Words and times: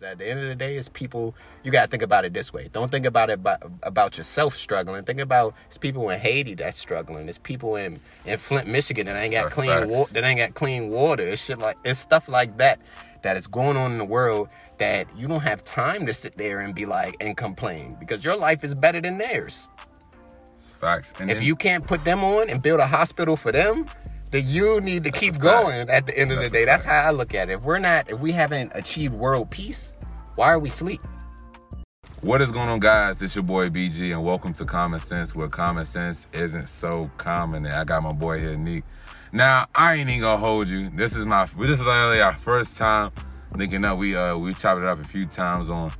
At 0.00 0.18
the 0.18 0.26
end 0.26 0.40
of 0.40 0.48
the 0.48 0.54
day, 0.54 0.76
it's 0.76 0.88
people. 0.88 1.34
You 1.62 1.70
gotta 1.70 1.90
think 1.90 2.02
about 2.02 2.24
it 2.24 2.32
this 2.32 2.50
way. 2.50 2.70
Don't 2.72 2.90
think 2.90 3.04
about 3.04 3.28
it 3.28 3.34
about, 3.34 3.62
about 3.82 4.16
yourself 4.16 4.56
struggling. 4.56 5.04
Think 5.04 5.20
about 5.20 5.54
it's 5.66 5.76
people 5.76 6.08
in 6.08 6.18
Haiti 6.18 6.54
that's 6.54 6.78
struggling. 6.78 7.28
It's 7.28 7.36
people 7.36 7.76
in 7.76 8.00
in 8.24 8.38
Flint, 8.38 8.66
Michigan 8.68 9.04
that 9.06 9.16
ain't 9.16 9.32
got 9.32 9.44
That's 9.44 9.54
clean 9.54 9.88
water. 9.90 10.14
That 10.14 10.24
ain't 10.24 10.38
got 10.38 10.54
clean 10.54 10.88
water. 10.88 11.24
It's 11.24 11.44
shit 11.44 11.58
like 11.58 11.76
it's 11.84 12.00
stuff 12.00 12.26
like 12.26 12.56
that 12.56 12.80
that 13.22 13.36
is 13.36 13.46
going 13.46 13.76
on 13.76 13.92
in 13.92 13.98
the 13.98 14.04
world 14.06 14.48
that 14.78 15.06
you 15.14 15.28
don't 15.28 15.42
have 15.42 15.62
time 15.62 16.06
to 16.06 16.14
sit 16.14 16.36
there 16.36 16.60
and 16.60 16.74
be 16.74 16.86
like 16.86 17.14
and 17.20 17.36
complain 17.36 17.94
because 18.00 18.24
your 18.24 18.36
life 18.36 18.64
is 18.64 18.74
better 18.74 19.00
than 19.00 19.18
theirs. 19.18 19.68
Facts. 20.80 21.12
And 21.20 21.30
If 21.30 21.36
then- 21.38 21.46
you 21.46 21.54
can't 21.54 21.86
put 21.86 22.02
them 22.04 22.24
on 22.24 22.48
and 22.48 22.62
build 22.62 22.80
a 22.80 22.86
hospital 22.86 23.36
for 23.36 23.52
them, 23.52 23.84
then 24.32 24.48
you 24.48 24.80
need 24.80 25.04
to 25.04 25.10
keep 25.10 25.38
going 25.38 25.90
at 25.90 26.06
the 26.06 26.18
end 26.18 26.32
of 26.32 26.42
the 26.42 26.48
day. 26.48 26.64
That's 26.64 26.84
how 26.84 27.00
I 27.00 27.10
look 27.10 27.34
at 27.34 27.50
it. 27.50 27.52
If 27.52 27.64
we're 27.64 27.78
not, 27.78 28.10
if 28.10 28.18
we 28.18 28.32
haven't 28.32 28.72
achieved 28.74 29.14
world 29.14 29.50
peace, 29.50 29.92
why 30.36 30.48
are 30.48 30.58
we 30.58 30.70
asleep? 30.70 31.02
What 32.22 32.40
is 32.40 32.50
going 32.50 32.70
on, 32.70 32.80
guys? 32.80 33.20
It's 33.20 33.34
your 33.34 33.44
boy 33.44 33.68
BG, 33.68 34.12
and 34.12 34.24
welcome 34.24 34.54
to 34.54 34.64
Common 34.64 35.00
Sense, 35.00 35.34
where 35.34 35.48
common 35.48 35.84
sense 35.84 36.28
isn't 36.32 36.68
so 36.68 37.10
common. 37.18 37.66
And 37.66 37.74
I 37.74 37.84
got 37.84 38.02
my 38.02 38.12
boy 38.12 38.40
here, 38.40 38.56
Neek. 38.56 38.84
Now, 39.32 39.66
I 39.74 39.94
ain't 39.96 40.08
even 40.08 40.22
gonna 40.22 40.38
hold 40.38 40.68
you. 40.68 40.88
This 40.88 41.14
is 41.14 41.26
my 41.26 41.44
this 41.44 41.80
is 41.80 41.86
literally 41.86 42.22
our 42.22 42.36
first 42.36 42.78
time 42.78 43.10
linking 43.54 43.84
up. 43.84 43.98
We 43.98 44.16
uh 44.16 44.38
we 44.38 44.54
chopped 44.54 44.80
it 44.80 44.86
up 44.86 44.98
a 44.98 45.04
few 45.04 45.26
times 45.26 45.68
on 45.68 45.90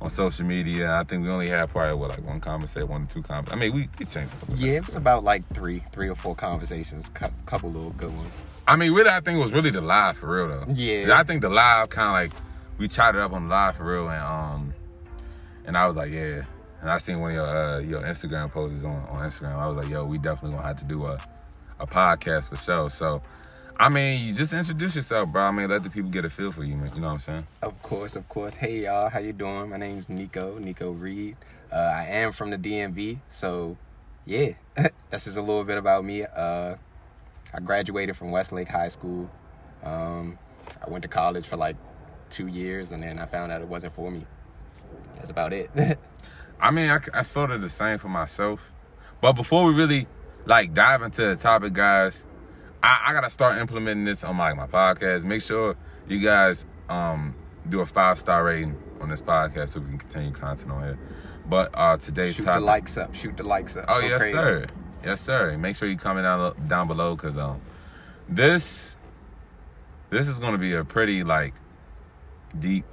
on 0.00 0.10
social 0.10 0.46
media. 0.46 0.94
I 0.94 1.04
think 1.04 1.24
we 1.24 1.30
only 1.30 1.48
had 1.48 1.68
probably 1.70 1.98
what 2.00 2.10
like 2.10 2.26
one 2.26 2.40
conversation, 2.40 2.88
one 2.88 3.02
or 3.02 3.06
two 3.06 3.22
conversations. 3.22 3.52
I 3.52 3.56
mean, 3.56 3.74
we 3.74 3.88
we 3.98 4.06
changed 4.06 4.34
it. 4.48 4.56
Yeah, 4.56 4.72
it 4.72 4.86
was 4.86 4.96
about 4.96 5.24
like 5.24 5.46
three, 5.54 5.80
three 5.80 6.08
or 6.08 6.16
four 6.16 6.34
conversations, 6.34 7.10
cou- 7.14 7.30
couple 7.46 7.70
little 7.70 7.90
good 7.90 8.14
ones. 8.16 8.34
I 8.66 8.76
mean, 8.76 8.92
really, 8.92 9.10
I 9.10 9.20
think 9.20 9.36
it 9.36 9.40
was 9.40 9.52
really 9.52 9.70
the 9.70 9.80
live 9.80 10.18
for 10.18 10.34
real 10.34 10.48
though. 10.48 10.72
Yeah. 10.72 11.18
I 11.18 11.24
think 11.24 11.42
the 11.42 11.50
live 11.50 11.90
kind 11.90 12.08
of 12.08 12.34
like 12.34 12.42
we 12.78 12.88
chatted 12.88 13.20
up 13.20 13.32
on 13.32 13.48
the 13.48 13.54
live 13.54 13.76
for 13.76 13.84
real, 13.84 14.08
and 14.08 14.22
um, 14.22 14.74
and 15.66 15.76
I 15.76 15.86
was 15.86 15.96
like, 15.96 16.12
yeah. 16.12 16.42
And 16.80 16.90
I 16.90 16.96
seen 16.96 17.20
one 17.20 17.32
of 17.32 17.34
your 17.34 17.46
uh, 17.46 17.78
your 17.80 18.00
Instagram 18.02 18.50
posts 18.50 18.84
on 18.84 19.06
on 19.10 19.28
Instagram. 19.28 19.52
I 19.52 19.68
was 19.68 19.76
like, 19.76 19.92
yo, 19.92 20.04
we 20.04 20.16
definitely 20.16 20.52
gonna 20.52 20.66
have 20.66 20.78
to 20.78 20.86
do 20.86 21.04
a 21.04 21.18
a 21.78 21.86
podcast 21.86 22.48
for 22.50 22.56
sure. 22.56 22.90
So, 22.90 23.22
I 23.80 23.88
mean, 23.88 24.22
you 24.26 24.34
just 24.34 24.52
introduce 24.52 24.94
yourself, 24.94 25.30
bro. 25.30 25.42
I 25.42 25.50
mean, 25.52 25.70
let 25.70 25.82
the 25.82 25.88
people 25.88 26.10
get 26.10 26.26
a 26.26 26.28
feel 26.28 26.52
for 26.52 26.62
you, 26.62 26.76
man. 26.76 26.92
You 26.94 27.00
know 27.00 27.06
what 27.06 27.14
I'm 27.14 27.20
saying? 27.20 27.46
Of 27.62 27.80
course, 27.80 28.14
of 28.14 28.28
course. 28.28 28.56
Hey 28.56 28.80
y'all, 28.80 29.08
how 29.08 29.20
you 29.20 29.32
doing? 29.32 29.70
My 29.70 29.78
name's 29.78 30.06
Neko, 30.08 30.60
Neko 30.60 31.00
Reid. 31.00 31.38
Uh, 31.72 31.76
I 31.76 32.04
am 32.04 32.32
from 32.32 32.50
the 32.50 32.58
DMV, 32.58 33.20
so 33.32 33.78
yeah, 34.26 34.50
that's 35.08 35.24
just 35.24 35.38
a 35.38 35.40
little 35.40 35.64
bit 35.64 35.78
about 35.78 36.04
me. 36.04 36.24
Uh, 36.24 36.74
I 37.54 37.60
graduated 37.60 38.18
from 38.18 38.30
Westlake 38.30 38.68
High 38.68 38.88
School. 38.88 39.30
Um, 39.82 40.38
I 40.86 40.90
went 40.90 41.00
to 41.04 41.08
college 41.08 41.46
for 41.46 41.56
like 41.56 41.76
two 42.28 42.48
years, 42.48 42.92
and 42.92 43.02
then 43.02 43.18
I 43.18 43.24
found 43.24 43.50
out 43.50 43.62
it 43.62 43.68
wasn't 43.68 43.94
for 43.94 44.10
me. 44.10 44.26
That's 45.16 45.30
about 45.30 45.54
it. 45.54 45.70
I 46.60 46.70
mean, 46.70 46.90
I, 46.90 47.00
I 47.14 47.22
sort 47.22 47.50
of 47.50 47.62
the 47.62 47.70
same 47.70 47.96
for 47.96 48.10
myself. 48.10 48.60
But 49.22 49.32
before 49.32 49.64
we 49.64 49.72
really 49.72 50.06
like 50.44 50.74
dive 50.74 51.00
into 51.00 51.24
the 51.24 51.36
topic, 51.36 51.72
guys, 51.72 52.22
I, 52.82 53.06
I 53.08 53.12
gotta 53.12 53.30
start 53.30 53.58
implementing 53.58 54.04
this 54.04 54.24
on 54.24 54.36
my 54.36 54.52
my 54.54 54.66
podcast. 54.66 55.24
Make 55.24 55.42
sure 55.42 55.76
you 56.08 56.18
guys 56.20 56.64
um 56.88 57.34
do 57.68 57.80
a 57.80 57.86
five 57.86 58.18
star 58.18 58.44
rating 58.44 58.76
on 59.00 59.08
this 59.10 59.20
podcast 59.20 59.70
so 59.70 59.80
we 59.80 59.88
can 59.88 59.98
continue 59.98 60.32
content 60.32 60.70
on 60.70 60.82
here. 60.82 60.98
But 61.48 61.70
uh 61.74 61.96
today's 61.96 62.36
shoot 62.36 62.44
topic. 62.44 62.60
the 62.60 62.66
likes 62.66 62.96
up. 62.96 63.14
Shoot 63.14 63.36
the 63.36 63.42
likes 63.42 63.76
up. 63.76 63.84
Oh 63.88 64.00
Go 64.00 64.06
yes, 64.06 64.20
crazy. 64.20 64.36
sir. 64.36 64.66
Yes, 65.04 65.20
sir. 65.20 65.56
Make 65.58 65.76
sure 65.76 65.88
you 65.88 65.96
comment 65.96 66.24
down 66.24 66.68
down 66.68 66.86
below 66.88 67.16
because 67.16 67.36
um 67.36 67.60
this 68.28 68.96
this 70.10 70.28
is 70.28 70.38
gonna 70.38 70.58
be 70.58 70.74
a 70.74 70.84
pretty 70.84 71.22
like 71.24 71.54
deep. 72.58 72.84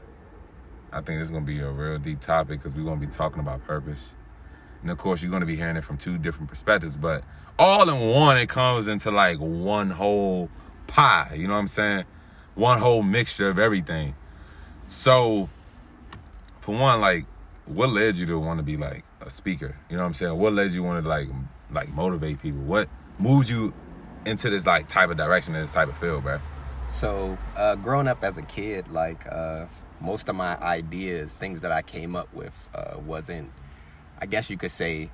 I 0.92 0.98
think 1.02 1.20
this 1.20 1.26
is 1.28 1.32
gonna 1.32 1.46
be 1.46 1.60
a 1.60 1.70
real 1.70 1.98
deep 1.98 2.22
topic 2.22 2.62
because 2.62 2.76
we're 2.76 2.84
gonna 2.86 3.00
be 3.00 3.08
talking 3.08 3.40
about 3.40 3.64
purpose, 3.66 4.14
and 4.82 4.92
of 4.92 4.98
course 4.98 5.22
you're 5.22 5.32
gonna 5.32 5.46
be 5.46 5.56
hearing 5.56 5.76
it 5.78 5.84
from 5.84 5.98
two 5.98 6.18
different 6.18 6.50
perspectives, 6.50 6.96
but 6.97 7.24
all 7.59 7.90
in 7.90 8.09
one 8.09 8.38
it 8.38 8.47
comes 8.47 8.88
into 8.88 9.12
like 9.12 9.38
one 9.40 9.90
whole 9.91 10.50
pie. 10.88 11.34
You 11.35 11.47
know 11.47 11.53
what 11.53 11.59
I'm 11.59 11.68
saying? 11.68 12.06
One 12.56 12.79
whole 12.79 13.03
mixture 13.03 13.50
of 13.50 13.59
everything. 13.59 14.16
So, 14.90 15.50
for 16.62 16.75
one, 16.75 17.01
like, 17.01 17.25
what 17.66 17.90
led 17.90 18.16
you 18.16 18.25
to 18.28 18.40
want 18.40 18.59
to 18.59 18.63
be 18.63 18.78
like 18.78 19.03
a 19.22 19.29
speaker? 19.29 19.75
You 19.90 19.97
know 19.97 20.03
what 20.03 20.07
I'm 20.07 20.13
saying? 20.13 20.38
What 20.38 20.53
led 20.53 20.73
you 20.73 20.84
want 20.84 21.03
to 21.03 21.07
like 21.07 21.28
like 21.72 21.90
motivate 21.90 22.41
people? 22.41 22.62
What 22.62 22.90
moved 23.19 23.50
you 23.50 23.73
into 24.25 24.50
this 24.50 24.66
like 24.66 24.88
type 24.88 25.09
of 25.09 25.17
direction, 25.17 25.53
this 25.53 25.72
type 25.72 25.90
of 25.90 25.97
field, 25.97 26.23
bro? 26.23 26.40
So, 26.94 27.38
uh, 27.56 27.75
growing 27.75 28.07
up 28.07 28.23
as 28.23 28.38
a 28.38 28.41
kid, 28.41 28.88
like 28.90 29.28
uh, 29.28 29.66
most 30.00 30.29
of 30.29 30.35
my 30.35 30.57
ideas, 30.57 31.34
things 31.34 31.62
that 31.62 31.72
I 31.72 31.81
came 31.81 32.16
up 32.16 32.34
with, 32.34 32.53
uh, 32.73 32.97
wasn't, 33.06 33.51
I 34.19 34.25
guess 34.25 34.50
you 34.50 34.57
could 34.57 34.72
say, 34.72 35.09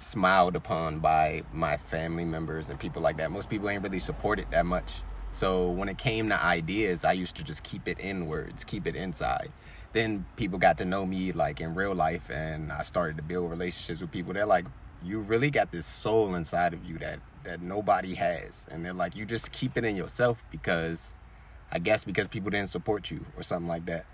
smiled 0.00 0.56
upon 0.56 0.98
by 1.00 1.42
my 1.52 1.76
family 1.76 2.24
members 2.24 2.70
and 2.70 2.78
people 2.78 3.02
like 3.02 3.16
that. 3.18 3.30
Most 3.30 3.50
people 3.50 3.68
ain't 3.68 3.82
really 3.82 4.00
supported 4.00 4.46
that 4.50 4.66
much. 4.66 5.02
So 5.32 5.70
when 5.70 5.88
it 5.88 5.98
came 5.98 6.28
to 6.30 6.42
ideas, 6.42 7.04
I 7.04 7.12
used 7.12 7.36
to 7.36 7.44
just 7.44 7.62
keep 7.62 7.86
it 7.86 7.98
inwards, 8.00 8.64
keep 8.64 8.86
it 8.86 8.96
inside. 8.96 9.52
Then 9.92 10.26
people 10.36 10.58
got 10.58 10.78
to 10.78 10.84
know 10.84 11.06
me 11.06 11.32
like 11.32 11.60
in 11.60 11.74
real 11.74 11.94
life, 11.94 12.30
and 12.30 12.72
I 12.72 12.82
started 12.82 13.16
to 13.16 13.22
build 13.22 13.50
relationships 13.50 14.00
with 14.00 14.10
people. 14.10 14.32
They're 14.32 14.46
like, 14.46 14.66
"You 15.02 15.20
really 15.20 15.50
got 15.50 15.72
this 15.72 15.86
soul 15.86 16.34
inside 16.34 16.72
of 16.74 16.84
you 16.84 16.98
that 16.98 17.20
that 17.44 17.60
nobody 17.60 18.14
has," 18.14 18.66
and 18.70 18.84
they're 18.84 18.92
like, 18.92 19.16
"You 19.16 19.26
just 19.26 19.50
keep 19.52 19.76
it 19.76 19.84
in 19.84 19.96
yourself 19.96 20.44
because." 20.50 21.14
I 21.72 21.78
guess 21.78 22.02
because 22.02 22.26
people 22.26 22.50
didn't 22.50 22.70
support 22.70 23.12
you 23.12 23.26
or 23.36 23.44
something 23.44 23.68
like 23.68 23.86
that. 23.86 24.04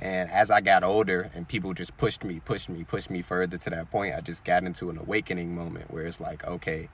And 0.00 0.30
as 0.30 0.50
I 0.50 0.60
got 0.60 0.84
older 0.84 1.30
and 1.34 1.48
people 1.48 1.72
just 1.72 1.96
pushed 1.96 2.22
me, 2.22 2.40
pushed 2.40 2.68
me, 2.68 2.84
pushed 2.84 3.08
me 3.08 3.22
further 3.22 3.56
to 3.56 3.70
that 3.70 3.90
point, 3.90 4.14
I 4.14 4.20
just 4.20 4.44
got 4.44 4.64
into 4.64 4.90
an 4.90 4.98
awakening 4.98 5.54
moment 5.54 5.90
where 5.90 6.04
it's 6.04 6.20
like, 6.20 6.46
okay, 6.46 6.88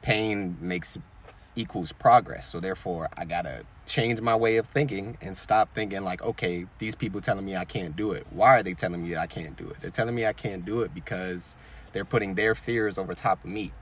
pain 0.00 0.56
makes 0.60 0.96
equals 1.54 1.92
progress. 1.92 2.48
So 2.48 2.60
therefore, 2.60 3.08
I 3.16 3.26
gotta 3.26 3.64
change 3.86 4.20
my 4.20 4.34
way 4.34 4.56
of 4.56 4.66
thinking 4.66 5.18
and 5.20 5.36
stop 5.36 5.74
thinking 5.74 6.02
like, 6.02 6.22
okay, 6.22 6.66
these 6.78 6.94
people 6.94 7.20
telling 7.20 7.44
me 7.44 7.56
I 7.56 7.66
can't 7.66 7.94
do 7.94 8.12
it. 8.12 8.26
Why 8.30 8.56
are 8.56 8.62
they 8.62 8.74
telling 8.74 9.06
me 9.06 9.16
I 9.16 9.26
can't 9.26 9.56
do 9.56 9.68
it? 9.68 9.76
They're 9.82 9.90
telling 9.90 10.14
me 10.14 10.26
I 10.26 10.32
can't 10.32 10.64
do 10.64 10.80
it 10.80 10.94
because 10.94 11.54
they're 11.92 12.06
putting 12.06 12.34
their 12.34 12.54
fears 12.54 12.96
over 12.96 13.14
top 13.14 13.44
of 13.44 13.50
me. 13.50 13.72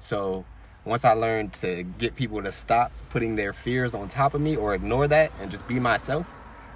So 0.00 0.46
once 0.84 1.04
I 1.04 1.12
learned 1.12 1.52
to 1.54 1.82
get 1.82 2.16
people 2.16 2.42
to 2.42 2.52
stop 2.52 2.92
putting 3.10 3.36
their 3.36 3.52
fears 3.52 3.94
on 3.94 4.08
top 4.08 4.32
of 4.32 4.40
me 4.40 4.56
or 4.56 4.74
ignore 4.74 5.06
that 5.08 5.32
and 5.40 5.50
just 5.50 5.68
be 5.68 5.78
myself, 5.78 6.26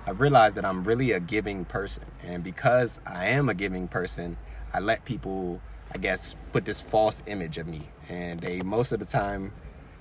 I 0.04 0.10
realized 0.10 0.56
that 0.56 0.64
I'm 0.64 0.82
really 0.82 1.12
a 1.12 1.20
giving 1.20 1.64
person. 1.64 2.04
And 2.22 2.42
because 2.42 2.98
I 3.06 3.26
am 3.26 3.48
a 3.48 3.54
giving 3.54 3.86
person, 3.86 4.36
I 4.72 4.80
let 4.80 5.04
people, 5.04 5.60
I 5.94 5.98
guess, 5.98 6.34
put 6.52 6.64
this 6.64 6.80
false 6.80 7.22
image 7.26 7.56
of 7.56 7.68
me. 7.68 7.88
And 8.08 8.40
they 8.40 8.60
most 8.62 8.90
of 8.90 8.98
the 8.98 9.06
time 9.06 9.52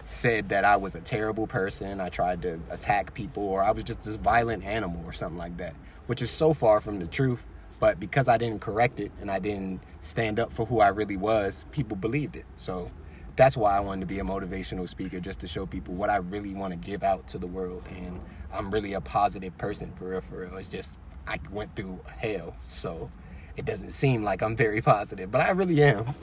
said 0.04 0.50
that 0.50 0.66
I 0.66 0.76
was 0.78 0.96
a 0.96 1.02
terrible 1.02 1.46
person. 1.46 2.02
I 2.02 2.10
tried 2.10 2.42
to 2.42 2.60
attack 2.72 3.14
people 3.14 3.44
or 3.44 3.64
I 3.64 3.72
was 3.72 3.84
just 3.84 4.04
this 4.04 4.16
violent 4.16 4.64
animal 4.64 5.04
or 5.06 5.14
something 5.14 5.38
like 5.38 5.58
that, 5.58 5.76
which 6.08 6.22
is 6.22 6.32
so 6.32 6.54
far 6.54 6.82
from 6.82 6.98
the 6.98 7.08
truth. 7.08 7.46
But 7.80 8.00
because 8.00 8.28
I 8.28 8.38
didn't 8.38 8.62
correct 8.62 9.00
it 9.00 9.12
and 9.22 9.30
I 9.30 9.38
didn't 9.38 9.82
stand 10.02 10.40
up 10.40 10.52
for 10.52 10.66
who 10.66 10.80
I 10.80 10.88
really 10.88 11.18
was, 11.18 11.66
people 11.72 11.96
believed 11.96 12.36
it. 12.36 12.46
So 12.56 12.90
that's 13.36 13.56
why 13.58 13.76
I 13.76 13.80
wanted 13.80 14.02
to 14.02 14.06
be 14.08 14.20
a 14.20 14.24
motivational 14.24 14.88
speaker, 14.88 15.20
just 15.20 15.40
to 15.42 15.48
show 15.48 15.66
people 15.66 15.94
what 15.94 16.10
I 16.10 16.18
really 16.18 16.54
want 16.54 16.74
to 16.74 16.78
give 16.78 17.04
out 17.04 17.28
to 17.30 17.38
the 17.38 17.48
world. 17.48 17.84
And 17.90 18.20
I'm 18.54 18.72
really 18.72 18.94
a 18.94 19.02
positive 19.02 19.58
person, 19.58 19.94
for 19.98 20.10
real, 20.10 20.22
for 20.22 20.42
real. 20.42 20.58
It's 20.58 20.70
just, 20.70 20.98
I 21.28 21.40
went 21.52 21.76
through 21.76 22.00
hell, 22.18 22.56
so 22.66 23.10
it 23.56 23.66
doesn't 23.66 23.92
seem 23.92 24.24
like 24.24 24.42
I'm 24.42 24.56
very 24.56 24.82
positive, 24.82 25.32
but 25.32 25.42
I 25.42 25.52
really 25.52 25.82
am. 25.84 26.14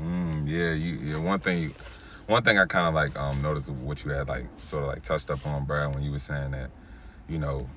Mm, 0.00 0.48
yeah, 0.48 0.72
you. 0.72 0.94
Yeah, 0.94 1.18
one 1.18 1.38
thing, 1.40 1.62
you, 1.62 1.74
one 2.26 2.42
thing 2.42 2.58
I 2.58 2.64
kind 2.66 2.88
of 2.88 2.94
like 2.94 3.16
um 3.16 3.42
noticed 3.42 3.68
what 3.68 4.04
you 4.04 4.10
had 4.10 4.28
like 4.28 4.46
sort 4.60 4.84
of 4.84 4.88
like 4.88 5.02
touched 5.02 5.30
up 5.30 5.46
on, 5.46 5.64
Brad, 5.64 5.94
when 5.94 6.02
you 6.02 6.10
were 6.10 6.18
saying 6.18 6.52
that, 6.52 6.70
you 7.28 7.38
know, 7.38 7.68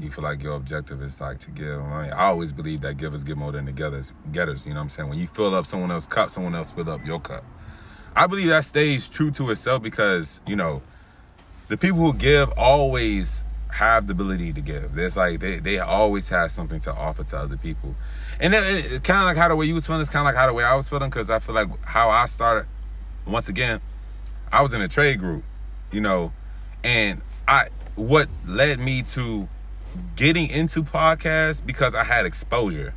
you 0.00 0.10
feel 0.10 0.24
like 0.24 0.42
your 0.42 0.54
objective 0.54 1.02
is 1.02 1.20
like 1.20 1.40
to 1.40 1.50
give. 1.50 1.80
I, 1.80 2.10
always 2.10 2.52
believe 2.52 2.82
that 2.82 2.96
givers 2.96 3.24
give 3.24 3.36
more 3.36 3.52
than 3.52 3.64
the 3.64 3.72
getters. 3.72 4.12
Getters, 4.32 4.64
you 4.64 4.70
know 4.70 4.76
what 4.76 4.84
I'm 4.84 4.88
saying? 4.88 5.08
When 5.08 5.18
you 5.18 5.26
fill 5.26 5.54
up 5.54 5.66
someone 5.66 5.90
else's 5.90 6.08
cup, 6.08 6.30
someone 6.30 6.54
else 6.54 6.70
fill 6.70 6.88
up 6.90 7.04
your 7.04 7.20
cup. 7.20 7.44
I 8.14 8.26
believe 8.26 8.48
that 8.48 8.64
stays 8.64 9.08
true 9.08 9.30
to 9.32 9.50
itself 9.50 9.82
because 9.82 10.40
you 10.46 10.56
know, 10.56 10.82
the 11.68 11.76
people 11.76 11.98
who 11.98 12.14
give 12.14 12.50
always 12.52 13.42
have 13.70 14.06
the 14.06 14.12
ability 14.12 14.52
to 14.54 14.60
give. 14.60 14.94
There's 14.94 15.16
like 15.16 15.40
they, 15.40 15.58
they 15.58 15.78
always 15.78 16.28
have 16.30 16.50
something 16.50 16.80
to 16.80 16.92
offer 16.92 17.24
to 17.24 17.36
other 17.36 17.56
people, 17.56 17.94
and 18.40 18.52
then 18.52 18.76
it, 18.76 19.04
kind 19.04 19.20
of 19.20 19.26
like 19.26 19.36
how 19.36 19.48
the 19.48 19.56
way 19.56 19.66
you 19.66 19.74
was 19.74 19.86
feeling 19.86 20.02
is 20.02 20.08
kind 20.08 20.26
of 20.26 20.34
like 20.34 20.36
how 20.36 20.46
the 20.46 20.52
way 20.52 20.64
I 20.64 20.74
was 20.74 20.88
feeling 20.88 21.10
because 21.10 21.30
I 21.30 21.38
feel 21.38 21.54
like 21.54 21.68
how 21.84 22.10
I 22.10 22.26
started. 22.26 22.66
Once 23.26 23.48
again, 23.48 23.80
I 24.50 24.62
was 24.62 24.72
in 24.72 24.80
a 24.80 24.88
trade 24.88 25.18
group, 25.18 25.44
you 25.92 26.00
know, 26.00 26.32
and 26.82 27.20
I 27.46 27.68
what 27.94 28.28
led 28.46 28.78
me 28.78 29.02
to 29.02 29.48
getting 30.16 30.48
into 30.48 30.82
podcasts 30.82 31.64
because 31.64 31.94
I 31.94 32.04
had 32.04 32.26
exposure. 32.26 32.94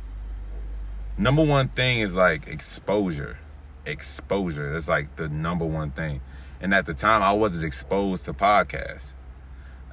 Number 1.18 1.42
one 1.44 1.68
thing 1.68 2.00
is 2.00 2.14
like 2.14 2.46
exposure. 2.46 3.38
Exposure. 3.86 4.72
That's 4.72 4.88
like 4.88 5.16
the 5.16 5.28
number 5.28 5.64
one 5.64 5.90
thing. 5.92 6.20
And 6.60 6.74
at 6.74 6.86
the 6.86 6.94
time 6.94 7.22
I 7.22 7.32
wasn't 7.32 7.64
exposed 7.64 8.24
to 8.26 8.32
podcasts. 8.34 9.14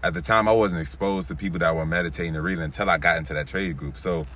at 0.03 0.13
the 0.13 0.21
time 0.21 0.47
I 0.47 0.51
wasn't 0.53 0.81
exposed 0.81 1.27
to 1.29 1.35
people 1.35 1.59
that 1.59 1.75
were 1.75 1.85
meditating 1.85 2.35
and 2.35 2.44
reading 2.44 2.63
until 2.63 2.89
I 2.89 2.97
got 2.97 3.17
into 3.17 3.33
that 3.33 3.47
trade 3.47 3.77
group. 3.77 3.97
So 3.97 4.27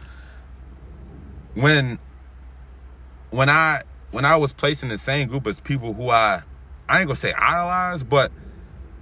when 1.55 1.99
when 3.31 3.49
I 3.49 3.83
when 4.11 4.25
I 4.25 4.37
was 4.37 4.53
placed 4.53 4.83
in 4.83 4.89
the 4.89 4.97
same 4.97 5.27
group 5.27 5.47
as 5.47 5.59
people 5.59 5.93
who 5.93 6.09
I 6.09 6.43
I 6.89 6.99
ain't 6.99 7.07
gonna 7.07 7.15
say 7.15 7.33
idolize, 7.33 8.03
but 8.03 8.31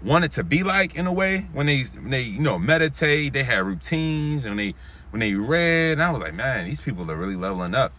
wanted 0.04 0.32
to 0.34 0.44
be 0.44 0.64
like 0.64 0.96
in 0.96 1.08
a 1.08 1.14
way 1.14 1.48
when 1.54 1.68
they 1.68 1.84
when 1.84 2.10
they 2.10 2.22
you 2.22 2.40
know 2.40 2.58
meditate, 2.58 3.34
they 3.34 3.44
had 3.44 3.64
routines 3.64 4.46
and 4.46 4.58
they 4.58 4.76
when 5.12 5.20
they 5.20 5.34
read, 5.34 5.94
and 5.94 6.04
I 6.04 6.10
was 6.10 6.22
like, 6.22 6.34
man, 6.34 6.66
these 6.66 6.82
people 6.82 7.10
are 7.12 7.16
really 7.16 7.36
leveling 7.36 7.76
up. 7.76 7.94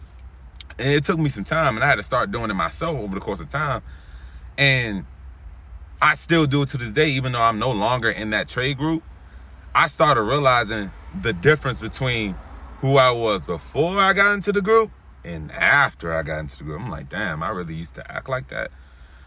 And 0.79 0.89
it 0.89 1.03
took 1.03 1.19
me 1.19 1.29
some 1.29 1.43
time, 1.43 1.75
and 1.75 1.83
I 1.83 1.87
had 1.87 1.95
to 1.95 2.03
start 2.03 2.31
doing 2.31 2.49
it 2.49 2.55
myself 2.55 2.97
over 2.97 3.13
the 3.13 3.21
course 3.21 3.39
of 3.39 3.49
time. 3.49 3.83
And 4.57 5.05
I 6.01 6.15
still 6.15 6.47
do 6.47 6.63
it 6.63 6.69
to 6.69 6.77
this 6.77 6.91
day, 6.91 7.11
even 7.11 7.31
though 7.33 7.41
I'm 7.41 7.59
no 7.59 7.71
longer 7.71 8.09
in 8.09 8.31
that 8.31 8.47
trade 8.47 8.77
group. 8.77 9.03
I 9.75 9.87
started 9.87 10.23
realizing 10.23 10.91
the 11.21 11.33
difference 11.33 11.79
between 11.79 12.35
who 12.81 12.97
I 12.97 13.11
was 13.11 13.45
before 13.45 13.99
I 13.99 14.13
got 14.13 14.33
into 14.33 14.51
the 14.51 14.61
group 14.61 14.91
and 15.23 15.51
after 15.51 16.13
I 16.13 16.23
got 16.23 16.39
into 16.39 16.57
the 16.57 16.63
group. 16.63 16.81
I'm 16.81 16.91
like, 16.91 17.09
damn, 17.09 17.41
I 17.41 17.49
really 17.49 17.75
used 17.75 17.95
to 17.95 18.11
act 18.11 18.27
like 18.27 18.49
that. 18.49 18.71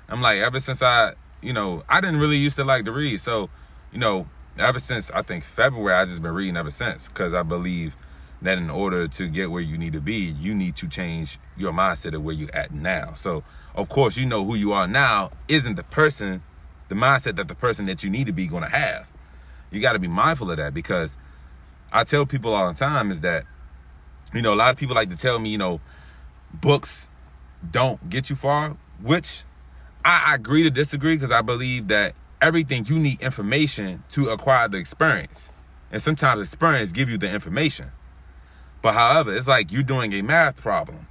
I'm 0.09 0.21
like, 0.21 0.39
ever 0.39 0.61
since 0.61 0.83
I, 0.83 1.15
you 1.43 1.53
know, 1.53 1.83
I 1.89 2.01
didn't 2.01 2.19
really 2.19 2.39
used 2.39 2.57
to 2.57 2.65
like 2.65 2.85
to 2.85 2.93
read. 2.93 3.21
So, 3.21 3.51
you 3.93 3.99
know, 3.99 4.29
ever 4.59 4.81
since 4.81 5.11
I 5.11 5.23
think 5.23 5.45
February, 5.45 5.95
I 5.95 6.05
just 6.05 6.23
been 6.23 6.33
reading 6.35 6.57
ever 6.57 6.71
since 6.71 7.09
because 7.09 7.35
I 7.35 7.43
believe 7.43 7.97
that 8.43 8.59
in 8.59 8.71
order 8.71 9.09
to 9.09 9.29
get 9.29 9.51
where 9.51 9.63
you 9.63 9.79
need 9.79 9.93
to 9.95 10.01
be, 10.01 10.17
you 10.17 10.55
need 10.55 10.77
to 10.77 10.89
change 10.89 11.39
your 11.57 11.73
mindset 11.73 12.15
of 12.15 12.23
where 12.23 12.35
you're 12.35 12.55
at 12.55 12.73
now. 12.73 13.15
So, 13.15 13.45
of 13.75 13.89
course, 13.89 14.17
you 14.17 14.27
know 14.27 14.45
who 14.45 14.55
you 14.55 14.73
are 14.73 14.87
now 14.87 15.31
isn't 15.49 15.77
the 15.77 15.83
person, 15.83 16.43
the 16.89 16.95
mindset 16.95 17.37
that 17.37 17.49
the 17.49 17.55
person 17.55 17.87
that 17.87 18.03
you 18.03 18.11
need 18.11 18.27
to 18.27 18.33
be 18.33 18.47
going 18.47 18.63
to 18.63 18.69
have. 18.69 19.07
You 19.71 19.81
got 19.81 19.95
to 19.95 19.99
be 19.99 20.09
mindful 20.09 20.51
of 20.51 20.59
that 20.59 20.75
because 20.75 21.17
I 21.93 22.05
tell 22.05 22.27
people 22.27 22.55
all 22.55 22.69
the 22.69 22.79
time 22.79 23.11
is 23.11 23.23
that, 23.23 23.45
you 24.35 24.43
know, 24.43 24.53
a 24.53 24.57
lot 24.57 24.71
of 24.71 24.77
people 24.77 24.95
like 24.95 25.11
to 25.11 25.17
tell 25.17 25.39
me, 25.39 25.51
you 25.51 25.59
know, 25.59 25.81
books 26.53 27.09
don't 27.71 28.09
get 28.11 28.31
you 28.31 28.37
far, 28.37 28.77
which 29.03 29.45
I 30.07 30.35
agree 30.35 30.63
to 30.63 30.71
disagree 30.71 31.17
because 31.17 31.33
I 31.33 31.43
believe 31.43 31.89
that 31.89 32.15
everything 32.41 32.87
you 32.87 32.99
need 32.99 33.21
information 33.21 34.05
to 34.11 34.29
acquire 34.31 34.69
the 34.69 34.77
experience. 34.77 35.51
And 35.91 36.01
sometimes 36.01 36.41
experience 36.41 36.93
give 36.93 37.11
you 37.11 37.19
the 37.19 37.29
information. 37.29 37.91
But 38.83 38.95
however, 38.95 39.35
it's 39.35 39.49
like 39.49 39.73
you're 39.73 39.83
doing 39.83 40.13
a 40.13 40.23
math 40.23 40.57
problem. 40.59 41.09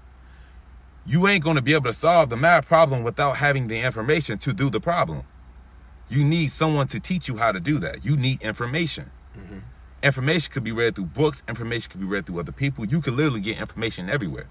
You 1.05 1.27
ain't 1.27 1.43
going 1.43 1.57
to 1.57 1.61
be 1.61 1.73
able 1.73 1.85
to 1.85 1.93
solve 1.93 2.29
the 2.29 2.37
math 2.37 2.67
problem 2.67 3.03
without 3.03 3.37
having 3.37 3.67
the 3.67 3.79
information 3.79 4.37
to 4.39 4.53
do 4.53 4.69
the 4.69 4.79
problem. 4.79 5.23
You 6.07 6.23
need 6.23 6.51
someone 6.51 6.87
to 6.87 6.99
teach 6.99 7.27
you 7.27 7.37
how 7.37 7.51
to 7.51 7.59
do 7.59 7.79
that. 7.79 8.05
You 8.05 8.15
need 8.15 8.41
information. 8.41 9.11
Mm-hmm. 9.37 9.59
Information 10.03 10.53
could 10.53 10.63
be 10.63 10.71
read 10.71 10.95
through 10.95 11.05
books, 11.05 11.43
information 11.49 11.91
could 11.91 11.99
be 11.99 12.05
read 12.05 12.27
through 12.27 12.39
other 12.39 12.51
people. 12.51 12.85
You 12.85 13.01
could 13.01 13.15
literally 13.15 13.41
get 13.41 13.57
information 13.57 14.09
everywhere. 14.09 14.47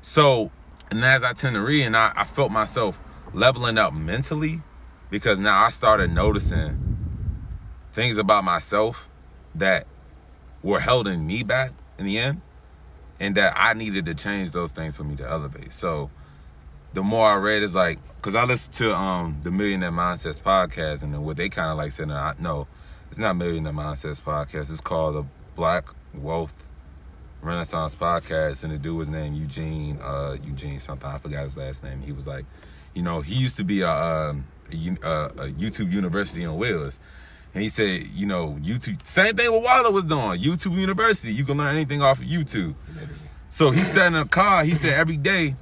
So, 0.00 0.50
and 0.90 1.04
as 1.04 1.22
I 1.22 1.32
tend 1.32 1.54
to 1.54 1.60
read, 1.60 1.84
and 1.84 1.96
I, 1.96 2.12
I 2.16 2.24
felt 2.24 2.50
myself 2.50 2.98
leveling 3.34 3.76
up 3.76 3.92
mentally 3.92 4.62
because 5.10 5.38
now 5.38 5.64
I 5.64 5.70
started 5.70 6.10
noticing 6.10 6.96
things 7.92 8.16
about 8.16 8.44
myself 8.44 9.08
that 9.54 9.86
were 10.62 10.80
holding 10.80 11.26
me 11.26 11.42
back 11.42 11.72
in 11.98 12.06
the 12.06 12.18
end 12.18 12.40
and 13.20 13.36
that 13.36 13.52
I 13.56 13.74
needed 13.74 14.06
to 14.06 14.14
change 14.14 14.52
those 14.52 14.72
things 14.72 14.96
for 14.96 15.04
me 15.04 15.16
to 15.16 15.28
elevate. 15.28 15.72
So 15.72 16.10
the 16.94 17.02
more 17.02 17.28
I 17.28 17.34
read 17.34 17.62
is 17.62 17.74
like 17.74 17.98
because 18.16 18.34
I 18.34 18.44
listened 18.44 18.74
to 18.74 18.94
um 18.94 19.38
the 19.42 19.50
Millionaire 19.50 19.90
Mindsets 19.90 20.40
podcast 20.40 21.02
and 21.02 21.24
what 21.24 21.36
they 21.36 21.48
kind 21.48 21.70
of 21.70 21.76
like 21.76 21.92
said 21.92 22.10
I 22.10 22.34
no 22.38 22.68
it's 23.10 23.18
not 23.18 23.36
Millionaire 23.36 23.72
Mindsets 23.72 24.22
podcast 24.22 24.70
it's 24.70 24.80
called 24.80 25.16
the 25.16 25.24
Black 25.56 25.86
Wealth 26.14 26.54
Renaissance 27.42 27.96
podcast 27.96 28.62
and 28.62 28.72
the 28.72 28.78
dude 28.78 28.96
was 28.96 29.08
named 29.08 29.36
Eugene 29.36 29.98
uh 30.00 30.36
Eugene 30.44 30.78
something 30.78 31.08
I 31.08 31.18
forgot 31.18 31.44
his 31.44 31.56
last 31.56 31.82
name 31.82 32.00
he 32.00 32.12
was 32.12 32.28
like 32.28 32.44
you 32.94 33.02
know 33.02 33.20
he 33.20 33.34
used 33.34 33.56
to 33.56 33.64
be 33.64 33.82
a 33.82 33.90
um 33.90 34.46
a, 34.70 34.74
a 34.74 35.52
YouTube 35.52 35.92
University 35.92 36.44
on 36.44 36.56
wheels. 36.56 36.98
And 37.52 37.62
he 37.62 37.68
said, 37.68 38.08
you 38.12 38.26
know, 38.26 38.58
YouTube, 38.60 39.06
same 39.06 39.36
thing 39.36 39.52
what 39.52 39.62
Wallo 39.62 39.92
was 39.92 40.04
doing. 40.04 40.40
YouTube 40.40 40.76
University, 40.76 41.32
you 41.32 41.44
can 41.44 41.56
learn 41.56 41.74
anything 41.76 42.02
off 42.02 42.18
of 42.18 42.24
YouTube. 42.24 42.74
Literally. 42.92 43.14
So 43.48 43.70
he 43.70 43.84
sat 43.84 44.08
in 44.08 44.16
a 44.16 44.24
car, 44.24 44.64
he 44.64 44.74
said 44.74 44.94
every 44.94 45.16
day 45.16 45.54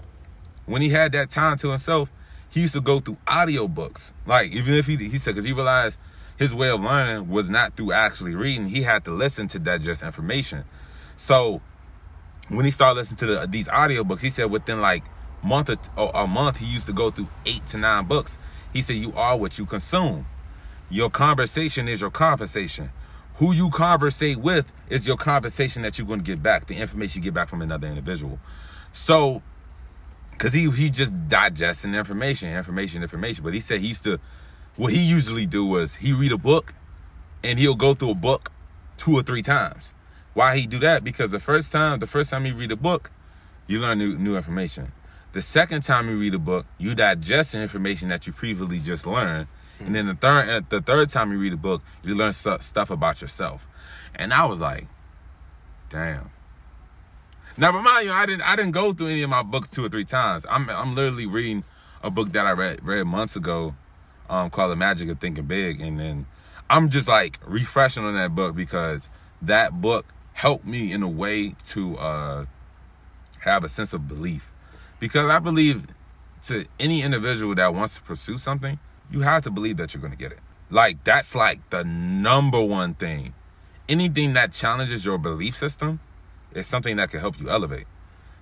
when 0.64 0.80
he 0.80 0.88
had 0.88 1.12
that 1.12 1.30
time 1.30 1.58
to 1.58 1.68
himself, 1.68 2.10
he 2.48 2.62
used 2.62 2.72
to 2.72 2.80
go 2.80 3.00
through 3.00 3.18
audiobooks. 3.26 4.12
Like, 4.26 4.52
even 4.52 4.74
if 4.74 4.86
he, 4.86 4.96
he 4.96 5.18
said, 5.18 5.34
because 5.34 5.44
he 5.44 5.52
realized 5.52 5.98
his 6.38 6.54
way 6.54 6.70
of 6.70 6.80
learning 6.80 7.28
was 7.28 7.50
not 7.50 7.76
through 7.76 7.92
actually 7.92 8.34
reading, 8.34 8.68
he 8.68 8.82
had 8.82 9.04
to 9.04 9.10
listen 9.10 9.48
to 9.48 9.58
digest 9.58 10.02
information. 10.02 10.64
So 11.18 11.60
when 12.48 12.64
he 12.64 12.70
started 12.70 12.94
listening 12.94 13.18
to 13.18 13.26
the, 13.26 13.46
these 13.46 13.68
audiobooks, 13.68 14.20
he 14.20 14.30
said 14.30 14.50
within 14.50 14.80
like 14.80 15.04
month 15.42 15.68
or, 15.68 15.78
oh, 15.96 16.08
a 16.08 16.26
month, 16.26 16.58
he 16.58 16.66
used 16.66 16.86
to 16.86 16.92
go 16.92 17.10
through 17.10 17.28
eight 17.46 17.66
to 17.68 17.78
nine 17.78 18.06
books. 18.06 18.38
He 18.72 18.82
said, 18.82 18.96
You 18.96 19.12
are 19.14 19.36
what 19.36 19.58
you 19.58 19.66
consume. 19.66 20.26
Your 20.88 21.10
conversation 21.10 21.88
is 21.88 22.00
your 22.00 22.10
compensation. 22.10 22.90
Who 23.36 23.52
you 23.52 23.70
conversate 23.70 24.38
with 24.38 24.66
is 24.88 25.06
your 25.06 25.16
compensation 25.16 25.82
that 25.82 25.98
you're 25.98 26.06
going 26.06 26.20
to 26.20 26.24
get 26.24 26.42
back, 26.42 26.66
the 26.66 26.76
information 26.76 27.22
you 27.22 27.24
get 27.24 27.34
back 27.34 27.48
from 27.48 27.62
another 27.62 27.86
individual. 27.86 28.38
So, 28.92 29.42
because 30.32 30.52
he, 30.52 30.70
he 30.70 30.90
just 30.90 31.28
digesting 31.28 31.94
information, 31.94 32.50
information, 32.50 33.02
information. 33.02 33.42
But 33.42 33.54
he 33.54 33.60
said 33.60 33.80
he 33.80 33.88
used 33.88 34.04
to, 34.04 34.20
what 34.76 34.92
he 34.92 35.00
usually 35.00 35.46
do 35.46 35.64
was 35.64 35.96
he 35.96 36.12
read 36.12 36.32
a 36.32 36.38
book 36.38 36.74
and 37.42 37.58
he'll 37.58 37.74
go 37.74 37.94
through 37.94 38.10
a 38.10 38.14
book 38.14 38.52
two 38.96 39.16
or 39.16 39.22
three 39.22 39.42
times. 39.42 39.92
Why 40.34 40.56
he 40.56 40.66
do 40.66 40.78
that? 40.80 41.04
Because 41.04 41.30
the 41.30 41.40
first 41.40 41.72
time, 41.72 41.98
the 41.98 42.06
first 42.06 42.30
time 42.30 42.46
you 42.46 42.54
read 42.54 42.70
a 42.70 42.76
book, 42.76 43.10
you 43.66 43.78
learn 43.80 43.98
new, 43.98 44.16
new 44.16 44.36
information. 44.36 44.92
The 45.32 45.40
second 45.40 45.82
time 45.82 46.10
you 46.10 46.18
read 46.18 46.34
a 46.34 46.38
book, 46.38 46.66
you 46.76 46.94
digest 46.94 47.52
the 47.52 47.60
information 47.60 48.08
that 48.08 48.26
you 48.26 48.34
previously 48.34 48.78
just 48.80 49.06
learned. 49.06 49.48
And 49.80 49.94
then 49.94 50.06
the 50.06 50.14
third, 50.14 50.48
uh, 50.48 50.60
the 50.68 50.80
third 50.82 51.08
time 51.08 51.32
you 51.32 51.38
read 51.38 51.54
a 51.54 51.56
book, 51.56 51.82
you 52.02 52.14
learn 52.14 52.32
stuff 52.32 52.90
about 52.90 53.22
yourself. 53.22 53.66
And 54.14 54.32
I 54.32 54.44
was 54.44 54.60
like, 54.60 54.86
damn. 55.88 56.30
Now, 57.56 57.74
remind 57.74 58.06
you, 58.06 58.12
I 58.12 58.26
didn't, 58.26 58.42
I 58.42 58.56
didn't 58.56 58.72
go 58.72 58.92
through 58.92 59.08
any 59.08 59.22
of 59.22 59.30
my 59.30 59.42
books 59.42 59.70
two 59.70 59.84
or 59.84 59.88
three 59.88 60.04
times. 60.04 60.44
I'm, 60.48 60.68
I'm 60.68 60.94
literally 60.94 61.26
reading 61.26 61.64
a 62.02 62.10
book 62.10 62.32
that 62.32 62.46
I 62.46 62.52
read, 62.52 62.84
read 62.84 63.04
months 63.04 63.34
ago, 63.34 63.74
um, 64.28 64.50
called 64.50 64.70
The 64.70 64.76
Magic 64.76 65.08
of 65.08 65.18
Thinking 65.18 65.46
Big, 65.46 65.80
and 65.80 65.98
then 65.98 66.26
I'm 66.68 66.90
just 66.90 67.08
like 67.08 67.38
refreshing 67.46 68.04
on 68.04 68.14
that 68.14 68.34
book 68.34 68.54
because 68.54 69.08
that 69.40 69.80
book 69.80 70.06
helped 70.34 70.66
me 70.66 70.92
in 70.92 71.02
a 71.02 71.08
way 71.08 71.54
to 71.66 71.98
uh, 71.98 72.46
have 73.40 73.64
a 73.64 73.68
sense 73.68 73.92
of 73.92 74.08
belief 74.08 74.51
because 75.02 75.28
I 75.28 75.40
believe 75.40 75.88
to 76.44 76.64
any 76.78 77.02
individual 77.02 77.56
that 77.56 77.74
wants 77.74 77.96
to 77.96 78.02
pursue 78.02 78.38
something, 78.38 78.78
you 79.10 79.22
have 79.22 79.42
to 79.42 79.50
believe 79.50 79.76
that 79.78 79.92
you're 79.92 80.00
going 80.00 80.12
to 80.12 80.16
get 80.16 80.30
it. 80.30 80.38
Like, 80.70 81.02
that's 81.02 81.34
like 81.34 81.70
the 81.70 81.82
number 81.82 82.62
one 82.62 82.94
thing. 82.94 83.34
Anything 83.88 84.34
that 84.34 84.52
challenges 84.52 85.04
your 85.04 85.18
belief 85.18 85.56
system 85.56 85.98
is 86.54 86.68
something 86.68 86.98
that 86.98 87.10
can 87.10 87.18
help 87.18 87.40
you 87.40 87.50
elevate. 87.50 87.86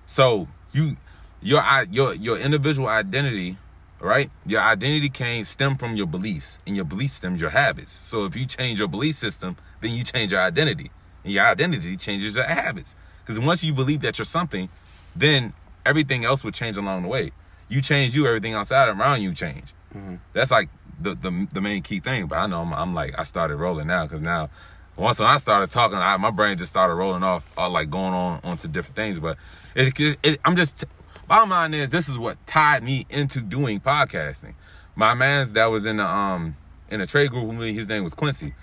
So, 0.05 0.49
you, 0.71 0.97
your, 1.41 1.63
your, 1.89 2.13
your 2.13 2.37
individual 2.37 2.89
identity, 2.89 3.57
right? 3.99 4.29
Your 4.45 4.61
identity 4.61 5.09
came, 5.09 5.45
stem 5.45 5.77
from 5.77 5.95
your 5.95 6.05
beliefs, 6.05 6.59
and 6.67 6.75
your 6.75 6.85
beliefs 6.85 7.15
stems 7.15 7.41
your 7.41 7.49
habits. 7.49 7.91
So, 7.91 8.25
if 8.25 8.35
you 8.35 8.45
change 8.45 8.77
your 8.77 8.87
belief 8.87 9.15
system, 9.15 9.57
then 9.81 9.93
you 9.93 10.03
change 10.03 10.31
your 10.31 10.41
identity, 10.43 10.91
and 11.23 11.33
your 11.33 11.47
identity 11.47 11.97
changes 11.97 12.35
your 12.35 12.45
habits. 12.45 12.95
Because 13.25 13.39
once 13.39 13.63
you 13.63 13.73
believe 13.73 14.01
that 14.01 14.19
you're 14.19 14.25
something, 14.25 14.69
then 15.15 15.53
everything 15.85 16.25
else 16.25 16.43
would 16.43 16.53
change 16.53 16.77
along 16.77 17.03
the 17.03 17.07
way. 17.07 17.31
You 17.69 17.81
change 17.81 18.15
you, 18.15 18.27
everything 18.27 18.53
outside 18.53 18.89
around 18.89 19.21
you 19.21 19.33
change. 19.33 19.73
Mm-hmm. 19.95 20.15
That's 20.33 20.51
like 20.51 20.69
the, 20.99 21.15
the 21.15 21.47
the 21.53 21.61
main 21.61 21.81
key 21.81 21.99
thing. 21.99 22.27
But 22.27 22.37
I 22.37 22.47
know 22.47 22.61
I'm, 22.61 22.73
I'm 22.73 22.93
like 22.93 23.17
I 23.17 23.23
started 23.23 23.57
rolling 23.57 23.87
now 23.87 24.05
because 24.05 24.21
now 24.21 24.49
once 24.97 25.19
when 25.19 25.27
I 25.27 25.37
started 25.37 25.71
talking, 25.71 25.97
I, 25.97 26.17
my 26.17 26.31
brain 26.31 26.57
just 26.57 26.71
started 26.71 26.95
rolling 26.95 27.23
off, 27.23 27.43
all 27.57 27.69
like 27.69 27.89
going 27.89 28.13
on 28.13 28.41
onto 28.43 28.67
different 28.67 28.95
things. 28.95 29.19
But 29.19 29.37
it, 29.75 29.97
it, 29.99 30.19
it, 30.21 30.39
I'm 30.43 30.55
just 30.55 30.83
bottom 31.27 31.49
line 31.49 31.73
is 31.73 31.91
this 31.91 32.09
is 32.09 32.17
what 32.17 32.45
tied 32.45 32.83
me 32.83 33.05
into 33.09 33.41
doing 33.41 33.79
podcasting. 33.79 34.53
My 34.95 35.13
man's 35.13 35.53
that 35.53 35.65
was 35.65 35.85
in 35.85 35.97
the 35.97 36.05
um 36.05 36.57
in 36.89 37.01
a 37.01 37.07
trade 37.07 37.31
group 37.31 37.47
with 37.47 37.57
me, 37.57 37.73
his 37.73 37.87
name 37.87 38.03
was 38.03 38.13
Quincy. 38.13 38.53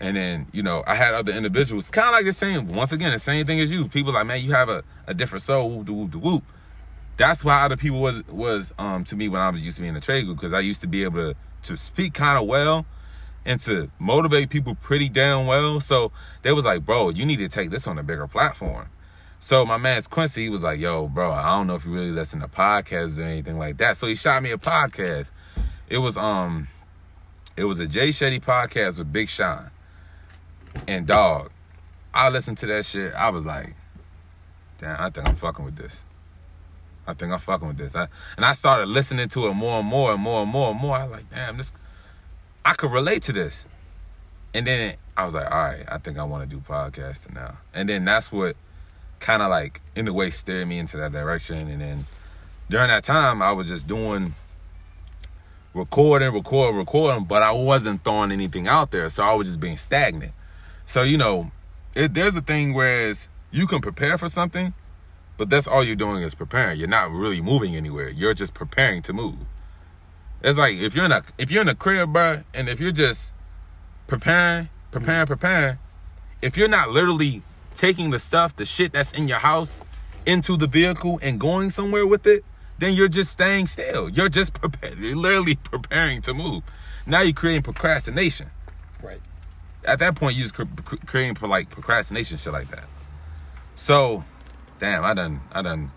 And 0.00 0.16
then, 0.16 0.46
you 0.50 0.62
know, 0.62 0.82
I 0.86 0.94
had 0.94 1.12
other 1.12 1.30
individuals, 1.30 1.90
kind 1.90 2.08
of 2.08 2.14
like 2.14 2.24
the 2.24 2.32
same, 2.32 2.72
once 2.72 2.90
again, 2.90 3.12
the 3.12 3.18
same 3.18 3.44
thing 3.44 3.60
as 3.60 3.70
you. 3.70 3.86
People 3.86 4.14
like, 4.14 4.26
man, 4.26 4.40
you 4.40 4.52
have 4.52 4.70
a, 4.70 4.82
a 5.06 5.12
different 5.12 5.42
soul, 5.42 5.70
whoop, 5.70 5.88
whoop, 5.90 6.14
whoop. 6.14 6.42
That's 7.18 7.44
why 7.44 7.62
other 7.62 7.76
people 7.76 8.00
was, 8.00 8.26
was 8.26 8.72
um, 8.78 9.04
to 9.04 9.16
me 9.16 9.28
when 9.28 9.42
I 9.42 9.50
was 9.50 9.60
used 9.60 9.76
to 9.76 9.82
being 9.82 9.94
a 9.94 10.00
trade 10.00 10.24
group, 10.24 10.38
because 10.38 10.54
I 10.54 10.60
used 10.60 10.80
to 10.80 10.86
be 10.86 11.04
able 11.04 11.34
to, 11.34 11.36
to 11.64 11.76
speak 11.76 12.14
kind 12.14 12.38
of 12.38 12.46
well 12.46 12.86
and 13.44 13.60
to 13.60 13.90
motivate 13.98 14.48
people 14.48 14.74
pretty 14.74 15.10
damn 15.10 15.46
well. 15.46 15.82
So 15.82 16.12
they 16.40 16.52
was 16.52 16.64
like, 16.64 16.86
bro, 16.86 17.10
you 17.10 17.26
need 17.26 17.36
to 17.36 17.48
take 17.50 17.68
this 17.68 17.86
on 17.86 17.98
a 17.98 18.02
bigger 18.02 18.26
platform. 18.26 18.88
So 19.38 19.66
my 19.66 19.76
man's 19.76 20.06
Quincy, 20.06 20.44
he 20.44 20.48
was 20.48 20.62
like, 20.62 20.80
yo, 20.80 21.08
bro, 21.08 21.30
I 21.30 21.56
don't 21.56 21.66
know 21.66 21.74
if 21.74 21.84
you 21.84 21.92
really 21.92 22.10
listen 22.10 22.40
to 22.40 22.48
podcasts 22.48 23.18
or 23.18 23.24
anything 23.24 23.58
like 23.58 23.76
that. 23.78 23.98
So 23.98 24.06
he 24.06 24.14
shot 24.14 24.42
me 24.42 24.50
a 24.50 24.58
podcast. 24.58 25.26
It 25.90 25.98
was 25.98 26.16
um 26.16 26.68
it 27.56 27.64
was 27.64 27.80
a 27.80 27.86
Jay 27.86 28.10
Shetty 28.10 28.40
podcast 28.40 28.96
with 28.96 29.12
Big 29.12 29.28
Sean 29.28 29.70
And 30.86 31.06
dog, 31.06 31.50
I 32.12 32.28
listened 32.28 32.58
to 32.58 32.66
that 32.66 32.86
shit. 32.86 33.14
I 33.14 33.30
was 33.30 33.46
like, 33.46 33.74
damn, 34.78 35.00
I 35.00 35.10
think 35.10 35.28
I'm 35.28 35.36
fucking 35.36 35.64
with 35.64 35.76
this. 35.76 36.04
I 37.06 37.14
think 37.14 37.32
I'm 37.32 37.38
fucking 37.38 37.68
with 37.68 37.78
this. 37.78 37.94
I, 37.94 38.08
and 38.36 38.44
I 38.44 38.54
started 38.54 38.88
listening 38.88 39.28
to 39.30 39.46
it 39.48 39.54
more 39.54 39.80
and 39.80 39.88
more 39.88 40.12
and 40.12 40.22
more 40.22 40.42
and 40.42 40.50
more 40.50 40.70
and 40.70 40.80
more. 40.80 40.96
I 40.96 41.04
was 41.04 41.12
like, 41.12 41.30
damn, 41.30 41.56
this, 41.56 41.72
I 42.64 42.74
could 42.74 42.92
relate 42.92 43.22
to 43.24 43.32
this. 43.32 43.64
And 44.54 44.66
then 44.66 44.96
I 45.16 45.24
was 45.24 45.34
like, 45.34 45.50
all 45.50 45.58
right, 45.58 45.84
I 45.88 45.98
think 45.98 46.18
I 46.18 46.24
want 46.24 46.48
to 46.48 46.56
do 46.56 46.62
podcasting 46.62 47.34
now. 47.34 47.58
And 47.72 47.88
then 47.88 48.04
that's 48.04 48.32
what 48.32 48.56
kind 49.20 49.42
of 49.42 49.50
like, 49.50 49.80
in 49.94 50.08
a 50.08 50.12
way, 50.12 50.30
steered 50.30 50.66
me 50.66 50.78
into 50.78 50.96
that 50.98 51.12
direction. 51.12 51.68
And 51.68 51.80
then 51.80 52.06
during 52.68 52.88
that 52.88 53.04
time, 53.04 53.42
I 53.42 53.52
was 53.52 53.68
just 53.68 53.86
doing 53.86 54.34
recording, 55.74 56.32
recording, 56.32 56.76
recording, 56.76 57.24
but 57.24 57.42
I 57.42 57.52
wasn't 57.52 58.02
throwing 58.02 58.32
anything 58.32 58.66
out 58.66 58.90
there. 58.90 59.08
So 59.08 59.22
I 59.22 59.34
was 59.34 59.46
just 59.46 59.60
being 59.60 59.78
stagnant. 59.78 60.32
So, 60.90 61.02
you 61.02 61.18
know, 61.18 61.52
it, 61.94 62.14
there's 62.14 62.34
a 62.34 62.40
thing 62.40 62.74
whereas 62.74 63.28
you 63.52 63.68
can 63.68 63.80
prepare 63.80 64.18
for 64.18 64.28
something, 64.28 64.74
but 65.38 65.48
that's 65.48 65.68
all 65.68 65.84
you're 65.84 65.94
doing 65.94 66.24
is 66.24 66.34
preparing. 66.34 66.80
You're 66.80 66.88
not 66.88 67.12
really 67.12 67.40
moving 67.40 67.76
anywhere. 67.76 68.08
You're 68.08 68.34
just 68.34 68.54
preparing 68.54 69.00
to 69.02 69.12
move. 69.12 69.36
It's 70.42 70.58
like 70.58 70.74
if 70.74 70.96
you're 70.96 71.04
in 71.04 71.12
a 71.12 71.22
if 71.38 71.48
you're 71.48 71.62
in 71.62 71.68
a 71.68 71.76
crib, 71.76 72.12
bro, 72.12 72.42
and 72.52 72.68
if 72.68 72.80
you're 72.80 72.90
just 72.90 73.32
preparing, 74.08 74.68
preparing, 74.90 75.28
preparing, 75.28 75.78
if 76.42 76.56
you're 76.56 76.66
not 76.66 76.90
literally 76.90 77.44
taking 77.76 78.10
the 78.10 78.18
stuff, 78.18 78.56
the 78.56 78.64
shit 78.64 78.90
that's 78.92 79.12
in 79.12 79.28
your 79.28 79.38
house, 79.38 79.80
into 80.26 80.56
the 80.56 80.66
vehicle 80.66 81.20
and 81.22 81.38
going 81.38 81.70
somewhere 81.70 82.04
with 82.04 82.26
it, 82.26 82.44
then 82.80 82.94
you're 82.94 83.06
just 83.06 83.30
staying 83.30 83.68
still. 83.68 84.08
You're 84.08 84.28
just 84.28 84.54
prepared. 84.54 84.98
You're 84.98 85.14
literally 85.14 85.54
preparing 85.62 86.20
to 86.22 86.34
move. 86.34 86.64
Now 87.06 87.20
you're 87.20 87.32
creating 87.32 87.62
procrastination. 87.62 88.50
Right. 89.00 89.20
At 89.84 89.98
that 90.00 90.14
point, 90.14 90.36
you're 90.36 90.44
just 90.44 90.54
cr- 90.54 90.64
cr- 90.84 90.96
creating 91.06 91.36
like 91.48 91.70
procrastination 91.70 92.36
shit 92.38 92.52
like 92.52 92.70
that. 92.70 92.84
So, 93.74 94.24
damn, 94.78 95.04
I 95.04 95.14
done, 95.14 95.40
I 95.52 95.62
done, 95.62 95.90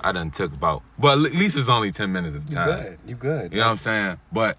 I 0.00 0.12
done 0.12 0.30
took 0.30 0.52
about. 0.52 0.82
But 0.98 1.12
at 1.24 1.32
least 1.32 1.56
it's 1.56 1.68
only 1.68 1.92
ten 1.92 2.12
minutes 2.12 2.34
at 2.36 2.42
the 2.42 2.48
You 2.48 2.54
time. 2.54 2.66
good. 2.82 2.98
You 3.06 3.14
good. 3.14 3.52
You 3.52 3.58
know 3.60 3.66
what 3.66 3.70
I'm 3.72 3.76
saying? 3.78 4.16
But 4.32 4.58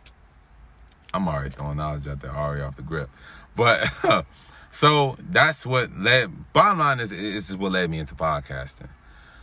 I'm 1.13 1.27
already 1.27 1.50
throwing 1.50 1.77
knowledge 1.77 2.08
out 2.08 2.22
there, 2.22 2.36
already 2.36 2.62
off 2.62 2.75
the 2.75 2.82
grip. 2.84 3.10
But 3.56 3.89
so 4.72 5.18
that's 5.20 5.66
what 5.66 5.98
led. 5.98 6.54
Bottom 6.54 6.80
line 6.80 7.00
is, 7.00 7.10
this 7.10 7.50
is 7.50 7.56
what 7.58 7.72
led 7.74 7.89
me 7.89 8.00
into 8.00 8.16
podcasting. 8.16 8.89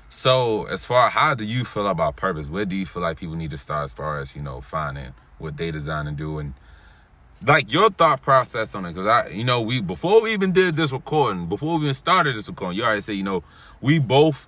So 0.08 0.64
as 0.66 0.84
far 0.84 1.11
how 1.11 1.34
do 1.34 1.44
you 1.44 1.64
feel 1.64 1.88
about 1.88 2.16
purpose? 2.16 2.49
Where 2.49 2.64
do 2.64 2.76
you 2.76 2.87
feel 2.87 3.02
like 3.02 3.18
people 3.18 3.34
need 3.34 3.50
to 3.50 3.58
start 3.58 3.84
as 3.84 3.92
far 3.92 4.20
as 4.20 4.37
you 4.37 4.42
know 4.42 4.61
finding 4.61 5.12
what 5.38 5.56
they 5.56 5.70
design 5.73 6.06
and 6.06 6.16
do 6.16 6.38
and 6.38 6.54
like 7.46 7.72
your 7.72 7.90
thought 7.90 8.22
process 8.22 8.74
on 8.74 8.86
it? 8.86 8.92
Because 8.92 9.06
I, 9.06 9.28
you 9.28 9.44
know, 9.44 9.60
we 9.60 9.80
before 9.80 10.20
we 10.22 10.32
even 10.32 10.52
did 10.52 10.76
this 10.76 10.92
recording, 10.92 11.48
before 11.48 11.78
we 11.78 11.84
even 11.84 11.94
started 11.94 12.36
this 12.36 12.48
recording, 12.48 12.78
you 12.78 12.84
already 12.84 13.02
said, 13.02 13.12
you 13.12 13.22
know, 13.22 13.44
we 13.80 13.98
both 13.98 14.46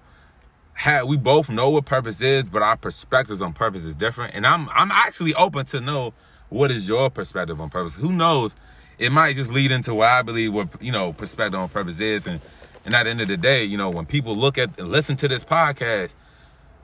had 0.74 1.04
we 1.04 1.16
both 1.16 1.48
know 1.48 1.70
what 1.70 1.84
purpose 1.84 2.20
is, 2.20 2.44
but 2.44 2.62
our 2.62 2.76
perspectives 2.76 3.40
on 3.42 3.52
purpose 3.52 3.84
is 3.84 3.94
different. 3.94 4.34
And 4.34 4.46
I'm 4.46 4.68
I'm 4.70 4.90
actually 4.90 5.34
open 5.34 5.66
to 5.66 5.80
know 5.80 6.14
what 6.48 6.70
is 6.70 6.88
your 6.88 7.10
perspective 7.10 7.60
on 7.60 7.70
purpose. 7.70 7.96
Who 7.96 8.12
knows? 8.12 8.54
It 8.98 9.10
might 9.10 9.36
just 9.36 9.52
lead 9.52 9.72
into 9.72 9.94
what 9.94 10.08
I 10.08 10.22
believe 10.22 10.52
what 10.52 10.82
you 10.82 10.92
know 10.92 11.12
perspective 11.12 11.58
on 11.58 11.68
purpose 11.68 12.00
is, 12.00 12.26
and 12.26 12.40
and 12.84 12.94
at 12.94 13.02
the 13.02 13.10
end 13.10 13.20
of 13.20 13.28
the 13.28 13.36
day, 13.36 13.64
you 13.64 13.76
know, 13.76 13.90
when 13.90 14.06
people 14.06 14.36
look 14.36 14.58
at 14.58 14.78
and 14.78 14.88
listen 14.88 15.16
to 15.16 15.28
this 15.28 15.44
podcast, 15.44 16.10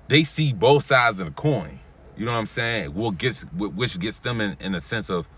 they 0.08 0.24
see 0.24 0.52
both 0.52 0.84
sides 0.84 1.20
of 1.20 1.26
the 1.26 1.32
coin. 1.32 1.78
You 2.16 2.26
know 2.26 2.32
what 2.32 2.38
I'm 2.38 2.46
saying? 2.46 2.94
What 2.94 3.18
gets 3.18 3.42
which 3.42 3.98
gets 3.98 4.18
them 4.18 4.40
in, 4.40 4.56
in 4.60 4.74
a 4.74 4.80
sense 4.80 5.10
of, 5.10 5.28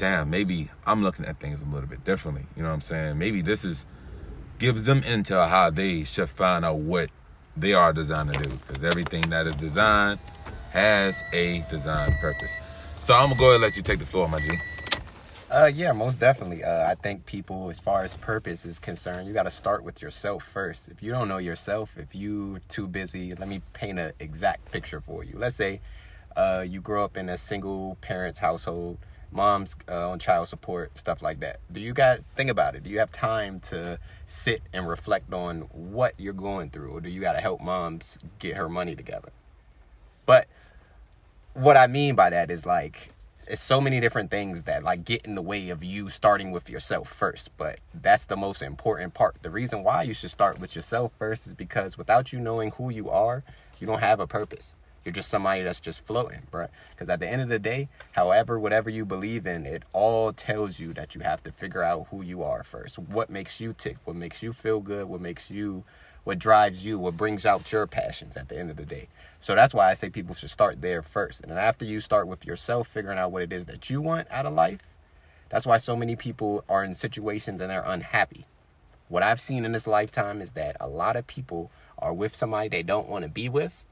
damn, 0.00 0.30
maybe 0.30 0.70
I'm 0.86 1.02
looking 1.02 1.26
at 1.26 1.38
things 1.38 1.60
a 1.60 1.66
little 1.66 1.88
bit 1.88 2.04
differently. 2.04 2.46
You 2.56 2.62
know 2.62 2.70
what 2.70 2.74
I'm 2.74 2.80
saying? 2.80 3.18
Maybe 3.18 3.42
this 3.42 3.64
is 3.64 3.84
gives 4.58 4.86
them 4.86 5.02
intel 5.02 5.46
how 5.48 5.70
they 5.70 6.04
should 6.04 6.30
find 6.30 6.64
out 6.64 6.78
what 6.78 7.10
they 7.56 7.74
are 7.74 7.92
designed 7.92 8.32
to 8.32 8.42
do. 8.42 8.50
Because 8.66 8.82
everything 8.82 9.28
that 9.28 9.46
is 9.46 9.54
designed 9.56 10.18
has 10.70 11.22
a 11.34 11.64
design 11.70 12.16
purpose. 12.20 12.50
So 13.00 13.14
I'm 13.14 13.28
gonna 13.28 13.38
go 13.38 13.44
ahead 13.44 13.54
and 13.56 13.62
let 13.62 13.76
you 13.76 13.82
take 13.82 13.98
the 13.98 14.06
floor, 14.06 14.26
my 14.26 14.40
G. 14.40 14.50
Uh, 15.50 15.70
yeah, 15.72 15.92
most 15.92 16.18
definitely. 16.18 16.64
Uh, 16.64 16.90
I 16.90 16.94
think 16.94 17.26
people, 17.26 17.68
as 17.68 17.78
far 17.78 18.02
as 18.02 18.16
purpose 18.16 18.64
is 18.64 18.78
concerned, 18.78 19.28
you 19.28 19.34
got 19.34 19.42
to 19.42 19.50
start 19.50 19.82
with 19.82 20.00
yourself 20.00 20.44
first. 20.44 20.88
If 20.88 21.02
you 21.02 21.10
don't 21.10 21.26
know 21.26 21.38
yourself, 21.38 21.98
if 21.98 22.14
you 22.14 22.60
too 22.68 22.86
busy, 22.86 23.34
let 23.34 23.48
me 23.48 23.60
paint 23.72 23.98
an 23.98 24.12
exact 24.20 24.70
picture 24.70 25.00
for 25.00 25.24
you. 25.24 25.36
Let's 25.36 25.56
say 25.56 25.80
uh, 26.36 26.64
you 26.66 26.80
grow 26.80 27.04
up 27.04 27.16
in 27.16 27.28
a 27.28 27.36
single 27.36 27.98
parents 28.00 28.38
household, 28.38 28.98
mom's 29.32 29.76
uh, 29.88 30.10
on 30.10 30.18
child 30.18 30.48
support, 30.48 30.96
stuff 30.98 31.22
like 31.22 31.40
that. 31.40 31.60
Do 31.72 31.80
you 31.80 31.92
got 31.92 32.20
think 32.36 32.50
about 32.50 32.74
it? 32.74 32.84
Do 32.84 32.90
you 32.90 32.98
have 32.98 33.12
time 33.12 33.60
to 33.60 33.98
sit 34.26 34.62
and 34.72 34.88
reflect 34.88 35.32
on 35.32 35.62
what 35.72 36.14
you're 36.18 36.32
going 36.32 36.70
through, 36.70 36.90
or 36.90 37.00
do 37.00 37.10
you 37.10 37.20
got 37.20 37.32
to 37.32 37.40
help 37.40 37.60
moms 37.60 38.18
get 38.38 38.56
her 38.56 38.68
money 38.68 38.94
together? 38.94 39.30
But 40.26 40.46
what 41.54 41.76
I 41.76 41.86
mean 41.86 42.14
by 42.14 42.30
that 42.30 42.50
is 42.50 42.64
like 42.64 43.12
it's 43.46 43.60
so 43.60 43.80
many 43.80 43.98
different 43.98 44.30
things 44.30 44.62
that 44.62 44.84
like 44.84 45.04
get 45.04 45.26
in 45.26 45.34
the 45.34 45.42
way 45.42 45.70
of 45.70 45.82
you 45.82 46.08
starting 46.08 46.52
with 46.52 46.70
yourself 46.70 47.08
first 47.08 47.50
but 47.56 47.80
that's 47.92 48.24
the 48.26 48.36
most 48.36 48.62
important 48.62 49.12
part 49.12 49.36
the 49.42 49.50
reason 49.50 49.82
why 49.82 50.04
you 50.04 50.14
should 50.14 50.30
start 50.30 50.60
with 50.60 50.76
yourself 50.76 51.10
first 51.18 51.48
is 51.48 51.54
because 51.54 51.98
without 51.98 52.32
you 52.32 52.38
knowing 52.38 52.70
who 52.72 52.90
you 52.90 53.10
are 53.10 53.42
you 53.80 53.86
don't 53.86 53.98
have 53.98 54.20
a 54.20 54.26
purpose 54.26 54.74
you're 55.04 55.12
just 55.12 55.30
somebody 55.30 55.62
that's 55.62 55.80
just 55.80 56.04
floating 56.06 56.42
bro 56.50 56.66
because 56.90 57.08
at 57.08 57.20
the 57.20 57.28
end 57.28 57.40
of 57.42 57.48
the 57.48 57.58
day 57.58 57.88
however 58.12 58.58
whatever 58.58 58.90
you 58.90 59.04
believe 59.04 59.46
in 59.46 59.66
it 59.66 59.82
all 59.92 60.32
tells 60.32 60.78
you 60.78 60.92
that 60.92 61.14
you 61.14 61.20
have 61.20 61.42
to 61.42 61.52
figure 61.52 61.82
out 61.82 62.06
who 62.10 62.22
you 62.22 62.42
are 62.42 62.62
first 62.62 62.98
what 62.98 63.30
makes 63.30 63.60
you 63.60 63.72
tick 63.72 63.96
what 64.04 64.16
makes 64.16 64.42
you 64.42 64.52
feel 64.52 64.80
good 64.80 65.06
what 65.06 65.20
makes 65.20 65.50
you 65.50 65.84
what 66.24 66.38
drives 66.38 66.84
you, 66.84 66.98
what 66.98 67.16
brings 67.16 67.46
out 67.46 67.70
your 67.72 67.86
passions 67.86 68.36
at 68.36 68.48
the 68.48 68.58
end 68.58 68.70
of 68.70 68.76
the 68.76 68.84
day. 68.84 69.08
So 69.40 69.54
that's 69.54 69.72
why 69.72 69.90
I 69.90 69.94
say 69.94 70.10
people 70.10 70.34
should 70.34 70.50
start 70.50 70.82
there 70.82 71.02
first. 71.02 71.40
And 71.40 71.50
then 71.50 71.58
after 71.58 71.84
you 71.84 72.00
start 72.00 72.28
with 72.28 72.44
yourself, 72.44 72.88
figuring 72.88 73.18
out 73.18 73.32
what 73.32 73.42
it 73.42 73.52
is 73.52 73.66
that 73.66 73.88
you 73.88 74.00
want 74.00 74.28
out 74.30 74.46
of 74.46 74.52
life, 74.52 74.80
that's 75.48 75.66
why 75.66 75.78
so 75.78 75.96
many 75.96 76.16
people 76.16 76.64
are 76.68 76.84
in 76.84 76.94
situations 76.94 77.60
and 77.60 77.70
they're 77.70 77.82
unhappy. 77.84 78.44
What 79.08 79.22
I've 79.22 79.40
seen 79.40 79.64
in 79.64 79.72
this 79.72 79.86
lifetime 79.86 80.40
is 80.40 80.52
that 80.52 80.76
a 80.78 80.88
lot 80.88 81.16
of 81.16 81.26
people 81.26 81.70
are 81.98 82.14
with 82.14 82.36
somebody 82.36 82.68
they 82.68 82.82
don't 82.82 83.08
want 83.08 83.24
to 83.24 83.28
be 83.28 83.48
with, 83.48 83.84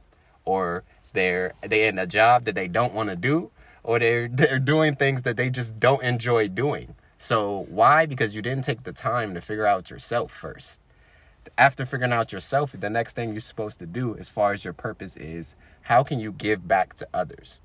or 0.45 0.85
they're 1.13 1.55
they're 1.63 1.89
in 1.89 1.99
a 1.99 2.07
job 2.07 2.45
that 2.45 2.55
they 2.55 2.69
don't 2.69 2.95
want 2.95 3.09
to 3.11 3.17
do, 3.17 3.51
or 3.83 3.99
they're 3.99 4.29
they're 4.33 4.59
doing 4.59 4.97
things 4.97 5.23
that 5.23 5.37
they 5.37 5.51
just 5.51 5.79
don't 5.79 6.03
enjoy 6.03 6.49
doing. 6.49 6.95
So 7.19 7.67
why? 7.69 8.07
Because 8.07 8.35
you 8.35 8.43
didn't 8.43 8.65
take 8.65 8.85
the 8.85 8.93
time 8.93 9.35
to 9.35 9.41
figure 9.41 9.67
out 9.67 9.91
yourself 9.91 10.31
first 10.31 10.81
after 11.57 11.87
figuring 11.87 12.13
out 12.13 12.33
yourself, 12.33 12.75
the 12.79 12.91
next 12.91 13.15
thing 13.15 13.31
you're 13.31 13.41
supposed 13.41 13.79
to 13.79 13.87
do, 13.87 14.17
as 14.17 14.29
far 14.29 14.53
as 14.53 14.65
your 14.65 14.75
purpose, 14.75 15.17
is 15.17 15.57
how 15.83 16.03
can 16.03 16.21
you 16.21 16.33
give 16.33 16.67
back 16.69 16.95
to 16.95 17.09
others? 17.15 17.61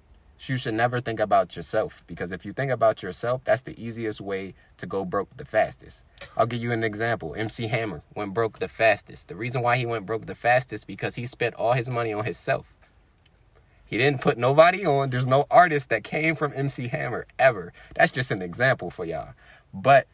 You 0.45 0.57
should 0.57 0.73
never 0.73 0.99
think 0.99 1.21
about 1.21 1.55
yourself 1.55 2.03
because 2.05 2.31
if 2.33 2.45
you 2.45 2.51
think 2.51 2.69
about 2.69 3.01
yourself, 3.01 3.41
that's 3.45 3.61
the 3.61 3.81
easiest 3.81 4.19
way 4.19 4.55
to 4.75 4.85
go 4.85 5.05
broke 5.05 5.37
the 5.37 5.45
fastest. 5.45 6.03
I'll 6.35 6.47
give 6.47 6.61
you 6.61 6.73
an 6.73 6.83
example. 6.83 7.33
MC 7.37 7.67
Hammer 7.67 8.01
went 8.13 8.33
broke 8.33 8.59
the 8.59 8.67
fastest. 8.67 9.29
The 9.29 9.35
reason 9.35 9.61
why 9.61 9.77
he 9.77 9.85
went 9.85 10.05
broke 10.05 10.25
the 10.25 10.35
fastest 10.35 10.85
because 10.85 11.15
he 11.15 11.25
spent 11.27 11.55
all 11.55 11.73
his 11.73 11.89
money 11.89 12.11
on 12.11 12.25
himself. 12.25 12.72
He 13.93 13.99
didn't 13.99 14.21
put 14.21 14.39
nobody 14.39 14.87
on. 14.87 15.11
There's 15.11 15.27
no 15.27 15.45
artist 15.51 15.89
that 15.89 16.03
came 16.03 16.33
from 16.33 16.51
MC 16.55 16.87
Hammer 16.87 17.27
ever. 17.37 17.71
That's 17.93 18.11
just 18.11 18.31
an 18.31 18.41
example 18.41 18.89
for 18.89 19.05
y'all. 19.05 19.35
But 19.71 20.07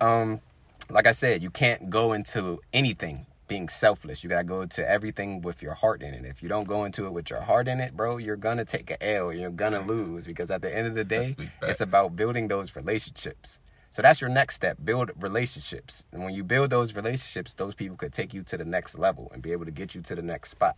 um 0.00 0.40
like 0.88 1.08
I 1.08 1.10
said, 1.10 1.42
you 1.42 1.50
can't 1.50 1.90
go 1.90 2.12
into 2.12 2.60
anything 2.72 3.26
being 3.48 3.68
selfless. 3.68 4.22
You 4.22 4.30
gotta 4.30 4.44
go 4.44 4.66
to 4.66 4.88
everything 4.88 5.42
with 5.42 5.62
your 5.62 5.74
heart 5.74 6.00
in 6.00 6.14
it. 6.14 6.24
If 6.26 6.44
you 6.44 6.48
don't 6.48 6.68
go 6.68 6.84
into 6.84 7.06
it 7.06 7.12
with 7.12 7.28
your 7.28 7.40
heart 7.40 7.66
in 7.66 7.80
it, 7.80 7.96
bro, 7.96 8.18
you're 8.18 8.36
gonna 8.36 8.64
take 8.64 8.88
a 8.88 9.16
L. 9.16 9.32
You're 9.32 9.50
gonna 9.50 9.84
lose 9.84 10.24
because 10.24 10.48
at 10.52 10.62
the 10.62 10.72
end 10.72 10.86
of 10.86 10.94
the 10.94 11.02
day, 11.02 11.34
it's 11.62 11.80
about 11.80 12.14
building 12.14 12.46
those 12.46 12.76
relationships. 12.76 13.58
So 13.90 14.00
that's 14.00 14.20
your 14.20 14.30
next 14.30 14.54
step. 14.54 14.78
Build 14.84 15.10
relationships. 15.18 16.04
And 16.12 16.22
when 16.22 16.34
you 16.34 16.44
build 16.44 16.70
those 16.70 16.94
relationships, 16.94 17.54
those 17.54 17.74
people 17.74 17.96
could 17.96 18.12
take 18.12 18.32
you 18.32 18.44
to 18.44 18.56
the 18.56 18.64
next 18.64 18.96
level 18.96 19.28
and 19.34 19.42
be 19.42 19.50
able 19.50 19.64
to 19.64 19.72
get 19.72 19.96
you 19.96 20.02
to 20.02 20.14
the 20.14 20.22
next 20.22 20.50
spot. 20.50 20.76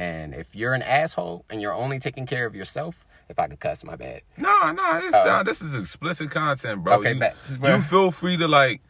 And 0.00 0.34
if 0.34 0.56
you're 0.56 0.72
an 0.72 0.80
asshole 0.80 1.44
and 1.50 1.60
you're 1.60 1.74
only 1.74 1.98
taking 1.98 2.24
care 2.24 2.46
of 2.46 2.54
yourself, 2.54 3.04
if 3.28 3.38
I 3.38 3.48
could 3.48 3.60
cuss, 3.60 3.84
my 3.84 3.96
bad. 3.96 4.22
No, 4.38 4.72
no, 4.72 4.82
uh, 4.82 5.10
nah, 5.12 5.42
this 5.42 5.60
is 5.60 5.74
explicit 5.74 6.30
content, 6.30 6.82
bro. 6.82 6.94
Okay, 7.00 7.12
you, 7.12 7.20
bet. 7.20 7.36
you 7.62 7.82
feel 7.82 8.10
free 8.10 8.38
to 8.38 8.48
like, 8.48 8.80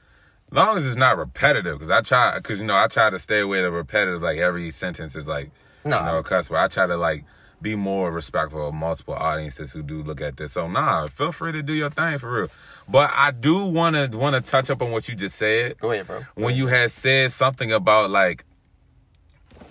long 0.53 0.79
as 0.79 0.87
it's 0.87 0.97
not 0.97 1.19
repetitive, 1.19 1.81
because 1.81 1.91
I 1.91 2.03
try, 2.03 2.37
because 2.37 2.61
you 2.61 2.65
know, 2.67 2.77
I 2.77 2.87
try 2.87 3.11
to 3.11 3.19
stay 3.19 3.41
away 3.41 3.61
to 3.61 3.73
repetitive. 3.73 4.23
Like 4.23 4.39
every 4.39 4.71
sentence 4.71 5.17
is 5.17 5.27
like, 5.27 5.51
No. 5.85 5.99
you 5.99 6.07
know, 6.07 6.19
a 6.19 6.23
cuss 6.23 6.49
word. 6.49 6.59
I 6.59 6.69
try 6.69 6.87
to 6.87 6.97
like 6.97 7.25
be 7.61 7.75
more 7.75 8.13
respectful 8.13 8.69
of 8.69 8.75
multiple 8.75 9.15
audiences 9.15 9.73
who 9.73 9.83
do 9.83 10.05
look 10.05 10.21
at 10.21 10.37
this. 10.37 10.53
So 10.53 10.69
nah, 10.69 11.09
feel 11.09 11.33
free 11.33 11.51
to 11.51 11.63
do 11.65 11.73
your 11.73 11.91
thing 11.91 12.21
for 12.21 12.33
real. 12.33 12.49
But 12.89 13.11
I 13.13 13.33
do 13.33 13.65
want 13.65 13.97
to 13.97 14.17
want 14.17 14.37
to 14.43 14.49
touch 14.49 14.71
up 14.71 14.81
on 14.81 14.93
what 14.93 15.09
you 15.09 15.17
just 15.17 15.35
said 15.35 15.77
Go 15.79 15.91
ahead, 15.91 16.07
bro. 16.07 16.23
when 16.37 16.55
you 16.55 16.69
had 16.69 16.93
said 16.93 17.33
something 17.33 17.73
about 17.73 18.11
like 18.11 18.45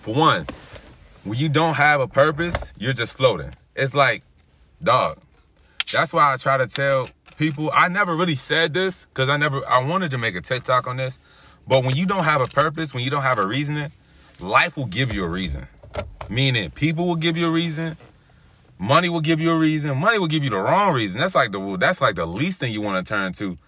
for 0.02 0.14
one 0.14 0.46
when 1.24 1.38
you 1.38 1.48
don't 1.48 1.74
have 1.74 2.00
a 2.00 2.08
purpose 2.08 2.72
you're 2.78 2.92
just 2.92 3.14
floating 3.14 3.52
it's 3.76 3.94
like 3.94 4.22
dog 4.82 5.18
that's 5.92 6.12
why 6.12 6.32
i 6.32 6.36
try 6.36 6.56
to 6.56 6.66
tell 6.66 7.08
people, 7.40 7.70
I 7.72 7.88
never 7.88 8.14
really 8.14 8.36
said 8.36 8.74
this 8.74 9.06
because 9.06 9.30
I 9.30 9.38
never, 9.38 9.66
I 9.66 9.82
wanted 9.82 10.10
to 10.12 10.18
make 10.18 10.36
a 10.36 10.42
TikTok 10.42 10.86
on 10.86 10.98
this. 10.98 11.18
But 11.66 11.82
when 11.84 11.96
you 11.96 12.04
don't 12.04 12.24
have 12.24 12.42
a 12.42 12.46
purpose, 12.46 12.92
when 12.92 13.02
you 13.02 13.10
don't 13.10 13.22
have 13.22 13.38
a 13.38 13.46
reasoning, 13.46 13.90
life 14.40 14.76
will 14.76 14.86
give 14.86 15.12
you 15.12 15.24
a 15.24 15.28
reason. 15.28 15.66
Meaning, 16.28 16.70
people 16.70 17.08
will 17.08 17.16
give 17.16 17.36
you 17.36 17.46
a 17.46 17.50
reason. 17.50 17.96
Money 18.78 19.08
will 19.08 19.22
give 19.22 19.40
you 19.40 19.50
a 19.50 19.56
reason. 19.56 19.96
Money 19.96 20.18
will 20.18 20.26
give 20.26 20.44
you 20.44 20.50
the 20.50 20.58
wrong 20.58 20.92
reason. 20.92 21.18
That's 21.18 21.34
like 21.34 21.50
the 21.50 21.76
that's 21.78 22.00
like 22.00 22.14
the 22.14 22.26
least 22.26 22.60
thing 22.60 22.72
you 22.72 22.80
want 22.80 23.04
to 23.04 23.08
turn 23.08 23.32
to. 23.34 23.58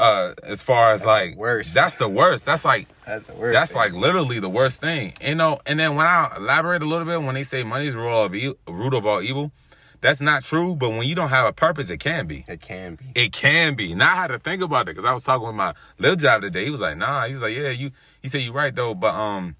Uh, 0.00 0.34
as 0.42 0.62
far 0.62 0.92
as 0.92 1.00
That's 1.02 1.06
like 1.06 1.36
worst. 1.36 1.74
that's 1.74 1.96
the 1.96 2.08
worst. 2.08 2.44
That's 2.46 2.64
like 2.64 2.88
That's 3.06 3.24
the 3.26 3.34
worst. 3.34 3.52
that's 3.52 3.72
thing. 3.72 3.78
like 3.82 3.92
literally 3.92 4.40
the 4.40 4.48
worst 4.48 4.80
thing. 4.80 5.12
You 5.20 5.34
know, 5.34 5.58
and 5.66 5.78
then 5.78 5.94
when 5.96 6.06
I 6.06 6.32
elaborate 6.36 6.82
a 6.82 6.86
little 6.86 7.04
bit, 7.06 7.22
when 7.22 7.34
they 7.34 7.42
say 7.44 7.62
money 7.64 7.88
is 7.88 7.94
the 7.94 8.00
root 8.00 8.24
of, 8.24 8.34
e- 8.34 8.54
root 8.66 8.94
of 8.94 9.04
all 9.06 9.20
evil, 9.20 9.52
that's 10.00 10.20
not 10.22 10.42
true. 10.42 10.74
But 10.74 10.90
when 10.90 11.02
you 11.02 11.14
don't 11.14 11.28
have 11.28 11.46
a 11.46 11.52
purpose, 11.52 11.90
it 11.90 11.98
can 11.98 12.26
be. 12.26 12.44
it 12.48 12.60
can 12.62 12.94
be. 12.94 13.04
It 13.14 13.32
can 13.32 13.74
be. 13.74 13.94
Now 13.94 14.12
I 14.12 14.16
had 14.16 14.28
to 14.28 14.38
think 14.38 14.62
about 14.62 14.88
it 14.88 14.96
because 14.96 15.04
I 15.04 15.12
was 15.12 15.22
talking 15.24 15.46
with 15.46 15.56
my 15.56 15.74
little 15.98 16.16
job 16.16 16.40
today. 16.40 16.64
He 16.64 16.70
was 16.70 16.80
like, 16.80 16.96
"Nah." 16.96 17.26
He 17.26 17.34
was 17.34 17.42
like, 17.42 17.54
"Yeah, 17.54 17.68
you." 17.68 17.90
He 18.22 18.28
said, 18.28 18.40
"You're 18.40 18.54
right 18.54 18.74
though," 18.74 18.94
but 18.94 19.14
um, 19.14 19.56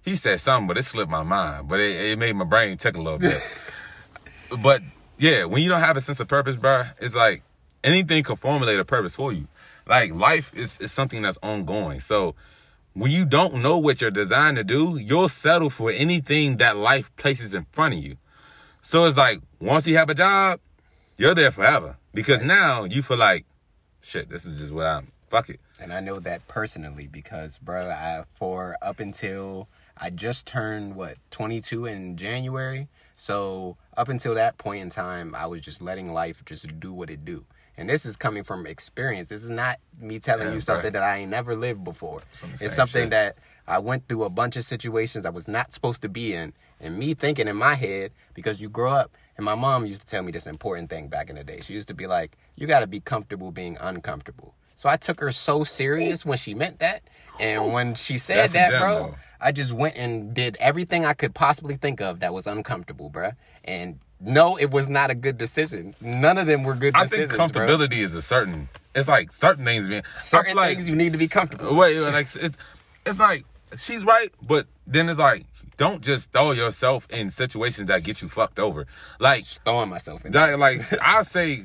he 0.00 0.16
said 0.16 0.40
something, 0.40 0.66
but 0.68 0.78
it 0.78 0.84
slipped 0.84 1.10
my 1.10 1.22
mind. 1.22 1.68
But 1.68 1.80
it, 1.80 2.12
it 2.12 2.18
made 2.18 2.34
my 2.34 2.46
brain 2.46 2.78
tick 2.78 2.96
a 2.96 3.00
little 3.02 3.18
bit. 3.18 3.42
but 4.62 4.80
yeah, 5.18 5.44
when 5.44 5.62
you 5.62 5.68
don't 5.68 5.80
have 5.80 5.96
a 5.96 6.00
sense 6.00 6.20
of 6.20 6.28
purpose, 6.28 6.56
bro, 6.56 6.84
it's 7.00 7.14
like 7.14 7.42
anything 7.84 8.22
can 8.22 8.36
formulate 8.36 8.78
a 8.80 8.84
purpose 8.84 9.14
for 9.14 9.32
you. 9.32 9.46
Like 9.86 10.12
life 10.12 10.52
is, 10.54 10.78
is 10.78 10.92
something 10.92 11.22
that's 11.22 11.38
ongoing. 11.42 12.00
So 12.00 12.34
when 12.94 13.10
you 13.10 13.24
don't 13.24 13.62
know 13.62 13.78
what 13.78 14.00
you're 14.00 14.10
designed 14.10 14.56
to 14.56 14.64
do, 14.64 14.96
you'll 14.96 15.28
settle 15.28 15.70
for 15.70 15.90
anything 15.90 16.58
that 16.58 16.76
life 16.76 17.10
places 17.16 17.54
in 17.54 17.64
front 17.72 17.94
of 17.94 18.00
you. 18.00 18.16
So 18.82 19.04
it's 19.06 19.16
like 19.16 19.40
once 19.60 19.86
you 19.86 19.96
have 19.96 20.10
a 20.10 20.14
job, 20.14 20.60
you're 21.16 21.34
there 21.34 21.50
forever 21.50 21.96
because 22.12 22.42
now 22.42 22.84
you 22.84 23.02
feel 23.02 23.16
like, 23.16 23.46
shit, 24.00 24.28
this 24.28 24.44
is 24.44 24.58
just 24.58 24.72
what 24.72 24.86
I'm. 24.86 25.12
Fuck 25.28 25.48
it. 25.48 25.60
And 25.80 25.94
I 25.94 26.00
know 26.00 26.20
that 26.20 26.46
personally 26.46 27.06
because, 27.06 27.56
bro, 27.56 27.88
I 27.88 28.24
for 28.34 28.76
up 28.82 29.00
until 29.00 29.68
I 29.96 30.10
just 30.10 30.46
turned 30.46 30.94
what 30.94 31.16
22 31.30 31.86
in 31.86 32.16
January. 32.16 32.88
So 33.16 33.76
up 33.96 34.08
until 34.08 34.34
that 34.34 34.58
point 34.58 34.82
in 34.82 34.90
time, 34.90 35.34
I 35.34 35.46
was 35.46 35.60
just 35.62 35.80
letting 35.80 36.12
life 36.12 36.44
just 36.44 36.78
do 36.80 36.92
what 36.92 37.08
it 37.08 37.24
do. 37.24 37.46
And 37.76 37.88
this 37.88 38.04
is 38.04 38.16
coming 38.16 38.44
from 38.44 38.66
experience. 38.66 39.28
This 39.28 39.42
is 39.42 39.50
not 39.50 39.78
me 39.98 40.18
telling 40.18 40.48
Yeah, 40.48 40.54
you 40.54 40.60
something 40.60 40.84
right. 40.84 40.92
that 40.92 41.02
I 41.02 41.18
ain't 41.18 41.30
never 41.30 41.56
lived 41.56 41.84
before. 41.84 42.20
Some 42.38 42.52
It's 42.60 42.74
something 42.76 43.04
shit. 43.04 43.10
that 43.10 43.36
I 43.66 43.78
went 43.78 44.08
through 44.08 44.24
a 44.24 44.30
bunch 44.30 44.56
of 44.56 44.64
situations 44.64 45.24
I 45.24 45.30
was 45.30 45.48
not 45.48 45.72
supposed 45.72 46.02
to 46.02 46.08
be 46.08 46.34
in. 46.34 46.52
And 46.80 46.98
me 46.98 47.14
thinking 47.14 47.48
in 47.48 47.56
my 47.56 47.74
head, 47.74 48.12
because 48.34 48.60
you 48.60 48.68
grow 48.68 48.92
up, 48.92 49.16
and 49.36 49.44
my 49.44 49.54
mom 49.54 49.86
used 49.86 50.00
to 50.02 50.06
tell 50.06 50.22
me 50.22 50.32
this 50.32 50.46
important 50.46 50.90
thing 50.90 51.08
back 51.08 51.30
in 51.30 51.36
the 51.36 51.44
day. 51.44 51.60
She 51.62 51.72
used 51.72 51.88
to 51.88 51.94
be 51.94 52.06
like, 52.06 52.36
you 52.56 52.66
got 52.66 52.80
to 52.80 52.86
be 52.86 53.00
comfortable 53.00 53.50
being 53.52 53.78
uncomfortable. 53.80 54.54
So 54.76 54.88
I 54.88 54.96
took 54.96 55.20
her 55.20 55.32
so 55.32 55.64
serious 55.64 56.26
when 56.26 56.36
she 56.38 56.54
meant 56.54 56.80
that. 56.80 57.02
And 57.40 57.72
when 57.72 57.94
she 57.94 58.18
said 58.18 58.38
That's 58.38 58.52
that, 58.52 58.70
gem, 58.72 58.80
bro, 58.80 58.94
though. 58.98 59.14
I 59.40 59.52
just 59.52 59.72
went 59.72 59.96
and 59.96 60.34
did 60.34 60.56
everything 60.60 61.06
I 61.06 61.14
could 61.14 61.34
possibly 61.34 61.76
think 61.76 62.00
of 62.00 62.20
that 62.20 62.34
was 62.34 62.46
uncomfortable, 62.46 63.08
bruh. 63.10 63.34
And 63.64 64.00
no, 64.22 64.56
it 64.56 64.70
was 64.70 64.88
not 64.88 65.10
a 65.10 65.14
good 65.14 65.36
decision. 65.38 65.94
None 66.00 66.38
of 66.38 66.46
them 66.46 66.62
were 66.62 66.74
good 66.74 66.94
I 66.94 67.04
decisions. 67.04 67.32
think 67.36 67.52
bro. 67.52 67.66
comfortability 67.66 68.02
is 68.02 68.14
a 68.14 68.22
certain. 68.22 68.68
It's 68.94 69.08
like 69.08 69.32
certain 69.32 69.64
things 69.64 69.88
man. 69.88 70.02
Certain 70.18 70.56
like- 70.56 70.76
things 70.76 70.88
you 70.88 70.94
need 70.96 71.12
to 71.12 71.18
be 71.18 71.28
comfortable. 71.28 71.74
Wait, 71.74 71.98
wait, 72.00 72.12
like 72.12 72.34
it's 72.36 72.56
it's 73.06 73.18
like 73.18 73.44
she's 73.78 74.04
right, 74.04 74.32
but 74.42 74.66
then 74.86 75.08
it's 75.08 75.18
like 75.18 75.46
don't 75.76 76.02
just 76.02 76.30
throw 76.32 76.52
yourself 76.52 77.08
in 77.10 77.30
situations 77.30 77.88
that 77.88 78.04
get 78.04 78.22
you 78.22 78.28
fucked 78.28 78.58
over. 78.58 78.86
Like 79.18 79.46
Throwing 79.46 79.88
myself 79.88 80.24
in 80.24 80.32
that, 80.32 80.58
like 80.58 80.80
I 81.02 81.22
say, 81.22 81.64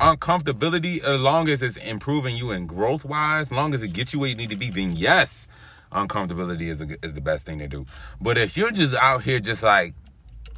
uncomfortability 0.00 1.02
as 1.04 1.20
long 1.20 1.48
as 1.48 1.62
it's 1.62 1.76
improving 1.76 2.36
you 2.36 2.50
in 2.50 2.66
growth 2.66 3.04
wise, 3.04 3.48
as 3.48 3.52
long 3.52 3.74
as 3.74 3.82
it 3.82 3.92
gets 3.92 4.12
you 4.12 4.20
where 4.20 4.28
you 4.28 4.34
need 4.34 4.50
to 4.50 4.56
be, 4.56 4.70
then 4.70 4.96
yes, 4.96 5.48
uncomfortability 5.92 6.68
is 6.70 6.80
a, 6.80 6.88
is 7.04 7.14
the 7.14 7.20
best 7.20 7.46
thing 7.46 7.58
to 7.58 7.68
do. 7.68 7.86
But 8.20 8.38
if 8.38 8.56
you're 8.56 8.70
just 8.70 8.94
out 8.94 9.22
here 9.22 9.40
just 9.40 9.62
like, 9.62 9.94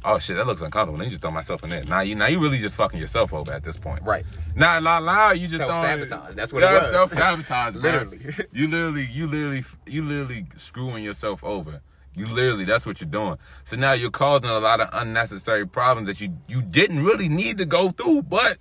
oh 0.03 0.19
shit, 0.19 0.37
that 0.37 0.47
looks 0.47 0.61
uncomfortable, 0.61 0.97
let 0.97 1.05
me 1.05 1.09
just 1.09 1.21
throw 1.21 1.31
myself 1.31 1.63
in 1.63 1.69
there. 1.69 1.83
Now 1.83 2.01
you 2.01 2.15
now 2.15 2.27
you 2.27 2.39
really 2.39 2.59
just 2.59 2.75
fucking 2.75 2.99
yourself 2.99 3.33
over 3.33 3.51
at 3.51 3.63
this 3.63 3.77
point. 3.77 4.03
Right. 4.03 4.25
Now, 4.55 4.79
now, 4.79 4.99
now 4.99 5.31
you 5.31 5.47
just 5.47 5.59
don't. 5.59 5.69
Self-sabotage. 5.69 6.35
That's 6.35 6.53
what 6.53 6.63
it 6.63 6.71
was. 6.71 6.91
Self 6.91 7.11
sabotage, 7.13 7.75
Literally. 7.75 8.19
You 8.51 8.67
literally, 8.67 9.07
you 9.11 9.27
literally, 9.27 9.63
you 9.85 10.03
literally 10.03 10.45
screwing 10.57 11.03
yourself 11.03 11.43
over. 11.43 11.81
You 12.15 12.27
literally, 12.27 12.65
that's 12.65 12.85
what 12.85 12.99
you're 12.99 13.09
doing. 13.09 13.37
So 13.65 13.77
now 13.77 13.93
you're 13.93 14.11
causing 14.11 14.49
a 14.49 14.59
lot 14.59 14.81
of 14.81 14.89
unnecessary 14.91 15.67
problems 15.67 16.07
that 16.07 16.19
you 16.19 16.35
you 16.47 16.61
didn't 16.61 17.03
really 17.03 17.29
need 17.29 17.57
to 17.59 17.65
go 17.65 17.91
through, 17.91 18.23
but 18.23 18.57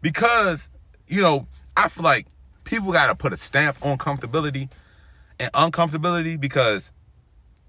because 0.00 0.70
you 1.08 1.22
know, 1.22 1.46
I 1.76 1.88
feel 1.88 2.04
like 2.04 2.26
people 2.64 2.92
got 2.92 3.06
to 3.06 3.14
put 3.14 3.32
a 3.32 3.36
stamp 3.36 3.76
on 3.82 3.98
comfortability 3.98 4.70
and 5.38 5.52
uncomfortability 5.52 6.38
because, 6.40 6.92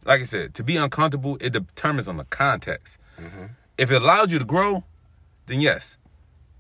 like 0.08 0.22
I 0.22 0.24
said, 0.24 0.56
to 0.56 0.64
be 0.64 0.78
uncomfortable 0.78 1.38
it 1.42 1.52
determines 1.52 2.08
on 2.08 2.18
the 2.18 2.24
context. 2.26 2.98
If 3.78 3.92
it 3.92 4.02
allows 4.02 4.32
you 4.32 4.40
to 4.40 4.46
grow, 4.46 4.84
then 5.46 5.62
yes. 5.62 5.98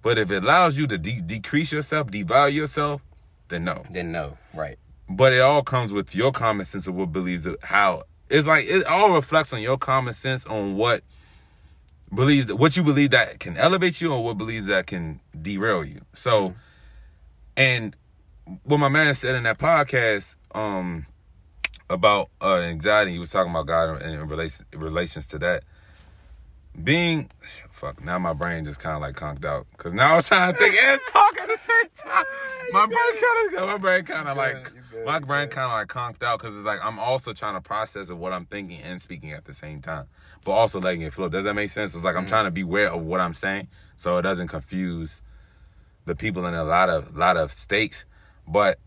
But 0.03 0.17
if 0.17 0.29
it 0.29 0.43
allows 0.43 0.77
you 0.77 0.85
to 0.87 0.97
de- 0.97 1.21
decrease 1.21 1.71
yourself, 1.71 2.07
devalue 2.11 2.53
yourself, 2.53 3.01
then 3.49 3.63
no. 3.63 3.83
Then 3.89 4.11
no. 4.11 4.37
Right. 4.53 4.77
But 5.09 5.33
it 5.33 5.39
all 5.39 5.63
comes 5.63 5.93
with 5.93 6.13
your 6.13 6.31
common 6.31 6.65
sense 6.65 6.85
of 6.87 6.95
what 6.95 7.11
believes 7.11 7.47
how 7.63 8.03
it's 8.29 8.45
like 8.45 8.65
it 8.67 8.85
all 8.85 9.13
reflects 9.15 9.53
on 9.53 9.61
your 9.61 9.77
common 9.77 10.13
sense 10.13 10.45
on 10.45 10.75
what 10.75 11.01
believes 12.13 12.51
what 12.51 12.75
you 12.75 12.83
believe 12.83 13.11
that 13.11 13.39
can 13.39 13.55
elevate 13.57 14.01
you 14.01 14.11
or 14.13 14.23
what 14.23 14.37
believes 14.37 14.67
that 14.67 14.87
can 14.87 15.21
derail 15.41 15.85
you. 15.85 16.01
So 16.13 16.53
and 17.55 17.95
what 18.63 18.77
my 18.77 18.89
man 18.89 19.15
said 19.15 19.35
in 19.35 19.43
that 19.43 19.57
podcast 19.57 20.35
um 20.53 21.05
about 21.89 22.29
uh 22.41 22.55
anxiety, 22.57 23.11
he 23.13 23.19
was 23.19 23.31
talking 23.31 23.51
about 23.51 23.65
God 23.67 24.01
in, 24.01 24.09
in 24.11 24.27
relation 24.27 24.65
relations 24.73 25.27
to 25.29 25.39
that. 25.39 25.63
Being 26.83 27.29
fuck 27.71 28.03
now 28.03 28.17
my 28.19 28.33
brain 28.33 28.65
just 28.65 28.79
kind 28.79 28.95
of 28.95 29.01
like 29.01 29.15
conked 29.15 29.45
out 29.45 29.65
because 29.71 29.93
now 29.93 30.15
I'm 30.15 30.21
trying 30.21 30.51
to 30.53 30.59
think 30.59 30.75
and 30.81 30.99
talk 31.11 31.39
at 31.39 31.47
the 31.47 31.57
same 31.57 31.85
time. 31.95 32.25
My 32.73 32.85
brain 32.85 32.97
kind 33.21 33.55
of 33.61 33.67
my 33.69 33.77
brain 33.77 34.03
kind 34.03 34.27
of 34.27 34.35
like 34.37 34.71
my 35.05 35.19
brain 35.19 35.47
kind 35.47 35.71
of 35.71 35.71
like 35.71 35.87
conked 35.87 36.21
out 36.21 36.39
because 36.39 36.55
it's 36.55 36.65
like 36.65 36.79
I'm 36.83 36.99
also 36.99 37.33
trying 37.33 37.53
to 37.53 37.61
process 37.61 38.09
of 38.09 38.17
what 38.19 38.33
I'm 38.33 38.45
thinking 38.45 38.81
and 38.81 39.01
speaking 39.01 39.31
at 39.31 39.45
the 39.45 39.53
same 39.53 39.81
time, 39.81 40.05
but 40.43 40.51
also 40.51 40.81
letting 40.81 41.01
it 41.01 41.13
flow. 41.13 41.29
Does 41.29 41.45
that 41.45 41.53
make 41.53 41.69
sense? 41.69 41.95
It's 41.95 42.03
like 42.03 42.15
I'm 42.15 42.23
Mm-hmm. 42.23 42.29
trying 42.29 42.45
to 42.45 42.51
be 42.51 42.61
aware 42.61 42.91
of 42.91 43.03
what 43.03 43.21
I'm 43.21 43.33
saying 43.33 43.69
so 43.95 44.17
it 44.17 44.23
doesn't 44.23 44.49
confuse 44.49 45.21
the 46.05 46.15
people 46.15 46.45
in 46.45 46.53
a 46.53 46.63
lot 46.63 46.89
of 46.89 47.15
lot 47.15 47.37
of 47.37 47.53
stakes. 47.53 48.05
But 48.47 48.79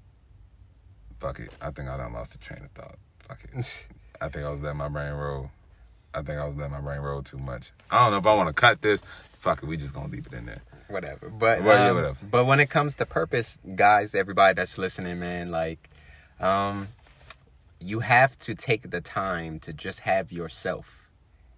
fuck 1.21 1.39
it, 1.41 1.53
I 1.61 1.71
think 1.71 1.89
I 1.89 1.97
done 1.97 2.13
lost 2.13 2.33
the 2.33 2.39
train 2.39 2.63
of 2.65 2.71
thought. 2.73 2.97
Fuck 3.29 3.45
it, 3.45 3.87
I 4.21 4.29
think 4.29 4.45
I 4.45 4.51
was 4.51 4.61
letting 4.63 4.79
my 4.79 4.89
brain 4.89 5.13
roll. 5.13 5.51
I 6.13 6.23
think 6.23 6.39
I 6.41 6.47
was 6.47 6.57
letting 6.57 6.73
my 6.73 6.81
brain 6.81 7.01
roll 7.01 7.23
too 7.23 7.39
much. 7.39 7.71
I 7.91 7.99
don't 8.03 8.13
know 8.13 8.19
if 8.19 8.27
I 8.27 8.35
want 8.35 8.49
to 8.49 8.53
cut 8.53 8.83
this. 8.83 9.03
Fuck 9.39 9.63
it, 9.63 9.67
we 9.67 9.77
just 9.77 9.95
gonna 9.95 10.09
leave 10.09 10.27
it 10.27 10.33
in 10.33 10.47
there. 10.47 10.63
whatever. 10.89 11.29
But 11.31 11.63
Well, 11.63 11.79
yeah, 11.79 11.91
um, 11.91 11.97
whatever. 11.97 12.19
but 12.31 12.45
when 12.47 12.59
it 12.59 12.69
comes 12.69 12.97
to 12.97 13.07
purpose, 13.07 13.59
guys, 13.77 14.15
everybody 14.15 14.55
that's 14.57 14.77
listening, 14.77 15.21
man, 15.21 15.51
like, 15.53 15.89
um, 16.41 16.89
you 17.79 18.01
have 18.01 18.37
to 18.41 18.55
take 18.55 18.91
the 18.91 19.01
time 19.01 19.61
to 19.61 19.73
just 19.73 20.01
have 20.01 20.33
yourself. 20.33 21.09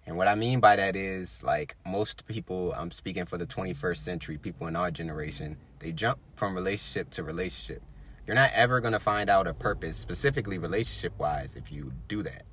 And 0.05 0.17
what 0.17 0.27
I 0.27 0.35
mean 0.35 0.59
by 0.59 0.75
that 0.75 0.95
is, 0.95 1.41
like, 1.43 1.75
most 1.85 2.27
people, 2.27 2.73
I'm 2.77 2.91
speaking 2.91 3.25
for 3.25 3.37
the 3.37 3.45
21st 3.45 3.97
century, 3.97 4.37
people 4.37 4.67
in 4.67 4.75
our 4.75 4.91
generation, 4.91 5.57
they 5.79 5.91
jump 5.91 6.19
from 6.35 6.53
relationship 6.55 7.09
to 7.11 7.23
relationship. 7.23 7.81
You're 8.25 8.35
not 8.35 8.51
ever 8.53 8.79
going 8.79 8.93
to 8.93 8.99
find 8.99 9.29
out 9.29 9.47
a 9.47 9.53
purpose, 9.53 9.97
specifically 9.97 10.57
relationship 10.57 11.11
wise, 11.19 11.57
if 11.57 11.73
you 11.73 11.91
do 12.07 12.23
that. 12.23 12.43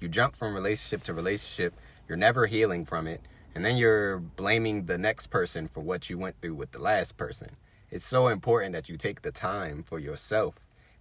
You 0.00 0.08
jump 0.08 0.34
from 0.34 0.54
relationship 0.54 1.02
to 1.04 1.12
relationship, 1.12 1.74
you're 2.08 2.16
never 2.16 2.46
healing 2.46 2.86
from 2.86 3.06
it, 3.06 3.20
and 3.54 3.62
then 3.62 3.76
you're 3.76 4.20
blaming 4.20 4.86
the 4.86 4.96
next 4.96 5.26
person 5.26 5.68
for 5.68 5.80
what 5.80 6.08
you 6.08 6.16
went 6.16 6.40
through 6.40 6.54
with 6.54 6.72
the 6.72 6.78
last 6.78 7.18
person. 7.18 7.56
It's 7.90 8.06
so 8.06 8.28
important 8.28 8.72
that 8.72 8.88
you 8.88 8.96
take 8.96 9.20
the 9.20 9.30
time 9.30 9.82
for 9.82 9.98
yourself. 9.98 10.54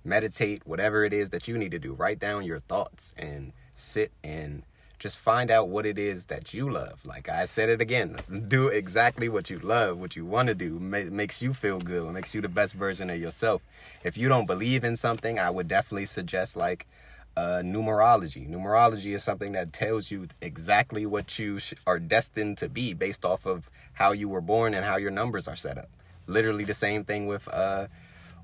Meditate, 0.04 0.68
whatever 0.68 1.06
it 1.06 1.14
is 1.14 1.30
that 1.30 1.48
you 1.48 1.58
need 1.58 1.72
to 1.72 1.80
do. 1.80 1.94
Write 1.94 2.20
down 2.20 2.44
your 2.44 2.60
thoughts 2.60 3.14
and 3.18 3.54
sit 3.76 4.12
and 4.26 4.64
just 5.00 5.18
find 5.18 5.52
out 5.52 5.70
what 5.70 5.86
it 5.86 6.00
is 6.00 6.26
that 6.26 6.54
you 6.54 6.70
love. 6.70 7.06
Like 7.06 7.30
I 7.30 7.46
said 7.46 7.70
it 7.70 7.82
again, 7.82 8.18
do 8.48 8.68
exactly 8.68 9.30
what 9.30 9.50
you 9.50 9.60
love, 9.60 10.00
what 10.00 10.16
you 10.16 10.26
want 10.26 10.48
to 10.48 10.56
do. 10.56 10.80
Ma- 10.80 11.04
makes 11.04 11.42
you 11.42 11.54
feel 11.54 11.80
good, 11.80 12.12
makes 12.14 12.34
you 12.34 12.42
the 12.42 12.50
best 12.50 12.74
version 12.74 13.10
of 13.10 13.20
yourself. 13.20 13.62
If 14.04 14.18
you 14.18 14.28
don't 14.28 14.46
believe 14.46 14.84
in 14.84 14.96
something, 14.96 15.38
I 15.38 15.50
would 15.50 15.68
definitely 15.68 16.06
suggest 16.06 16.56
like 16.56 16.88
uh, 17.36 17.62
numerology. 17.64 18.50
Numerology 18.50 19.14
is 19.14 19.24
something 19.24 19.52
that 19.52 19.72
tells 19.72 20.10
you 20.10 20.28
exactly 20.42 21.06
what 21.06 21.38
you 21.38 21.60
sh- 21.60 21.76
are 21.86 22.00
destined 22.00 22.58
to 22.58 22.68
be 22.68 22.94
based 22.94 23.24
off 23.24 23.46
of 23.46 23.70
how 23.94 24.12
you 24.12 24.28
were 24.28 24.42
born 24.42 24.74
and 24.74 24.84
how 24.84 24.98
your 24.98 25.12
numbers 25.12 25.48
are 25.48 25.56
set 25.56 25.78
up. 25.78 25.90
Literally 26.26 26.64
the 26.64 26.74
same 26.74 27.04
thing 27.04 27.28
with 27.28 27.48
uh, 27.50 27.88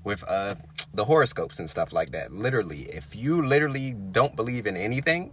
with 0.04 0.22
uh, 0.28 0.54
the 0.92 1.06
horoscopes 1.06 1.58
and 1.58 1.68
stuff 1.68 1.92
like 1.92 2.12
that. 2.12 2.32
Literally, 2.32 2.82
if 2.82 3.16
you 3.16 3.44
literally 3.44 3.92
don't 3.92 4.36
believe 4.36 4.66
in 4.66 4.76
anything, 4.76 5.32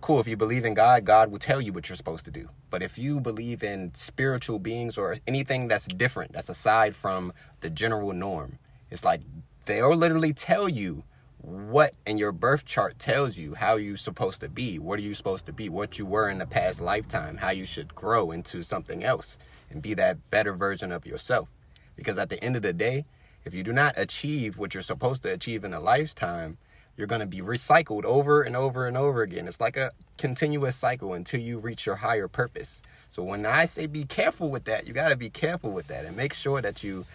cool. 0.00 0.20
If 0.20 0.28
you 0.28 0.36
believe 0.36 0.64
in 0.64 0.74
God, 0.74 1.04
God 1.04 1.30
will 1.30 1.38
tell 1.38 1.60
you 1.60 1.72
what 1.72 1.88
you're 1.88 1.96
supposed 1.96 2.24
to 2.26 2.30
do. 2.30 2.48
But 2.70 2.82
if 2.82 2.98
you 2.98 3.20
believe 3.20 3.62
in 3.62 3.94
spiritual 3.94 4.58
beings 4.58 4.98
or 4.98 5.16
anything 5.26 5.68
that's 5.68 5.86
different, 5.86 6.32
that's 6.32 6.48
aside 6.48 6.94
from 6.94 7.32
the 7.60 7.70
general 7.70 8.12
norm, 8.12 8.58
it's 8.90 9.04
like 9.04 9.22
they'll 9.66 9.94
literally 9.94 10.32
tell 10.32 10.68
you 10.68 11.04
what 11.40 11.94
in 12.06 12.18
your 12.18 12.32
birth 12.32 12.64
chart 12.64 12.98
tells 12.98 13.36
you 13.36 13.54
how 13.54 13.76
you're 13.76 13.96
supposed 13.96 14.40
to 14.40 14.48
be. 14.48 14.78
What 14.78 14.98
are 14.98 15.02
you 15.02 15.14
supposed 15.14 15.46
to 15.46 15.52
be? 15.52 15.68
What 15.68 15.98
you 15.98 16.06
were 16.06 16.28
in 16.28 16.38
the 16.38 16.46
past 16.46 16.80
lifetime, 16.80 17.38
how 17.38 17.50
you 17.50 17.64
should 17.64 17.94
grow 17.94 18.30
into 18.30 18.62
something 18.62 19.04
else 19.04 19.38
and 19.70 19.80
be 19.82 19.94
that 19.94 20.30
better 20.30 20.52
version 20.52 20.90
of 20.90 21.06
yourself. 21.06 21.48
Because 21.96 22.18
at 22.18 22.28
the 22.28 22.42
end 22.42 22.56
of 22.56 22.62
the 22.62 22.72
day, 22.72 23.04
if 23.44 23.54
you 23.54 23.62
do 23.62 23.72
not 23.72 23.94
achieve 23.96 24.58
what 24.58 24.74
you're 24.74 24.82
supposed 24.82 25.22
to 25.22 25.32
achieve 25.32 25.64
in 25.64 25.72
a 25.72 25.80
lifetime, 25.80 26.58
you're 26.98 27.06
going 27.06 27.20
to 27.20 27.26
be 27.26 27.40
recycled 27.40 28.04
over 28.04 28.42
and 28.42 28.56
over 28.56 28.88
and 28.88 28.96
over 28.96 29.22
again. 29.22 29.46
It's 29.46 29.60
like 29.60 29.76
a 29.76 29.92
continuous 30.18 30.74
cycle 30.74 31.14
until 31.14 31.38
you 31.40 31.58
reach 31.60 31.86
your 31.86 31.94
higher 31.94 32.26
purpose. 32.26 32.82
So 33.08 33.22
when 33.22 33.46
I 33.46 33.66
say 33.66 33.86
be 33.86 34.04
careful 34.04 34.50
with 34.50 34.64
that, 34.64 34.86
you 34.86 34.92
got 34.92 35.10
to 35.10 35.16
be 35.16 35.30
careful 35.30 35.70
with 35.70 35.86
that 35.86 36.04
and 36.04 36.16
make 36.16 36.34
sure 36.34 36.60
that 36.60 36.82
you 36.82 37.06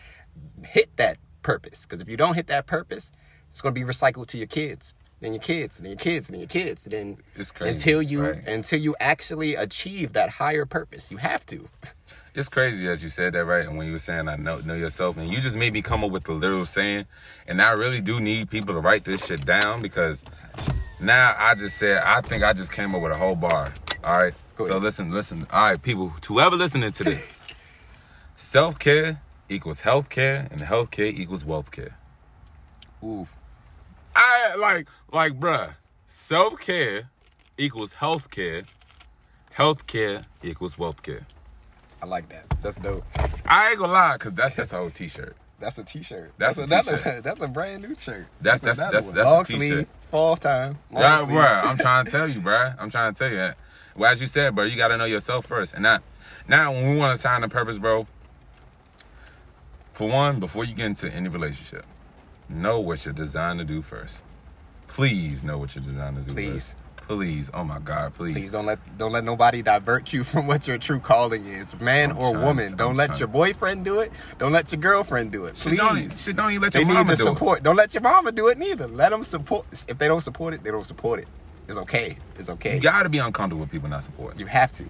hit 0.64 0.96
that 0.96 1.18
purpose. 1.44 1.84
Because 1.84 2.00
if 2.00 2.08
you 2.08 2.16
don't 2.16 2.36
hit 2.36 2.48
that 2.48 2.66
purpose, 2.66 3.12
it's 3.52 3.60
going 3.60 3.76
to 3.76 3.80
be 3.80 3.86
recycled 3.86 4.28
to 4.28 4.38
your 4.38 4.48
kids, 4.48 4.94
then 5.20 5.34
your 5.34 5.42
kids, 5.42 5.78
then 5.78 5.92
your 5.92 6.00
kids, 6.00 6.28
then 6.28 6.40
your 6.40 6.48
kids. 6.48 6.86
Then 6.86 7.18
It's 7.36 7.52
crazy, 7.52 7.72
until 7.74 8.02
you 8.02 8.22
right? 8.24 8.48
until 8.48 8.80
you 8.80 8.96
actually 9.02 9.54
achieve 9.56 10.14
that 10.14 10.30
higher 10.32 10.66
purpose, 10.66 11.12
you 11.12 11.18
have 11.18 11.46
to. 11.48 11.68
It's 12.36 12.50
crazy 12.50 12.88
that 12.88 13.00
you 13.02 13.10
said 13.10 13.34
that, 13.34 13.46
right? 13.46 13.68
And 13.68 13.78
when 13.78 13.86
you 13.86 13.94
were 13.94 14.00
saying 14.00 14.28
I 14.28 14.38
know 14.38 14.60
know 14.60 14.74
yourself, 14.74 15.18
and 15.18 15.30
you 15.30 15.40
just 15.40 15.56
made 15.56 15.72
me 15.72 15.84
come 15.84 16.04
up 16.04 16.10
with 16.10 16.24
the 16.24 16.34
literal 16.34 16.66
saying, 16.66 17.06
and 17.48 17.62
I 17.62 17.72
really 17.72 18.02
do 18.02 18.20
need 18.20 18.50
people 18.50 18.74
to 18.74 18.80
write 18.80 19.06
this 19.06 19.26
shit 19.26 19.46
down 19.46 19.84
because 19.84 20.24
now 21.00 21.36
I 21.38 21.54
just 21.54 21.78
said 21.78 21.98
I 21.98 22.22
think 22.22 22.44
I 22.44 22.54
just 22.54 22.72
came 22.72 22.96
up 22.96 23.04
with 23.04 23.12
a 23.12 23.18
whole 23.18 23.36
bar. 23.36 23.72
All 24.04 24.18
right. 24.18 24.34
So 24.58 24.78
listen, 24.78 25.12
listen. 25.12 25.46
All 25.52 25.70
right, 25.72 25.82
people, 25.82 26.10
whoever 26.28 26.56
listening 26.56 26.92
to 26.94 27.04
this, 27.04 27.28
self 28.36 28.80
care 28.80 29.22
equals 29.50 29.82
health 29.82 30.10
care, 30.10 30.48
and 30.52 30.62
health 30.62 30.90
care 30.90 31.06
equals 31.06 31.46
wealth 31.46 31.72
care. 31.72 31.98
Ooh, 33.04 33.28
I 34.16 34.56
like 34.56 34.88
like 35.12 35.40
bruh. 35.40 35.76
Self 36.08 36.60
care 36.60 37.10
equals 37.58 37.94
health 37.94 38.32
care. 38.32 38.64
Health 39.52 39.86
care 39.86 40.24
equals 40.42 40.80
wealth 40.80 41.04
care. 41.04 41.28
I 42.04 42.06
like 42.06 42.28
that. 42.30 42.44
That's 42.62 42.76
dope. 42.76 43.06
I 43.46 43.70
ain't 43.70 43.80
gonna 43.80 43.94
lie, 43.94 44.18
cause 44.18 44.34
that's 44.34 44.56
that's 44.56 44.74
a 44.74 44.78
whole 44.78 44.90
t-shirt. 44.90 45.38
That's 45.62 45.78
a 45.78 45.86
t-shirt. 45.86 46.34
That's 46.38 46.58
a 46.58 46.64
another. 46.64 46.98
t-shirt. 46.98 47.24
That's 47.24 47.40
a 47.40 47.48
brand 47.48 47.84
new 47.84 47.96
shirt. 47.96 48.26
That's- 48.42 48.60
that's- 48.60 48.78
that's- 48.78 49.08
that's 49.12 49.30
a 49.30 49.34
long 49.34 49.46
t-shirt. 49.46 49.60
sleeve, 49.62 49.88
fall 50.12 50.36
time. 50.36 50.78
long 50.92 51.02
Right, 51.02 51.20
sleeve. 51.24 51.30
bruh. 51.38 51.64
I'm 51.66 51.78
trying 51.86 52.04
to 52.04 52.12
tell 52.12 52.28
you, 52.28 52.42
bruh. 52.42 52.76
I'm 52.78 52.90
trying 52.90 53.14
to 53.14 53.18
tell 53.20 53.30
you 53.30 53.38
that. 53.38 53.58
Well, 53.96 54.12
as 54.12 54.20
you 54.20 54.28
said, 54.28 54.54
bro, 54.54 54.66
you 54.66 54.76
gotta 54.76 54.98
know 54.98 55.06
yourself 55.06 55.46
first. 55.46 55.74
And 55.74 55.86
that 55.86 56.04
now 56.50 56.74
when 56.74 56.90
we 56.90 56.98
want 56.98 57.16
to 57.16 57.22
sign 57.22 57.42
a 57.46 57.48
purpose, 57.48 57.78
bro, 57.78 58.06
for 59.94 60.10
one, 60.10 60.42
before 60.42 60.66
you 60.66 60.74
get 60.76 60.88
into 60.88 61.10
any 61.10 61.30
relationship, 61.30 61.86
know 62.50 62.82
what 62.82 63.06
you're 63.06 63.14
designed 63.14 63.60
to 63.60 63.66
do 63.66 63.82
first. 63.82 64.20
Please 64.88 65.42
know 65.46 65.58
what 65.58 65.74
you're 65.76 65.84
designed 65.86 66.18
to 66.18 66.24
do 66.24 66.34
Please. 66.34 66.52
first. 66.52 66.76
Please. 67.08 67.50
Oh 67.54 67.64
my 67.64 67.80
God, 67.80 68.14
please. 68.16 68.34
Please 68.34 68.52
don't 68.52 68.66
let 68.66 68.80
don't 68.98 69.12
let 69.12 69.24
nobody 69.24 69.62
divert 69.62 70.14
you 70.14 70.24
from 70.24 70.48
what 70.48 70.68
your 70.68 70.78
true 70.78 71.00
calling 71.00 71.46
is, 71.46 71.80
man 71.80 72.12
I'm 72.12 72.18
or 72.18 72.32
trying 72.32 72.46
woman. 72.46 72.70
to- 72.72 72.76
don't 72.76 72.92
I'm 72.92 72.98
let 72.98 73.08
trying- 73.08 73.20
your 73.20 73.28
boyfriend 73.28 73.86
do 73.86 74.00
it. 74.00 74.12
Don't 74.40 74.52
let 74.54 74.72
your 74.72 74.80
girlfriend 74.82 75.32
do 75.32 75.46
it. 75.46 75.58
Shit 75.58 75.78
don't, 75.78 75.90
Please. 75.96 76.22
shit 76.22 76.36
don't 76.36 76.52
even 76.52 76.62
let 76.64 76.74
They 76.74 76.80
your 76.80 76.88
need 76.90 77.08
the 77.08 77.16
do 77.16 77.24
it. 77.24 77.34
support. 77.34 77.64
Don't 77.64 77.76
let 77.76 77.94
your 77.94 78.02
mama 78.02 78.32
do 78.32 78.48
it 78.48 78.58
neither. 78.58 78.88
Let 78.88 79.10
them 79.10 79.24
support. 79.24 79.66
If 79.88 79.98
they 79.98 80.08
don't 80.08 80.22
support 80.22 80.54
it, 80.54 80.64
they 80.64 80.72
don't 80.72 80.86
support 80.86 81.20
it. 81.20 81.28
It's 81.68 81.78
okay. 81.78 82.18
It's 82.40 82.50
okay. 82.50 82.76
You 82.76 82.82
gotta 82.82 83.10
be 83.10 83.20
uncomfortable 83.20 83.62
with 83.62 83.72
people 83.72 83.90
not 83.90 84.04
supporting. 84.04 84.40
You 84.40 84.46
have 84.48 84.72
to. 84.74 84.86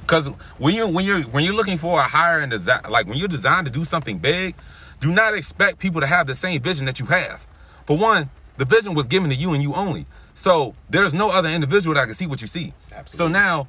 Because 0.00 0.26
when 0.58 0.74
you 0.74 0.86
when 0.88 1.04
you're 1.04 1.22
when 1.22 1.44
you're 1.44 1.54
looking 1.54 1.78
for 1.78 1.98
a 2.00 2.04
higher 2.08 2.40
and 2.40 2.50
design, 2.50 2.80
like 2.90 3.06
when 3.06 3.16
you're 3.16 3.28
designed 3.28 3.64
to 3.66 3.70
do 3.72 3.84
something 3.84 4.18
big, 4.18 4.54
do 5.00 5.10
not 5.10 5.34
expect 5.34 5.78
people 5.78 6.00
to 6.00 6.06
have 6.06 6.26
the 6.26 6.34
same 6.34 6.60
vision 6.60 6.86
that 6.86 7.00
you 7.00 7.06
have. 7.06 7.46
For 7.86 7.96
one, 7.96 8.28
the 8.58 8.64
vision 8.64 8.94
was 8.94 9.08
given 9.08 9.30
to 9.30 9.36
you 9.36 9.52
and 9.54 9.62
you 9.62 9.74
only. 9.74 10.06
So 10.34 10.74
there's 10.90 11.14
no 11.14 11.30
other 11.30 11.48
individual 11.48 11.94
that 11.94 12.06
can 12.06 12.14
see 12.14 12.26
what 12.26 12.40
you 12.40 12.48
see. 12.48 12.74
So 13.06 13.28
now, 13.28 13.68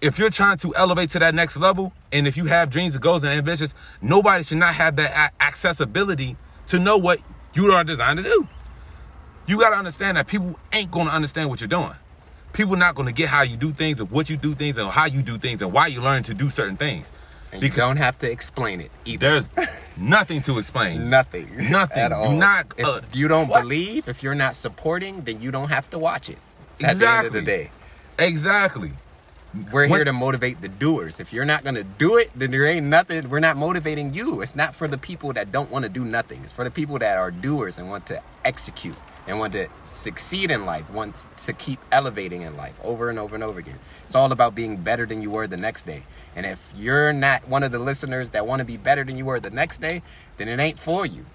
if 0.00 0.18
you're 0.18 0.30
trying 0.30 0.56
to 0.58 0.74
elevate 0.74 1.10
to 1.10 1.18
that 1.20 1.34
next 1.34 1.56
level, 1.56 1.92
and 2.10 2.26
if 2.26 2.36
you 2.36 2.46
have 2.46 2.70
dreams 2.70 2.94
and 2.94 3.02
goals 3.02 3.24
and 3.24 3.32
ambitions, 3.32 3.74
nobody 4.00 4.42
should 4.42 4.58
not 4.58 4.74
have 4.74 4.96
that 4.96 5.32
accessibility 5.40 6.36
to 6.68 6.78
know 6.78 6.96
what 6.96 7.20
you 7.54 7.70
are 7.72 7.84
designed 7.84 8.16
to 8.18 8.24
do. 8.24 8.48
You 9.46 9.60
got 9.60 9.70
to 9.70 9.76
understand 9.76 10.16
that 10.16 10.26
people 10.26 10.58
ain't 10.72 10.90
going 10.90 11.06
to 11.06 11.12
understand 11.12 11.50
what 11.50 11.60
you're 11.60 11.68
doing. 11.68 11.94
People 12.52 12.76
not 12.76 12.94
going 12.94 13.06
to 13.06 13.12
get 13.12 13.28
how 13.28 13.42
you 13.42 13.56
do 13.56 13.72
things 13.72 14.00
and 14.00 14.10
what 14.10 14.28
you 14.28 14.36
do 14.36 14.54
things 14.54 14.78
and 14.78 14.88
how 14.88 15.06
you 15.06 15.22
do 15.22 15.38
things 15.38 15.62
and 15.62 15.72
why 15.72 15.86
you 15.86 16.00
learn 16.00 16.22
to 16.24 16.34
do 16.34 16.50
certain 16.50 16.76
things. 16.76 17.12
And 17.52 17.62
you 17.62 17.68
don't 17.68 17.98
have 17.98 18.18
to 18.20 18.30
explain 18.30 18.80
it 18.80 18.90
either. 19.04 19.30
There's 19.30 19.52
nothing 19.96 20.40
to 20.42 20.58
explain. 20.58 21.10
Nothing. 21.18 21.70
Nothing. 21.70 21.98
At 21.98 22.08
Do 22.08 22.14
all. 22.14 22.32
not- 22.32 22.72
If 22.78 22.86
uh, 22.86 23.00
you 23.12 23.28
don't 23.28 23.48
what? 23.48 23.62
believe, 23.62 24.08
if 24.08 24.22
you're 24.22 24.34
not 24.34 24.56
supporting, 24.56 25.22
then 25.22 25.40
you 25.42 25.50
don't 25.50 25.68
have 25.68 25.90
to 25.90 25.98
watch 25.98 26.30
it. 26.30 26.38
At 26.82 26.98
the 26.98 27.08
end 27.08 27.26
of 27.26 27.32
the 27.34 27.38
Exactly. 27.40 27.40
day. 27.42 27.70
Exactly. 28.18 28.92
We're 29.70 29.82
When- 29.82 29.90
here 29.90 30.04
to 30.04 30.12
motivate 30.14 30.62
the 30.62 30.68
doers. 30.68 31.20
If 31.20 31.30
you're 31.32 31.44
not 31.44 31.62
gonna 31.62 31.82
do 31.84 32.16
it, 32.16 32.30
then 32.34 32.52
there 32.52 32.64
ain't 32.64 32.86
nothing. 32.86 33.28
We're 33.28 33.40
not 33.40 33.58
motivating 33.58 34.14
you. 34.14 34.40
It's 34.40 34.56
not 34.56 34.74
for 34.74 34.88
the 34.88 34.96
people 34.96 35.34
that 35.34 35.52
don't 35.52 35.70
want 35.70 35.82
to 35.82 35.90
do 35.90 36.06
nothing. 36.06 36.40
It's 36.42 36.52
for 36.54 36.64
the 36.64 36.70
people 36.70 36.98
that 37.00 37.18
are 37.18 37.30
doers 37.30 37.76
and 37.76 37.90
want 37.90 38.06
to 38.06 38.22
execute 38.46 38.96
and 39.26 39.38
want 39.38 39.52
to 39.52 39.68
succeed 39.84 40.50
in 40.50 40.64
life, 40.64 40.90
want 40.90 41.26
to 41.44 41.52
keep 41.52 41.80
elevating 41.92 42.42
in 42.42 42.56
life 42.56 42.74
over 42.82 43.08
and 43.08 43.18
over 43.18 43.34
and 43.34 43.44
over 43.44 43.58
again. 43.58 43.78
It's 44.04 44.14
all 44.14 44.32
about 44.32 44.54
being 44.54 44.76
better 44.76 45.06
than 45.06 45.22
you 45.22 45.30
were 45.30 45.46
the 45.46 45.56
next 45.56 45.86
day. 45.86 46.02
And 46.34 46.46
if 46.46 46.60
you're 46.76 47.12
not 47.12 47.46
one 47.48 47.62
of 47.62 47.72
the 47.72 47.78
listeners 47.78 48.30
that 48.30 48.46
want 48.46 48.60
to 48.60 48.64
be 48.64 48.76
better 48.76 49.04
than 49.04 49.16
you 49.16 49.24
were 49.24 49.38
the 49.38 49.50
next 49.50 49.80
day, 49.80 50.02
then 50.38 50.48
it 50.48 50.58
ain't 50.58 50.78
for 50.78 51.06
you. 51.06 51.26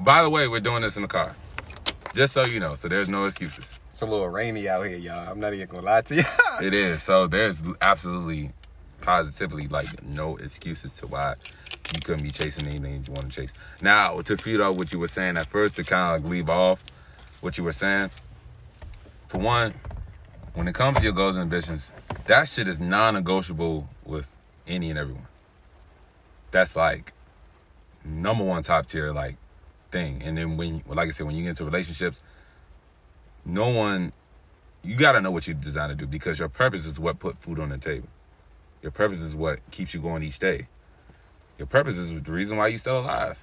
By 0.00 0.22
the 0.22 0.30
way, 0.30 0.48
we're 0.48 0.60
doing 0.60 0.82
this 0.82 0.96
in 0.96 1.02
the 1.02 1.08
car. 1.08 1.34
Just 2.14 2.32
so 2.32 2.44
you 2.44 2.60
know, 2.60 2.74
so 2.74 2.88
there's 2.88 3.08
no 3.08 3.24
excuses. 3.24 3.74
It's 3.90 4.00
a 4.00 4.06
little 4.06 4.28
rainy 4.28 4.68
out 4.68 4.86
here, 4.86 4.96
y'all. 4.96 5.30
I'm 5.30 5.40
not 5.40 5.54
even 5.54 5.66
gonna 5.68 5.86
lie 5.86 6.02
to 6.02 6.16
you. 6.16 6.24
It 6.62 6.72
is. 6.72 7.02
So 7.02 7.26
there's 7.26 7.64
absolutely, 7.80 8.52
positively, 9.00 9.66
like 9.66 10.04
no 10.04 10.36
excuses 10.36 10.94
to 10.94 11.08
why 11.08 11.34
you 11.92 12.00
couldn't 12.00 12.22
be 12.22 12.30
chasing 12.30 12.66
anything 12.66 13.04
you 13.06 13.12
want 13.12 13.32
to 13.32 13.40
chase. 13.40 13.52
Now, 13.80 14.20
to 14.20 14.36
feed 14.36 14.60
off 14.60 14.76
what 14.76 14.92
you 14.92 15.00
were 15.00 15.08
saying 15.08 15.36
at 15.36 15.48
first, 15.48 15.74
to 15.76 15.84
kind 15.84 16.16
of 16.16 16.30
leave 16.30 16.48
off 16.48 16.84
what 17.44 17.58
you 17.58 17.64
were 17.64 17.72
saying. 17.72 18.10
For 19.28 19.38
one, 19.38 19.74
when 20.54 20.66
it 20.66 20.74
comes 20.74 20.96
to 20.98 21.04
your 21.04 21.12
goals 21.12 21.36
and 21.36 21.42
ambitions, 21.42 21.92
that 22.26 22.48
shit 22.48 22.66
is 22.66 22.80
non-negotiable 22.80 23.88
with 24.04 24.26
any 24.66 24.88
and 24.88 24.98
everyone. 24.98 25.28
That's 26.50 26.74
like 26.74 27.12
number 28.04 28.44
one 28.44 28.62
top 28.62 28.86
tier 28.86 29.12
like 29.12 29.36
thing. 29.92 30.22
And 30.22 30.38
then 30.38 30.56
when, 30.56 30.82
like 30.86 31.08
I 31.08 31.10
said, 31.10 31.26
when 31.26 31.36
you 31.36 31.42
get 31.42 31.50
into 31.50 31.64
relationships, 31.64 32.22
no 33.44 33.68
one 33.68 34.12
you 34.82 34.96
got 34.96 35.12
to 35.12 35.20
know 35.20 35.30
what 35.30 35.46
you're 35.46 35.54
designed 35.54 35.90
to 35.90 35.94
do 35.94 36.06
because 36.06 36.38
your 36.38 36.48
purpose 36.48 36.84
is 36.86 37.00
what 37.00 37.18
put 37.18 37.38
food 37.38 37.58
on 37.58 37.70
the 37.70 37.78
table. 37.78 38.08
Your 38.82 38.92
purpose 38.92 39.20
is 39.20 39.34
what 39.34 39.58
keeps 39.70 39.94
you 39.94 40.00
going 40.00 40.22
each 40.22 40.38
day. 40.38 40.68
Your 41.58 41.66
purpose 41.66 41.96
is 41.96 42.12
the 42.12 42.32
reason 42.32 42.58
why 42.58 42.68
you're 42.68 42.78
still 42.78 43.00
alive. 43.00 43.38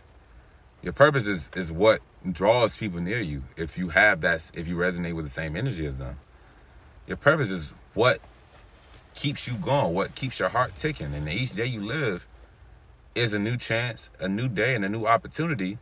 Your 0.81 0.93
purpose 0.93 1.27
is 1.27 1.49
is 1.55 1.71
what 1.71 2.01
draws 2.29 2.77
people 2.77 2.99
near 2.99 3.19
you. 3.19 3.43
If 3.55 3.77
you 3.77 3.89
have 3.89 4.21
that, 4.21 4.51
if 4.53 4.67
you 4.67 4.75
resonate 4.75 5.15
with 5.15 5.25
the 5.25 5.31
same 5.31 5.55
energy 5.55 5.85
as 5.85 5.97
them, 5.97 6.17
your 7.07 7.17
purpose 7.17 7.49
is 7.49 7.73
what 7.93 8.19
keeps 9.13 9.47
you 9.47 9.55
going, 9.55 9.93
what 9.93 10.15
keeps 10.15 10.39
your 10.39 10.49
heart 10.49 10.75
ticking. 10.75 11.13
And 11.13 11.27
each 11.29 11.53
day 11.53 11.65
you 11.65 11.85
live 11.85 12.25
is 13.13 13.33
a 13.33 13.39
new 13.39 13.57
chance, 13.57 14.09
a 14.19 14.27
new 14.27 14.47
day, 14.47 14.73
and 14.73 14.85
a 14.85 14.89
new 14.89 15.05
opportunity 15.05 15.77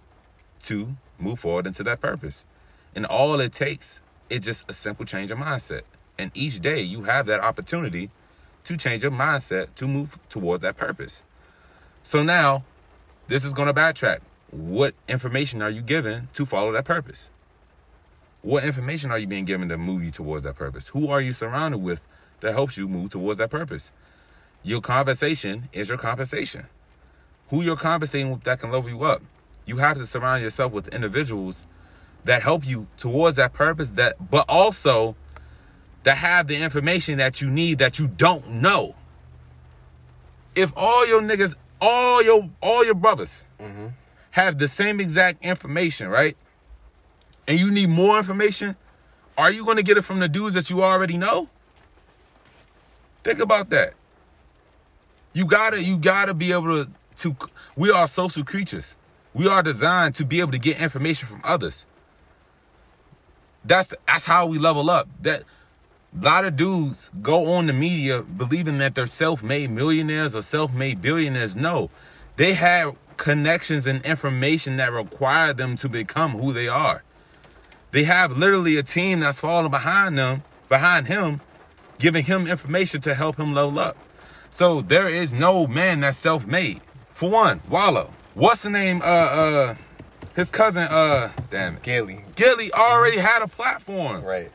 to 0.62 0.96
move 1.18 1.40
forward 1.40 1.68
into 1.68 1.84
that 1.84 2.02
purpose. 2.02 2.44
And 2.96 3.06
all 3.06 3.40
it 3.40 3.54
takes 3.54 4.02
is 4.30 4.42
just 4.42 4.70
a 4.70 4.74
simple 4.74 5.06
change 5.06 5.32
of 5.32 5.38
mindset. 5.38 5.82
And 6.18 6.32
each 6.34 6.62
day 6.62 6.82
you 6.82 7.04
have 7.04 7.26
that 7.28 7.40
opportunity 7.40 8.10
to 8.66 8.76
change 8.76 9.04
your 9.04 9.12
mindset 9.12 9.74
to 9.76 9.88
move 9.88 10.18
towards 10.28 10.62
that 10.62 10.76
purpose. 10.78 11.24
So 12.04 12.24
now, 12.24 12.64
this 13.28 13.46
is 13.46 13.54
going 13.54 13.68
to 13.68 13.74
backtrack. 13.74 14.20
What 14.52 14.96
information 15.08 15.62
are 15.62 15.70
you 15.70 15.82
given 15.82 16.30
to 16.34 16.46
follow 16.46 16.72
that 16.72 16.86
purpose? 16.86 17.30
What 18.42 18.64
information 18.64 19.12
are 19.12 19.20
you 19.20 19.28
being 19.28 19.46
given 19.46 19.70
to 19.70 19.78
move 19.78 20.04
you 20.04 20.12
towards 20.12 20.44
that 20.44 20.56
purpose? 20.56 20.88
Who 20.90 21.10
are 21.10 21.22
you 21.22 21.34
surrounded 21.34 21.80
with 21.80 22.02
that 22.40 22.54
helps 22.54 22.78
you 22.78 22.88
move 22.88 23.12
towards 23.12 23.38
that 23.40 23.52
purpose? 23.52 23.92
Your 24.64 24.82
conversation 24.82 25.70
is 25.72 25.90
your 25.90 25.98
compensation. 25.98 26.66
Who 27.50 27.62
you're 27.62 27.76
conversating 27.76 28.32
with 28.32 28.44
that 28.44 28.60
can 28.60 28.72
level 28.72 28.90
you 28.90 29.04
up. 29.04 29.22
You 29.66 29.78
have 29.78 29.98
to 29.98 30.08
surround 30.08 30.42
yourself 30.42 30.72
with 30.72 30.88
individuals 30.90 31.66
that 32.26 32.42
help 32.42 32.66
you 32.66 32.88
towards 32.98 33.38
that 33.38 33.54
purpose 33.54 33.92
that 33.92 34.32
but 34.32 34.46
also 34.50 35.16
that 36.04 36.18
have 36.18 36.48
the 36.48 36.56
information 36.56 37.18
that 37.18 37.42
you 37.42 37.50
need 37.50 37.78
that 37.80 38.00
you 38.00 38.08
don't 38.08 38.50
know. 38.50 38.96
If 40.56 40.74
all 40.76 41.08
your 41.08 41.22
niggas, 41.22 41.56
all 41.80 42.24
your 42.24 42.50
all 42.62 42.84
your 42.84 42.96
brothers 42.96 43.46
mm-hmm. 43.60 43.88
Have 44.32 44.58
the 44.58 44.68
same 44.68 45.00
exact 45.00 45.44
information, 45.44 46.08
right? 46.08 46.38
And 47.48 47.60
you 47.60 47.72
need 47.72 47.90
more 47.90 48.18
information, 48.18 48.76
are 49.38 49.52
you 49.52 49.66
gonna 49.66 49.84
get 49.84 49.98
it 49.98 50.04
from 50.04 50.20
the 50.20 50.28
dudes 50.28 50.56
that 50.56 50.70
you 50.70 50.84
already 50.84 51.18
know? 51.18 51.50
Think 53.24 53.40
about 53.40 53.70
that. 53.72 53.94
You 55.34 55.46
gotta, 55.46 55.82
you 55.82 55.98
gotta 55.98 56.34
be 56.34 56.52
able 56.52 56.86
to, 56.86 56.92
to. 57.18 57.36
We 57.76 57.92
are 57.92 58.08
social 58.08 58.44
creatures. 58.44 58.96
We 59.34 59.48
are 59.48 59.62
designed 59.62 60.16
to 60.16 60.26
be 60.26 60.40
able 60.40 60.52
to 60.52 60.60
get 60.60 60.78
information 60.78 61.28
from 61.28 61.42
others. 61.44 61.86
That's 63.64 63.94
that's 64.08 64.26
how 64.26 64.48
we 64.48 64.58
level 64.58 64.90
up. 64.90 65.08
That 65.22 65.44
a 66.20 66.24
lot 66.24 66.46
of 66.46 66.56
dudes 66.56 67.10
go 67.22 67.54
on 67.54 67.68
the 67.68 67.74
media 67.74 68.22
believing 68.22 68.80
that 68.80 68.96
they're 68.96 69.08
self-made 69.08 69.70
millionaires 69.70 70.36
or 70.36 70.42
self-made 70.42 71.02
billionaires. 71.02 71.56
No, 71.56 71.90
they 72.38 72.54
have 72.54 72.96
connections 73.20 73.86
and 73.86 74.04
information 74.04 74.78
that 74.78 74.92
require 74.92 75.54
them 75.54 75.76
to 75.76 75.88
become 75.88 76.32
who 76.32 76.52
they 76.52 76.68
are. 76.68 77.04
They 77.92 78.06
have 78.06 78.36
literally 78.36 78.78
a 78.78 78.84
team 78.84 79.20
that's 79.20 79.42
falling 79.42 79.70
behind 79.70 80.18
them, 80.18 80.44
behind 80.70 81.08
him, 81.08 81.42
giving 82.00 82.26
him 82.26 82.48
information 82.48 83.02
to 83.02 83.14
help 83.14 83.38
him 83.38 83.54
level 83.54 83.78
up. 83.78 83.98
So 84.50 84.82
there 84.82 85.10
is 85.10 85.34
no 85.34 85.68
man 85.68 86.00
that's 86.00 86.18
self-made. 86.18 86.82
For 87.12 87.30
one, 87.30 87.62
Wallo. 87.70 88.12
What's 88.34 88.64
the 88.64 88.70
name? 88.70 89.02
Uh 89.02 89.06
uh 89.06 89.76
his 90.36 90.50
cousin, 90.50 90.84
uh 90.84 91.32
damn 91.52 91.76
it. 91.76 91.84
Gillie. 91.84 92.24
Gillie 92.36 92.72
already 92.72 93.18
had 93.18 93.42
a 93.42 93.48
platform. 93.48 94.24
Right. 94.24 94.52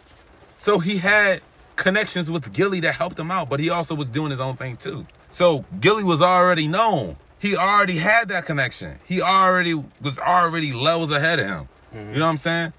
So 0.56 0.78
he 0.78 0.96
had 0.96 1.42
connections 1.76 2.30
with 2.30 2.50
Gillie 2.52 2.80
that 2.80 2.94
helped 2.94 3.18
him 3.18 3.30
out, 3.30 3.50
but 3.50 3.60
he 3.60 3.68
also 3.68 3.94
was 3.94 4.08
doing 4.08 4.30
his 4.30 4.40
own 4.40 4.56
thing 4.56 4.78
too. 4.78 5.06
So 5.32 5.66
Gillie 5.80 6.04
was 6.04 6.22
already 6.22 6.66
known. 6.66 7.16
He 7.44 7.58
already 7.58 7.98
had 7.98 8.28
that 8.30 8.46
connection. 8.46 9.00
He 9.04 9.20
already 9.20 9.74
was 10.00 10.18
already 10.18 10.72
levels 10.72 11.10
ahead 11.10 11.38
of 11.38 11.44
him. 11.44 11.68
You 11.92 11.98
mm-hmm. 11.98 12.12
know 12.14 12.20
what 12.20 12.30
I'm 12.30 12.36
saying? 12.38 12.72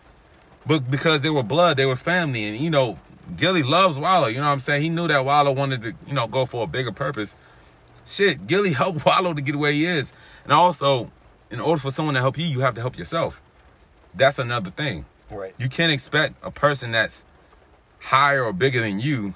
But 0.66 0.90
because 0.90 1.22
they 1.22 1.30
were 1.30 1.44
blood, 1.44 1.78
they 1.78 1.86
were 1.86 1.96
family, 1.96 2.46
and 2.46 2.58
you 2.58 2.72
know, 2.72 2.98
Gillie 3.38 3.62
loves 3.62 4.00
Wallo. 4.00 4.26
You 4.26 4.40
know 4.40 4.46
what 4.46 4.54
I'm 4.54 4.60
saying? 4.60 4.82
He 4.82 4.90
knew 4.90 5.08
that 5.08 5.24
Wallo 5.24 5.52
wanted 5.52 5.84
to, 5.84 5.94
you 6.08 6.14
know, 6.16 6.26
go 6.26 6.48
for 6.48 6.64
a 6.64 6.68
bigger 6.68 6.92
purpose. 6.92 7.36
Shit, 8.08 8.48
Gillie 8.48 8.74
helped 8.82 9.06
Wallo 9.06 9.36
to 9.36 9.42
get 9.44 9.56
where 9.56 9.72
he 9.72 9.86
is. 9.86 10.12
And 10.44 10.52
also, 10.52 11.12
in 11.52 11.60
order 11.60 11.80
for 11.80 11.92
someone 11.92 12.16
to 12.16 12.22
help 12.22 12.36
you, 12.36 12.46
you 12.48 12.62
have 12.62 12.74
to 12.74 12.82
help 12.82 12.98
yourself. 12.98 13.40
That's 14.16 14.40
another 14.40 14.72
thing. 14.72 15.06
Right. 15.30 15.54
You 15.60 15.70
can't 15.70 15.92
expect 15.92 16.38
a 16.42 16.50
person 16.50 16.90
that's 16.90 17.24
higher 18.00 18.44
or 18.44 18.52
bigger 18.52 18.82
than 18.82 19.00
you 19.00 19.36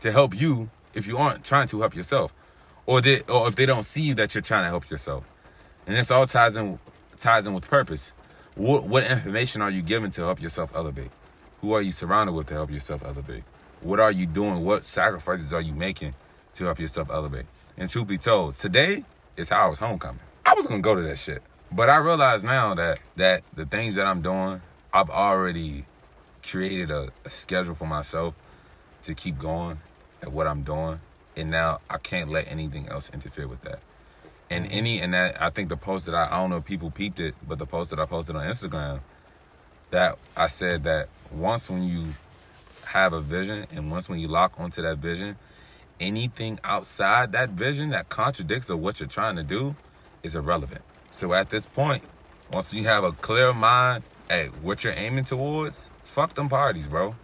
to 0.00 0.12
help 0.12 0.34
you 0.34 0.70
if 0.94 1.06
you 1.06 1.18
aren't 1.18 1.44
trying 1.44 1.68
to 1.68 1.80
help 1.80 1.94
yourself, 1.94 2.32
or 2.86 3.00
they, 3.00 3.20
or 3.22 3.48
if 3.48 3.56
they 3.56 3.66
don't 3.66 3.84
see 3.84 4.12
that 4.14 4.34
you're 4.34 4.42
trying 4.42 4.64
to 4.64 4.68
help 4.68 4.90
yourself. 4.90 5.24
And 5.86 5.96
this 5.96 6.10
all 6.10 6.26
ties 6.26 6.56
in 6.56 6.78
ties 7.18 7.46
in 7.46 7.54
with 7.54 7.64
purpose. 7.64 8.12
What 8.54 8.84
what 8.84 9.04
information 9.04 9.62
are 9.62 9.70
you 9.70 9.82
giving 9.82 10.10
to 10.12 10.22
help 10.22 10.40
yourself 10.40 10.72
elevate? 10.74 11.10
Who 11.60 11.72
are 11.72 11.82
you 11.82 11.92
surrounded 11.92 12.32
with 12.32 12.48
to 12.48 12.54
help 12.54 12.70
yourself 12.70 13.02
elevate? 13.04 13.44
What 13.80 14.00
are 14.00 14.12
you 14.12 14.26
doing? 14.26 14.64
What 14.64 14.84
sacrifices 14.84 15.52
are 15.52 15.60
you 15.60 15.72
making 15.72 16.14
to 16.54 16.64
help 16.64 16.78
yourself 16.78 17.10
elevate? 17.10 17.46
And 17.76 17.88
truth 17.88 18.06
be 18.06 18.18
told, 18.18 18.56
today 18.56 19.04
is 19.36 19.48
how 19.48 19.66
I 19.66 19.68
was 19.68 19.78
homecoming. 19.78 20.20
I 20.44 20.54
was 20.54 20.66
gonna 20.66 20.82
go 20.82 20.94
to 20.94 21.02
that 21.02 21.18
shit. 21.18 21.42
But 21.70 21.88
I 21.88 21.96
realize 21.96 22.44
now 22.44 22.74
that 22.74 22.98
that 23.16 23.42
the 23.54 23.64
things 23.64 23.94
that 23.94 24.06
I'm 24.06 24.22
doing, 24.22 24.60
I've 24.92 25.10
already 25.10 25.86
created 26.42 26.90
a, 26.90 27.08
a 27.24 27.30
schedule 27.30 27.74
for 27.74 27.86
myself 27.86 28.34
to 29.04 29.14
keep 29.14 29.38
going 29.38 29.80
at 30.20 30.32
what 30.32 30.46
I'm 30.46 30.62
doing. 30.62 31.00
And 31.36 31.50
now 31.50 31.80
I 31.88 31.98
can't 31.98 32.30
let 32.30 32.48
anything 32.48 32.88
else 32.88 33.10
interfere 33.12 33.48
with 33.48 33.62
that. 33.62 33.80
And 34.50 34.64
mm-hmm. 34.64 34.74
any 34.74 35.00
and 35.00 35.14
that 35.14 35.40
I 35.40 35.50
think 35.50 35.68
the 35.68 35.76
post 35.76 36.06
that 36.06 36.14
I, 36.14 36.26
I 36.26 36.40
don't 36.40 36.50
know 36.50 36.56
if 36.56 36.64
people 36.64 36.90
peeped 36.90 37.20
it, 37.20 37.34
but 37.46 37.58
the 37.58 37.66
post 37.66 37.90
that 37.90 37.98
I 37.98 38.06
posted 38.06 38.36
on 38.36 38.44
Instagram, 38.44 39.00
that 39.90 40.18
I 40.36 40.48
said 40.48 40.84
that 40.84 41.08
once 41.30 41.70
when 41.70 41.82
you 41.82 42.14
have 42.84 43.12
a 43.12 43.20
vision 43.20 43.66
and 43.70 43.90
once 43.90 44.08
when 44.08 44.18
you 44.18 44.28
lock 44.28 44.52
onto 44.58 44.82
that 44.82 44.98
vision, 44.98 45.36
anything 46.00 46.58
outside 46.64 47.32
that 47.32 47.50
vision 47.50 47.90
that 47.90 48.08
contradicts 48.08 48.68
of 48.68 48.80
what 48.80 49.00
you're 49.00 49.08
trying 49.08 49.36
to 49.36 49.42
do 49.42 49.74
is 50.22 50.34
irrelevant. 50.34 50.82
So 51.10 51.32
at 51.32 51.50
this 51.50 51.66
point, 51.66 52.04
once 52.52 52.74
you 52.74 52.84
have 52.84 53.04
a 53.04 53.12
clear 53.12 53.52
mind 53.52 54.04
at 54.28 54.48
what 54.62 54.84
you're 54.84 54.92
aiming 54.92 55.24
towards, 55.24 55.90
fuck 56.04 56.34
them 56.34 56.48
parties, 56.48 56.86
bro. 56.86 57.14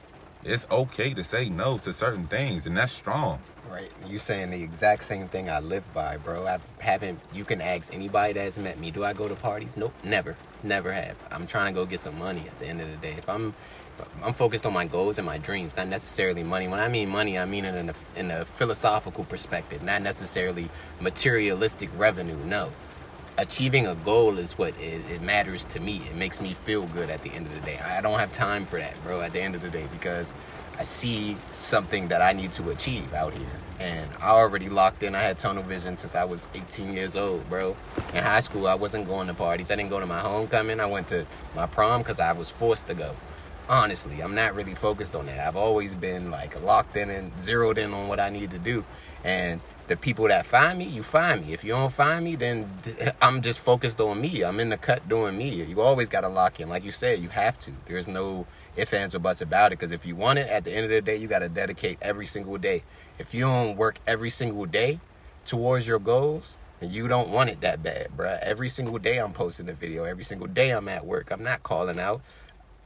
It's 0.45 0.67
okay 0.71 1.15
to 1.15 1.25
say 1.25 1.49
no 1.49 1.79
to 1.79 1.93
certain 1.93 2.25
things, 2.25 2.67
and 2.67 2.77
that's 2.77 2.93
strong. 2.93 3.41
Right. 3.71 3.91
You 4.07 4.19
saying 4.19 4.51
the 4.51 4.63
exact 4.63 5.05
same 5.05 5.29
thing 5.29 5.51
I 5.51 5.61
live 5.61 5.85
by, 5.93 6.17
bro. 6.17 6.47
I 6.47 6.59
haven't. 6.79 7.21
You 7.35 7.45
can 7.45 7.61
ask 7.61 7.93
anybody 7.93 8.33
that's 8.33 8.57
met 8.57 8.79
me. 8.79 8.91
Do 8.91 9.05
I 9.05 9.13
go 9.13 9.29
to 9.29 9.35
parties? 9.35 9.77
Nope. 9.77 9.93
Never. 10.03 10.37
Never 10.63 10.93
have. 10.93 11.17
I'm 11.31 11.47
trying 11.47 11.75
to 11.75 11.79
go 11.79 11.85
get 11.85 12.01
some 12.01 12.19
money. 12.19 12.45
At 12.47 12.59
the 12.59 12.67
end 12.67 12.81
of 12.81 12.91
the 12.91 12.97
day, 12.97 13.15
if 13.19 13.29
I'm, 13.29 13.55
I'm 14.23 14.33
focused 14.33 14.65
on 14.65 14.73
my 14.73 14.87
goals 14.87 15.19
and 15.19 15.27
my 15.27 15.39
dreams, 15.39 15.77
not 15.77 15.87
necessarily 15.89 16.43
money. 16.43 16.67
When 16.67 16.81
I 16.81 16.89
mean 16.89 17.11
money, 17.11 17.39
I 17.39 17.45
mean 17.45 17.67
it 17.67 17.75
in 17.75 17.91
a 17.91 17.95
in 18.17 18.31
a 18.31 18.47
philosophical 18.47 19.25
perspective, 19.25 19.83
not 19.83 20.01
necessarily 20.03 20.71
materialistic 21.01 21.91
revenue. 21.97 22.39
No. 22.45 22.73
Achieving 23.37 23.87
a 23.87 23.95
goal 23.95 24.39
is 24.39 24.59
what 24.59 24.71
it, 24.81 25.03
it 25.11 25.23
matters 25.23 25.65
to 25.67 25.79
me. 25.79 26.03
It 26.11 26.17
makes 26.17 26.41
me 26.41 26.55
feel 26.55 26.87
good 26.87 27.09
at 27.11 27.23
the 27.23 27.31
end 27.31 27.47
of 27.47 27.55
the 27.55 27.61
day. 27.61 27.79
I 27.79 28.01
don't 28.01 28.19
have 28.19 28.33
time 28.33 28.67
for 28.67 28.81
that, 28.81 29.01
bro. 29.05 29.21
At 29.21 29.33
the 29.33 29.41
end 29.41 29.55
of 29.55 29.63
the 29.63 29.71
day, 29.71 29.87
because 29.93 30.35
I 30.79 30.85
see 30.85 31.37
something 31.61 32.09
that 32.09 32.23
I 32.23 32.33
need 32.33 32.53
to 32.53 32.71
achieve 32.71 33.13
out 33.13 33.35
here. 33.35 33.47
And 33.81 34.09
I 34.21 34.31
already 34.31 34.69
locked 34.69 35.03
in. 35.03 35.15
I 35.15 35.23
had 35.23 35.39
tunnel 35.39 35.65
vision 35.65 35.97
since 35.97 36.15
I 36.15 36.25
was 36.25 36.49
18 36.55 36.93
years 36.93 37.17
old, 37.17 37.49
bro. 37.49 37.77
In 38.15 38.23
high 38.23 38.41
school, 38.41 38.69
I 38.69 38.75
wasn't 38.75 39.07
going 39.09 39.27
to 39.27 39.35
parties. 39.35 39.71
I 39.71 39.77
didn't 39.77 39.91
go 39.91 39.99
to 39.99 40.07
my 40.07 40.21
homecoming. 40.21 40.79
I 40.79 40.87
went 40.87 41.09
to 41.09 41.27
my 41.55 41.67
prom 41.67 42.03
because 42.03 42.21
I 42.21 42.33
was 42.33 42.49
forced 42.49 42.87
to 42.87 42.95
go. 42.95 43.15
Honestly, 43.69 44.21
I'm 44.21 44.35
not 44.35 44.55
really 44.55 44.75
focused 44.75 45.15
on 45.15 45.27
that. 45.27 45.41
I've 45.47 45.57
always 45.57 45.95
been 45.95 46.31
like 46.31 46.63
locked 46.63 46.97
in 46.97 47.11
and 47.11 47.33
zeroed 47.41 47.77
in 47.77 47.93
on 47.93 48.09
what 48.09 48.21
I 48.21 48.31
need 48.31 48.51
to 48.53 48.59
do. 48.59 48.85
And 49.25 49.61
the 49.89 49.97
people 49.97 50.29
that 50.29 50.47
find 50.47 50.79
me, 50.79 50.85
you 50.85 51.03
find 51.03 51.47
me. 51.47 51.53
If 51.53 51.65
you 51.65 51.73
don't 51.73 51.93
find 51.93 52.25
me, 52.25 52.37
then 52.37 52.71
I'm 53.23 53.43
just 53.43 53.59
focused 53.59 54.01
on 54.01 54.21
me. 54.21 54.43
I'm 54.43 54.61
in 54.61 54.69
the 54.69 54.77
cut 54.77 55.09
doing 55.09 55.37
me. 55.37 55.63
You 55.65 55.81
always 55.81 56.09
got 56.09 56.21
to 56.21 56.29
lock 56.29 56.61
in. 56.61 56.69
Like 56.69 56.85
you 56.85 56.93
said, 56.93 57.21
you 57.21 57.31
have 57.31 57.59
to. 57.61 57.73
There's 57.87 58.07
no 58.07 58.47
ifs, 58.79 58.93
ands, 58.93 59.15
or 59.15 59.19
buts 59.19 59.41
about 59.41 59.73
it. 59.73 59.79
Because 59.79 59.93
if 59.93 60.07
you 60.07 60.17
want 60.17 60.39
it, 60.39 60.49
at 60.49 60.65
the 60.65 60.73
end 60.73 60.85
of 60.85 60.91
the 60.91 61.01
day, 61.01 61.17
you 61.17 61.29
got 61.29 61.41
to 61.41 61.49
dedicate 61.49 61.99
every 62.01 62.27
single 62.27 62.59
day. 62.59 62.83
If 63.19 63.35
you 63.35 63.43
don't 63.43 63.77
work 63.77 63.99
every 64.07 64.31
single 64.31 64.67
day 64.67 65.01
towards 65.45 65.87
your 65.87 65.99
goals, 65.99 66.57
then 66.81 66.91
you 66.91 67.09
don't 67.09 67.29
want 67.29 67.51
it 67.51 67.61
that 67.63 67.83
bad, 67.83 68.09
bruh. 68.17 68.39
Every 68.41 68.69
single 68.69 68.99
day 68.99 69.19
I'm 69.19 69.33
posting 69.33 69.69
a 69.69 69.73
video. 69.73 70.05
Every 70.05 70.25
single 70.25 70.47
day 70.47 70.71
I'm 70.71 70.89
at 70.89 71.05
work. 71.05 71.31
I'm 71.31 71.43
not 71.43 71.63
calling 71.63 71.99
out. 71.99 72.23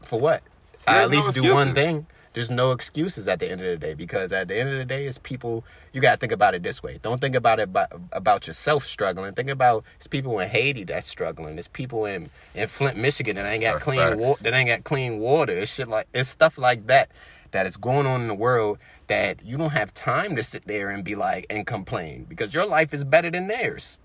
For 0.05 0.18
what? 0.18 0.42
I 0.87 1.02
at 1.02 1.11
no 1.11 1.18
least 1.18 1.35
do 1.35 1.52
one 1.52 1.74
thing. 1.74 2.07
There's 2.35 2.51
no 2.51 2.73
excuses 2.73 3.29
at 3.29 3.40
the 3.40 3.51
end 3.51 3.61
of 3.61 3.66
the 3.66 3.77
day 3.77 3.95
because 3.95 4.33
at 4.33 4.49
the 4.49 4.57
end 4.57 4.71
of 4.71 4.79
the 4.79 4.85
day, 4.85 5.07
it's 5.07 5.18
people. 5.18 5.64
You 5.92 6.01
gotta 6.01 6.16
think 6.16 6.33
about 6.33 6.55
it 6.55 6.62
this 6.62 6.83
way. 6.83 6.99
Don't 7.03 7.21
think 7.21 7.35
about 7.35 7.61
it 7.61 7.64
about, 7.64 7.92
about 8.12 8.47
yourself 8.47 8.85
struggling. 8.87 9.35
Think 9.35 9.51
about 9.51 9.85
it's 9.97 10.07
people 10.07 10.38
in 10.40 10.49
Haiti 10.49 10.85
that's 10.85 11.07
struggling. 11.07 11.59
It's 11.59 11.68
people 11.68 12.07
in 12.07 12.31
in 12.55 12.68
Flint, 12.68 12.97
Michigan 12.97 13.37
that 13.37 13.47
ain't 13.47 13.62
got 13.62 13.75
That's 13.75 13.85
clean. 13.85 14.35
That 14.42 14.55
ain't 14.55 14.68
got 14.68 14.85
clean 14.85 15.18
water. 15.18 15.59
It's 15.59 15.73
shit 15.75 15.88
like 15.88 16.07
it's 16.14 16.31
stuff 16.31 16.57
like 16.57 16.87
that 16.87 17.11
that 17.51 17.66
is 17.66 17.77
going 17.77 18.07
on 18.07 18.23
in 18.23 18.29
the 18.29 18.35
world 18.35 18.79
that 19.09 19.45
you 19.45 19.59
don't 19.59 19.73
have 19.73 19.92
time 19.92 20.35
to 20.37 20.42
sit 20.42 20.64
there 20.66 20.88
and 20.88 21.05
be 21.05 21.14
like 21.14 21.45
and 21.51 21.66
complain 21.66 22.25
because 22.29 22.55
your 22.55 22.64
life 22.64 22.95
is 22.95 23.05
better 23.05 23.31
than 23.31 23.47
theirs. 23.49 23.99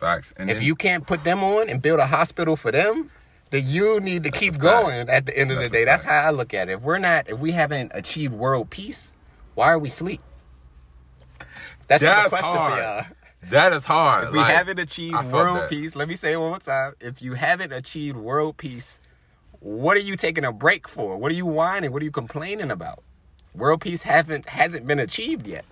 Facts. 0.00 0.34
And 0.36 0.50
If 0.50 0.56
then- 0.56 0.66
you 0.66 0.74
can't 0.74 1.06
put 1.06 1.22
them 1.22 1.44
on 1.44 1.68
and 1.68 1.80
build 1.80 2.00
a 2.00 2.06
hospital 2.06 2.56
for 2.56 2.72
them, 2.72 3.10
then 3.52 3.64
you 3.66 4.00
need 4.00 4.24
to 4.24 4.30
keep 4.30 4.58
going 4.58 5.08
at 5.10 5.26
the 5.26 5.38
end 5.38 5.50
of 5.52 5.58
That's 5.58 5.70
the 5.70 5.76
day. 5.76 5.84
That's 5.84 6.04
how 6.04 6.18
I 6.20 6.30
look 6.30 6.54
at 6.54 6.68
it. 6.68 6.72
If 6.72 6.80
we're 6.80 6.98
not, 6.98 7.28
if 7.28 7.38
we 7.38 7.52
haven't 7.52 7.92
achieved 7.94 8.32
world 8.32 8.70
peace, 8.70 9.12
why 9.54 9.66
are 9.66 9.78
we 9.78 9.88
asleep? 9.88 10.20
That's, 11.86 12.02
That's 12.02 12.30
question 12.30 12.50
hard. 12.54 12.72
for 12.72 12.80
y'all. 12.80 13.04
that 13.50 13.72
is 13.74 13.84
hard. 13.84 14.28
If 14.28 14.32
we 14.32 14.38
Like, 14.38 14.54
haven't 14.54 14.78
achieved 14.78 15.24
world 15.30 15.58
that. 15.58 15.68
peace, 15.70 15.94
let 15.94 16.08
me 16.08 16.16
say 16.16 16.32
it 16.32 16.38
one 16.40 16.48
more 16.50 16.58
time. 16.60 16.94
If 17.00 17.20
you 17.20 17.34
haven't 17.34 17.72
achieved 17.72 18.16
world 18.16 18.56
peace, 18.56 18.98
what 19.60 19.96
are 19.96 20.00
you 20.00 20.16
taking 20.16 20.44
a 20.44 20.52
break 20.52 20.88
for? 20.88 21.18
What 21.18 21.30
are 21.30 21.34
you 21.34 21.46
whining? 21.46 21.92
What 21.92 22.00
are 22.02 22.04
you 22.06 22.10
complaining 22.10 22.70
about? 22.70 23.02
World 23.54 23.82
peace 23.82 24.04
haven't 24.04 24.48
hasn't 24.48 24.86
been 24.86 24.98
achieved 24.98 25.46
yet. 25.46 25.66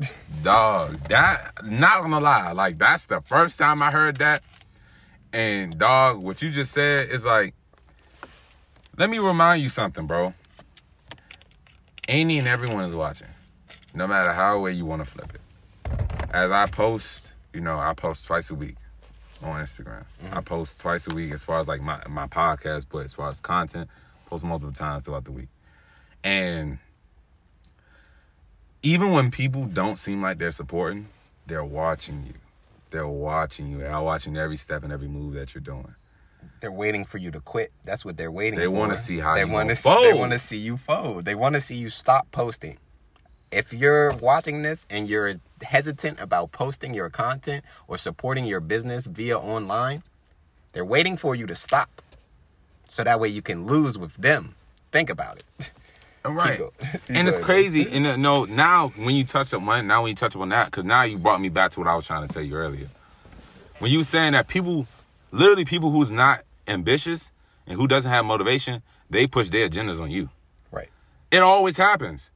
Dog, 0.42 0.98
that 1.08 1.52
not 1.64 2.00
gonna 2.00 2.18
lie, 2.20 2.52
like 2.52 2.78
that's 2.78 3.04
the 3.06 3.20
first 3.20 3.58
time 3.58 3.82
I 3.82 3.90
heard 3.90 4.16
that. 4.18 4.42
And 5.32 5.78
dog, 5.78 6.18
what 6.18 6.42
you 6.42 6.50
just 6.50 6.72
said 6.72 7.08
is 7.10 7.24
like, 7.24 7.54
let 8.96 9.08
me 9.08 9.18
remind 9.18 9.62
you 9.62 9.68
something, 9.68 10.06
bro. 10.06 10.34
Any 12.08 12.38
and 12.38 12.48
everyone 12.48 12.84
is 12.84 12.94
watching, 12.94 13.28
no 13.94 14.06
matter 14.06 14.32
how 14.32 14.60
way 14.60 14.72
you 14.72 14.84
want 14.84 15.04
to 15.04 15.10
flip 15.10 15.32
it. 15.34 15.40
As 16.32 16.50
I 16.50 16.66
post, 16.66 17.28
you 17.52 17.60
know, 17.60 17.78
I 17.78 17.94
post 17.94 18.26
twice 18.26 18.50
a 18.50 18.54
week 18.54 18.76
on 19.42 19.60
Instagram. 19.62 20.04
Mm-hmm. 20.22 20.36
I 20.36 20.40
post 20.40 20.80
twice 20.80 21.06
a 21.06 21.14
week 21.14 21.32
as 21.32 21.44
far 21.44 21.60
as 21.60 21.68
like 21.68 21.80
my 21.80 22.02
my 22.08 22.26
podcast, 22.26 22.86
but 22.90 23.04
as 23.04 23.14
far 23.14 23.28
as 23.28 23.40
content, 23.40 23.88
post 24.26 24.44
multiple 24.44 24.72
times 24.72 25.04
throughout 25.04 25.24
the 25.24 25.32
week. 25.32 25.48
And 26.24 26.78
even 28.82 29.12
when 29.12 29.30
people 29.30 29.64
don't 29.64 29.96
seem 29.96 30.22
like 30.22 30.38
they're 30.38 30.50
supporting, 30.50 31.08
they're 31.46 31.64
watching 31.64 32.24
you. 32.26 32.34
They're 32.90 33.06
watching 33.06 33.68
you. 33.70 33.78
They're 33.78 34.00
watching 34.00 34.36
every 34.36 34.56
step 34.56 34.82
and 34.84 34.92
every 34.92 35.08
move 35.08 35.34
that 35.34 35.54
you're 35.54 35.62
doing. 35.62 35.94
They're 36.60 36.72
waiting 36.72 37.04
for 37.04 37.18
you 37.18 37.30
to 37.30 37.40
quit. 37.40 37.72
That's 37.84 38.04
what 38.04 38.16
they're 38.16 38.30
waiting 38.32 38.58
for. 38.58 38.60
They 38.60 38.68
wanna 38.68 38.96
see 38.96 39.18
how 39.18 39.34
they 39.34 39.44
wanna 39.44 39.74
gonna 39.74 39.76
see, 39.76 40.02
They 40.02 40.12
want 40.12 40.32
to 40.32 40.38
see 40.38 40.58
you 40.58 40.76
fold. 40.76 41.24
They 41.24 41.34
want 41.34 41.54
to 41.54 41.60
see 41.60 41.76
you 41.76 41.88
stop 41.88 42.30
posting. 42.32 42.78
if 43.50 43.72
you're 43.72 44.12
watching 44.12 44.62
this 44.62 44.86
and 44.88 45.08
you're 45.08 45.34
hesitant 45.62 46.20
about 46.20 46.52
posting 46.52 46.94
your 46.94 47.10
content 47.10 47.64
or 47.88 47.98
supporting 47.98 48.44
your 48.44 48.60
business 48.60 49.06
via 49.06 49.36
online, 49.38 50.02
they're 50.72 50.84
waiting 50.84 51.16
for 51.16 51.34
you 51.34 51.46
to 51.46 51.54
stop. 51.56 52.02
So 52.88 53.02
that 53.04 53.18
way 53.18 53.28
you 53.28 53.42
can 53.42 53.66
lose 53.66 53.98
with 53.98 54.14
them. 54.16 54.54
Think 54.92 55.10
about 55.10 55.38
it. 55.58 55.70
Right. 56.24 56.60
and 57.08 57.28
it's 57.28 57.38
crazy. 57.38 57.88
And 57.90 58.06
uh, 58.06 58.16
no, 58.16 58.44
now 58.44 58.88
when 58.96 59.14
you 59.14 59.24
touch 59.24 59.54
up 59.54 59.62
money, 59.62 59.86
now 59.86 60.02
when 60.02 60.10
you 60.10 60.14
touch 60.14 60.36
up 60.36 60.42
on 60.42 60.50
that, 60.50 60.66
because 60.66 60.84
now 60.84 61.02
you 61.02 61.18
brought 61.18 61.40
me 61.40 61.48
back 61.48 61.70
to 61.72 61.80
what 61.80 61.88
I 61.88 61.94
was 61.94 62.06
trying 62.06 62.26
to 62.26 62.32
tell 62.32 62.42
you 62.42 62.54
earlier. 62.54 62.88
When 63.78 63.90
you 63.90 63.98
were 63.98 64.04
saying 64.04 64.32
that 64.32 64.46
people, 64.46 64.86
literally 65.32 65.64
people 65.64 65.90
who's 65.90 66.12
not 66.12 66.44
ambitious 66.68 67.32
and 67.66 67.76
who 67.76 67.88
doesn't 67.88 68.10
have 68.10 68.24
motivation, 68.24 68.82
they 69.08 69.26
push 69.26 69.48
their 69.48 69.68
agendas 69.68 70.00
on 70.00 70.10
you. 70.10 70.28
Right. 70.70 70.88
It 71.30 71.38
always 71.38 71.76
happens. 71.76 72.30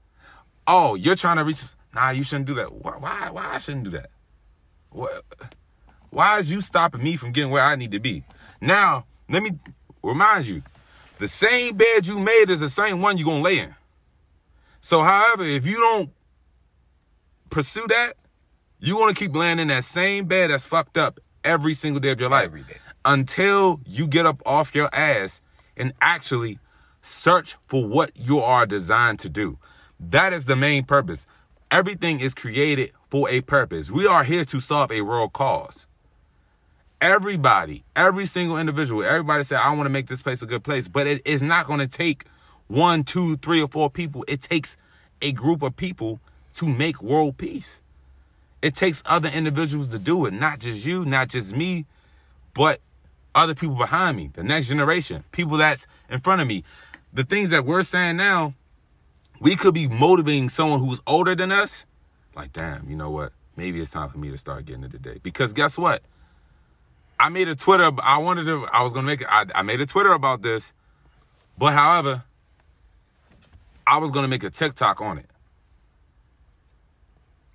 Oh, 0.67 0.95
you're 0.95 1.17
trying 1.17 1.37
to 1.37 1.45
reach. 1.45 1.63
Nah, 1.95 2.11
you 2.11 2.25
shouldn't 2.25 2.47
do 2.47 2.55
that. 2.55 2.73
Why? 2.73 2.93
Why, 2.93 3.31
why 3.31 3.55
I 3.55 3.59
shouldn't 3.59 3.85
do 3.85 3.91
that? 3.91 4.11
What? 4.91 5.25
Why 6.11 6.39
is 6.39 6.51
you 6.51 6.61
stopping 6.61 7.03
me 7.03 7.17
from 7.17 7.33
getting 7.33 7.51
where 7.51 7.63
I 7.63 7.77
need 7.77 7.91
to 7.91 7.99
be? 7.99 8.25
Now, 8.61 9.05
let 9.29 9.43
me 9.43 9.51
remind 10.03 10.47
you, 10.47 10.63
the 11.19 11.29
same 11.29 11.77
bed 11.77 12.07
you 12.07 12.19
made 12.19 12.51
is 12.51 12.61
the 12.61 12.69
same 12.71 13.01
one 13.01 13.19
you're 13.19 13.27
gonna 13.27 13.43
lay 13.43 13.59
in. 13.59 13.75
So, 14.81 15.03
however, 15.03 15.45
if 15.45 15.67
you 15.67 15.77
don't 15.77 16.11
pursue 17.51 17.87
that, 17.89 18.15
you're 18.81 18.99
gonna 18.99 19.15
keep 19.15 19.35
laying 19.35 19.59
in 19.59 19.69
that 19.69 19.85
same 19.85 20.27
bed 20.27 20.51
that's 20.51 20.65
fucked 20.65 20.99
up 20.99 21.21
every 21.45 21.75
single 21.75 22.01
day 22.01 22.11
of 22.11 22.21
your 22.21 22.29
life 22.31 22.47
Every 22.47 22.63
day. 22.63 22.77
until 23.05 23.81
you 23.87 24.07
get 24.07 24.27
up 24.27 24.43
off 24.45 24.75
your 24.75 24.95
ass 24.95 25.41
and 25.77 25.93
actually 26.01 26.59
search 27.03 27.57
for 27.67 27.87
what 27.87 28.11
you 28.17 28.41
are 28.41 28.67
designed 28.67 29.19
to 29.21 29.29
do. 29.29 29.59
That 30.01 30.33
is 30.33 30.47
the 30.47 30.57
main 30.57 30.85
purpose. 30.85 31.27
Everything 31.71 32.21
is 32.21 32.35
created 32.35 32.93
for 33.11 33.29
a 33.29 33.41
purpose. 33.41 33.91
We 33.91 34.07
are 34.07 34.25
here 34.25 34.45
to 34.47 34.61
solve 34.61 34.91
a 34.93 35.01
world 35.03 35.33
cause. 35.33 35.87
Everybody, 37.05 37.85
every 37.95 38.25
single 38.25 38.57
individual, 38.57 39.05
everybody 39.05 39.45
said, 39.45 39.59
I 39.59 39.69
want 39.75 39.85
to 39.85 39.91
make 39.91 40.07
this 40.07 40.23
place 40.23 40.41
a 40.41 40.47
good 40.47 40.65
place, 40.65 40.89
but 40.89 41.07
it 41.07 41.21
is 41.27 41.43
not 41.43 41.67
going 41.67 41.81
to 41.81 41.87
take 41.87 42.25
one, 42.67 43.05
two, 43.05 43.37
three, 43.37 43.61
or 43.61 43.69
four 43.69 43.91
people. 43.91 44.25
It 44.27 44.41
takes 44.41 44.79
a 45.21 45.31
group 45.33 45.61
of 45.61 45.77
people 45.77 46.19
to 46.55 46.67
make 46.67 47.03
world 47.03 47.37
peace. 47.37 47.79
It 48.63 48.75
takes 48.75 49.03
other 49.05 49.29
individuals 49.29 49.89
to 49.89 49.99
do 49.99 50.25
it, 50.25 50.33
not 50.33 50.61
just 50.61 50.83
you, 50.83 51.05
not 51.05 51.29
just 51.29 51.55
me, 51.55 51.85
but 52.55 52.81
other 53.35 53.55
people 53.55 53.77
behind 53.77 54.17
me, 54.17 54.31
the 54.33 54.43
next 54.43 54.69
generation, 54.69 55.25
people 55.31 55.59
that's 55.59 55.87
in 56.09 56.21
front 56.21 56.41
of 56.41 56.49
me. 56.49 56.65
The 57.13 57.25
things 57.25 57.51
that 57.51 57.67
we're 57.67 57.83
saying 57.83 58.17
now, 58.17 58.55
we 59.41 59.57
could 59.57 59.75
be 59.75 59.89
motivating 59.89 60.49
someone 60.49 60.81
who's 60.81 61.03
older 61.07 61.35
than 61.35 61.53
us. 61.53 61.85
Like, 62.35 62.55
damn, 62.55 62.89
you 62.89 62.97
know 62.97 63.11
what? 63.11 63.33
Maybe 63.57 63.79
it's 63.83 63.91
time 63.91 64.09
for 64.09 64.17
me 64.17 64.31
to 64.31 64.39
start 64.39 64.65
getting 64.65 64.85
it 64.85 64.93
today. 64.93 65.21
Because 65.23 65.53
guess 65.53 65.77
what? 65.77 66.03
I 67.19 67.29
made 67.29 67.49
a 67.49 67.55
Twitter. 67.55 67.91
I 68.03 68.19
wanted 68.19 68.45
to. 68.47 68.67
I 68.67 68.83
was 68.83 68.93
gonna 68.93 69.07
make. 69.07 69.25
I, 69.29 69.45
I 69.55 69.63
made 69.63 69.81
a 69.81 69.87
Twitter 69.87 70.13
about 70.13 70.43
this, 70.43 70.73
but 71.57 71.73
however, 71.73 72.25
I 73.87 73.99
was 73.99 74.11
gonna 74.11 74.29
make 74.29 74.45
a 74.45 74.51
TikTok 74.51 75.01
on 75.01 75.19
it. 75.19 75.27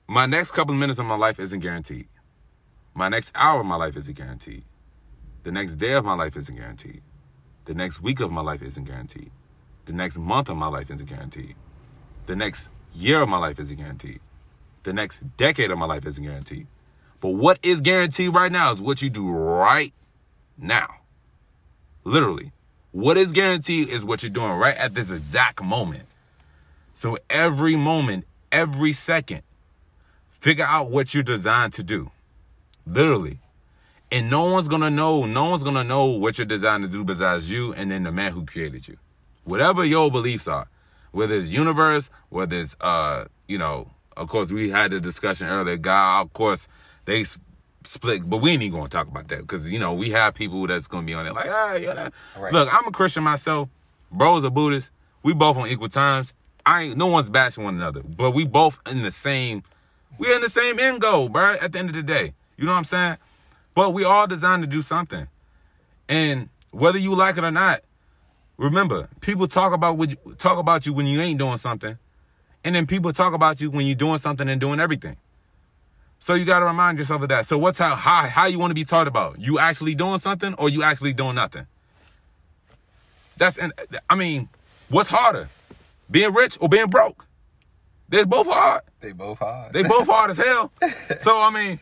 My 0.07 0.25
next 0.25 0.51
couple 0.51 0.73
of 0.73 0.79
minutes 0.79 0.97
of 0.97 1.05
my 1.05 1.15
life 1.15 1.39
isn't 1.39 1.59
guaranteed. 1.59 2.07
My 2.95 3.09
next 3.09 3.31
hour 3.35 3.59
of 3.59 3.65
my 3.65 3.75
life 3.75 3.95
isn't 3.95 4.17
guaranteed. 4.17 4.63
The 5.43 5.51
next 5.51 5.75
day 5.75 5.93
of 5.93 6.03
my 6.03 6.15
life 6.15 6.35
isn't 6.35 6.55
guaranteed. 6.55 7.01
The 7.65 7.73
next 7.73 8.01
week 8.01 8.19
of 8.19 8.31
my 8.31 8.41
life 8.41 8.63
isn't 8.63 8.85
guaranteed. 8.85 9.31
The 9.85 9.93
next 9.93 10.17
month 10.17 10.49
of 10.49 10.57
my 10.57 10.67
life 10.67 10.89
isn't 10.89 11.07
guaranteed. 11.07 11.55
The 12.25 12.35
next 12.35 12.69
year 12.93 13.21
of 13.21 13.29
my 13.29 13.37
life 13.37 13.59
isn't 13.59 13.77
guaranteed. 13.77 14.19
The 14.83 14.93
next 14.93 15.21
decade 15.37 15.69
of 15.71 15.77
my 15.77 15.85
life 15.85 16.05
isn't 16.05 16.23
guaranteed. 16.23 16.67
But 17.21 17.29
what 17.29 17.59
is 17.63 17.81
guaranteed 17.81 18.33
right 18.33 18.51
now 18.51 18.71
is 18.71 18.81
what 18.81 19.01
you 19.01 19.09
do 19.09 19.29
right 19.29 19.93
now. 20.57 20.87
Literally. 22.03 22.51
What 22.91 23.17
is 23.17 23.31
guaranteed 23.31 23.89
is 23.89 24.03
what 24.03 24.23
you're 24.23 24.31
doing 24.31 24.51
right 24.53 24.75
at 24.75 24.93
this 24.93 25.11
exact 25.11 25.61
moment. 25.61 26.03
So 26.93 27.17
every 27.29 27.75
moment, 27.75 28.25
every 28.51 28.93
second, 28.93 29.43
figure 30.29 30.65
out 30.65 30.89
what 30.89 31.13
you're 31.13 31.23
designed 31.23 31.73
to 31.73 31.83
do. 31.83 32.11
Literally. 32.85 33.39
And 34.11 34.29
no 34.29 34.45
one's 34.45 34.67
gonna 34.67 34.89
know, 34.89 35.25
no 35.25 35.45
one's 35.45 35.63
gonna 35.63 35.83
know 35.83 36.05
what 36.05 36.37
you're 36.37 36.45
designed 36.45 36.83
to 36.83 36.89
do 36.89 37.03
besides 37.03 37.49
you 37.49 37.73
and 37.73 37.91
then 37.91 38.03
the 38.03 38.11
man 38.11 38.31
who 38.31 38.45
created 38.45 38.87
you. 38.87 38.97
Whatever 39.43 39.85
your 39.85 40.09
beliefs 40.09 40.47
are, 40.47 40.67
whether 41.11 41.35
it's 41.35 41.45
universe, 41.45 42.09
whether 42.29 42.57
it's 42.57 42.75
uh, 42.81 43.25
you 43.47 43.57
know, 43.57 43.91
of 44.17 44.27
course 44.29 44.51
we 44.51 44.71
had 44.71 44.91
the 44.91 44.99
discussion 44.99 45.47
earlier. 45.47 45.77
God, 45.77 46.21
of 46.21 46.33
course, 46.33 46.67
they 47.09 47.25
split, 47.83 48.29
but 48.29 48.37
we 48.37 48.51
ain't 48.51 48.63
even 48.63 48.77
gonna 48.77 48.89
talk 48.89 49.07
about 49.07 49.27
that 49.29 49.41
because 49.41 49.69
you 49.69 49.79
know 49.79 49.93
we 49.93 50.11
have 50.11 50.35
people 50.35 50.65
that's 50.67 50.87
gonna 50.87 51.05
be 51.05 51.13
on 51.13 51.25
it 51.25 51.33
like, 51.33 51.49
ah, 51.49 51.73
yeah. 51.73 51.93
that-" 51.93 52.13
Right. 52.37 52.53
Look, 52.53 52.69
I'm 52.71 52.87
a 52.87 52.91
Christian 52.91 53.23
myself. 53.23 53.69
Bro's 54.11 54.43
a 54.43 54.49
Buddhist. 54.49 54.91
We 55.23 55.33
both 55.33 55.57
on 55.57 55.67
equal 55.67 55.89
terms. 55.89 56.33
I 56.65 56.83
ain't 56.83 56.97
no 56.97 57.07
one's 57.07 57.29
bashing 57.29 57.63
one 57.63 57.75
another, 57.75 58.01
but 58.03 58.31
we 58.31 58.45
both 58.45 58.79
in 58.85 59.01
the 59.01 59.11
same. 59.11 59.63
We're 60.17 60.35
in 60.35 60.41
the 60.41 60.49
same 60.49 60.79
end 60.79 61.01
goal, 61.01 61.29
bro. 61.29 61.53
At 61.53 61.71
the 61.71 61.79
end 61.79 61.89
of 61.89 61.95
the 61.95 62.03
day, 62.03 62.33
you 62.57 62.65
know 62.65 62.71
what 62.71 62.77
I'm 62.77 62.85
saying? 62.85 63.17
But 63.73 63.93
we 63.93 64.03
all 64.03 64.27
designed 64.27 64.63
to 64.63 64.67
do 64.67 64.81
something, 64.81 65.27
and 66.07 66.49
whether 66.71 66.97
you 66.97 67.15
like 67.15 67.37
it 67.37 67.43
or 67.43 67.51
not, 67.51 67.81
remember 68.57 69.09
people 69.21 69.47
talk 69.47 69.73
about 69.73 69.97
what 69.97 70.09
you, 70.09 70.17
talk 70.37 70.57
about 70.57 70.85
you 70.85 70.93
when 70.93 71.05
you 71.05 71.21
ain't 71.21 71.39
doing 71.39 71.57
something, 71.57 71.97
and 72.63 72.75
then 72.75 72.85
people 72.85 73.13
talk 73.13 73.33
about 73.33 73.61
you 73.61 73.71
when 73.71 73.85
you're 73.85 73.95
doing 73.95 74.17
something 74.17 74.49
and 74.49 74.59
doing 74.59 74.79
everything. 74.79 75.17
So 76.19 76.33
you 76.33 76.45
got 76.45 76.59
to 76.59 76.65
remind 76.65 76.99
yourself 76.99 77.21
of 77.21 77.29
that. 77.29 77.45
So 77.45 77.57
what's 77.57 77.77
how 77.77 77.95
how 77.95 78.23
how 78.27 78.45
you 78.45 78.59
want 78.59 78.71
to 78.71 78.75
be 78.75 78.85
taught 78.85 79.07
about? 79.07 79.39
You 79.39 79.57
actually 79.57 79.95
doing 79.95 80.19
something 80.19 80.53
or 80.55 80.69
you 80.69 80.83
actually 80.83 81.13
doing 81.13 81.35
nothing? 81.35 81.65
That's 83.37 83.57
and 83.57 83.73
I 84.09 84.15
mean, 84.15 84.49
what's 84.89 85.09
harder, 85.09 85.49
being 86.11 86.33
rich 86.33 86.57
or 86.59 86.67
being 86.67 86.87
broke? 86.89 87.25
They're 88.09 88.25
both 88.25 88.47
hard. 88.47 88.81
They 88.99 89.13
both 89.13 89.39
hard. 89.39 89.73
They 89.73 89.83
both 89.83 90.07
hard 90.07 90.31
as 90.31 90.37
hell. 90.45 90.71
So 91.19 91.39
I 91.39 91.49
mean, 91.51 91.79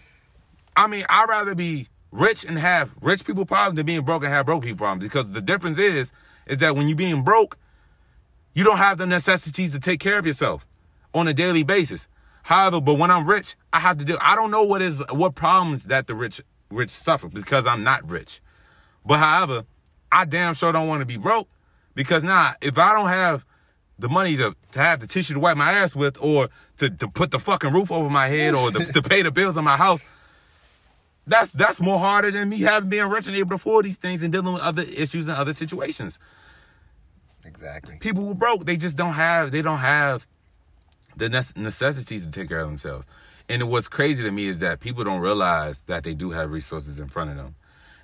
I 0.76 0.88
mean, 0.88 1.06
I'd 1.10 1.28
rather 1.28 1.56
be 1.56 1.88
rich 2.12 2.46
and 2.46 2.60
have 2.60 2.92
rich 3.02 3.26
people 3.26 3.46
problems 3.46 3.78
than 3.78 3.86
being 3.86 4.02
broke 4.02 4.24
and 4.24 4.32
have 4.32 4.46
broke 4.46 4.64
people 4.64 4.78
problems. 4.78 5.04
Because 5.04 5.32
the 5.32 5.42
difference 5.42 5.80
is, 5.80 6.14
is 6.46 6.60
that 6.60 6.76
when 6.76 6.88
you're 6.88 6.98
being 6.98 7.24
broke, 7.24 7.58
you 8.54 8.64
don't 8.64 8.78
have 8.78 9.00
the 9.00 9.08
necessities 9.08 9.72
to 9.74 9.80
take 9.80 10.00
care 10.00 10.20
of 10.20 10.26
yourself 10.26 10.66
on 11.14 11.28
a 11.28 11.34
daily 11.34 11.64
basis. 11.64 12.08
However, 12.48 12.80
but 12.80 12.94
when 12.94 13.12
I'm 13.12 13.28
rich, 13.28 13.58
I 13.74 13.80
have 13.82 13.98
to 13.98 14.06
do. 14.06 14.18
I 14.22 14.34
don't 14.34 14.52
know 14.52 14.64
what 14.64 14.82
is 14.82 15.04
what 15.10 15.36
problems 15.36 15.88
that 15.88 16.08
the 16.08 16.16
rich 16.16 16.40
rich 16.72 16.90
suffer 16.90 17.28
because 17.28 17.68
I'm 17.68 17.84
not 17.84 18.10
rich. 18.10 18.40
But 19.06 19.20
however, 19.20 19.66
I 20.14 20.24
damn 20.24 20.54
sure 20.54 20.72
don't 20.72 20.88
want 20.88 21.02
to 21.02 21.06
be 21.06 21.18
broke 21.18 21.50
because 21.94 22.24
now 22.24 22.54
if 22.62 22.78
I 22.78 22.94
don't 22.94 23.10
have 23.10 23.44
the 24.00 24.08
money 24.08 24.38
to, 24.38 24.56
to 24.72 24.80
have 24.80 25.02
the 25.02 25.08
tissue 25.08 25.34
to 25.34 25.42
wipe 25.42 25.58
my 25.58 25.74
ass 25.74 25.94
with 25.94 26.16
or 26.22 26.48
to, 26.78 26.90
to 26.90 27.10
put 27.10 27.32
the 27.32 27.40
fucking 27.40 27.74
roof 27.74 27.92
over 27.92 28.10
my 28.10 28.28
head 28.30 28.54
or 28.54 28.72
to, 28.72 28.94
to 28.94 29.02
pay 29.02 29.24
the 29.24 29.32
bills 29.32 29.58
on 29.58 29.66
my 29.66 29.76
house, 29.76 30.06
that's 31.26 31.52
that's 31.52 31.82
more 31.82 32.00
harder 32.00 32.32
than 32.32 32.48
me 32.48 32.62
having 32.62 32.88
being 32.88 33.10
rich 33.10 33.28
and 33.28 33.36
able 33.36 33.50
to 33.50 33.56
afford 33.56 33.84
these 33.84 33.98
things 33.98 34.24
and 34.24 34.32
dealing 34.32 34.54
with 34.54 34.62
other 34.62 34.84
issues 34.84 35.28
and 35.28 35.36
other 35.36 35.52
situations. 35.52 36.18
exactly. 37.44 37.98
People 38.00 38.26
who 38.26 38.34
broke, 38.34 38.64
they 38.64 38.78
just 38.78 38.96
don't 38.96 39.16
have 39.16 39.52
they 39.52 39.62
don't 39.62 39.80
have 39.80 40.26
the 41.18 41.30
necessities 41.56 42.26
to 42.26 42.32
take 42.32 42.50
care 42.50 42.60
of 42.60 42.68
themselves. 42.68 43.08
And 43.50 43.70
what's 43.70 43.88
crazy 43.88 44.24
to 44.24 44.32
me 44.32 44.48
is 44.48 44.60
that 44.60 44.80
people 44.80 45.04
don't 45.04 45.22
realize 45.22 45.82
that 45.88 46.04
they 46.04 46.14
do 46.14 46.32
have 46.32 46.52
resources 46.52 47.00
in 47.00 47.08
front 47.08 47.32
of 47.32 47.38
them. 47.38 47.56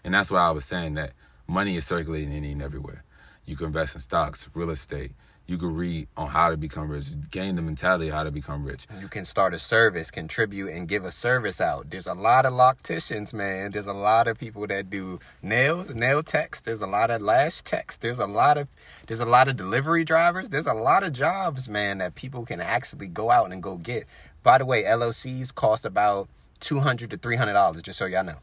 And 0.04 0.14
that's 0.14 0.32
why 0.32 0.40
I 0.40 0.52
was 0.52 0.66
saying 0.66 0.96
that 0.96 1.12
money 1.48 1.78
is 1.78 1.86
circulating 1.86 2.34
in 2.34 2.44
and 2.44 2.62
everywhere. 2.62 3.04
You 3.46 3.56
can 3.56 3.68
invest 3.68 3.96
in 3.96 4.02
stocks, 4.02 4.50
real 4.54 4.70
estate. 4.70 5.12
You 5.46 5.58
can 5.58 5.76
read 5.76 6.08
on 6.16 6.30
how 6.30 6.50
to 6.52 6.58
become 6.58 6.90
rich, 6.90 7.08
gain 7.30 7.58
the 7.58 7.62
mentality 7.62 8.08
of 8.08 8.14
how 8.14 8.24
to 8.24 8.32
become 8.32 8.64
rich. 8.64 8.88
You 9.02 9.10
can 9.10 9.26
start 9.26 9.54
a 9.54 9.60
service, 9.60 10.10
contribute, 10.10 10.70
and 10.70 10.88
give 10.88 11.04
a 11.04 11.12
service 11.12 11.60
out. 11.60 11.90
There's 11.90 12.08
a 12.08 12.14
lot 12.14 12.46
of 12.46 12.54
locticians, 12.54 13.34
man. 13.34 13.72
There's 13.72 13.88
a 13.88 13.94
lot 13.94 14.30
of 14.30 14.38
people 14.40 14.66
that 14.68 14.90
do 14.90 15.20
nails, 15.42 15.94
nail 15.94 16.24
techs. 16.24 16.62
There's 16.62 16.80
a 16.80 16.88
lot 16.88 17.12
of 17.12 17.22
lash 17.22 17.62
techs. 17.62 17.98
There's 17.98 18.20
a 18.20 18.26
lot 18.26 18.58
of 18.58 18.70
there's 19.08 19.20
a 19.20 19.26
lot 19.26 19.50
of 19.50 19.58
delivery 19.58 20.06
drivers. 20.06 20.48
There's 20.48 20.66
a 20.66 20.74
lot 20.74 21.04
of 21.04 21.12
jobs, 21.12 21.68
man, 21.68 21.98
that 21.98 22.16
people 22.16 22.46
can 22.46 22.62
actually 22.62 23.08
go 23.08 23.30
out 23.30 23.52
and 23.52 23.62
go 23.62 23.76
get. 23.76 24.08
By 24.44 24.60
the 24.60 24.66
way, 24.66 24.84
LOCs 24.84 25.54
cost 25.54 25.84
about 25.84 26.30
two 26.62 26.80
hundred 26.80 27.10
to 27.10 27.18
three 27.18 27.36
hundred 27.36 27.54
dollars, 27.54 27.82
just 27.82 28.00
so 28.00 28.06
y'all 28.06 28.24
know. 28.24 28.38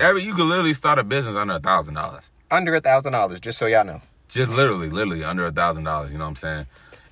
Every 0.00 0.24
you 0.24 0.34
can 0.34 0.48
literally 0.48 0.72
start 0.72 0.98
a 0.98 1.04
business 1.04 1.36
under 1.36 1.54
a 1.54 1.60
thousand 1.60 1.94
dollars. 1.94 2.30
Under 2.50 2.74
a 2.74 2.80
thousand 2.80 3.12
dollars, 3.12 3.40
just 3.40 3.58
so 3.58 3.66
y'all 3.66 3.84
know. 3.84 4.00
Just 4.30 4.52
literally, 4.52 4.88
literally 4.90 5.24
under 5.24 5.44
a 5.44 5.52
thousand 5.52 5.84
dollars. 5.84 6.12
You 6.12 6.18
know 6.18 6.24
what 6.24 6.30
I'm 6.30 6.36
saying? 6.36 6.66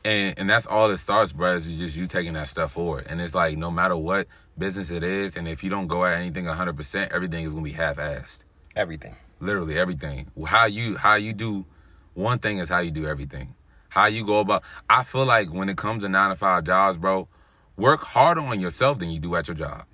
And 0.05 0.39
and 0.39 0.49
that's 0.49 0.67
all 0.67 0.91
it 0.91 0.99
starts, 0.99 1.33
bro. 1.33 1.55
Is 1.55 1.67
just 1.67 1.97
you 1.97 2.07
taking 2.07 2.35
that 2.35 2.49
stuff 2.49 2.73
forward. 2.73 3.07
And 3.09 3.21
it's 3.21 3.35
like 3.35 3.59
no 3.59 3.71
matter 3.71 3.97
what 3.97 4.29
business 4.57 4.91
it 4.91 5.03
is, 5.03 5.37
and 5.37 5.49
if 5.49 5.65
you 5.65 5.71
don't 5.71 5.89
go 5.89 6.05
at 6.05 6.19
anything 6.19 6.47
100, 6.47 6.77
percent 6.77 7.13
everything 7.13 7.45
is 7.45 7.53
gonna 7.53 7.65
be 7.65 7.73
half-assed. 7.73 8.41
Everything. 8.77 9.17
Literally 9.41 9.79
everything. 9.79 10.31
How 10.47 10.67
you 10.67 10.97
how 10.97 11.17
you 11.17 11.33
do 11.33 11.67
one 12.15 12.39
thing 12.39 12.59
is 12.59 12.69
how 12.69 12.79
you 12.79 12.93
do 12.93 13.07
everything. 13.07 13.55
How 13.89 14.07
you 14.07 14.25
go 14.25 14.39
about. 14.41 14.63
I 14.89 15.03
feel 15.03 15.25
like 15.25 15.53
when 15.53 15.69
it 15.69 15.77
comes 15.77 16.05
to 16.05 16.09
nine 16.09 16.31
to 16.31 16.37
five 16.37 16.65
jobs, 16.65 16.99
bro, 16.99 17.29
work 17.77 18.03
harder 18.03 18.43
on 18.43 18.61
yourself 18.61 18.99
than 18.99 19.11
you 19.11 19.19
do 19.19 19.35
at 19.35 19.49
your 19.49 19.57
job. 19.57 19.85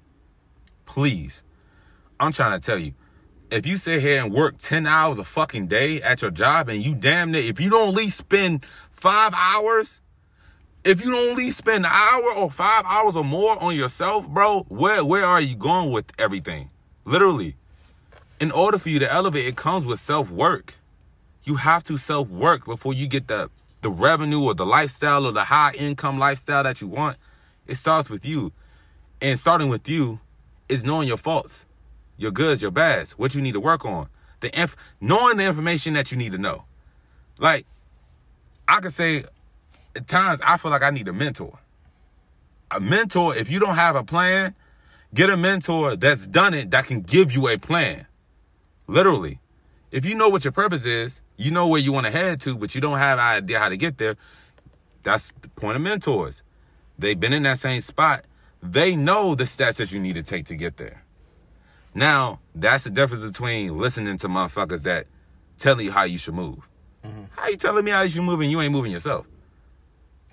Please. 0.85 1.43
I'm 2.21 2.33
trying 2.33 2.59
to 2.59 2.65
tell 2.65 2.79
you, 2.79 2.95
if 3.55 3.67
you 3.67 3.77
sit 3.77 4.01
here 4.01 4.21
and 4.21 4.35
work 4.35 4.59
10 4.59 4.85
hours 4.85 5.21
a 5.21 5.25
fucking 5.25 5.69
day 5.69 6.03
at 6.03 6.23
your 6.23 6.33
job 6.33 6.69
and 6.69 6.83
you 6.83 6.93
damn 6.93 7.31
near, 7.31 7.41
if 7.41 7.61
you 7.61 7.71
don't 7.71 7.91
at 7.91 7.95
least 7.95 8.17
spend 8.17 8.67
five 8.91 9.33
hours, 9.33 10.01
if 10.83 11.05
you 11.05 11.13
don't 11.13 11.31
at 11.31 11.37
least 11.37 11.59
spend 11.59 11.87
an 11.87 11.93
hour 11.95 12.33
or 12.35 12.51
five 12.51 12.85
hours 12.85 13.17
or 13.17 13.23
more 13.23 13.57
on 13.63 13.77
yourself, 13.77 14.27
bro, 14.27 14.65
where 14.65 15.05
where 15.05 15.25
are 15.25 15.41
you 15.41 15.55
going 15.55 15.93
with 15.93 16.07
everything? 16.19 16.71
Literally. 17.05 17.55
In 18.41 18.51
order 18.51 18.77
for 18.77 18.89
you 18.89 18.99
to 18.99 19.11
elevate, 19.11 19.47
it 19.47 19.55
comes 19.55 19.85
with 19.85 20.01
self-work. 20.01 20.75
You 21.45 21.55
have 21.55 21.85
to 21.85 21.97
self-work 21.97 22.65
before 22.65 22.93
you 22.93 23.07
get 23.07 23.29
the 23.29 23.51
the 23.83 23.91
revenue 23.91 24.43
or 24.43 24.55
the 24.55 24.67
lifestyle 24.67 25.27
or 25.27 25.33
the 25.33 25.45
high 25.45 25.75
income 25.75 26.19
lifestyle 26.19 26.65
that 26.65 26.81
you 26.81 26.89
want. 26.89 27.19
It 27.69 27.77
starts 27.77 28.11
with 28.11 28.25
you. 28.25 28.51
And 29.21 29.39
starting 29.39 29.69
with 29.69 29.89
you 29.89 30.19
is 30.69 30.83
knowing 30.83 31.07
your 31.07 31.19
faults 31.19 31.67
your 32.17 32.31
goods, 32.31 32.63
your 32.63 32.71
bads, 32.71 33.13
what 33.13 33.35
you 33.35 33.43
need 33.43 33.53
to 33.53 33.61
work 33.61 33.85
on, 33.85 34.09
the 34.41 34.59
inf- 34.59 34.77
knowing 35.01 35.37
the 35.37 35.45
information 35.45 35.95
that 35.95 36.11
you 36.11 36.17
need 36.17 36.33
to 36.33 36.39
know. 36.39 36.65
Like, 37.39 37.67
I 38.69 38.81
could 38.81 38.93
say, 38.93 39.25
at 39.97 40.07
times 40.09 40.41
I 40.45 40.57
feel 40.57 40.71
like 40.71 40.83
I 40.83 40.91
need 40.91 41.09
a 41.09 41.13
mentor. 41.13 41.59
A 42.71 42.81
mentor, 42.81 43.37
if 43.37 43.51
you 43.51 43.61
don't 43.61 43.75
have 43.77 43.97
a 43.97 44.05
plan, 44.05 44.55
get 45.13 45.31
a 45.31 45.37
mentor 45.37 45.97
that's 45.97 46.27
done 46.27 46.55
it 46.55 46.71
that 46.71 46.87
can 46.87 47.03
give 47.03 47.33
you 47.33 47.49
a 47.49 47.59
plan. 47.59 48.07
Literally. 48.87 49.41
If 49.91 50.05
you 50.05 50.17
know 50.17 50.29
what 50.29 50.45
your 50.45 50.53
purpose 50.53 50.85
is, 50.87 51.21
you 51.37 51.53
know 51.53 51.69
where 51.69 51.81
you 51.81 51.93
want 51.93 52.07
to 52.07 52.11
head 52.11 52.41
to, 52.43 52.57
but 52.57 52.75
you 52.75 52.81
don't 52.81 52.99
have 52.99 53.19
an 53.19 53.25
idea 53.25 53.61
how 53.61 53.69
to 53.69 53.77
get 53.77 53.99
there. 53.99 54.17
That's 55.05 55.33
the 55.41 55.49
point 55.51 55.77
of 55.77 55.83
mentors. 55.83 56.43
They've 56.99 57.19
been 57.19 57.33
in 57.33 57.45
that 57.45 57.61
same 57.61 57.81
spot. 57.81 58.25
They 58.63 58.97
know 58.97 59.35
the 59.35 59.47
steps 59.47 59.79
that 59.79 59.93
you 59.93 60.01
need 60.01 60.15
to 60.15 60.23
take 60.23 60.47
to 60.47 60.57
get 60.57 60.79
there. 60.79 61.04
Now, 61.95 62.41
that's 62.55 62.85
the 62.85 62.91
difference 62.91 63.25
between 63.25 63.79
listening 63.79 64.19
to 64.19 64.29
motherfuckers 64.29 64.83
that 64.83 65.07
tell 65.59 65.81
you 65.81 65.93
how 65.93 66.05
you 66.05 66.19
should 66.19 66.35
move. 66.35 66.69
Mm-hmm. 67.05 67.25
How 67.31 67.49
you 67.49 67.57
telling 67.57 67.85
me 67.85 67.93
how 67.93 68.03
you 68.03 68.11
should 68.11 68.23
move 68.23 68.41
and 68.41 68.51
you 68.51 68.61
ain't 68.61 68.73
moving 68.73 68.91
yourself? 68.91 69.27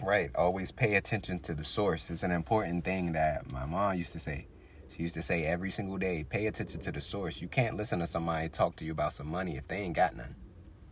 Right. 0.02 0.32
Always 0.36 0.72
pay 0.72 0.96
attention 0.96 1.40
to 1.42 1.54
the 1.54 1.64
source. 1.64 2.10
It's 2.10 2.24
an 2.24 2.32
important 2.32 2.84
thing 2.84 3.12
that 3.12 3.52
my 3.52 3.66
mom 3.66 3.98
used 3.98 4.14
to 4.14 4.20
say. 4.20 4.48
She 4.96 5.04
used 5.04 5.14
to 5.14 5.22
say 5.22 5.46
every 5.46 5.70
single 5.70 5.98
day, 5.98 6.26
pay 6.28 6.48
attention 6.48 6.82
to 6.82 6.92
the 6.92 7.00
source. 7.00 7.42
You 7.42 7.48
can't 7.48 7.78
listen 7.78 8.00
to 8.00 8.08
somebody 8.08 8.50
talk 8.50 8.76
to 8.78 8.86
you 8.86 8.92
about 8.92 9.14
some 9.14 9.28
money 9.28 9.56
if 9.56 9.68
they 9.68 9.78
ain't 9.78 9.96
got 9.96 10.16
none. 10.16 10.36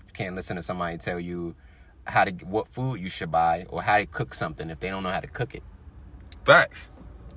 You 0.07 0.13
can't 0.13 0.36
listen 0.36 0.55
to 0.55 0.63
somebody 0.63 0.97
tell 0.97 1.20
you 1.20 1.55
how 2.05 2.24
to 2.24 2.32
what 2.45 2.67
food 2.67 2.99
you 2.99 3.09
should 3.09 3.32
buy 3.32 3.65
or 3.70 3.82
how 3.82 3.97
to 3.97 4.05
cook 4.05 4.34
something 4.34 4.70
if 4.70 4.80
they 4.80 4.89
don't 4.89 5.03
know 5.03 5.11
how 5.11 5.20
to 5.20 5.28
cook 5.28 5.55
it. 5.55 5.63
Facts. 6.45 6.91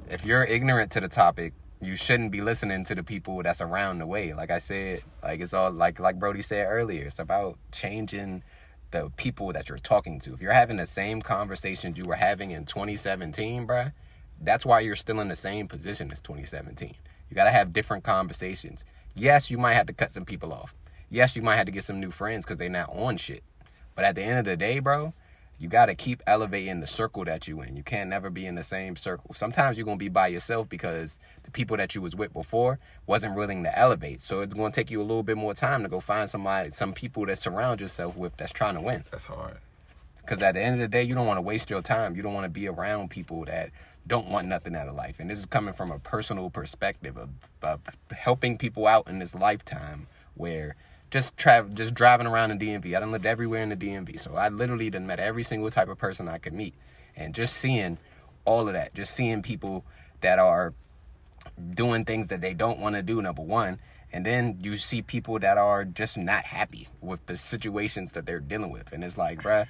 If 0.09 0.24
you're 0.24 0.45
ignorant 0.45 0.93
to 0.93 1.01
the 1.01 1.09
topic, 1.09 1.55
you 1.83 1.97
shouldn't 1.97 2.30
be 2.30 2.41
listening 2.41 2.85
to 2.85 2.95
the 2.95 3.03
people 3.03 3.43
that's 3.43 3.61
around 3.61 3.99
the 3.99 4.07
way. 4.07 4.33
Like 4.33 4.53
I 4.53 4.61
said, 4.61 5.03
like 5.22 5.41
it's 5.41 5.53
all 5.53 5.72
like 5.72 5.99
like 5.99 6.18
Brody 6.18 6.41
said 6.41 6.66
earlier. 6.68 7.07
It's 7.07 7.18
about 7.18 7.59
changing 7.72 8.45
the 8.93 9.11
people 9.16 9.53
that 9.53 9.68
you're 9.68 9.78
talking 9.78 10.20
to. 10.20 10.35
If 10.35 10.41
you're 10.41 10.53
having 10.53 10.76
the 10.76 10.87
same 10.87 11.20
conversations 11.20 11.99
you 11.99 12.05
were 12.05 12.14
having 12.14 12.53
in 12.53 12.66
2017, 12.66 13.66
bruh, 13.66 13.93
that's 14.41 14.64
why 14.64 14.80
you're 14.80 14.95
still 14.95 15.18
in 15.18 15.28
the 15.28 15.37
same 15.37 15.66
position 15.66 16.12
as 16.12 16.20
2017. 16.20 16.95
You 17.28 17.35
got 17.35 17.45
to 17.45 17.51
have 17.51 17.72
different 17.72 18.05
conversations. 18.05 18.85
Yes, 19.14 19.51
you 19.51 19.59
might 19.59 19.74
have 19.74 19.87
to 19.87 19.93
cut 19.93 20.12
some 20.12 20.24
people 20.24 20.53
off. 20.53 20.74
Yes, 21.11 21.35
you 21.35 21.43
might 21.43 21.57
have 21.57 21.66
to 21.66 21.72
get 21.72 21.85
some 21.85 21.99
new 21.99 22.11
friends 22.11 22.45
because 22.45 22.59
they're 22.59 22.68
not 22.68 22.91
on 22.91 23.16
shit. 23.16 23.43
But 23.95 24.05
at 24.05 24.14
the 24.14 24.22
end 24.22 24.39
of 24.39 24.45
the 24.45 24.57
day, 24.57 24.78
bro, 24.78 25.14
you 25.62 25.68
got 25.68 25.86
to 25.86 25.94
keep 25.94 26.20
elevating 26.26 26.80
the 26.80 26.88
circle 26.88 27.24
that 27.24 27.46
you 27.46 27.62
in. 27.62 27.76
You 27.76 27.84
can't 27.84 28.10
never 28.10 28.30
be 28.30 28.46
in 28.46 28.56
the 28.56 28.64
same 28.64 28.96
circle. 28.96 29.32
Sometimes 29.32 29.78
you're 29.78 29.84
going 29.84 29.96
to 29.96 30.04
be 30.04 30.08
by 30.08 30.26
yourself 30.26 30.68
because 30.68 31.20
the 31.44 31.52
people 31.52 31.76
that 31.76 31.94
you 31.94 32.02
was 32.02 32.16
with 32.16 32.32
before 32.32 32.80
wasn't 33.06 33.36
willing 33.36 33.62
to 33.62 33.78
elevate. 33.78 34.20
So 34.20 34.40
it's 34.40 34.54
going 34.54 34.72
to 34.72 34.74
take 34.74 34.90
you 34.90 35.00
a 35.00 35.04
little 35.04 35.22
bit 35.22 35.36
more 35.36 35.54
time 35.54 35.84
to 35.84 35.88
go 35.88 36.00
find 36.00 36.28
somebody, 36.28 36.70
some 36.70 36.92
people 36.92 37.26
that 37.26 37.38
surround 37.38 37.80
yourself 37.80 38.16
with 38.16 38.36
that's 38.38 38.50
trying 38.50 38.74
to 38.74 38.80
win. 38.80 39.04
That's 39.12 39.26
hard. 39.26 39.58
Because 40.16 40.42
at 40.42 40.54
the 40.54 40.60
end 40.60 40.74
of 40.74 40.80
the 40.80 40.88
day, 40.88 41.04
you 41.04 41.14
don't 41.14 41.28
want 41.28 41.38
to 41.38 41.42
waste 41.42 41.70
your 41.70 41.80
time. 41.80 42.16
You 42.16 42.22
don't 42.22 42.34
want 42.34 42.44
to 42.44 42.50
be 42.50 42.66
around 42.66 43.10
people 43.10 43.44
that 43.44 43.70
don't 44.04 44.26
want 44.26 44.48
nothing 44.48 44.74
out 44.74 44.88
of 44.88 44.96
life. 44.96 45.20
And 45.20 45.30
this 45.30 45.38
is 45.38 45.46
coming 45.46 45.74
from 45.74 45.92
a 45.92 46.00
personal 46.00 46.50
perspective 46.50 47.16
of, 47.16 47.28
of 47.62 47.78
helping 48.10 48.58
people 48.58 48.88
out 48.88 49.06
in 49.06 49.20
this 49.20 49.32
lifetime 49.32 50.08
where 50.34 50.74
just 51.12 51.36
travel, 51.36 51.70
just 51.74 51.92
driving 51.92 52.26
around 52.26 52.50
in 52.50 52.58
DMV. 52.58 52.96
I 52.96 53.00
done 53.00 53.12
lived 53.12 53.26
everywhere 53.26 53.62
in 53.62 53.68
the 53.68 53.76
DMV, 53.76 54.18
so 54.18 54.34
I 54.34 54.48
literally 54.48 54.88
done 54.88 55.06
met 55.06 55.20
every 55.20 55.42
single 55.42 55.70
type 55.70 55.88
of 55.88 55.98
person 55.98 56.26
I 56.26 56.38
could 56.38 56.54
meet, 56.54 56.74
and 57.14 57.34
just 57.34 57.54
seeing 57.54 57.98
all 58.46 58.66
of 58.66 58.72
that, 58.72 58.94
just 58.94 59.14
seeing 59.14 59.42
people 59.42 59.84
that 60.22 60.38
are 60.38 60.72
doing 61.74 62.06
things 62.06 62.28
that 62.28 62.40
they 62.40 62.54
don't 62.54 62.78
want 62.78 62.96
to 62.96 63.02
do. 63.02 63.20
Number 63.20 63.42
one, 63.42 63.78
and 64.10 64.24
then 64.24 64.58
you 64.62 64.78
see 64.78 65.02
people 65.02 65.38
that 65.38 65.58
are 65.58 65.84
just 65.84 66.16
not 66.16 66.46
happy 66.46 66.88
with 67.02 67.24
the 67.26 67.36
situations 67.36 68.14
that 68.14 68.24
they're 68.24 68.40
dealing 68.40 68.70
with, 68.70 68.90
and 68.90 69.04
it's 69.04 69.18
like, 69.18 69.42
bruh, 69.42 69.66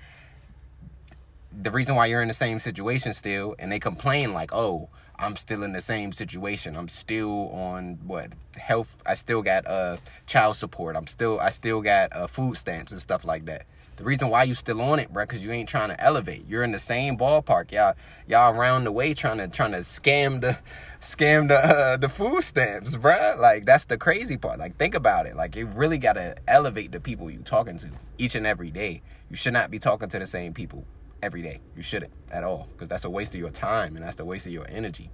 the 1.60 1.72
reason 1.72 1.96
why 1.96 2.06
you're 2.06 2.22
in 2.22 2.28
the 2.28 2.34
same 2.34 2.60
situation 2.60 3.12
still, 3.12 3.56
and 3.58 3.72
they 3.72 3.80
complain 3.80 4.32
like, 4.32 4.52
oh 4.54 4.88
I'm 5.22 5.36
still 5.36 5.62
in 5.62 5.72
the 5.72 5.80
same 5.80 6.12
situation. 6.12 6.76
I'm 6.76 6.88
still 6.88 7.48
on 7.50 8.00
what 8.04 8.32
health. 8.56 8.96
I 9.06 9.14
still 9.14 9.40
got 9.40 9.68
uh 9.68 9.98
child 10.26 10.56
support. 10.56 10.96
I'm 10.96 11.06
still 11.06 11.38
I 11.38 11.50
still 11.50 11.80
got 11.80 12.12
uh, 12.12 12.26
food 12.26 12.56
stamps 12.56 12.90
and 12.90 13.00
stuff 13.00 13.24
like 13.24 13.44
that. 13.44 13.66
The 13.96 14.04
reason 14.04 14.30
why 14.30 14.42
you 14.42 14.54
still 14.54 14.80
on 14.80 14.98
it, 14.98 15.12
bro, 15.12 15.22
because 15.22 15.44
you 15.44 15.52
ain't 15.52 15.68
trying 15.68 15.90
to 15.90 16.00
elevate. 16.02 16.46
You're 16.48 16.64
in 16.64 16.72
the 16.72 16.80
same 16.80 17.16
ballpark. 17.16 17.70
Y'all 17.70 17.94
y'all 18.26 18.52
around 18.52 18.82
the 18.82 18.90
way 18.90 19.14
trying 19.14 19.38
to 19.38 19.46
trying 19.46 19.70
to 19.70 19.78
scam 19.78 20.40
the 20.40 20.58
scam 21.00 21.46
the 21.46 21.56
uh, 21.56 21.96
the 21.96 22.08
food 22.08 22.42
stamps, 22.42 22.96
bro. 22.96 23.36
Like 23.38 23.64
that's 23.64 23.84
the 23.84 23.98
crazy 23.98 24.36
part. 24.36 24.58
Like 24.58 24.76
think 24.76 24.96
about 24.96 25.26
it. 25.26 25.36
Like 25.36 25.54
you 25.54 25.66
really 25.66 25.98
gotta 25.98 26.34
elevate 26.48 26.90
the 26.90 26.98
people 26.98 27.30
you 27.30 27.38
talking 27.38 27.78
to 27.78 27.90
each 28.18 28.34
and 28.34 28.44
every 28.44 28.72
day. 28.72 29.02
You 29.30 29.36
should 29.36 29.52
not 29.52 29.70
be 29.70 29.78
talking 29.78 30.08
to 30.08 30.18
the 30.18 30.26
same 30.26 30.52
people 30.52 30.84
every 31.22 31.42
day. 31.42 31.60
You 31.76 31.82
shouldn't 31.82 32.12
at 32.30 32.44
all 32.44 32.68
because 32.72 32.88
that's 32.88 33.04
a 33.04 33.10
waste 33.10 33.34
of 33.34 33.40
your 33.40 33.50
time 33.50 33.96
and 33.96 34.04
that's 34.04 34.16
the 34.16 34.24
waste 34.24 34.46
of 34.46 34.52
your 34.52 34.66
energy. 34.68 35.10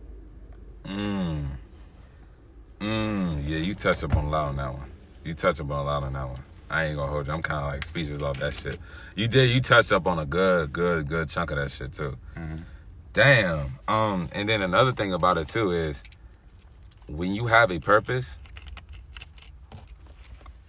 Mm. 0.85 1.47
Mm. 2.81 3.47
Yeah, 3.47 3.59
you 3.59 3.75
touch 3.75 4.03
up 4.03 4.17
on 4.17 4.25
a 4.25 4.31
lot 4.31 4.47
on 4.47 4.57
that 4.57 4.73
one. 4.73 4.91
You 5.25 5.35
touch 5.35 5.61
up 5.61 5.71
on 5.71 5.79
a 5.79 5.83
lot 5.83 6.03
on 6.03 6.15
that 6.15 6.29
one. 6.29 6.41
I 6.71 6.85
ain't 6.85 6.97
gonna 6.97 7.11
hold 7.11 7.27
you. 7.27 7.33
I'm 7.33 7.43
kind 7.43 7.65
of 7.65 7.73
like 7.73 7.85
speechless 7.85 8.23
off 8.23 8.39
that 8.41 8.55
shit. 8.55 8.79
You 9.15 9.29
did. 9.29 9.51
You 9.51 9.61
touched 9.61 9.93
up 9.93 10.07
on 10.07 10.19
a 10.19 10.27
good, 10.27 10.73
good, 10.73 11.09
good 11.09 11.29
chunk 11.29 11.51
of 11.51 11.57
that 11.59 11.71
shit 11.71 11.93
too. 11.93 12.17
Mm-hmm. 12.37 12.57
Damn. 13.13 13.79
Um. 13.87 14.29
And 14.33 14.49
then 14.49 14.63
another 14.63 14.93
thing 14.93 15.13
about 15.13 15.39
it 15.39 15.49
too 15.49 15.73
is 15.73 16.03
when 17.07 17.35
you 17.35 17.47
have 17.47 17.71
a 17.71 17.79
purpose. 17.79 18.39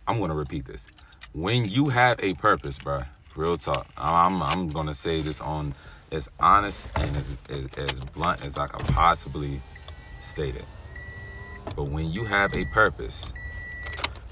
I'm 0.08 0.20
gonna 0.20 0.36
repeat 0.36 0.66
this. 0.66 0.88
When 1.34 1.66
you 1.66 1.90
have 1.90 2.20
a 2.20 2.34
purpose, 2.34 2.80
bro, 2.80 3.04
Real 3.40 3.56
talk. 3.56 3.88
I'm 3.96 4.44
I'm 4.44 4.68
gonna 4.68 4.94
say 4.94 5.22
this 5.22 5.40
on 5.40 5.74
as 6.12 6.28
honest 6.42 6.90
and 6.98 7.16
as, 7.16 7.32
as, 7.50 7.74
as 7.78 8.00
blunt 8.12 8.44
as 8.44 8.58
I 8.58 8.68
could 8.68 8.86
possibly 8.88 9.62
state 10.22 10.58
it. 10.58 10.66
But 11.74 11.86
when 11.86 12.12
you 12.12 12.26
have 12.26 12.54
a 12.54 12.66
purpose, 12.74 13.32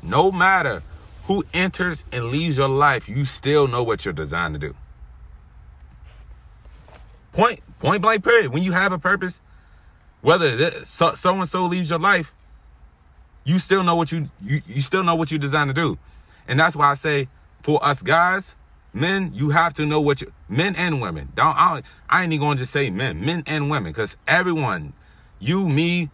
no 0.04 0.30
matter 0.30 0.84
who 1.28 1.46
enters 1.54 2.04
and 2.12 2.26
leaves 2.26 2.58
your 2.58 2.68
life, 2.68 3.08
you 3.08 3.24
still 3.24 3.66
know 3.66 3.82
what 3.82 4.04
you're 4.04 4.14
designed 4.14 4.56
to 4.56 4.60
do. 4.60 4.76
Point 7.32 7.62
point 7.80 8.02
blank 8.02 8.26
period. 8.26 8.52
When 8.52 8.62
you 8.62 8.74
have 8.74 8.92
a 8.92 9.00
purpose, 9.00 9.42
whether 10.20 10.84
so 10.84 11.14
and 11.24 11.48
so 11.48 11.66
leaves 11.66 11.90
your 11.90 12.00
life, 12.00 12.34
you 13.46 13.58
still 13.60 13.84
know 13.84 13.96
what 13.96 14.12
you, 14.12 14.30
you 14.44 14.62
you 14.68 14.82
still 14.82 15.06
know 15.06 15.16
what 15.16 15.32
you're 15.32 15.40
designed 15.40 15.70
to 15.70 15.74
do. 15.74 15.98
And 16.46 16.60
that's 16.60 16.76
why 16.76 16.92
I 16.92 16.96
say 16.96 17.30
for 17.62 17.82
us 17.82 18.04
guys, 18.04 18.54
Men, 18.94 19.32
you 19.34 19.50
have 19.50 19.74
to 19.76 19.86
know 19.86 20.02
what 20.02 20.22
you 20.22 20.32
men 20.50 20.76
and 20.76 21.02
women. 21.02 21.30
Don't 21.36 21.56
I, 21.56 21.84
I 22.10 22.24
ain't 22.24 22.34
even 22.34 22.48
gonna 22.48 22.60
just 22.60 22.72
say 22.72 22.90
men, 22.90 23.24
men 23.24 23.44
and 23.46 23.70
women, 23.70 23.92
because 23.92 24.18
everyone, 24.28 24.94
you, 25.40 25.70
me, 25.70 26.10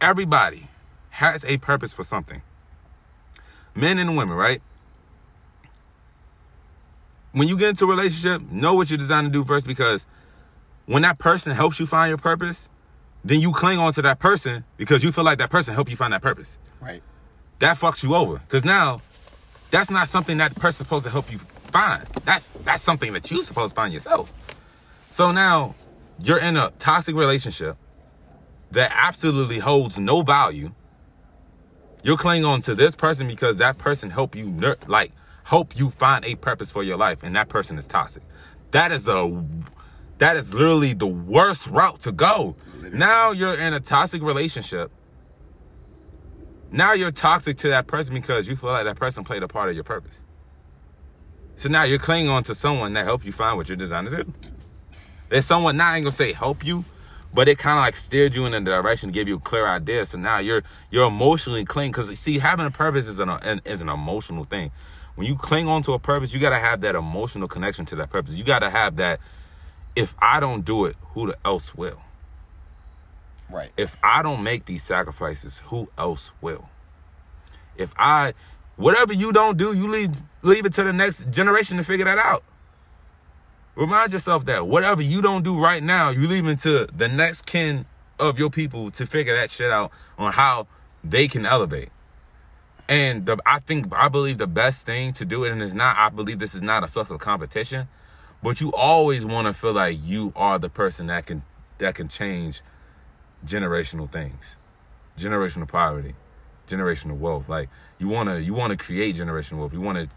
everybody 0.00 0.68
has 1.10 1.44
a 1.44 1.58
purpose 1.58 1.92
for 1.92 2.04
something. 2.04 2.42
Men 3.74 3.98
and 3.98 4.16
women, 4.16 4.36
right? 4.36 4.62
When 7.32 7.48
you 7.48 7.58
get 7.58 7.70
into 7.70 7.84
a 7.84 7.88
relationship, 7.88 8.50
know 8.50 8.74
what 8.74 8.90
you're 8.90 8.98
designed 8.98 9.26
to 9.26 9.30
do 9.30 9.44
first 9.44 9.66
because 9.66 10.06
when 10.86 11.02
that 11.02 11.18
person 11.18 11.54
helps 11.54 11.78
you 11.78 11.86
find 11.86 12.08
your 12.08 12.18
purpose, 12.18 12.68
then 13.24 13.40
you 13.40 13.52
cling 13.52 13.78
on 13.78 13.92
to 13.92 14.02
that 14.02 14.18
person 14.18 14.64
because 14.76 15.04
you 15.04 15.12
feel 15.12 15.24
like 15.24 15.38
that 15.38 15.50
person 15.50 15.74
helped 15.74 15.90
you 15.90 15.96
find 15.96 16.12
that 16.12 16.22
purpose. 16.22 16.56
Right. 16.80 17.02
That 17.58 17.76
fucks 17.76 18.02
you 18.02 18.14
over. 18.14 18.38
Because 18.38 18.64
now 18.64 19.02
that's 19.70 19.90
not 19.90 20.08
something 20.08 20.38
that 20.38 20.54
person's 20.54 20.78
supposed 20.78 21.04
to 21.04 21.10
help 21.10 21.30
you 21.30 21.40
find. 21.72 22.06
That's 22.24 22.50
that's 22.64 22.82
something 22.82 23.12
that 23.12 23.30
you're 23.30 23.44
supposed 23.44 23.72
to 23.72 23.74
find 23.74 23.92
yourself. 23.92 24.32
So 25.10 25.32
now 25.32 25.74
you're 26.20 26.38
in 26.38 26.56
a 26.56 26.70
toxic 26.78 27.14
relationship 27.14 27.76
that 28.70 28.92
absolutely 28.94 29.58
holds 29.58 29.98
no 29.98 30.22
value. 30.22 30.72
You're 32.02 32.16
clinging 32.16 32.44
on 32.44 32.60
to 32.62 32.74
this 32.74 32.94
person 32.96 33.26
because 33.26 33.58
that 33.58 33.78
person 33.78 34.10
helped 34.10 34.36
you 34.36 34.46
ner- 34.46 34.76
like 34.86 35.12
help 35.44 35.76
you 35.76 35.90
find 35.90 36.24
a 36.24 36.34
purpose 36.36 36.70
for 36.70 36.82
your 36.82 36.96
life, 36.96 37.22
and 37.22 37.34
that 37.36 37.48
person 37.48 37.78
is 37.78 37.86
toxic. 37.86 38.22
That 38.70 38.92
is 38.92 39.04
the 39.04 39.44
That 40.18 40.36
is 40.36 40.52
literally 40.52 40.94
the 40.94 41.06
worst 41.06 41.66
route 41.68 42.00
to 42.02 42.12
go. 42.12 42.56
Now 42.92 43.30
you're 43.32 43.54
in 43.54 43.72
a 43.74 43.80
toxic 43.80 44.22
relationship. 44.22 44.90
Now 46.70 46.92
you're 46.92 47.10
toxic 47.10 47.56
to 47.58 47.68
that 47.68 47.86
person 47.86 48.14
because 48.14 48.46
you 48.46 48.56
feel 48.56 48.70
like 48.70 48.84
that 48.84 48.96
person 48.96 49.24
played 49.24 49.42
a 49.42 49.48
part 49.48 49.70
of 49.70 49.74
your 49.74 49.84
purpose. 49.84 50.20
So 51.56 51.68
now 51.68 51.84
you're 51.84 51.98
clinging 51.98 52.28
on 52.28 52.44
to 52.44 52.54
someone 52.54 52.92
that 52.92 53.04
helped 53.04 53.24
you 53.24 53.32
find 53.32 53.56
what 53.56 53.68
you're 53.68 53.76
designed 53.76 54.10
to 54.10 54.24
do. 54.24 54.32
There's 55.28 55.46
someone 55.46 55.76
now 55.76 55.92
I 55.92 55.96
ain't 55.96 56.04
gonna 56.04 56.12
say 56.12 56.32
help 56.32 56.64
you, 56.64 56.84
but 57.32 57.48
it 57.48 57.58
kind 57.58 57.78
of 57.78 57.82
like 57.82 57.96
steered 57.96 58.34
you 58.34 58.46
in 58.46 58.54
a 58.54 58.60
direction, 58.60 59.10
give 59.10 59.28
you 59.28 59.36
a 59.36 59.40
clear 59.40 59.66
idea. 59.66 60.06
So 60.06 60.18
now 60.18 60.38
you're 60.38 60.62
you're 60.90 61.06
emotionally 61.06 61.64
clinging 61.64 61.92
because 61.92 62.16
see, 62.18 62.38
having 62.38 62.66
a 62.66 62.70
purpose 62.70 63.08
is 63.08 63.18
an, 63.18 63.60
is 63.64 63.80
an 63.80 63.88
emotional 63.88 64.44
thing. 64.44 64.70
When 65.16 65.26
you 65.26 65.36
cling 65.36 65.66
on 65.66 65.82
to 65.82 65.94
a 65.94 65.98
purpose, 65.98 66.32
you 66.32 66.38
gotta 66.38 66.60
have 66.60 66.82
that 66.82 66.94
emotional 66.94 67.48
connection 67.48 67.84
to 67.86 67.96
that 67.96 68.10
purpose. 68.10 68.34
You 68.34 68.44
gotta 68.44 68.70
have 68.70 68.96
that. 68.96 69.20
If 69.96 70.14
I 70.20 70.38
don't 70.38 70.64
do 70.64 70.84
it, 70.84 70.96
who 71.14 71.26
the 71.26 71.36
else 71.44 71.74
will? 71.74 72.00
Right. 73.50 73.70
if 73.76 73.96
I 74.02 74.22
don't 74.22 74.42
make 74.42 74.66
these 74.66 74.82
sacrifices, 74.82 75.62
who 75.66 75.88
else 75.96 76.30
will? 76.40 76.68
If 77.76 77.92
I, 77.96 78.34
whatever 78.76 79.12
you 79.12 79.32
don't 79.32 79.56
do, 79.56 79.72
you 79.72 79.88
leave 79.88 80.20
leave 80.42 80.66
it 80.66 80.74
to 80.74 80.82
the 80.82 80.92
next 80.92 81.30
generation 81.30 81.78
to 81.78 81.84
figure 81.84 82.04
that 82.04 82.18
out. 82.18 82.42
Remind 83.74 84.12
yourself 84.12 84.44
that 84.46 84.66
whatever 84.66 85.00
you 85.00 85.22
don't 85.22 85.44
do 85.44 85.58
right 85.58 85.82
now, 85.82 86.10
you 86.10 86.26
leave 86.26 86.46
it 86.46 86.58
to 86.60 86.88
the 86.94 87.08
next 87.08 87.46
kin 87.46 87.86
of 88.18 88.38
your 88.38 88.50
people 88.50 88.90
to 88.90 89.06
figure 89.06 89.36
that 89.36 89.50
shit 89.50 89.70
out 89.70 89.92
on 90.18 90.32
how 90.32 90.66
they 91.04 91.28
can 91.28 91.46
elevate. 91.46 91.90
And 92.88 93.26
the, 93.26 93.36
I 93.46 93.60
think 93.60 93.86
I 93.92 94.08
believe 94.08 94.38
the 94.38 94.46
best 94.46 94.84
thing 94.84 95.12
to 95.14 95.24
do 95.24 95.44
and 95.44 95.62
it's 95.62 95.74
not. 95.74 95.96
I 95.96 96.08
believe 96.08 96.38
this 96.38 96.54
is 96.54 96.62
not 96.62 96.82
a 96.82 96.88
source 96.88 97.10
of 97.10 97.20
competition, 97.20 97.86
but 98.42 98.60
you 98.60 98.72
always 98.72 99.24
want 99.24 99.46
to 99.46 99.52
feel 99.52 99.74
like 99.74 99.98
you 100.02 100.32
are 100.34 100.58
the 100.58 100.68
person 100.70 101.06
that 101.06 101.26
can 101.26 101.42
that 101.78 101.94
can 101.94 102.08
change 102.08 102.62
generational 103.44 104.10
things, 104.10 104.56
generational 105.18 105.68
poverty, 105.68 106.14
generational 106.68 107.18
wealth. 107.18 107.48
Like 107.48 107.68
you 107.98 108.08
wanna 108.08 108.38
you 108.38 108.54
wanna 108.54 108.76
create 108.76 109.16
generational 109.16 109.58
wealth. 109.58 109.72
You 109.72 109.80
wanna 109.80 110.08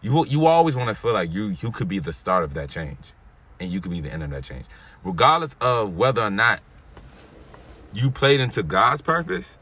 you 0.00 0.24
you 0.26 0.46
always 0.46 0.76
want 0.76 0.88
to 0.88 0.94
feel 0.94 1.12
like 1.12 1.32
you 1.32 1.56
you 1.60 1.70
could 1.70 1.88
be 1.88 1.98
the 1.98 2.12
start 2.12 2.44
of 2.44 2.54
that 2.54 2.70
change, 2.70 3.12
and 3.58 3.70
you 3.70 3.80
could 3.80 3.90
be 3.90 4.00
the 4.00 4.12
end 4.12 4.22
of 4.22 4.30
that 4.30 4.44
change, 4.44 4.66
regardless 5.04 5.56
of 5.60 5.96
whether 5.96 6.22
or 6.22 6.30
not 6.30 6.60
you 7.92 8.10
played 8.10 8.40
into 8.40 8.62
God's 8.62 9.02
purpose. 9.02 9.58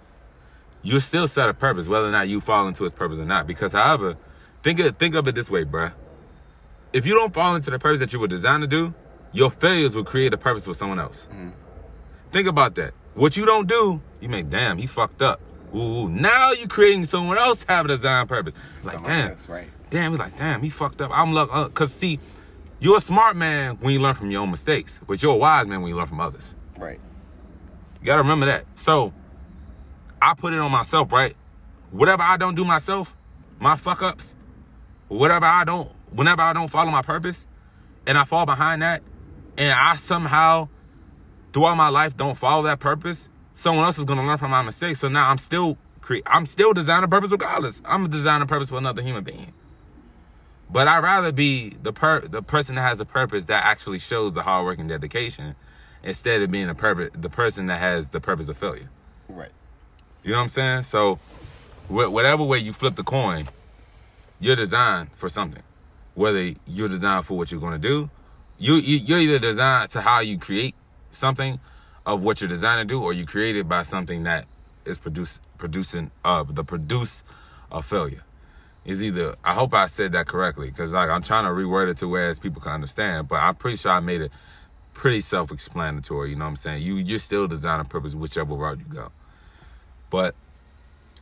You're 0.83 1.01
still 1.01 1.27
set 1.27 1.49
a 1.49 1.55
purpose, 1.55 1.89
whether 1.89 2.07
or 2.07 2.13
not 2.13 2.29
you 2.29 2.41
fall 2.41 2.69
into 2.69 2.85
His 2.85 2.93
purpose 2.93 3.19
or 3.19 3.25
not. 3.25 3.47
Because, 3.47 3.73
however, 3.73 4.17
think 4.63 4.79
of 4.79 4.97
think 4.99 5.15
of 5.15 5.27
it 5.27 5.35
this 5.35 5.51
way, 5.51 5.65
bruh. 5.65 5.93
If 6.93 7.05
you 7.07 7.15
don't 7.15 7.35
fall 7.35 7.57
into 7.57 7.71
the 7.71 7.79
purpose 7.79 8.01
that 8.01 8.13
you 8.13 8.21
were 8.21 8.29
designed 8.29 8.63
to 8.63 8.69
do, 8.69 8.95
your 9.33 9.51
failures 9.51 9.97
will 9.97 10.05
create 10.05 10.33
a 10.33 10.39
purpose 10.39 10.65
for 10.65 10.75
someone 10.75 11.01
else. 11.01 11.27
Mm-hmm. 11.31 11.51
Think 12.37 12.49
about 12.49 12.75
that. 12.75 12.93
What 13.15 13.35
you 13.39 13.47
don't 13.47 13.67
do, 13.67 14.03
you 14.21 14.29
make, 14.29 14.51
damn, 14.51 14.77
he 14.77 14.87
fucked 14.87 15.23
up. 15.23 15.41
Ooh, 15.75 16.07
now 16.07 16.53
you 16.53 16.69
creating 16.69 17.07
someone 17.07 17.39
else 17.39 17.65
have 17.67 17.87
a 17.87 17.89
design 17.89 18.27
purpose. 18.27 18.53
Like, 18.83 18.97
Someone 18.97 19.11
damn, 19.11 19.31
else, 19.31 19.49
right. 19.49 19.69
damn, 19.89 20.13
we 20.13 20.19
like, 20.19 20.37
damn, 20.37 20.63
he 20.63 20.69
fucked 20.69 21.01
up. 21.01 21.11
I'm 21.15 21.33
luck, 21.33 21.49
uh, 21.51 21.71
cause 21.71 21.95
see, 21.95 22.21
you're 22.79 22.99
a 22.99 23.01
smart 23.01 23.37
man 23.37 23.79
when 23.81 23.95
you 23.95 24.01
learn 24.01 24.15
from 24.15 24.31
your 24.31 24.43
own 24.43 24.51
mistakes, 24.51 25.01
but 25.07 25.23
you're 25.23 25.33
a 25.33 25.37
wise 25.39 25.67
man 25.67 25.81
when 25.81 25.89
you 25.89 25.97
learn 25.97 26.09
from 26.09 26.21
others. 26.21 26.55
Right. 26.77 27.01
You 28.03 28.05
gotta 28.05 28.21
remember 28.21 28.45
that. 28.45 28.67
So, 28.75 29.15
I 30.21 30.35
put 30.35 30.53
it 30.53 30.59
on 30.59 30.71
myself, 30.71 31.13
right? 31.13 31.35
Whatever 31.91 32.23
I 32.23 32.37
don't 32.37 32.55
do 32.55 32.67
myself, 32.67 33.17
my 33.59 33.77
fuck 33.79 34.03
ups, 34.03 34.37
whatever 35.09 35.47
I 35.47 35.65
don't, 35.65 35.91
whenever 36.11 36.43
I 36.43 36.53
don't 36.53 36.69
follow 36.69 36.91
my 36.91 37.01
purpose, 37.01 37.47
and 38.07 38.19
I 38.19 38.25
fall 38.25 38.45
behind 38.45 38.83
that, 38.83 39.03
and 39.57 39.73
I 39.73 39.97
somehow 39.97 40.69
throughout 41.57 41.75
my 41.75 41.89
life 41.89 42.15
don't 42.15 42.37
follow 42.37 42.65
that 42.65 42.81
purpose, 42.81 43.31
someone 43.55 43.87
else 43.87 43.99
is 43.99 44.05
gonna 44.05 44.23
learn 44.27 44.37
from 44.37 44.51
my 44.51 44.61
mistakes. 44.61 45.01
So 45.01 45.09
now 45.09 45.31
I'm 45.31 45.39
still 45.39 45.79
cre- 46.03 46.19
I'm 46.27 46.45
still 46.45 46.75
designing 46.75 47.09
purpose 47.09 47.31
regardless. 47.31 47.81
I'm 47.87 48.11
designing 48.11 48.47
purpose 48.47 48.69
for 48.69 48.77
another 48.77 49.01
human 49.01 49.25
being. 49.25 49.55
But 50.71 50.87
I'd 50.87 51.03
rather 51.03 51.33
be 51.33 51.71
the 51.83 51.95
per 51.95 52.21
the 52.21 52.43
person 52.43 52.75
that 52.75 52.83
has 52.83 53.01
a 53.01 53.07
purpose 53.07 53.47
that 53.47 53.65
actually 53.65 54.01
shows 54.01 54.35
the 54.35 54.43
hard 54.43 54.67
work 54.67 54.79
and 54.79 54.87
dedication 54.87 55.55
instead 56.03 56.43
of 56.43 56.51
being 56.51 56.67
the 56.67 56.75
purpose 56.75 57.11
the 57.15 57.31
person 57.31 57.69
that 57.69 57.79
has 57.79 58.11
the 58.11 58.21
purpose 58.21 58.51
of 58.51 58.59
failure. 58.59 58.91
Right. 59.27 59.53
You 60.23 60.33
know 60.33 60.37
what 60.37 60.43
I'm 60.43 60.49
saying? 60.51 60.83
So, 60.83 61.19
wh- 61.89 62.13
whatever 62.13 62.45
way 62.45 62.59
you 62.59 62.75
flip 62.75 62.97
the 62.97 63.03
coin, 63.03 63.49
you're 64.39 64.57
designed 64.57 65.09
for 65.15 65.31
something. 65.31 65.63
Whether 66.15 66.53
you're 66.67 66.89
designed 66.91 67.25
for 67.25 67.39
what 67.39 67.51
you're 67.51 67.61
going 67.63 67.81
to 67.81 67.89
do, 67.89 68.11
you, 68.59 68.75
you 68.75 68.99
you're 68.99 69.21
either 69.21 69.39
designed 69.39 69.91
to 69.93 70.03
how 70.03 70.21
you 70.21 70.39
create 70.39 70.75
something 71.17 71.59
of 72.05 72.23
what 72.23 72.41
you're 72.41 72.49
designed 72.49 72.89
to 72.89 72.95
do, 72.95 73.03
or 73.03 73.13
you 73.13 73.27
created 73.27 73.69
by 73.69 73.83
something 73.83 74.23
that 74.23 74.47
is 74.85 74.99
produce 74.99 75.41
producing 75.59 76.11
uh 76.25 76.45
the 76.49 76.63
produce 76.63 77.25
of 77.71 77.85
failure. 77.85 78.23
Is 78.85 79.03
either 79.03 79.35
I 79.45 79.55
hope 79.55 79.75
I 79.75 79.89
said 79.89 80.13
that 80.13 80.29
correctly 80.29 80.71
because 80.71 80.93
like 80.93 81.11
I'm 81.11 81.23
trying 81.23 81.45
to 81.45 81.51
reword 81.51 81.91
it 81.91 81.97
to 81.99 82.09
where 82.09 82.31
as 82.31 82.39
people 82.39 82.63
can 82.63 82.73
understand, 82.73 83.29
but 83.29 83.37
I'm 83.37 83.57
pretty 83.57 83.77
sure 83.77 83.91
I 83.91 84.01
made 84.01 84.21
it 84.21 84.31
pretty 84.95 85.21
self-explanatory. 85.21 86.31
You 86.31 86.37
know 86.37 86.45
what 86.45 86.51
I'm 86.51 86.57
saying? 86.57 86.83
You 86.83 86.95
you're 86.97 87.19
still 87.19 87.49
designing 87.49 87.87
purpose 87.87 88.15
whichever 88.15 88.55
route 88.55 88.79
you 88.79 88.85
go. 88.85 89.11
But 90.11 90.37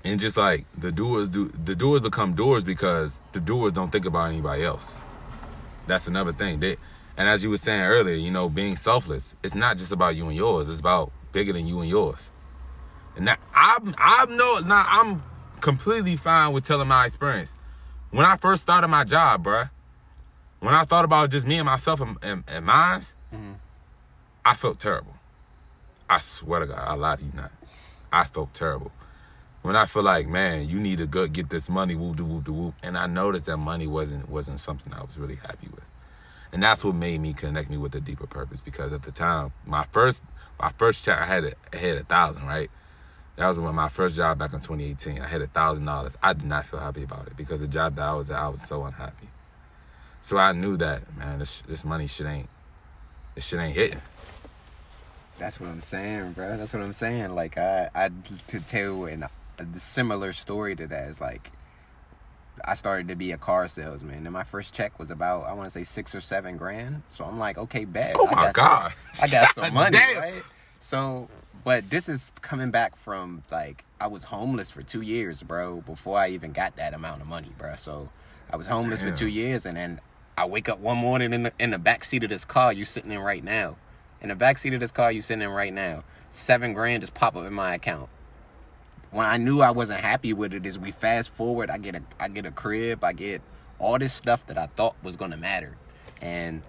and 0.04 0.20
just 0.20 0.36
like 0.36 0.66
the 0.76 0.92
doers 0.92 1.30
do 1.30 1.48
the 1.64 1.74
doers 1.74 2.02
become 2.02 2.34
doers 2.34 2.64
because 2.64 3.22
the 3.32 3.40
doers 3.40 3.72
don't 3.72 3.90
think 3.90 4.04
about 4.04 4.28
anybody 4.28 4.62
else. 4.62 4.94
That's 5.86 6.06
another 6.06 6.32
thing. 6.32 6.60
They 6.60 6.76
and 7.16 7.28
as 7.28 7.44
you 7.44 7.50
were 7.50 7.56
saying 7.56 7.82
earlier, 7.82 8.16
you 8.16 8.30
know, 8.30 8.48
being 8.48 8.76
selfless, 8.76 9.36
it's 9.42 9.54
not 9.54 9.78
just 9.78 9.92
about 9.92 10.16
you 10.16 10.26
and 10.26 10.36
yours, 10.36 10.68
it's 10.68 10.80
about 10.80 11.12
bigger 11.32 11.52
than 11.52 11.66
you 11.66 11.80
and 11.80 11.88
yours. 11.88 12.30
And 13.16 13.28
that 13.28 13.38
I'm 13.54 13.94
I'm 13.98 14.36
no 14.36 14.58
now 14.58 14.84
I'm 14.88 15.22
completely 15.60 16.16
fine 16.16 16.52
with 16.52 16.64
telling 16.64 16.88
my 16.88 17.06
experience. 17.06 17.54
When 18.10 18.26
I 18.26 18.36
first 18.36 18.62
started 18.62 18.88
my 18.88 19.04
job, 19.04 19.44
bruh, 19.44 19.70
when 20.60 20.74
I 20.74 20.84
thought 20.84 21.04
about 21.04 21.30
just 21.30 21.46
me 21.46 21.58
and 21.58 21.66
myself 21.66 22.00
and, 22.00 22.16
and, 22.22 22.44
and 22.46 22.66
mine, 22.66 23.00
mm-hmm. 23.00 23.52
I 24.44 24.54
felt 24.54 24.80
terrible. 24.80 25.14
I 26.08 26.20
swear 26.20 26.60
to 26.60 26.66
God, 26.66 26.78
I 26.78 26.94
lie 26.94 27.16
to 27.16 27.24
you 27.24 27.32
not. 27.34 27.52
I 28.12 28.24
felt 28.24 28.54
terrible. 28.54 28.92
When 29.62 29.76
I 29.76 29.86
feel 29.86 30.02
like, 30.02 30.28
man, 30.28 30.68
you 30.68 30.78
need 30.78 30.98
to 30.98 31.06
go 31.06 31.26
get 31.26 31.48
this 31.48 31.68
money, 31.68 31.94
whoop 31.94 32.16
de 32.16 32.24
whoop 32.24 32.44
de 32.44 32.52
whoop. 32.52 32.74
And 32.82 32.98
I 32.98 33.06
noticed 33.06 33.46
that 33.46 33.56
money 33.56 33.86
wasn't 33.86 34.28
wasn't 34.28 34.60
something 34.60 34.92
I 34.92 35.02
was 35.02 35.16
really 35.16 35.36
happy 35.36 35.68
with. 35.68 35.84
And 36.54 36.62
that's 36.62 36.84
what 36.84 36.94
made 36.94 37.20
me 37.20 37.32
connect 37.32 37.68
me 37.68 37.76
with 37.76 37.96
a 37.96 38.00
deeper 38.00 38.28
purpose. 38.28 38.60
Because 38.60 38.92
at 38.92 39.02
the 39.02 39.10
time, 39.10 39.52
my 39.66 39.84
first 39.90 40.22
my 40.60 40.70
first 40.78 41.04
check 41.04 41.18
I 41.18 41.26
had 41.26 41.44
a, 41.44 41.52
I 41.72 41.76
had 41.76 41.96
a 41.96 42.04
thousand, 42.04 42.46
right? 42.46 42.70
That 43.36 43.48
was 43.48 43.58
when 43.58 43.74
my 43.74 43.88
first 43.88 44.14
job 44.14 44.38
back 44.38 44.52
in 44.52 44.60
2018. 44.60 45.20
I 45.20 45.26
had 45.26 45.42
a 45.42 45.48
thousand 45.48 45.84
dollars. 45.84 46.12
I 46.22 46.32
did 46.32 46.44
not 46.46 46.64
feel 46.64 46.78
happy 46.78 47.02
about 47.02 47.26
it 47.26 47.36
because 47.36 47.60
the 47.60 47.66
job 47.66 47.96
that 47.96 48.06
I 48.06 48.14
was 48.14 48.30
at, 48.30 48.38
I 48.38 48.48
was 48.48 48.62
so 48.62 48.84
unhappy. 48.84 49.28
So 50.20 50.38
I 50.38 50.52
knew 50.52 50.76
that, 50.76 51.16
man, 51.16 51.40
this 51.40 51.64
this 51.66 51.84
money 51.84 52.06
shit 52.06 52.28
ain't 52.28 52.48
this 53.34 53.44
shit 53.44 53.58
ain't 53.58 53.74
hitting. 53.74 54.00
That's 55.38 55.58
what 55.58 55.68
I'm 55.68 55.80
saying, 55.80 56.34
bro. 56.34 56.56
That's 56.56 56.72
what 56.72 56.82
I'm 56.82 56.92
saying. 56.92 57.34
Like 57.34 57.58
I, 57.58 57.90
I 57.96 58.10
to 58.46 58.60
tell 58.60 59.06
a 59.06 59.28
similar 59.74 60.32
story 60.32 60.76
to 60.76 60.86
that 60.86 61.08
is 61.08 61.20
like, 61.20 61.50
I 62.66 62.74
started 62.74 63.08
to 63.08 63.14
be 63.14 63.32
a 63.32 63.36
car 63.36 63.68
salesman, 63.68 64.24
and 64.26 64.32
my 64.32 64.44
first 64.44 64.74
check 64.74 64.98
was 64.98 65.10
about 65.10 65.44
I 65.44 65.52
want 65.52 65.66
to 65.66 65.70
say 65.70 65.84
six 65.84 66.14
or 66.14 66.20
seven 66.20 66.56
grand. 66.56 67.02
So 67.10 67.24
I'm 67.24 67.38
like, 67.38 67.58
okay, 67.58 67.84
bet. 67.84 68.16
Oh 68.18 68.26
I 68.26 68.34
my 68.34 68.42
got 68.42 68.54
God. 68.54 68.92
some, 69.14 69.24
I 69.28 69.28
got 69.30 69.54
some 69.54 69.74
money, 69.74 69.98
right? 70.16 70.42
So, 70.80 71.28
but 71.64 71.88
this 71.90 72.08
is 72.08 72.32
coming 72.42 72.70
back 72.70 72.96
from 72.96 73.42
like 73.50 73.84
I 74.00 74.06
was 74.06 74.24
homeless 74.24 74.70
for 74.70 74.82
two 74.82 75.00
years, 75.02 75.42
bro. 75.42 75.80
Before 75.82 76.18
I 76.18 76.28
even 76.30 76.52
got 76.52 76.76
that 76.76 76.94
amount 76.94 77.22
of 77.22 77.28
money, 77.28 77.50
bro. 77.58 77.76
So 77.76 78.08
I 78.50 78.56
was 78.56 78.66
homeless 78.66 79.00
Damn. 79.00 79.10
for 79.10 79.16
two 79.16 79.28
years, 79.28 79.66
and 79.66 79.76
then 79.76 80.00
I 80.36 80.46
wake 80.46 80.68
up 80.68 80.78
one 80.78 80.98
morning 80.98 81.32
in 81.32 81.44
the 81.44 81.52
in 81.58 81.70
the 81.70 81.78
back 81.78 82.04
seat 82.04 82.24
of 82.24 82.30
this 82.30 82.44
car 82.44 82.72
you're 82.72 82.86
sitting 82.86 83.12
in 83.12 83.20
right 83.20 83.44
now. 83.44 83.76
In 84.20 84.28
the 84.30 84.34
back 84.34 84.58
seat 84.58 84.72
of 84.74 84.80
this 84.80 84.90
car 84.90 85.12
you're 85.12 85.22
sitting 85.22 85.42
in 85.42 85.50
right 85.50 85.72
now, 85.72 86.04
seven 86.30 86.72
grand 86.72 87.02
just 87.02 87.14
pop 87.14 87.36
up 87.36 87.44
in 87.44 87.52
my 87.52 87.74
account. 87.74 88.08
When 89.14 89.26
I 89.26 89.36
knew 89.36 89.60
I 89.60 89.70
wasn't 89.70 90.00
happy 90.00 90.32
with 90.32 90.52
it, 90.52 90.66
is 90.66 90.76
we 90.76 90.90
fast 90.90 91.32
forward, 91.32 91.70
I 91.70 91.78
get 91.78 91.94
a 91.94 92.02
I 92.18 92.26
get 92.26 92.46
a 92.46 92.50
crib, 92.50 93.04
I 93.04 93.12
get 93.12 93.42
all 93.78 93.96
this 93.96 94.12
stuff 94.12 94.44
that 94.48 94.58
I 94.58 94.66
thought 94.66 94.96
was 95.04 95.14
gonna 95.14 95.36
matter, 95.36 95.76
and 96.20 96.62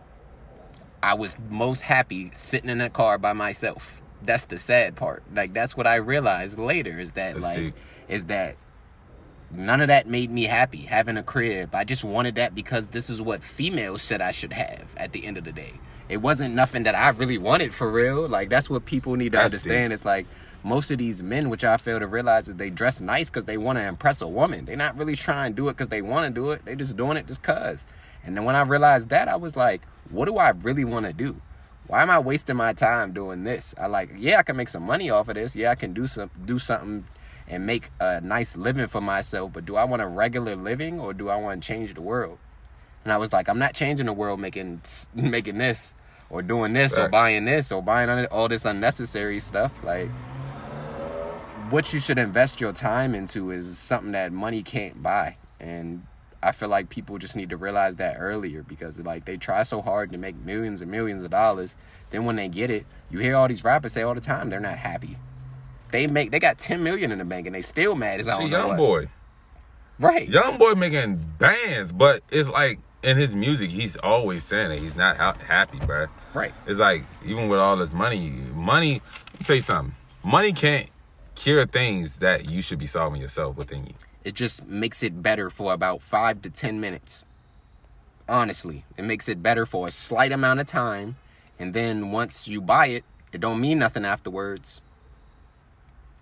I 1.01 1.15
was 1.15 1.35
most 1.49 1.81
happy 1.81 2.29
sitting 2.35 2.69
in 2.69 2.77
that 2.77 2.93
car 2.93 3.17
by 3.17 3.33
myself. 3.33 3.99
That's 4.21 4.45
the 4.45 4.59
sad 4.59 4.95
part. 4.95 5.23
Like 5.33 5.55
that's 5.55 5.75
what 5.75 5.87
I 5.87 5.95
realized 5.95 6.59
later 6.59 6.99
is 6.99 7.13
that 7.13 7.33
That's 7.33 7.43
like 7.43 7.57
deep. 7.57 7.75
is 8.07 8.25
that 8.25 8.57
none 9.49 9.81
of 9.81 9.87
that 9.87 10.07
made 10.07 10.29
me 10.29 10.43
happy 10.43 10.79
having 10.79 11.17
a 11.17 11.23
crib. 11.23 11.73
I 11.73 11.83
just 11.83 12.03
wanted 12.03 12.35
that 12.35 12.53
because 12.53 12.89
this 12.89 13.09
is 13.09 13.23
what 13.23 13.43
females 13.43 14.03
said 14.03 14.21
I 14.21 14.29
should 14.29 14.53
have 14.53 14.95
at 14.97 15.13
the 15.13 15.25
end 15.25 15.37
of 15.39 15.45
the 15.45 15.51
day. 15.51 15.73
It 16.09 16.17
wasn't 16.17 16.53
nothing 16.53 16.83
that 16.83 16.93
I 16.93 17.09
really 17.09 17.39
wanted 17.39 17.73
for 17.73 17.89
real. 17.91 18.27
Like 18.29 18.49
that's 18.51 18.69
what 18.69 18.85
people 18.85 19.15
need 19.15 19.31
to 19.31 19.39
That's 19.39 19.53
understand. 19.55 19.93
It's 19.93 20.05
like 20.05 20.27
most 20.65 20.91
of 20.91 20.97
these 20.97 21.21
men, 21.23 21.49
which 21.49 21.63
I 21.63 21.77
fail 21.77 21.99
to 21.99 22.07
realize, 22.07 22.47
is 22.47 22.55
they 22.55 22.69
dress 22.69 22.99
nice 22.99 23.29
because 23.29 23.45
they 23.45 23.57
want 23.57 23.77
to 23.77 23.83
impress 23.83 24.21
a 24.21 24.27
woman. 24.27 24.65
They're 24.65 24.75
not 24.75 24.97
really 24.97 25.15
trying 25.15 25.51
to 25.51 25.55
do 25.55 25.69
it 25.69 25.73
because 25.73 25.89
they 25.89 26.01
want 26.01 26.27
to 26.27 26.41
do 26.41 26.51
it. 26.51 26.65
They're 26.65 26.75
just 26.75 26.97
doing 26.97 27.17
it 27.17 27.27
just 27.27 27.43
cause. 27.43 27.85
And 28.23 28.35
then 28.35 28.43
when 28.43 28.55
I 28.55 28.61
realized 28.61 29.09
that, 29.09 29.27
I 29.27 29.35
was 29.35 29.55
like, 29.55 29.83
what 30.09 30.25
do 30.25 30.37
I 30.37 30.49
really 30.49 30.83
want 30.83 31.05
to 31.05 31.13
do? 31.13 31.41
why 31.87 32.01
am 32.01 32.09
I 32.09 32.19
wasting 32.19 32.55
my 32.55 32.73
time 32.73 33.13
doing 33.13 33.43
this? 33.43 33.75
I 33.79 33.87
like, 33.87 34.09
yeah, 34.17 34.39
I 34.39 34.43
can 34.43 34.55
make 34.55 34.69
some 34.69 34.83
money 34.83 35.09
off 35.09 35.27
of 35.27 35.35
this. 35.35 35.55
Yeah, 35.55 35.71
I 35.71 35.75
can 35.75 35.93
do 35.93 36.07
some 36.07 36.31
do 36.45 36.57
something 36.57 37.05
and 37.47 37.65
make 37.65 37.91
a 37.99 38.21
nice 38.21 38.57
living 38.57 38.87
for 38.87 39.01
myself. 39.01 39.53
But 39.53 39.65
do 39.65 39.75
I 39.75 39.83
want 39.83 40.01
a 40.01 40.07
regular 40.07 40.55
living 40.55 40.99
or 40.99 41.13
do 41.13 41.29
I 41.29 41.35
want 41.35 41.61
to 41.61 41.67
change 41.67 41.93
the 41.93 42.01
world? 42.01 42.39
And 43.03 43.13
I 43.13 43.17
was 43.17 43.31
like, 43.31 43.47
I'm 43.47 43.59
not 43.59 43.75
changing 43.75 44.07
the 44.07 44.13
world 44.13 44.39
making 44.39 44.81
making 45.13 45.59
this 45.59 45.93
or 46.29 46.41
doing 46.41 46.73
this 46.73 46.97
or 46.97 47.07
buying 47.07 47.45
this 47.45 47.71
or 47.71 47.83
buying 47.83 48.25
all 48.27 48.47
this 48.47 48.65
unnecessary 48.65 49.39
stuff. 49.39 49.71
Like, 49.83 50.09
what 51.69 51.93
you 51.93 51.99
should 51.99 52.17
invest 52.17 52.59
your 52.61 52.73
time 52.73 53.15
into 53.15 53.51
is 53.51 53.77
something 53.77 54.11
that 54.11 54.31
money 54.31 54.63
can't 54.63 55.01
buy. 55.01 55.37
And 55.59 56.05
I 56.43 56.51
feel 56.51 56.69
like 56.69 56.89
people 56.89 57.17
just 57.17 57.35
need 57.35 57.49
to 57.49 57.57
realize 57.57 57.95
that 57.95 58.17
earlier 58.19 58.61
because 58.63 58.99
like 58.99 59.25
they 59.25 59.37
try 59.37 59.63
so 59.63 59.81
hard 59.81 60.11
to 60.11 60.17
make 60.17 60.35
millions 60.35 60.81
and 60.81 60.91
millions 60.91 61.23
of 61.23 61.31
dollars. 61.31 61.75
Then 62.11 62.25
when 62.25 62.35
they 62.35 62.47
get 62.47 62.69
it, 62.69 62.85
you 63.09 63.19
hear 63.19 63.35
all 63.35 63.47
these 63.47 63.63
rappers 63.63 63.93
say 63.93 64.01
all 64.03 64.13
the 64.13 64.21
time 64.21 64.49
they're 64.49 64.59
not 64.59 64.77
happy. 64.77 65.17
They 65.91 66.07
make 66.07 66.31
they 66.31 66.39
got 66.39 66.57
10 66.59 66.83
million 66.83 67.11
in 67.11 67.19
the 67.19 67.25
bank 67.25 67.47
and 67.47 67.55
they 67.55 67.61
still 67.61 67.95
mad 67.95 68.19
as 68.19 68.27
I 68.27 68.33
See, 68.37 68.41
don't 68.41 68.51
know 68.51 68.67
young 68.67 68.77
boy, 68.77 69.07
Right. 69.97 70.27
young 70.27 70.57
boy 70.57 70.73
making 70.75 71.17
bands, 71.39 71.91
but 71.93 72.21
it's 72.29 72.49
like 72.49 72.79
in 73.01 73.17
his 73.17 73.35
music, 73.35 73.69
he's 73.69 73.95
always 73.97 74.43
saying 74.43 74.69
that 74.69 74.79
he's 74.79 74.95
not 74.95 75.17
ha- 75.17 75.37
happy, 75.47 75.77
bruh. 75.79 76.09
Right. 76.33 76.53
It's 76.67 76.79
like 76.79 77.03
even 77.25 77.47
with 77.49 77.59
all 77.59 77.77
this 77.77 77.93
money, 77.93 78.29
money. 78.53 79.01
Let 79.31 79.39
me 79.39 79.45
tell 79.45 79.55
you 79.55 79.61
something. 79.61 79.95
Money 80.23 80.53
can't 80.53 80.89
cure 81.35 81.65
things 81.65 82.19
that 82.19 82.49
you 82.49 82.61
should 82.61 82.79
be 82.79 82.87
solving 82.87 83.21
yourself 83.21 83.57
within 83.57 83.85
you. 83.85 83.93
It 84.23 84.33
just 84.33 84.65
makes 84.65 85.03
it 85.03 85.21
better 85.21 85.49
for 85.49 85.73
about 85.73 86.01
5 86.01 86.41
to 86.43 86.49
10 86.49 86.79
minutes. 86.79 87.23
Honestly, 88.27 88.85
it 88.97 89.03
makes 89.03 89.29
it 89.29 89.43
better 89.43 89.65
for 89.65 89.87
a 89.87 89.91
slight 89.91 90.31
amount 90.31 90.59
of 90.59 90.67
time 90.67 91.17
and 91.59 91.73
then 91.73 92.11
once 92.11 92.47
you 92.47 92.61
buy 92.61 92.87
it, 92.87 93.03
it 93.31 93.41
don't 93.41 93.61
mean 93.61 93.79
nothing 93.79 94.05
afterwards. 94.05 94.81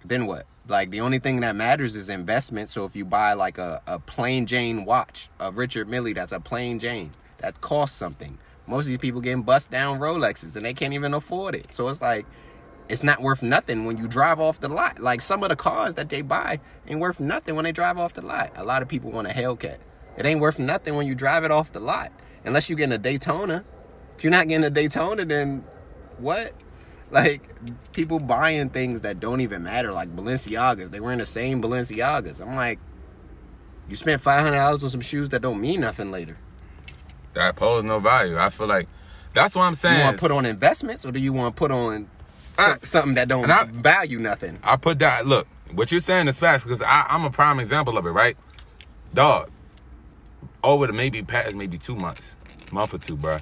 Then 0.05 0.26
what? 0.26 0.45
Like 0.68 0.91
the 0.91 1.01
only 1.01 1.20
thing 1.20 1.41
that 1.41 1.55
matters 1.55 1.95
is 1.95 2.09
investment. 2.09 2.70
So 2.70 2.86
if 2.86 2.95
you 2.95 3.05
buy 3.05 3.34
like 3.34 3.57
a, 3.57 3.82
a 3.88 3.99
plain 3.99 4.45
Jane 4.45 4.86
watch 4.86 5.30
of 5.39 5.57
Richard 5.57 5.88
Mille, 5.88 6.14
that's 6.14 6.32
a 6.32 6.39
plain 6.39 6.80
Jane. 6.80 7.11
That 7.39 7.61
costs 7.61 7.97
something. 7.97 8.38
Most 8.68 8.84
of 8.84 8.89
these 8.89 8.97
people 8.97 9.22
getting 9.22 9.43
bust 9.43 9.72
down 9.72 9.99
Rolexes 9.99 10.55
and 10.55 10.66
they 10.66 10.74
can't 10.74 10.93
even 10.93 11.14
afford 11.14 11.55
it. 11.55 11.72
So 11.72 11.88
it's 11.89 12.01
like 12.01 12.26
it's 12.89 13.03
not 13.03 13.21
worth 13.21 13.41
nothing 13.41 13.86
when 13.86 13.97
you 13.97 14.07
drive 14.07 14.39
off 14.39 14.59
the 14.59 14.69
lot. 14.69 14.99
Like 14.99 15.21
some 15.21 15.43
of 15.43 15.49
the 15.49 15.55
cars 15.55 15.95
that 15.95 16.09
they 16.09 16.21
buy 16.21 16.59
ain't 16.88 16.99
worth 16.99 17.19
nothing 17.19 17.55
when 17.55 17.63
they 17.63 17.71
drive 17.71 17.97
off 17.97 18.13
the 18.13 18.21
lot. 18.21 18.51
A 18.55 18.63
lot 18.63 18.81
of 18.81 18.88
people 18.88 19.11
want 19.11 19.27
a 19.27 19.31
Hellcat. 19.31 19.77
It 20.17 20.25
ain't 20.25 20.39
worth 20.39 20.59
nothing 20.59 20.95
when 20.95 21.07
you 21.07 21.15
drive 21.15 21.43
it 21.43 21.51
off 21.51 21.71
the 21.71 21.79
lot. 21.79 22.11
Unless 22.45 22.69
you're 22.69 22.77
getting 22.77 22.93
a 22.93 22.97
Daytona. 22.97 23.63
If 24.17 24.23
you're 24.23 24.31
not 24.31 24.47
getting 24.47 24.65
a 24.65 24.69
Daytona, 24.69 25.25
then 25.25 25.63
what? 26.17 26.53
Like 27.11 27.43
people 27.91 28.17
buying 28.17 28.69
things 28.71 29.01
that 29.01 29.19
don't 29.19 29.39
even 29.39 29.61
matter, 29.61 29.91
like 29.91 30.15
Balenciagas. 30.15 30.89
They 30.89 30.99
wearing 30.99 31.19
the 31.19 31.27
same 31.27 31.61
Balenciagas. 31.61 32.41
I'm 32.41 32.55
like, 32.55 32.79
you 33.88 33.95
spent 33.95 34.19
five 34.19 34.41
hundred 34.41 34.57
dollars 34.57 34.84
on 34.84 34.89
some 34.89 35.01
shoes 35.01 35.29
that 35.29 35.43
don't 35.43 35.61
mean 35.61 35.81
nothing 35.81 36.09
later. 36.09 36.38
That 37.36 37.55
pose 37.55 37.84
no 37.84 37.99
value. 37.99 38.39
I 38.39 38.49
feel 38.49 38.65
like 38.65 38.88
that's 39.36 39.53
what 39.53 39.61
I'm 39.61 39.75
saying. 39.75 39.99
You 39.99 40.05
want 40.05 40.17
to 40.17 40.21
put 40.21 40.31
on 40.31 40.47
investments, 40.47 41.05
or 41.05 41.11
do 41.11 41.19
you 41.19 41.34
want 41.34 41.55
to 41.55 41.59
put 41.59 41.69
on 41.69 42.09
Some- 42.55 42.79
something 42.83 43.13
that 43.15 43.27
don't 43.27 43.49
I- 43.49 43.65
value 43.65 44.19
nothing? 44.19 44.59
I 44.63 44.75
put 44.75 44.99
that. 44.99 45.25
Look, 45.25 45.47
what 45.71 45.91
you're 45.91 45.99
saying 45.99 46.27
is 46.27 46.39
facts 46.39 46.63
because 46.63 46.81
I'm 46.85 47.25
a 47.25 47.31
prime 47.31 47.59
example 47.59 47.97
of 47.97 48.05
it, 48.05 48.11
right? 48.11 48.37
Dog. 49.13 49.49
Over 50.63 50.87
the 50.87 50.93
maybe 50.93 51.21
past 51.23 51.55
maybe 51.55 51.77
two 51.77 51.95
months, 51.95 52.35
month 52.71 52.93
or 52.93 52.97
two, 52.97 53.17
bro. 53.17 53.39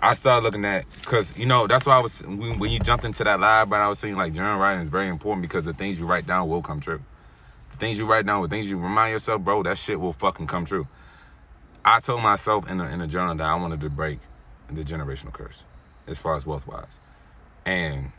I 0.00 0.14
started 0.14 0.44
looking 0.44 0.64
at 0.64 0.84
because 1.00 1.36
you 1.36 1.44
know 1.44 1.66
that's 1.66 1.84
why 1.84 1.96
I 1.96 2.00
was 2.00 2.22
when, 2.22 2.58
when 2.58 2.70
you 2.70 2.78
jumped 2.80 3.04
into 3.04 3.24
that 3.24 3.38
live, 3.40 3.68
but 3.68 3.80
I 3.80 3.88
was 3.88 3.98
saying 3.98 4.16
like 4.16 4.32
journal 4.32 4.58
writing 4.58 4.82
is 4.82 4.88
very 4.88 5.08
important 5.08 5.42
because 5.42 5.64
the 5.64 5.74
things 5.74 5.98
you 5.98 6.06
write 6.06 6.26
down 6.26 6.48
will 6.48 6.62
come 6.62 6.80
true. 6.80 7.02
The 7.72 7.76
things 7.78 7.98
you 7.98 8.06
write 8.06 8.24
down, 8.24 8.42
the 8.42 8.48
things 8.48 8.66
you 8.66 8.78
remind 8.78 9.12
yourself, 9.12 9.42
bro, 9.42 9.62
that 9.64 9.76
shit 9.76 10.00
will 10.00 10.12
fucking 10.12 10.46
come 10.46 10.64
true. 10.64 10.86
I 11.84 12.00
told 12.00 12.22
myself 12.22 12.68
in 12.68 12.80
a, 12.80 12.84
in 12.88 13.00
a 13.00 13.06
journal 13.06 13.34
that 13.36 13.44
I 13.46 13.54
wanted 13.56 13.80
to 13.80 13.90
break 13.90 14.20
the 14.70 14.84
generational 14.84 15.32
curse 15.32 15.64
as 16.06 16.18
far 16.18 16.36
as 16.36 16.46
wealth 16.46 16.66
wise. 16.66 16.98
And 17.66 18.12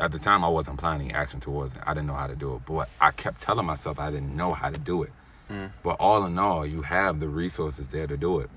at 0.00 0.12
the 0.12 0.18
time, 0.18 0.44
I 0.44 0.48
wasn't 0.48 0.78
planning 0.78 1.12
action 1.12 1.40
towards 1.40 1.74
it. 1.74 1.80
I 1.86 1.92
didn't 1.94 2.06
know 2.06 2.14
how 2.14 2.26
to 2.26 2.34
do 2.36 2.54
it. 2.54 2.62
But 2.66 2.88
I 3.00 3.10
kept 3.10 3.40
telling 3.40 3.66
myself 3.66 3.98
I 3.98 4.10
didn't 4.10 4.34
know 4.34 4.52
how 4.52 4.70
to 4.70 4.78
do 4.78 5.02
it. 5.02 5.12
Hmm. 5.48 5.66
But 5.82 5.96
all 6.00 6.24
in 6.24 6.38
all, 6.38 6.64
you 6.66 6.82
have 6.82 7.20
the 7.20 7.28
resources 7.28 7.88
there 7.88 8.06
to 8.06 8.16
do 8.16 8.40
it. 8.40 8.50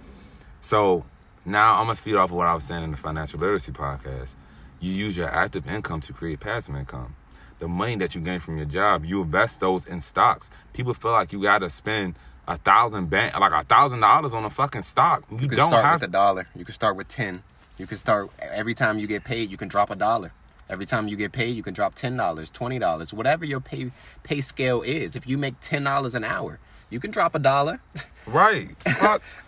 So 0.62 1.06
now 1.46 1.82
I'm 1.82 1.88
to 1.88 1.96
feed 1.96 2.16
off 2.16 2.30
of 2.30 2.36
what 2.38 2.48
I 2.48 2.54
was 2.54 2.64
saying 2.64 2.84
in 2.84 2.92
the 2.92 2.98
financial 2.98 3.40
literacy 3.40 3.72
podcast. 3.72 4.36
You 4.80 4.92
use 4.92 5.18
your 5.18 5.30
active 5.30 5.68
income 5.68 6.00
to 6.02 6.14
create 6.14 6.40
passive 6.40 6.76
income. 6.76 7.16
The 7.60 7.68
money 7.68 7.96
that 7.98 8.16
you 8.16 8.22
gain 8.22 8.40
from 8.40 8.58
your 8.58 8.66
job, 8.66 9.06
you 9.06 9.22
invest 9.22 9.60
those 9.60 9.86
in 9.86 10.02
stocks. 10.02 10.50
People 10.74 10.94
feel 10.94 11.12
like 11.12 11.32
you 11.32 11.42
got 11.42 11.60
to 11.60 11.70
spend 11.70 12.16
a 12.48 12.58
thousand 12.58 13.10
bank, 13.10 13.38
like 13.40 13.54
a 13.54 13.66
thousand 13.66 14.02
dollars 14.02 14.34
on 14.34 14.44
a 14.44 14.50
fucking 14.50 14.84
stock. 14.84 15.24
You, 15.32 15.40
You 15.40 15.48
can 15.48 15.58
don't 15.58 15.70
start 15.70 15.86
have 15.86 16.02
with 16.02 16.10
a 16.10 16.12
dollar. 16.12 16.48
You 16.56 16.66
can 16.66 16.74
start 16.74 16.96
with 16.96 17.08
ten. 17.08 17.44
You 17.78 17.88
can 17.88 17.98
start 17.98 18.30
every 18.40 18.74
time 18.74 19.00
you 19.00 19.08
get 19.08 19.24
paid. 19.24 19.50
You 19.50 19.58
can 19.58 19.68
drop 19.68 19.90
a 19.90 19.96
dollar. 19.96 20.32
Every 20.74 20.88
time 20.88 21.08
you 21.08 21.16
get 21.16 21.32
paid, 21.32 21.56
you 21.56 21.62
can 21.62 21.76
drop 21.76 21.94
ten 21.94 22.18
dollars, 22.18 22.50
twenty 22.50 22.80
dollars, 22.80 23.14
whatever 23.14 23.46
your 23.46 23.60
pay 23.60 23.92
pay 24.24 24.42
scale 24.42 24.82
is. 24.82 25.16
If 25.16 25.28
you 25.28 25.38
make 25.38 25.54
ten 25.62 25.84
dollars 25.84 26.16
an 26.16 26.24
hour, 26.24 26.58
you 26.90 27.00
can 27.00 27.12
drop 27.12 27.36
a 27.36 27.40
dollar. 27.40 27.80
right. 28.26 28.70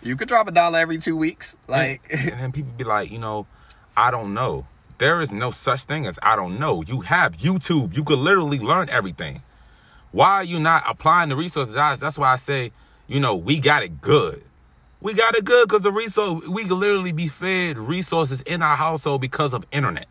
You 0.02 0.14
could 0.14 0.28
drop 0.28 0.46
a 0.46 0.52
dollar 0.52 0.78
every 0.78 0.98
two 0.98 1.16
weeks. 1.16 1.56
Like 1.66 2.06
and 2.10 2.40
then 2.40 2.52
people 2.52 2.70
be 2.76 2.84
like, 2.84 3.10
you 3.10 3.18
know, 3.18 3.48
I 3.96 4.12
don't 4.12 4.34
know. 4.34 4.68
There 4.98 5.20
is 5.20 5.32
no 5.32 5.50
such 5.50 5.84
thing 5.86 6.06
as 6.06 6.16
I 6.22 6.36
don't 6.36 6.60
know. 6.60 6.82
You 6.82 7.00
have 7.00 7.36
YouTube. 7.38 7.96
You 7.96 8.04
could 8.04 8.20
literally 8.20 8.60
learn 8.60 8.88
everything. 8.88 9.42
Why 10.12 10.34
are 10.34 10.44
you 10.44 10.60
not 10.60 10.84
applying 10.86 11.30
the 11.30 11.36
resources? 11.36 11.74
That's 11.74 12.00
that's 12.00 12.16
why 12.16 12.32
I 12.32 12.36
say, 12.36 12.70
you 13.08 13.18
know, 13.18 13.34
we 13.34 13.58
got 13.58 13.82
it 13.82 14.00
good. 14.00 14.44
We 15.00 15.12
got 15.12 15.34
it 15.34 15.44
good 15.44 15.66
because 15.68 15.82
the 15.82 15.90
resource 15.90 16.46
we 16.46 16.62
could 16.62 16.78
literally 16.78 17.10
be 17.10 17.26
fed 17.26 17.78
resources 17.78 18.42
in 18.42 18.62
our 18.62 18.76
household 18.76 19.20
because 19.20 19.52
of 19.54 19.66
internet. 19.72 20.06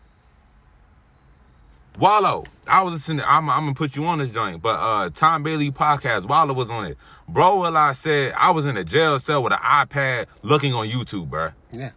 Wallo, 1.97 2.43
I 2.67 2.81
was 2.81 2.93
listening. 2.93 3.23
I'm, 3.25 3.49
I'm 3.49 3.61
gonna 3.63 3.73
put 3.73 3.95
you 3.95 4.05
on 4.05 4.19
this 4.19 4.31
joint, 4.31 4.61
but 4.61 4.75
uh, 4.75 5.09
Tom 5.13 5.43
Bilyeu 5.45 5.71
podcast. 5.71 6.27
Wallo 6.27 6.53
was 6.53 6.69
on 6.69 6.85
it, 6.85 6.97
bro. 7.29 7.59
Well, 7.59 7.77
I 7.77 7.93
said 7.93 8.33
I 8.37 8.51
was 8.51 8.65
in 8.65 8.75
a 8.75 8.83
jail 8.83 9.17
cell 9.19 9.41
with 9.41 9.53
an 9.53 9.59
iPad 9.59 10.25
looking 10.41 10.73
on 10.73 10.87
YouTube, 10.89 11.29
bro. 11.29 11.51
yeah. 11.71 11.91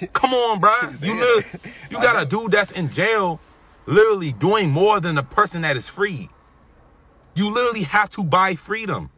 Come 0.12 0.34
on, 0.34 0.58
bro. 0.60 0.74
You 1.00 1.14
literally, 1.14 1.44
you 1.90 2.00
got 2.00 2.20
a 2.20 2.26
dude 2.26 2.50
that's 2.52 2.72
in 2.72 2.90
jail, 2.90 3.40
literally 3.86 4.32
doing 4.32 4.70
more 4.70 5.00
than 5.00 5.14
the 5.14 5.22
person 5.22 5.62
that 5.62 5.76
is 5.76 5.88
free. 5.88 6.28
You 7.34 7.50
literally 7.50 7.84
have 7.84 8.10
to 8.10 8.24
buy 8.24 8.56
freedom. 8.56 9.10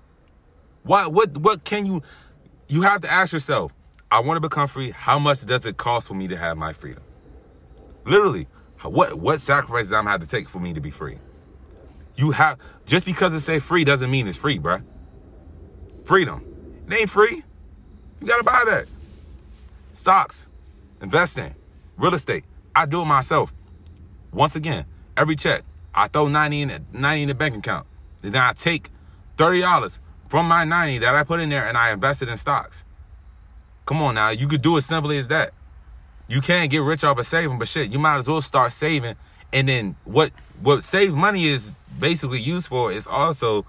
What 0.82 1.12
what 1.14 1.36
what 1.38 1.64
can 1.64 1.86
you? 1.86 2.02
You 2.68 2.82
have 2.82 3.00
to 3.02 3.10
ask 3.10 3.32
yourself. 3.32 3.72
I 4.10 4.20
want 4.20 4.36
to 4.36 4.40
become 4.40 4.68
free. 4.68 4.90
How 4.90 5.18
much 5.18 5.46
does 5.46 5.64
it 5.64 5.76
cost 5.76 6.08
for 6.08 6.14
me 6.14 6.28
to 6.28 6.36
have 6.36 6.58
my 6.58 6.72
freedom? 6.72 7.02
Literally, 8.04 8.48
what 8.82 9.14
what 9.14 9.40
sacrifices 9.40 9.92
I'm 9.92 10.06
have 10.06 10.20
to 10.20 10.26
take 10.26 10.48
for 10.48 10.58
me 10.58 10.72
to 10.74 10.80
be 10.80 10.90
free? 10.90 11.18
You 12.16 12.32
have 12.32 12.58
just 12.86 13.04
because 13.04 13.32
it 13.32 13.40
say 13.40 13.58
free 13.58 13.84
doesn't 13.84 14.10
mean 14.10 14.26
it's 14.26 14.38
free, 14.38 14.58
bruh. 14.58 14.82
Freedom, 16.04 16.44
it 16.88 16.94
ain't 16.94 17.10
free. 17.10 17.44
You 18.20 18.26
gotta 18.26 18.44
buy 18.44 18.64
that. 18.66 18.86
Stocks, 19.94 20.46
investing, 21.00 21.54
real 21.96 22.14
estate. 22.14 22.44
I 22.74 22.86
do 22.86 23.02
it 23.02 23.06
myself. 23.06 23.52
Once 24.32 24.56
again, 24.56 24.86
every 25.16 25.36
check, 25.36 25.64
I 25.94 26.08
throw 26.08 26.28
90 26.28 26.62
in 26.62 26.68
the, 26.68 26.82
90 26.92 27.22
in 27.22 27.28
the 27.28 27.34
bank 27.34 27.56
account. 27.56 27.86
Then 28.22 28.36
I 28.36 28.52
take 28.52 28.90
$30 29.36 29.98
from 30.28 30.46
my 30.46 30.64
90 30.64 30.98
that 30.98 31.14
I 31.14 31.24
put 31.24 31.40
in 31.40 31.48
there 31.48 31.66
and 31.66 31.76
I 31.76 31.90
invest 31.90 32.22
it 32.22 32.28
in 32.28 32.36
stocks. 32.36 32.84
Come 33.86 34.00
on 34.02 34.14
now, 34.14 34.30
you 34.30 34.46
could 34.46 34.62
do 34.62 34.76
as 34.76 34.86
simply 34.86 35.18
as 35.18 35.28
that. 35.28 35.52
You 36.30 36.40
can't 36.40 36.70
get 36.70 36.78
rich 36.78 37.02
off 37.02 37.18
of 37.18 37.26
saving, 37.26 37.58
but 37.58 37.66
shit, 37.66 37.90
you 37.90 37.98
might 37.98 38.18
as 38.18 38.28
well 38.28 38.40
start 38.40 38.72
saving. 38.72 39.16
And 39.52 39.68
then 39.68 39.96
what 40.04 40.30
what 40.62 40.84
save 40.84 41.12
money 41.12 41.48
is 41.48 41.72
basically 41.98 42.40
used 42.40 42.68
for 42.68 42.92
is 42.92 43.06
also 43.06 43.66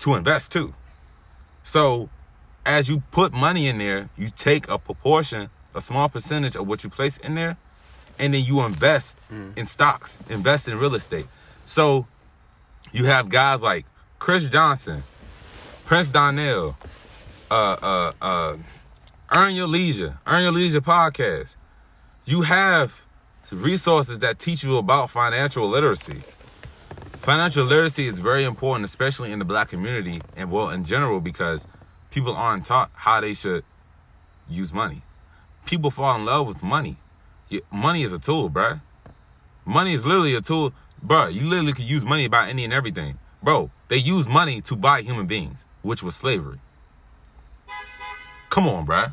to 0.00 0.14
invest 0.14 0.52
too. 0.52 0.74
So 1.64 2.10
as 2.66 2.90
you 2.90 3.02
put 3.10 3.32
money 3.32 3.68
in 3.68 3.78
there, 3.78 4.10
you 4.18 4.28
take 4.28 4.68
a 4.68 4.78
proportion, 4.78 5.48
a 5.74 5.80
small 5.80 6.10
percentage 6.10 6.56
of 6.56 6.66
what 6.66 6.84
you 6.84 6.90
place 6.90 7.16
in 7.16 7.36
there, 7.36 7.56
and 8.18 8.34
then 8.34 8.44
you 8.44 8.60
invest 8.60 9.16
in 9.56 9.64
stocks, 9.64 10.18
invest 10.28 10.68
in 10.68 10.78
real 10.78 10.94
estate. 10.94 11.26
So 11.64 12.06
you 12.92 13.06
have 13.06 13.30
guys 13.30 13.62
like 13.62 13.86
Chris 14.18 14.44
Johnson, 14.44 15.04
Prince 15.86 16.10
Donnell, 16.10 16.76
uh, 17.50 17.54
uh, 17.54 18.12
uh, 18.20 18.56
Earn 19.34 19.54
Your 19.54 19.68
Leisure, 19.68 20.18
Earn 20.26 20.42
Your 20.42 20.52
Leisure 20.52 20.82
podcast. 20.82 21.56
You 22.24 22.42
have 22.42 23.04
resources 23.50 24.20
that 24.20 24.38
teach 24.38 24.62
you 24.62 24.76
about 24.76 25.10
financial 25.10 25.68
literacy. 25.68 26.22
Financial 27.20 27.64
literacy 27.64 28.06
is 28.06 28.20
very 28.20 28.44
important, 28.44 28.84
especially 28.84 29.32
in 29.32 29.40
the 29.40 29.44
black 29.44 29.68
community 29.68 30.22
and 30.36 30.50
well 30.50 30.70
in 30.70 30.84
general, 30.84 31.20
because 31.20 31.66
people 32.10 32.34
aren't 32.34 32.64
taught 32.66 32.90
how 32.94 33.20
they 33.20 33.34
should 33.34 33.64
use 34.48 34.72
money. 34.72 35.02
People 35.66 35.90
fall 35.90 36.14
in 36.14 36.24
love 36.24 36.46
with 36.46 36.62
money. 36.62 36.96
money 37.72 38.04
is 38.04 38.12
a 38.12 38.20
tool, 38.20 38.48
bruh. 38.48 38.80
Money 39.64 39.92
is 39.92 40.06
literally 40.06 40.36
a 40.36 40.40
tool, 40.40 40.72
bruh. 41.04 41.32
You 41.32 41.44
literally 41.44 41.72
could 41.72 41.84
use 41.84 42.04
money 42.04 42.24
to 42.24 42.30
buy 42.30 42.48
any 42.48 42.62
and 42.62 42.72
everything, 42.72 43.18
bro. 43.42 43.72
They 43.88 43.96
use 43.96 44.28
money 44.28 44.60
to 44.62 44.76
buy 44.76 45.02
human 45.02 45.26
beings, 45.26 45.64
which 45.82 46.04
was 46.04 46.14
slavery. 46.14 46.60
Come 48.48 48.68
on, 48.68 48.86
bruh. 48.86 49.12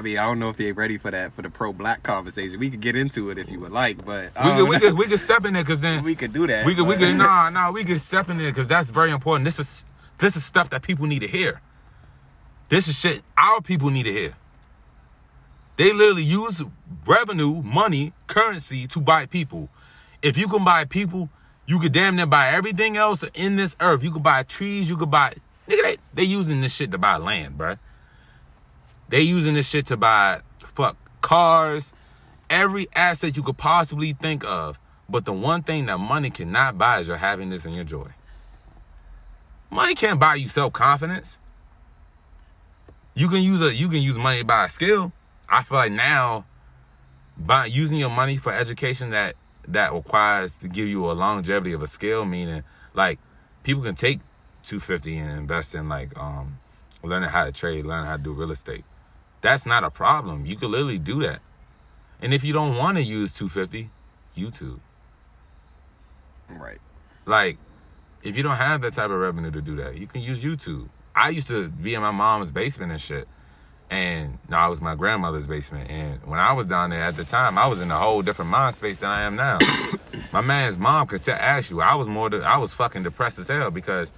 I 0.00 0.02
mean, 0.02 0.16
I 0.16 0.24
don't 0.24 0.38
know 0.38 0.48
if 0.48 0.56
they're 0.56 0.72
ready 0.72 0.96
for 0.96 1.10
that 1.10 1.34
for 1.34 1.42
the 1.42 1.50
pro 1.50 1.74
black 1.74 2.02
conversation. 2.02 2.58
We 2.58 2.70
could 2.70 2.80
get 2.80 2.96
into 2.96 3.28
it 3.28 3.36
if 3.36 3.50
you 3.50 3.60
would 3.60 3.70
like, 3.70 4.02
but 4.02 4.32
We 4.42 4.50
could, 4.52 4.64
we 4.66 4.76
um, 4.76 4.80
could 4.80 4.96
we 4.96 5.06
could 5.06 5.20
step 5.20 5.44
in 5.44 5.52
there 5.52 5.62
because 5.62 5.82
then 5.82 6.02
we 6.02 6.14
could 6.14 6.32
do 6.32 6.46
that. 6.46 6.64
We 6.64 6.74
could, 6.74 6.86
we 6.86 6.94
but- 6.94 7.00
could, 7.00 7.16
nah, 7.16 7.50
nah, 7.50 7.70
we 7.70 7.84
could 7.84 8.00
step 8.00 8.30
in 8.30 8.38
there 8.38 8.48
because 8.48 8.66
that's 8.66 8.88
very 8.88 9.10
important. 9.10 9.44
This 9.44 9.58
is, 9.58 9.84
this 10.16 10.36
is 10.36 10.44
stuff 10.44 10.70
that 10.70 10.80
people 10.80 11.04
need 11.04 11.18
to 11.18 11.28
hear. 11.28 11.60
This 12.70 12.88
is 12.88 12.94
shit 12.96 13.22
our 13.36 13.60
people 13.60 13.90
need 13.90 14.04
to 14.04 14.12
hear. 14.12 14.36
They 15.76 15.92
literally 15.92 16.22
use 16.22 16.62
revenue, 17.06 17.62
money, 17.62 18.14
currency 18.26 18.86
to 18.86 19.00
buy 19.00 19.26
people. 19.26 19.68
If 20.22 20.38
you 20.38 20.48
can 20.48 20.64
buy 20.64 20.86
people, 20.86 21.28
you 21.66 21.78
could 21.78 21.92
damn 21.92 22.16
near 22.16 22.24
buy 22.24 22.50
everything 22.52 22.96
else 22.96 23.22
in 23.34 23.56
this 23.56 23.76
earth. 23.80 24.02
You 24.02 24.12
could 24.12 24.22
buy 24.22 24.44
trees, 24.44 24.88
you 24.88 24.96
could 24.96 25.10
buy, 25.10 25.34
nigga, 25.68 25.82
they, 25.82 25.96
they 26.14 26.22
using 26.22 26.62
this 26.62 26.72
shit 26.72 26.90
to 26.92 26.98
buy 26.98 27.18
land, 27.18 27.58
bruh. 27.58 27.78
They 29.10 29.22
using 29.22 29.54
this 29.54 29.68
shit 29.68 29.86
to 29.86 29.96
buy, 29.96 30.42
fuck, 30.64 30.96
cars, 31.20 31.92
every 32.48 32.86
asset 32.94 33.36
you 33.36 33.42
could 33.42 33.58
possibly 33.58 34.12
think 34.12 34.44
of. 34.44 34.78
But 35.08 35.24
the 35.24 35.32
one 35.32 35.64
thing 35.64 35.86
that 35.86 35.98
money 35.98 36.30
cannot 36.30 36.78
buy 36.78 37.00
is 37.00 37.08
your 37.08 37.16
happiness 37.16 37.64
and 37.64 37.74
your 37.74 37.82
joy. 37.82 38.06
Money 39.68 39.96
can't 39.96 40.20
buy 40.20 40.36
you 40.36 40.48
self 40.48 40.72
confidence. 40.72 41.38
You 43.14 43.28
can 43.28 43.42
use 43.42 43.60
a 43.60 43.74
you 43.74 43.88
can 43.88 44.00
use 44.00 44.16
money 44.16 44.38
to 44.38 44.44
buy 44.44 44.66
a 44.66 44.68
skill. 44.70 45.12
I 45.48 45.64
feel 45.64 45.78
like 45.78 45.92
now, 45.92 46.44
by 47.36 47.66
using 47.66 47.98
your 47.98 48.10
money 48.10 48.36
for 48.36 48.52
education 48.52 49.10
that 49.10 49.34
that 49.66 49.92
requires 49.92 50.54
to 50.58 50.68
give 50.68 50.86
you 50.86 51.10
a 51.10 51.14
longevity 51.14 51.72
of 51.72 51.82
a 51.82 51.88
skill, 51.88 52.24
meaning 52.24 52.62
like 52.94 53.18
people 53.64 53.82
can 53.82 53.96
take 53.96 54.20
two 54.62 54.78
fifty 54.78 55.18
and 55.18 55.36
invest 55.36 55.74
in 55.74 55.88
like 55.88 56.16
um 56.16 56.60
learning 57.02 57.30
how 57.30 57.44
to 57.44 57.50
trade, 57.52 57.84
learning 57.84 58.06
how 58.06 58.16
to 58.16 58.22
do 58.22 58.32
real 58.32 58.52
estate. 58.52 58.84
That's 59.40 59.66
not 59.66 59.84
a 59.84 59.90
problem. 59.90 60.46
You 60.46 60.56
could 60.56 60.70
literally 60.70 60.98
do 60.98 61.22
that. 61.22 61.40
And 62.20 62.34
if 62.34 62.44
you 62.44 62.52
don't 62.52 62.76
want 62.76 62.98
to 62.98 63.02
use 63.02 63.32
250, 63.32 63.90
YouTube. 64.36 64.80
right. 66.50 66.78
Like, 67.26 67.58
if 68.22 68.36
you 68.36 68.42
don't 68.42 68.56
have 68.56 68.82
that 68.82 68.92
type 68.92 69.10
of 69.10 69.18
revenue 69.18 69.50
to 69.50 69.62
do 69.62 69.76
that, 69.76 69.96
you 69.96 70.06
can 70.06 70.20
use 70.20 70.38
YouTube. 70.38 70.88
I 71.14 71.30
used 71.30 71.48
to 71.48 71.68
be 71.68 71.94
in 71.94 72.02
my 72.02 72.10
mom's 72.10 72.52
basement 72.52 72.92
and 72.92 73.00
shit. 73.00 73.26
And 73.90 74.38
no, 74.48 74.56
I 74.56 74.68
was 74.68 74.80
my 74.80 74.94
grandmother's 74.94 75.48
basement. 75.48 75.90
And 75.90 76.24
when 76.24 76.38
I 76.38 76.52
was 76.52 76.66
down 76.66 76.90
there 76.90 77.02
at 77.02 77.16
the 77.16 77.24
time, 77.24 77.58
I 77.58 77.66
was 77.66 77.80
in 77.80 77.90
a 77.90 77.98
whole 77.98 78.22
different 78.22 78.50
mind 78.50 78.76
space 78.76 79.00
than 79.00 79.10
I 79.10 79.22
am 79.22 79.34
now. 79.34 79.58
my 80.32 80.40
man's 80.40 80.78
mom 80.78 81.08
could 81.08 81.22
t- 81.22 81.32
ask 81.32 81.70
you, 81.70 81.80
I 81.80 81.94
was 81.94 82.06
more, 82.06 82.30
de- 82.30 82.44
I 82.44 82.58
was 82.58 82.72
fucking 82.72 83.02
depressed 83.02 83.38
as 83.38 83.48
hell 83.48 83.70
because 83.70 84.12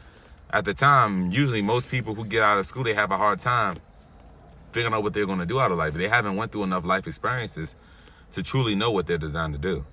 at 0.50 0.66
the 0.66 0.74
time, 0.74 1.30
usually 1.30 1.62
most 1.62 1.88
people 1.88 2.14
who 2.14 2.24
get 2.24 2.42
out 2.42 2.58
of 2.58 2.66
school, 2.66 2.84
they 2.84 2.94
have 2.94 3.10
a 3.10 3.16
hard 3.16 3.38
time 3.38 3.78
figuring 4.72 4.94
out 4.94 5.02
what 5.02 5.12
they're 5.14 5.26
going 5.26 5.38
to 5.38 5.46
do 5.46 5.60
out 5.60 5.70
of 5.70 5.78
life. 5.78 5.94
They 5.94 6.08
haven't 6.08 6.36
went 6.36 6.52
through 6.52 6.64
enough 6.64 6.84
life 6.84 7.06
experiences 7.06 7.76
to 8.32 8.42
truly 8.42 8.74
know 8.74 8.90
what 8.90 9.06
they're 9.06 9.18
designed 9.18 9.52
to 9.54 9.58
do. 9.58 9.84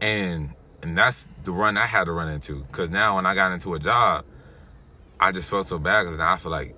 And 0.00 0.54
and 0.82 0.96
that's 0.96 1.28
the 1.44 1.52
run 1.52 1.76
I 1.76 1.86
had 1.86 2.04
to 2.04 2.12
run 2.12 2.28
into. 2.28 2.64
Cause 2.72 2.90
now 2.90 3.16
when 3.16 3.26
I 3.26 3.34
got 3.34 3.52
into 3.52 3.74
a 3.74 3.78
job, 3.78 4.24
I 5.18 5.30
just 5.30 5.50
felt 5.50 5.66
so 5.66 5.78
bad 5.78 6.04
because 6.04 6.18
now 6.18 6.32
I 6.32 6.36
feel 6.38 6.50
like 6.50 6.74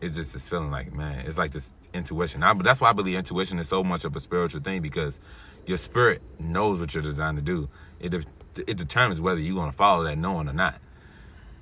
it's 0.00 0.16
just 0.16 0.32
this 0.32 0.48
feeling 0.48 0.70
like, 0.70 0.92
man, 0.92 1.24
it's 1.26 1.38
like 1.38 1.52
this 1.52 1.72
intuition. 1.92 2.42
I, 2.42 2.52
but 2.52 2.64
that's 2.64 2.80
why 2.80 2.90
I 2.90 2.92
believe 2.92 3.16
intuition 3.16 3.58
is 3.60 3.68
so 3.68 3.84
much 3.84 4.04
of 4.04 4.14
a 4.16 4.20
spiritual 4.20 4.60
thing 4.60 4.82
because 4.82 5.18
your 5.66 5.78
spirit 5.78 6.20
knows 6.38 6.80
what 6.80 6.92
you're 6.92 7.02
designed 7.02 7.38
to 7.38 7.42
do. 7.42 7.68
It 8.00 8.10
de- 8.10 8.24
it 8.66 8.76
determines 8.76 9.20
whether 9.20 9.40
you're 9.40 9.54
gonna 9.54 9.72
follow 9.72 10.04
that 10.04 10.18
knowing 10.18 10.48
or 10.48 10.52
not. 10.52 10.80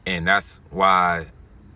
And 0.06 0.26
that's 0.26 0.60
why 0.70 1.26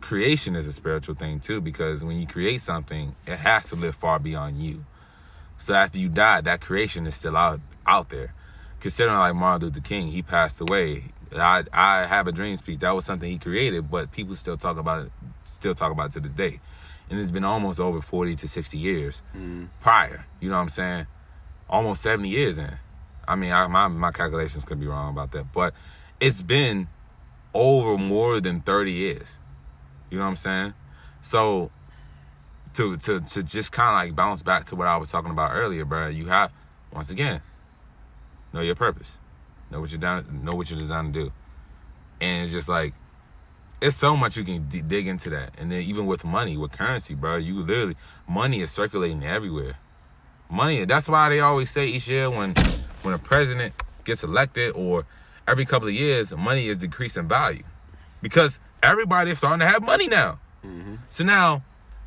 creation 0.07 0.55
is 0.55 0.69
a 0.69 0.73
spiritual 0.73 1.17
thing 1.17 1.41
too, 1.41 1.61
because 1.61 2.05
when 2.05 2.17
you 2.17 2.29
create 2.29 2.63
something, 2.63 3.17
it 3.27 3.39
has 3.39 3.69
to 3.71 3.75
live 3.75 3.97
far 3.97 4.21
beyond 4.21 4.63
you. 4.63 4.85
So 5.59 5.75
after 5.75 5.99
you 5.99 6.09
die, 6.09 6.43
that 6.43 6.61
creation 6.61 7.09
is 7.09 7.17
still 7.17 7.37
out 7.37 7.61
out 7.85 8.09
there. 8.11 8.33
Considering 8.79 9.19
like 9.19 9.35
Martin 9.35 9.69
Luther 9.69 9.81
King, 9.81 10.13
he 10.13 10.23
passed 10.23 10.61
away. 10.61 11.13
I 11.35 11.65
I 11.73 12.07
have 12.07 12.29
a 12.29 12.33
dream 12.33 12.57
speech. 12.57 12.79
That 12.81 12.95
was 12.95 13.05
something 13.05 13.29
he 13.29 13.39
created, 13.39 13.91
but 13.91 14.13
people 14.13 14.37
still 14.37 14.57
talk 14.57 14.79
about 14.79 15.07
it, 15.07 15.13
still 15.43 15.75
talk 15.75 15.91
about 15.91 16.07
it 16.11 16.13
to 16.13 16.21
this 16.21 16.35
day. 16.35 16.61
And 17.11 17.19
it's 17.19 17.33
been 17.33 17.45
almost 17.45 17.81
over 17.81 18.01
forty 18.01 18.37
to 18.37 18.47
sixty 18.47 18.79
years 18.79 19.23
mm. 19.37 19.69
prior. 19.81 20.27
You 20.41 20.51
know 20.51 20.57
what 20.57 20.63
I'm 20.63 20.69
saying? 20.69 21.07
Almost 21.69 22.01
seventy 22.01 22.29
years 22.29 22.59
in. 22.59 22.79
I 23.27 23.35
mean, 23.35 23.51
I, 23.51 23.67
my 23.67 23.89
my 23.89 24.13
calculations 24.13 24.63
could 24.65 24.79
be 24.79 24.87
wrong 24.87 25.11
about 25.11 25.33
that, 25.33 25.53
but 25.53 25.75
it's 26.21 26.43
been 26.43 26.87
over 27.53 27.99
more 27.99 28.41
than 28.41 28.61
thirty 28.61 28.93
years. 28.93 29.37
You 30.11 30.19
know 30.19 30.25
what 30.25 30.31
I'm 30.31 30.37
saying? 30.37 30.75
So 31.23 31.71
to 32.75 32.97
to 32.99 33.21
to 33.21 33.43
just 33.43 33.73
kind 33.73 33.89
of 33.89 34.09
like 34.09 34.17
bounce 34.17 34.43
back 34.43 34.67
to 34.67 34.77
what 34.77 34.87
I 34.87 34.97
was 34.97 35.11
talking 35.11 35.31
about 35.31 35.53
earlier, 35.53 35.85
bro. 35.85 36.09
You 36.09 36.27
have 36.27 36.53
once 36.93 37.11
again 37.11 37.41
know 38.53 38.61
your 38.61 38.75
purpose, 38.75 39.17
know 39.71 39.81
what 39.81 39.91
you're 39.91 39.99
down, 39.99 40.41
know 40.45 40.55
what 40.55 40.71
you're 40.71 40.79
designed 40.79 41.15
to 41.15 41.25
do, 41.25 41.33
and 42.21 42.45
it's 42.45 42.53
just 42.53 42.69
like 42.69 42.95
it's 43.81 43.97
so 43.97 44.17
much 44.17 44.37
you 44.37 44.45
can 44.45 44.69
d- 44.69 44.83
dig 44.83 45.07
into 45.07 45.31
that. 45.31 45.55
And 45.59 45.71
then 45.71 45.83
even 45.83 46.07
with 46.07 46.25
money, 46.25 46.57
with 46.57 46.73
currency, 46.73 47.15
bro, 47.15 47.37
you 47.37 47.63
literally 47.63 47.97
money 48.29 48.61
is 48.61 48.71
circulating 48.71 49.25
everywhere. 49.25 49.77
Money. 50.49 50.85
That's 50.85 51.09
why 51.09 51.29
they 51.29 51.41
always 51.41 51.71
say 51.71 51.87
each 51.87 52.09
year 52.09 52.31
when 52.31 52.55
when 53.03 53.15
a 53.15 53.19
president 53.19 53.75
gets 54.05 54.23
elected 54.23 54.73
or 54.75 55.07
every 55.49 55.65
couple 55.65 55.89
of 55.89 55.95
years, 55.95 56.33
money 56.33 56.69
is 56.69 56.79
decreasing 56.79 57.27
value 57.27 57.65
because 58.21 58.59
everybody 58.83 59.31
is 59.31 59.39
starting 59.39 59.61
to 59.61 59.67
have 59.67 59.83
money 59.83 60.09
now. 60.09 60.39
Mm-hmm. 60.65 60.97
So 61.11 61.25
now 61.25 61.63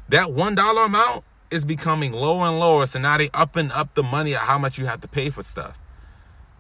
that 0.10 0.32
one 0.32 0.56
dollar 0.56 0.84
amount 0.84 1.24
is 1.52 1.66
becoming 1.66 2.12
lower 2.12 2.48
and 2.48 2.60
lower. 2.60 2.86
So 2.88 3.00
now 3.00 3.18
they 3.18 3.30
upping 3.34 3.40
up 3.40 3.56
and 3.56 3.72
up 3.72 3.96
the 3.96 4.04
money 4.04 4.34
of 4.34 4.42
how 4.42 4.58
much 4.58 4.78
you 4.78 4.86
have 4.86 5.02
to 5.02 5.08
pay 5.08 5.30
for 5.30 5.44
stuff. 5.44 5.78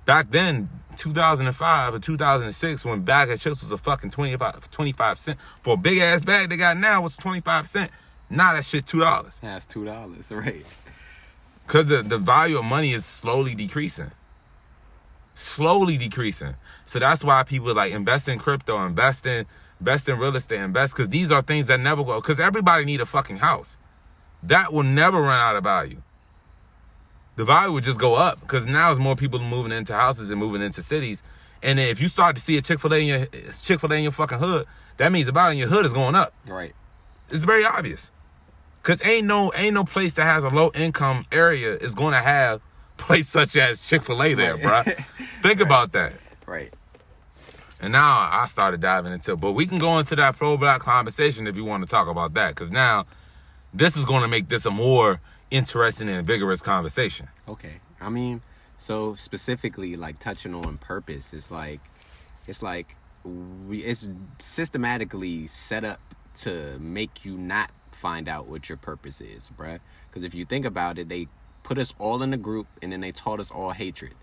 Back 0.05 0.31
then, 0.31 0.69
2005 0.97 1.93
or 1.93 1.99
2006, 1.99 2.85
when 2.85 3.01
bag 3.03 3.29
of 3.29 3.39
chips 3.39 3.61
was 3.61 3.71
a 3.71 3.77
fucking 3.77 4.09
25, 4.09 4.71
25 4.71 5.19
cent 5.19 5.39
for 5.61 5.75
a 5.75 5.77
big 5.77 5.99
ass 5.99 6.23
bag 6.23 6.49
they 6.49 6.57
got 6.57 6.77
now 6.77 7.01
was 7.01 7.15
25 7.15 7.67
cent. 7.69 7.91
Now 8.29 8.53
that 8.53 8.65
shit's 8.65 8.89
two 8.89 8.99
dollars. 8.99 9.39
That's 9.41 9.65
two 9.65 9.85
dollars, 9.85 10.31
right? 10.31 10.65
Cause 11.67 11.85
the, 11.85 12.01
the 12.01 12.17
value 12.17 12.57
of 12.57 12.65
money 12.65 12.93
is 12.93 13.05
slowly 13.05 13.53
decreasing. 13.53 14.11
Slowly 15.35 15.97
decreasing. 15.97 16.55
So 16.85 16.99
that's 16.99 17.23
why 17.23 17.43
people 17.43 17.73
like 17.75 17.93
invest 17.93 18.27
in 18.27 18.39
crypto, 18.39 18.83
invest 18.85 19.25
in 19.27 19.45
invest 19.79 20.09
in 20.09 20.17
real 20.19 20.35
estate, 20.35 20.59
invest 20.59 20.95
because 20.95 21.09
these 21.09 21.31
are 21.31 21.41
things 21.41 21.67
that 21.67 21.79
never 21.79 22.03
go 22.03 22.19
because 22.21 22.39
everybody 22.39 22.85
need 22.85 23.01
a 23.01 23.05
fucking 23.05 23.37
house. 23.37 23.77
That 24.43 24.71
will 24.73 24.83
never 24.83 25.19
run 25.21 25.39
out 25.39 25.55
of 25.55 25.63
value. 25.63 26.01
The 27.35 27.45
value 27.45 27.73
would 27.73 27.83
just 27.83 27.99
go 27.99 28.15
up 28.15 28.39
because 28.41 28.65
now 28.65 28.87
there's 28.87 28.99
more 28.99 29.15
people 29.15 29.39
moving 29.39 29.71
into 29.71 29.93
houses 29.93 30.29
and 30.29 30.39
moving 30.39 30.61
into 30.61 30.83
cities. 30.83 31.23
And 31.61 31.79
if 31.79 31.99
you 32.01 32.07
start 32.09 32.35
to 32.35 32.41
see 32.41 32.57
a 32.57 32.61
Chick-fil-A 32.61 32.99
in 32.99 33.07
your 33.07 33.25
Chick-fil-A 33.61 33.95
in 33.95 34.03
your 34.03 34.11
fucking 34.11 34.39
hood, 34.39 34.65
that 34.97 35.11
means 35.11 35.25
the 35.25 35.31
value 35.31 35.53
in 35.53 35.57
your 35.59 35.67
hood 35.67 35.85
is 35.85 35.93
going 35.93 36.15
up. 36.15 36.33
Right. 36.47 36.73
It's 37.29 37.43
very 37.43 37.65
obvious. 37.65 38.11
Cause 38.81 39.01
ain't 39.03 39.27
no 39.27 39.51
ain't 39.55 39.73
no 39.73 39.83
place 39.83 40.13
that 40.13 40.23
has 40.23 40.43
a 40.43 40.47
low 40.49 40.71
income 40.73 41.25
area 41.33 41.75
is 41.75 41.93
going 41.95 42.13
to 42.13 42.21
have 42.21 42.61
place 42.97 43.27
such 43.27 43.55
as 43.57 43.81
Chick 43.81 44.03
Fil 44.03 44.21
A 44.23 44.33
there, 44.33 44.55
Right. 44.57 44.85
bruh. 44.85 45.05
Think 45.43 45.59
about 45.59 45.91
that. 45.93 46.13
Right. 46.45 46.73
And 47.81 47.93
now 47.93 48.29
I 48.31 48.45
started 48.47 48.81
diving 48.81 49.13
into, 49.13 49.37
but 49.37 49.53
we 49.53 49.65
can 49.65 49.79
go 49.79 49.99
into 49.99 50.15
that 50.17 50.37
pro 50.37 50.57
black 50.57 50.81
conversation 50.81 51.47
if 51.47 51.55
you 51.55 51.63
want 51.63 51.83
to 51.83 51.87
talk 51.87 52.07
about 52.07 52.33
that. 52.33 52.55
Cause 52.55 52.69
now 52.69 53.05
this 53.73 53.95
is 53.95 54.03
going 54.05 54.21
to 54.21 54.27
make 54.27 54.49
this 54.49 54.65
a 54.65 54.71
more 54.71 55.21
interesting 55.49 56.09
and 56.09 56.27
vigorous 56.27 56.61
conversation. 56.61 57.29
Okay. 57.47 57.79
I 58.01 58.09
mean, 58.09 58.41
so 58.77 59.15
specifically, 59.15 59.95
like 59.95 60.19
touching 60.19 60.53
on 60.53 60.77
purpose, 60.77 61.33
it's 61.33 61.51
like, 61.51 61.81
it's 62.47 62.61
like, 62.61 62.95
we, 63.23 63.83
it's 63.83 64.09
systematically 64.39 65.47
set 65.47 65.83
up 65.83 65.99
to 66.35 66.77
make 66.79 67.25
you 67.25 67.37
not 67.37 67.71
find 67.91 68.29
out 68.29 68.47
what 68.47 68.69
your 68.69 68.77
purpose 68.77 69.19
is, 69.21 69.51
bruh. 69.57 69.79
Because 70.09 70.23
if 70.23 70.33
you 70.33 70.45
think 70.45 70.65
about 70.65 70.97
it, 70.97 71.09
they 71.09 71.27
put 71.63 71.77
us 71.77 71.93
all 71.99 72.23
in 72.23 72.33
a 72.33 72.37
group 72.37 72.67
and 72.81 72.91
then 72.91 73.01
they 73.01 73.11
taught 73.11 73.39
us 73.39 73.51
all 73.51 73.71
hatred. 73.71 74.13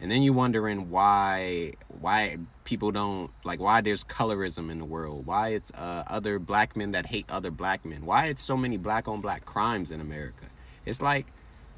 And 0.00 0.10
then 0.10 0.22
you're 0.22 0.34
wondering 0.34 0.90
why 0.90 1.74
why 1.88 2.38
people 2.64 2.90
don't 2.90 3.30
like 3.44 3.60
why 3.60 3.82
there's 3.82 4.02
colorism 4.02 4.70
in 4.70 4.78
the 4.78 4.84
world, 4.84 5.26
why 5.26 5.48
it's 5.48 5.70
uh, 5.72 6.04
other 6.06 6.38
black 6.38 6.74
men 6.76 6.92
that 6.92 7.06
hate 7.06 7.26
other 7.28 7.50
black 7.50 7.84
men, 7.84 8.06
why 8.06 8.26
it's 8.26 8.42
so 8.42 8.56
many 8.56 8.78
black 8.78 9.06
on 9.08 9.20
black 9.20 9.44
crimes 9.44 9.90
in 9.90 10.00
America. 10.00 10.46
It's 10.86 11.02
like 11.02 11.26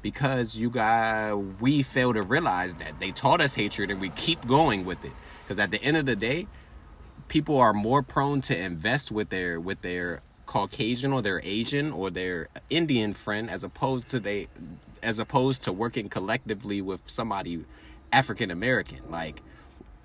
because 0.01 0.55
you 0.55 0.69
got 0.69 1.35
we 1.61 1.83
fail 1.83 2.13
to 2.13 2.21
realize 2.21 2.75
that 2.75 2.99
they 2.99 3.11
taught 3.11 3.41
us 3.41 3.55
hatred 3.55 3.91
and 3.91 3.99
we 3.99 4.09
keep 4.09 4.47
going 4.47 4.85
with 4.85 5.03
it. 5.03 5.11
Because 5.43 5.59
at 5.59 5.71
the 5.71 5.81
end 5.83 5.97
of 5.97 6.05
the 6.05 6.15
day, 6.15 6.47
people 7.27 7.57
are 7.57 7.73
more 7.73 8.01
prone 8.01 8.39
to 8.41 8.57
invest 8.57 9.11
with 9.11 9.29
their 9.29 9.59
with 9.59 9.81
their 9.81 10.21
Caucasian 10.45 11.11
or 11.11 11.21
their 11.21 11.41
Asian 11.43 11.91
or 11.91 12.09
their 12.09 12.47
Indian 12.69 13.13
friend 13.13 13.49
as 13.49 13.63
opposed 13.63 14.07
to 14.09 14.19
they 14.19 14.47
as 15.01 15.19
opposed 15.19 15.63
to 15.63 15.73
working 15.73 16.07
collectively 16.07 16.81
with 16.81 17.01
somebody 17.05 17.65
African 18.13 18.51
American. 18.51 18.99
Like 19.09 19.41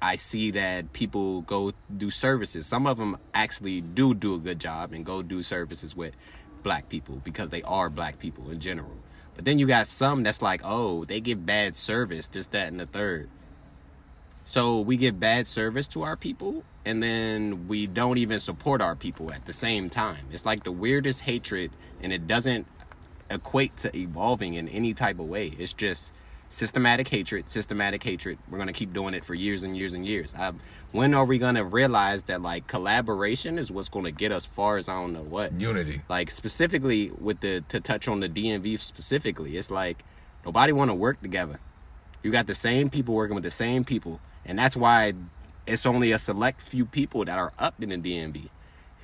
I 0.00 0.16
see 0.16 0.50
that 0.52 0.92
people 0.92 1.42
go 1.42 1.72
do 1.94 2.10
services. 2.10 2.66
Some 2.66 2.86
of 2.86 2.98
them 2.98 3.18
actually 3.34 3.80
do 3.80 4.14
do 4.14 4.34
a 4.34 4.38
good 4.38 4.58
job 4.58 4.92
and 4.92 5.04
go 5.04 5.22
do 5.22 5.42
services 5.42 5.94
with 5.94 6.14
black 6.62 6.88
people 6.88 7.20
because 7.22 7.50
they 7.50 7.62
are 7.62 7.88
black 7.88 8.18
people 8.18 8.50
in 8.50 8.58
general. 8.60 8.96
But 9.36 9.44
then 9.44 9.58
you 9.58 9.66
got 9.66 9.86
some 9.86 10.24
that's 10.24 10.42
like, 10.42 10.62
oh, 10.64 11.04
they 11.04 11.20
give 11.20 11.46
bad 11.46 11.76
service, 11.76 12.26
this, 12.26 12.48
that, 12.48 12.68
and 12.68 12.80
the 12.80 12.86
third. 12.86 13.28
So 14.44 14.80
we 14.80 14.96
give 14.96 15.20
bad 15.20 15.46
service 15.46 15.86
to 15.88 16.02
our 16.02 16.16
people 16.16 16.64
and 16.84 17.02
then 17.02 17.68
we 17.68 17.86
don't 17.86 18.18
even 18.18 18.40
support 18.40 18.80
our 18.80 18.96
people 18.96 19.30
at 19.32 19.44
the 19.44 19.52
same 19.52 19.90
time. 19.90 20.26
It's 20.32 20.46
like 20.46 20.64
the 20.64 20.72
weirdest 20.72 21.20
hatred 21.20 21.70
and 22.00 22.12
it 22.12 22.26
doesn't 22.26 22.66
equate 23.30 23.76
to 23.78 23.94
evolving 23.94 24.54
in 24.54 24.68
any 24.68 24.94
type 24.94 25.18
of 25.18 25.26
way. 25.26 25.54
It's 25.58 25.74
just 25.74 26.12
systematic 26.50 27.08
hatred, 27.08 27.48
systematic 27.48 28.02
hatred. 28.02 28.38
We're 28.50 28.58
gonna 28.58 28.72
keep 28.72 28.92
doing 28.92 29.14
it 29.14 29.24
for 29.24 29.34
years 29.34 29.62
and 29.62 29.76
years 29.76 29.94
and 29.94 30.06
years. 30.06 30.34
I, 30.34 30.52
when 30.92 31.14
are 31.14 31.24
we 31.24 31.38
gonna 31.38 31.64
realize 31.64 32.24
that 32.24 32.42
like 32.42 32.66
collaboration 32.66 33.58
is 33.58 33.70
what's 33.70 33.88
gonna 33.88 34.10
get 34.10 34.32
us 34.32 34.46
far 34.46 34.78
as 34.78 34.88
I 34.88 34.94
don't 34.94 35.12
know 35.12 35.22
what 35.22 35.60
Unity. 35.60 36.02
like 36.08 36.30
specifically 36.30 37.10
with 37.10 37.40
the 37.40 37.62
to 37.68 37.80
touch 37.80 38.08
on 38.08 38.20
the 38.20 38.28
DMV 38.28 38.78
specifically, 38.80 39.56
it's 39.56 39.70
like 39.70 40.04
nobody 40.44 40.72
want 40.72 40.90
to 40.90 40.94
work 40.94 41.20
together. 41.20 41.60
You 42.22 42.32
got 42.32 42.46
the 42.46 42.54
same 42.54 42.90
people 42.90 43.14
working 43.14 43.34
with 43.34 43.44
the 43.44 43.50
same 43.50 43.84
people, 43.84 44.20
and 44.44 44.58
that's 44.58 44.76
why 44.76 45.14
it's 45.66 45.86
only 45.86 46.12
a 46.12 46.18
select 46.18 46.62
few 46.62 46.86
people 46.86 47.24
that 47.24 47.38
are 47.38 47.52
up 47.58 47.82
in 47.82 47.90
the 47.90 47.96
DMV. 47.96 48.48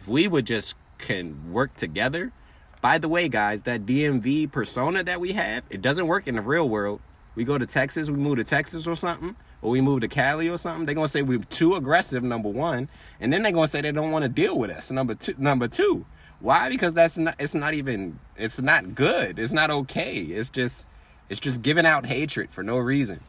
If 0.01 0.09
we 0.09 0.27
would 0.27 0.47
just 0.47 0.75
can 0.99 1.53
work 1.53 1.77
together. 1.77 2.33
By 2.81 2.99
the 2.99 3.09
way, 3.09 3.29
guys, 3.29 3.63
that 3.63 3.87
DMV 3.87 4.51
persona 4.53 5.03
that 5.05 5.21
we 5.21 5.33
have, 5.33 5.65
it 5.71 5.81
doesn't 5.81 6.07
work 6.07 6.27
in 6.27 6.37
the 6.37 6.43
real 6.43 6.69
world. 6.69 7.01
We 7.35 7.45
go 7.45 7.59
to 7.59 7.67
Texas, 7.67 8.09
we 8.11 8.17
move 8.17 8.37
to 8.37 8.45
Texas 8.45 8.87
or 8.87 8.95
something, 8.97 9.35
or 9.63 9.71
we 9.71 9.81
move 9.81 10.01
to 10.03 10.09
Cali 10.09 10.49
or 10.49 10.57
something. 10.59 10.87
They're 10.87 10.95
gonna 10.95 11.09
say 11.09 11.23
we're 11.23 11.39
too 11.41 11.75
aggressive, 11.75 12.23
number 12.23 12.49
one, 12.49 12.89
and 13.21 13.33
then 13.33 13.43
they're 13.43 13.53
gonna 13.53 13.69
say 13.69 13.81
they 13.81 13.93
don't 13.93 14.11
want 14.13 14.23
to 14.25 14.29
deal 14.29 14.57
with 14.59 14.71
us. 14.71 14.91
Number 14.91 15.15
two, 15.15 15.35
number 15.39 15.69
two. 15.69 16.07
Why? 16.41 16.69
Because 16.69 16.93
that's 16.93 17.17
not. 17.19 17.37
It's 17.39 17.55
not 17.55 17.75
even. 17.75 18.19
It's 18.37 18.61
not 18.61 18.95
good. 18.95 19.39
It's 19.39 19.53
not 19.53 19.71
okay. 19.71 20.19
It's 20.19 20.51
just. 20.51 20.87
It's 21.31 21.41
just 21.41 21.63
giving 21.63 21.87
out 21.87 22.05
hatred 22.07 22.51
for 22.51 22.63
no 22.63 22.77
reason. 22.77 23.21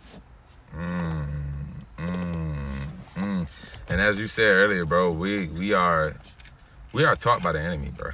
Mm, 0.76 1.28
mm, 1.97 2.88
mm. 3.16 3.47
And 3.88 4.01
as 4.01 4.20
you 4.20 4.28
said 4.28 4.43
earlier, 4.43 4.86
bro, 4.86 5.12
we 5.12 5.47
we 5.47 5.74
are 5.74 6.16
we 6.91 7.06
are 7.06 7.16
taught 7.16 7.41
by 7.41 7.53
the 7.53 7.62
enemy, 7.62 7.91
bro. 7.95 8.12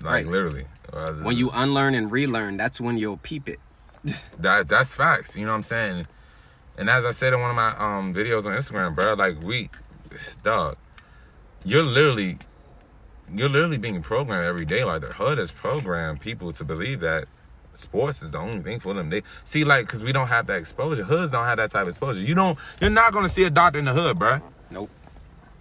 Like 0.00 0.12
Right. 0.12 0.26
literally. 0.26 0.66
Uh, 0.92 1.12
When 1.14 1.36
you 1.36 1.50
unlearn 1.50 1.94
and 1.94 2.10
relearn, 2.12 2.56
that's 2.56 2.80
when 2.80 2.98
you'll 2.98 3.16
peep 3.16 3.48
it. 3.48 3.58
That 4.38 4.68
that's 4.68 4.94
facts. 4.94 5.36
You 5.36 5.44
know 5.44 5.52
what 5.52 5.58
I'm 5.58 5.62
saying? 5.62 6.06
And 6.76 6.88
as 6.88 7.04
I 7.04 7.10
said 7.10 7.32
in 7.32 7.40
one 7.40 7.50
of 7.50 7.56
my 7.56 7.70
um 7.76 8.14
videos 8.14 8.46
on 8.46 8.52
Instagram, 8.52 8.94
bro, 8.94 9.14
like 9.14 9.42
we, 9.42 9.70
dog, 10.42 10.76
you're 11.64 11.82
literally, 11.82 12.38
you're 13.32 13.48
literally 13.48 13.78
being 13.78 14.02
programmed 14.02 14.46
every 14.46 14.64
day. 14.64 14.84
Like 14.84 15.00
the 15.00 15.08
hood 15.12 15.38
has 15.38 15.50
programmed 15.50 16.20
people 16.20 16.52
to 16.52 16.64
believe 16.64 17.00
that 17.00 17.26
sports 17.74 18.22
is 18.22 18.32
the 18.32 18.38
only 18.38 18.60
thing 18.60 18.80
for 18.80 18.94
them. 18.94 19.10
They 19.10 19.22
see 19.44 19.64
like 19.64 19.86
because 19.86 20.02
we 20.02 20.12
don't 20.12 20.28
have 20.28 20.46
that 20.46 20.58
exposure. 20.58 21.04
Hoods 21.04 21.32
don't 21.32 21.44
have 21.44 21.58
that 21.58 21.70
type 21.70 21.82
of 21.82 21.88
exposure. 21.88 22.20
You 22.20 22.34
don't. 22.34 22.58
You're 22.80 22.90
not 22.90 23.12
gonna 23.12 23.28
see 23.28 23.44
a 23.44 23.50
doctor 23.50 23.78
in 23.78 23.84
the 23.84 23.92
hood, 23.92 24.18
bro. 24.18 24.40
Nope. 24.70 24.90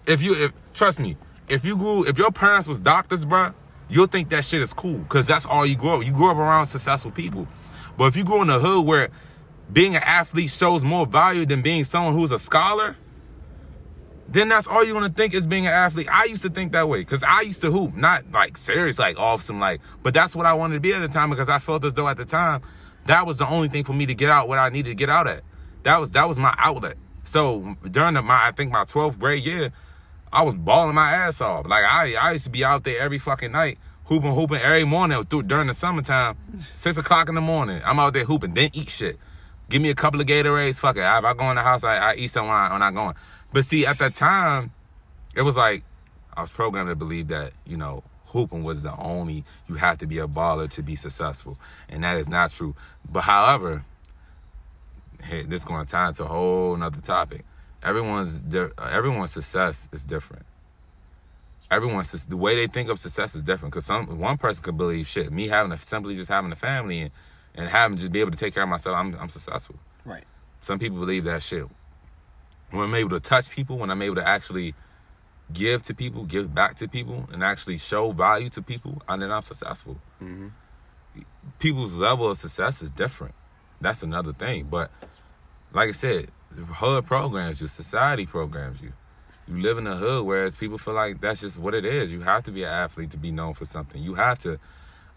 If 0.05 0.21
you, 0.21 0.33
if 0.35 0.51
trust 0.73 0.99
me, 0.99 1.17
if 1.47 1.65
you 1.65 1.77
grew, 1.77 2.05
if 2.05 2.17
your 2.17 2.31
parents 2.31 2.67
was 2.67 2.79
doctors, 2.79 3.25
bro, 3.25 3.53
you'll 3.89 4.07
think 4.07 4.29
that 4.29 4.45
shit 4.45 4.61
is 4.61 4.73
cool 4.73 4.97
because 4.99 5.27
that's 5.27 5.45
all 5.45 5.65
you 5.65 5.75
grow 5.75 5.99
up. 5.99 6.05
You 6.05 6.11
grew 6.11 6.29
up 6.29 6.37
around 6.37 6.67
successful 6.67 7.11
people. 7.11 7.47
But 7.97 8.05
if 8.05 8.15
you 8.15 8.23
grow 8.23 8.41
in 8.41 8.47
the 8.47 8.59
hood 8.59 8.85
where 8.85 9.09
being 9.71 9.95
an 9.95 10.03
athlete 10.03 10.51
shows 10.51 10.83
more 10.83 11.05
value 11.05 11.45
than 11.45 11.61
being 11.61 11.83
someone 11.83 12.13
who's 12.13 12.31
a 12.31 12.39
scholar, 12.39 12.95
then 14.29 14.49
that's 14.49 14.67
all 14.67 14.83
you're 14.83 14.93
gonna 14.93 15.13
think 15.13 15.33
is 15.33 15.47
being 15.47 15.67
an 15.67 15.73
athlete. 15.73 16.07
I 16.11 16.25
used 16.25 16.41
to 16.43 16.49
think 16.49 16.73
that 16.73 16.87
way 16.87 16.99
because 16.99 17.23
I 17.23 17.41
used 17.41 17.61
to 17.61 17.71
hoop, 17.71 17.95
not 17.95 18.29
like 18.31 18.57
serious, 18.57 18.99
like 18.99 19.17
awesome, 19.17 19.59
like, 19.59 19.81
but 20.03 20.13
that's 20.13 20.35
what 20.35 20.45
I 20.45 20.53
wanted 20.53 20.75
to 20.75 20.79
be 20.79 20.93
at 20.93 20.99
the 20.99 21.07
time 21.07 21.29
because 21.29 21.49
I 21.49 21.59
felt 21.59 21.83
as 21.85 21.93
though 21.93 22.07
at 22.07 22.17
the 22.17 22.25
time 22.25 22.61
that 23.07 23.25
was 23.25 23.37
the 23.37 23.47
only 23.47 23.69
thing 23.69 23.83
for 23.83 23.93
me 23.93 24.05
to 24.05 24.13
get 24.13 24.29
out 24.29 24.47
what 24.47 24.59
I 24.59 24.69
needed 24.69 24.89
to 24.89 24.95
get 24.95 25.09
out 25.09 25.27
at. 25.27 25.43
That 25.83 25.97
was 25.97 26.11
that 26.11 26.27
was 26.27 26.37
my 26.37 26.53
outlet. 26.57 26.97
So 27.23 27.75
during 27.89 28.13
the, 28.13 28.21
my 28.21 28.47
I 28.47 28.51
think 28.51 28.71
my 28.71 28.83
12th 28.83 29.17
grade 29.19 29.43
year, 29.43 29.71
I 30.31 30.43
was 30.43 30.55
balling 30.55 30.95
my 30.95 31.11
ass 31.11 31.41
off. 31.41 31.65
Like 31.65 31.85
I 31.85 32.13
I 32.15 32.33
used 32.33 32.45
to 32.45 32.51
be 32.51 32.63
out 32.63 32.83
there 32.83 32.99
every 32.99 33.19
fucking 33.19 33.51
night. 33.51 33.79
Hooping, 34.07 34.33
hooping 34.33 34.61
every 34.61 34.85
morning 34.85 35.21
through 35.25 35.43
during 35.43 35.67
the 35.67 35.73
summertime, 35.73 36.37
six 36.73 36.97
o'clock 36.97 37.27
in 37.27 37.35
the 37.35 37.41
morning. 37.41 37.81
I'm 37.83 37.99
out 37.99 38.13
there 38.13 38.23
hooping, 38.23 38.53
then 38.53 38.69
eat 38.71 38.89
shit. 38.89 39.19
Give 39.69 39.81
me 39.81 39.89
a 39.89 39.95
couple 39.95 40.21
of 40.21 40.27
Gatorades. 40.27 40.79
Fuck 40.79 40.95
it. 40.95 41.01
If 41.01 41.25
I 41.25 41.33
go 41.33 41.49
in 41.49 41.57
the 41.57 41.61
house, 41.61 41.83
I, 41.83 41.97
I 41.97 42.15
eat 42.15 42.29
something 42.29 42.49
I'm 42.49 42.79
not 42.79 42.93
going. 42.93 43.15
But 43.51 43.65
see, 43.65 43.85
at 43.85 43.97
that 43.97 44.15
time, 44.15 44.71
it 45.35 45.41
was 45.41 45.57
like 45.57 45.83
I 46.33 46.41
was 46.41 46.51
programmed 46.51 46.87
to 46.87 46.95
believe 46.95 47.27
that 47.27 47.51
you 47.65 47.75
know 47.75 48.03
hooping 48.27 48.63
was 48.63 48.81
the 48.81 48.95
only 48.95 49.43
you 49.67 49.75
have 49.75 49.97
to 49.97 50.07
be 50.07 50.19
a 50.19 50.27
baller 50.27 50.69
to 50.69 50.81
be 50.81 50.95
successful, 50.95 51.59
and 51.89 52.05
that 52.05 52.17
is 52.17 52.29
not 52.29 52.51
true. 52.51 52.75
But 53.09 53.21
however, 53.21 53.83
hey, 55.21 55.43
this 55.43 55.65
going 55.65 55.85
to 55.85 55.91
tie 55.91 56.07
into 56.07 56.23
a 56.23 56.27
whole 56.27 56.77
nother 56.77 57.01
topic. 57.01 57.43
Everyone's 57.83 58.39
everyone's 58.81 59.31
success 59.31 59.89
is 59.91 60.05
different. 60.05 60.45
Everyone's 61.69 62.25
the 62.25 62.37
way 62.37 62.55
they 62.55 62.67
think 62.67 62.89
of 62.89 62.99
success 62.99 63.35
is 63.35 63.43
different. 63.43 63.73
Cause 63.73 63.85
some 63.85 64.19
one 64.19 64.37
person 64.37 64.63
could 64.63 64.77
believe 64.77 65.07
shit. 65.07 65.31
Me 65.31 65.49
having 65.49 65.71
a, 65.71 65.77
simply 65.81 66.15
just 66.15 66.29
having 66.29 66.51
a 66.51 66.55
family 66.55 67.01
and, 67.01 67.11
and 67.55 67.67
having 67.67 67.97
just 67.97 68.11
be 68.11 68.21
able 68.21 68.31
to 68.31 68.37
take 68.37 68.53
care 68.53 68.63
of 68.63 68.69
myself, 68.69 68.95
I'm 68.95 69.15
I'm 69.15 69.29
successful. 69.29 69.75
Right. 70.05 70.23
Some 70.61 70.79
people 70.79 70.99
believe 70.99 71.25
that 71.25 71.43
shit. 71.43 71.65
When 72.71 72.83
I'm 72.83 72.95
able 72.95 73.11
to 73.11 73.19
touch 73.19 73.49
people, 73.49 73.77
when 73.77 73.89
I'm 73.89 74.01
able 74.01 74.15
to 74.15 74.27
actually 74.27 74.75
give 75.51 75.83
to 75.83 75.93
people, 75.93 76.23
give 76.25 76.53
back 76.53 76.75
to 76.77 76.87
people, 76.87 77.27
and 77.31 77.43
actually 77.43 77.77
show 77.77 78.11
value 78.11 78.49
to 78.49 78.61
people, 78.61 79.01
and 79.07 79.21
then 79.21 79.31
I'm 79.31 79.43
successful. 79.43 79.97
Mm-hmm. 80.21 80.47
People's 81.59 81.93
level 81.93 82.29
of 82.29 82.37
success 82.37 82.81
is 82.81 82.91
different. 82.91 83.35
That's 83.79 84.03
another 84.03 84.33
thing. 84.33 84.67
But 84.69 84.91
like 85.73 85.89
I 85.89 85.93
said, 85.93 86.31
hood 86.55 87.05
programs 87.05 87.61
you, 87.61 87.67
society 87.67 88.25
programs 88.25 88.81
you. 88.81 88.93
You 89.47 89.61
live 89.61 89.77
in 89.77 89.85
the 89.85 89.95
hood, 89.95 90.25
whereas 90.25 90.55
people 90.55 90.77
feel 90.77 90.93
like 90.93 91.21
that's 91.21 91.41
just 91.41 91.57
what 91.57 91.73
it 91.73 91.85
is. 91.85 92.11
You 92.11 92.21
have 92.21 92.43
to 92.45 92.51
be 92.51 92.63
an 92.63 92.69
athlete 92.69 93.11
to 93.11 93.17
be 93.17 93.31
known 93.31 93.53
for 93.53 93.65
something. 93.65 94.01
You 94.01 94.15
have 94.15 94.39
to. 94.39 94.59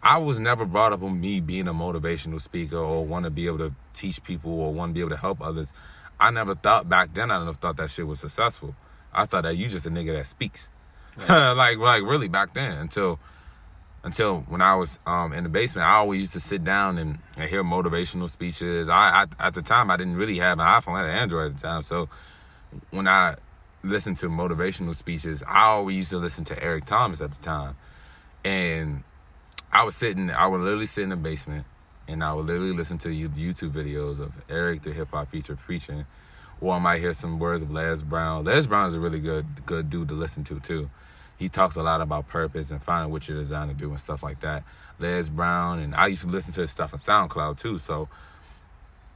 I 0.02 0.18
was 0.18 0.38
never 0.38 0.64
brought 0.64 0.92
up 0.92 1.02
on 1.02 1.20
me 1.20 1.40
being 1.40 1.68
a 1.68 1.74
motivational 1.74 2.40
speaker 2.40 2.78
or 2.78 3.04
want 3.04 3.24
to 3.24 3.30
be 3.30 3.46
able 3.46 3.58
to 3.58 3.74
teach 3.92 4.22
people 4.22 4.52
or 4.52 4.72
want 4.72 4.90
to 4.90 4.94
be 4.94 5.00
able 5.00 5.10
to 5.10 5.16
help 5.16 5.42
others. 5.42 5.72
I 6.18 6.30
never 6.30 6.54
thought 6.54 6.88
back 6.88 7.12
then. 7.12 7.30
I 7.30 7.38
never 7.38 7.54
thought 7.54 7.76
that 7.78 7.90
shit 7.90 8.06
was 8.06 8.20
successful. 8.20 8.74
I 9.12 9.26
thought 9.26 9.42
that 9.42 9.56
you 9.56 9.68
just 9.68 9.86
a 9.86 9.90
nigga 9.90 10.16
that 10.16 10.26
speaks, 10.26 10.68
like 11.28 11.78
like 11.78 12.02
really 12.02 12.28
back 12.28 12.54
then 12.54 12.72
until 12.78 13.18
until 14.04 14.40
when 14.42 14.62
I 14.62 14.76
was 14.76 14.98
um, 15.06 15.32
in 15.32 15.44
the 15.44 15.50
basement. 15.50 15.86
I 15.86 15.96
always 15.96 16.20
used 16.20 16.32
to 16.34 16.40
sit 16.40 16.64
down 16.64 16.98
and, 16.98 17.18
and 17.36 17.50
hear 17.50 17.64
motivational 17.64 18.30
speeches. 18.30 18.88
I, 18.88 19.26
I 19.40 19.46
at 19.48 19.54
the 19.54 19.62
time 19.62 19.90
I 19.90 19.96
didn't 19.96 20.16
really 20.16 20.38
have 20.38 20.58
an 20.58 20.64
iPhone. 20.64 20.94
I 20.94 21.00
had 21.00 21.10
an 21.10 21.16
Android 21.16 21.50
at 21.52 21.56
the 21.56 21.62
time, 21.62 21.82
so 21.82 22.08
when 22.90 23.08
I 23.08 23.36
listened 23.82 24.16
to 24.18 24.28
motivational 24.28 24.94
speeches, 24.94 25.42
I 25.46 25.66
always 25.66 25.96
used 25.96 26.10
to 26.10 26.18
listen 26.18 26.44
to 26.44 26.62
Eric 26.62 26.84
Thomas 26.86 27.20
at 27.20 27.30
the 27.30 27.42
time, 27.42 27.76
and 28.44 29.02
I 29.72 29.84
was 29.84 29.96
sitting. 29.96 30.30
I 30.30 30.46
would 30.46 30.60
literally 30.60 30.86
sit 30.86 31.04
in 31.04 31.10
the 31.10 31.16
basement, 31.16 31.66
and 32.08 32.22
I 32.22 32.32
would 32.32 32.46
literally 32.46 32.72
listen 32.72 32.98
to 32.98 33.12
you- 33.12 33.28
YouTube 33.28 33.70
videos 33.70 34.20
of 34.20 34.32
Eric, 34.48 34.82
the 34.82 34.92
hip 34.92 35.10
hop 35.10 35.30
feature, 35.30 35.56
preaching, 35.56 36.06
or 36.60 36.74
I 36.74 36.78
might 36.78 37.00
hear 37.00 37.12
some 37.12 37.38
words 37.38 37.62
of 37.62 37.70
Les 37.70 38.02
Brown. 38.02 38.44
Les 38.44 38.66
Brown 38.66 38.88
is 38.88 38.94
a 38.94 39.00
really 39.00 39.20
good 39.20 39.64
good 39.66 39.90
dude 39.90 40.08
to 40.08 40.14
listen 40.14 40.44
to 40.44 40.60
too. 40.60 40.90
He 41.38 41.48
talks 41.48 41.76
a 41.76 41.82
lot 41.82 42.02
about 42.02 42.28
purpose 42.28 42.70
and 42.70 42.82
finding 42.82 43.10
what 43.10 43.26
you're 43.26 43.40
designed 43.40 43.70
to 43.70 43.76
do 43.76 43.90
and 43.90 44.00
stuff 44.00 44.22
like 44.22 44.40
that. 44.40 44.62
Les 44.98 45.30
Brown 45.30 45.78
and 45.78 45.94
I 45.94 46.08
used 46.08 46.22
to 46.22 46.28
listen 46.28 46.52
to 46.52 46.60
his 46.60 46.70
stuff 46.70 46.92
on 46.92 46.98
SoundCloud 46.98 47.58
too. 47.58 47.78
So, 47.78 48.10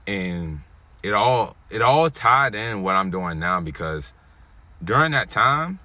and 0.07 0.61
it 1.03 1.13
all 1.13 1.55
it 1.69 1.83
all 1.83 2.09
tied 2.09 2.55
in 2.55 2.83
what 2.83 2.97
I'm 2.97 3.11
doing 3.11 3.39
now 3.39 3.61
because 3.61 4.15
during 4.83 5.13
that 5.13 5.29
time, 5.29 5.79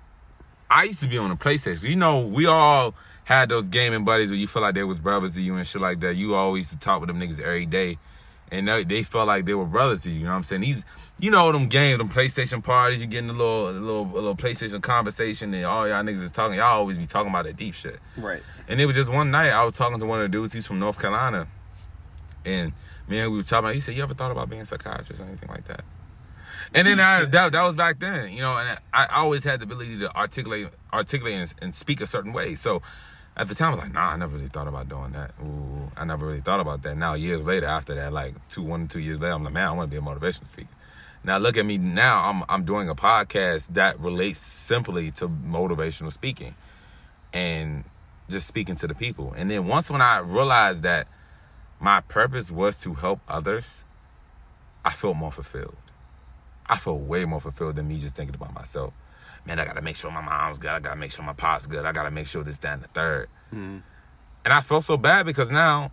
I 0.70 0.84
used 0.84 1.02
to 1.02 1.08
be 1.08 1.18
on 1.18 1.30
the 1.30 1.36
PlayStation. 1.36 1.84
You 1.84 1.96
know, 1.96 2.20
we 2.20 2.46
all 2.46 2.96
had 3.24 3.50
those 3.50 3.70
gaming 3.70 4.06
buddies 4.06 4.30
where 4.30 4.40
you 4.40 4.48
feel 4.48 4.62
like 4.62 4.76
they 4.76 4.84
was 4.84 5.00
brothers 5.00 5.36
to 5.36 5.42
you 5.42 5.56
and 5.56 5.66
shit 5.66 5.82
like 5.82 6.00
that. 6.02 6.16
You 6.16 6.36
always 6.36 6.70
to 6.70 6.78
talk 6.78 7.00
with 7.00 7.08
them 7.08 7.20
niggas 7.20 7.40
every 7.40 7.66
day. 7.66 7.98
And 8.52 8.68
they, 8.68 8.84
they 8.84 9.04
felt 9.04 9.28
like 9.28 9.46
they 9.46 9.54
were 9.54 9.66
brothers 9.66 10.02
to 10.04 10.10
you, 10.10 10.20
you 10.20 10.24
know 10.24 10.32
what 10.32 10.38
I'm 10.38 10.44
saying? 10.44 10.62
These, 10.62 10.84
you 11.20 11.30
know, 11.30 11.52
them 11.52 11.68
games, 11.68 12.00
them 12.00 12.10
PlayStation 12.10 12.64
parties, 12.64 13.00
you 13.00 13.06
getting 13.06 13.30
a 13.30 13.34
little, 13.34 13.70
a 13.70 13.72
little, 13.72 14.06
a 14.06 14.14
little 14.14 14.36
PlayStation 14.36 14.82
conversation, 14.82 15.54
and 15.54 15.66
all 15.66 15.88
y'all 15.88 16.04
niggas 16.04 16.24
is 16.24 16.32
talking. 16.32 16.58
Y'all 16.58 16.80
always 16.80 16.98
be 16.98 17.06
talking 17.06 17.30
about 17.30 17.46
that 17.46 17.58
deep 17.58 17.76
shit. 17.76 18.00
Right. 18.18 18.42
And 18.68 18.82
it 18.82 18.88
was 18.88 18.96
just 18.96 19.12
one 19.12 19.30
night 19.30 19.52
I 19.52 19.64
was 19.64 19.76
talking 19.76 20.00
to 20.00 20.06
one 20.08 20.20
of 20.20 20.32
the 20.32 20.36
dudes. 20.36 20.54
He's 20.54 20.66
from 20.66 20.80
North 20.80 20.98
Carolina, 20.98 21.48
and 22.44 22.74
man, 23.08 23.30
we 23.30 23.38
were 23.38 23.44
talking. 23.44 23.66
About, 23.66 23.76
he 23.76 23.82
said, 23.82 23.96
"You 23.96 24.02
ever 24.02 24.16
thought 24.16 24.32
about 24.32 24.50
being 24.50 24.64
a 24.64 24.66
psychiatrist 24.66 25.22
or 25.22 25.26
anything 25.26 25.50
like 25.50 25.66
that?" 25.66 25.84
And 26.74 26.88
then 26.88 27.00
I, 27.00 27.26
that 27.26 27.52
that 27.52 27.64
was 27.64 27.76
back 27.76 28.00
then, 28.00 28.32
you 28.32 28.42
know, 28.42 28.58
and 28.58 28.80
I, 28.94 29.08
always 29.18 29.44
had 29.44 29.60
the 29.60 29.64
ability 29.64 30.00
to 30.00 30.16
articulate, 30.16 30.70
articulate, 30.94 31.34
and, 31.34 31.54
and 31.62 31.76
speak 31.76 32.02
a 32.02 32.08
certain 32.08 32.34
way. 32.34 32.56
So 32.56 32.82
at 33.36 33.48
the 33.48 33.56
time, 33.56 33.70
I 33.70 33.72
was 33.72 33.80
like, 33.80 33.94
nah, 33.94 34.12
I 34.12 34.18
never 34.18 34.36
really 34.36 34.50
thought 34.50 34.68
about 34.68 34.90
doing 34.90 35.14
that. 35.14 35.32
Ooh, 35.42 35.92
I 35.96 36.06
never 36.06 36.26
really 36.26 36.42
thought 36.42 36.60
about 36.60 36.84
that. 36.84 36.98
Now, 36.98 37.14
years 37.14 37.46
later, 37.46 37.68
after 37.68 37.96
that, 37.96 38.14
like 38.14 38.36
two, 38.50 38.62
one, 38.62 38.88
two 38.88 39.00
years 39.00 39.20
later, 39.20 39.34
I'm 39.34 39.44
like, 39.44 39.54
man, 39.54 39.68
I 39.68 39.72
want 39.72 39.90
to 39.90 40.00
be 40.00 40.06
a 40.06 40.06
motivational 40.06 40.48
speaker. 40.48 40.70
Now 41.24 41.38
look 41.38 41.58
at 41.58 41.66
me 41.66 41.78
now. 41.78 42.30
I'm 42.30 42.44
I'm 42.48 42.64
doing 42.64 42.88
a 42.88 42.96
podcast 42.96 43.74
that 43.74 44.00
relates 44.00 44.40
simply 44.40 45.12
to 45.12 45.28
motivational 45.28 46.14
speaking, 46.14 46.56
and 47.34 47.84
just 48.30 48.48
speaking 48.48 48.76
to 48.78 48.88
the 48.88 48.96
people. 48.96 49.34
And 49.36 49.52
then 49.52 49.68
once 49.68 49.90
when 49.90 50.02
I 50.02 50.20
realized 50.20 50.84
that 50.84 51.08
my 51.80 52.02
purpose 52.02 52.52
was 52.52 52.78
to 52.80 52.94
help 52.94 53.20
others, 53.28 53.84
I 54.86 54.92
felt 54.92 55.18
more 55.18 55.32
fulfilled. 55.32 55.76
I 56.70 56.78
feel 56.78 56.98
way 56.98 57.26
more 57.26 57.42
fulfilled 57.42 57.76
than 57.76 57.88
me 57.88 58.00
just 58.00 58.16
thinking 58.16 58.36
about 58.36 58.54
myself. 58.54 58.94
Man, 59.46 59.60
I 59.60 59.66
gotta 59.66 59.82
make 59.82 59.96
sure 59.96 60.12
my 60.12 60.22
mom's 60.22 60.58
good. 60.58 60.70
I 60.70 60.80
gotta 60.80 61.00
make 61.00 61.12
sure 61.12 61.26
my 61.26 61.34
pop's 61.34 61.66
good. 61.66 61.86
I 61.86 61.92
gotta 61.92 62.12
make 62.12 62.28
sure 62.28 62.44
this, 62.44 62.60
that, 62.60 62.74
and 62.74 62.84
the 62.84 62.88
3rd 62.90 63.26
mm-hmm. 63.54 63.78
And 64.46 64.54
I 64.54 64.62
felt 64.62 64.86
so 64.86 64.96
bad 64.96 65.26
because 65.26 65.52
now 65.52 65.92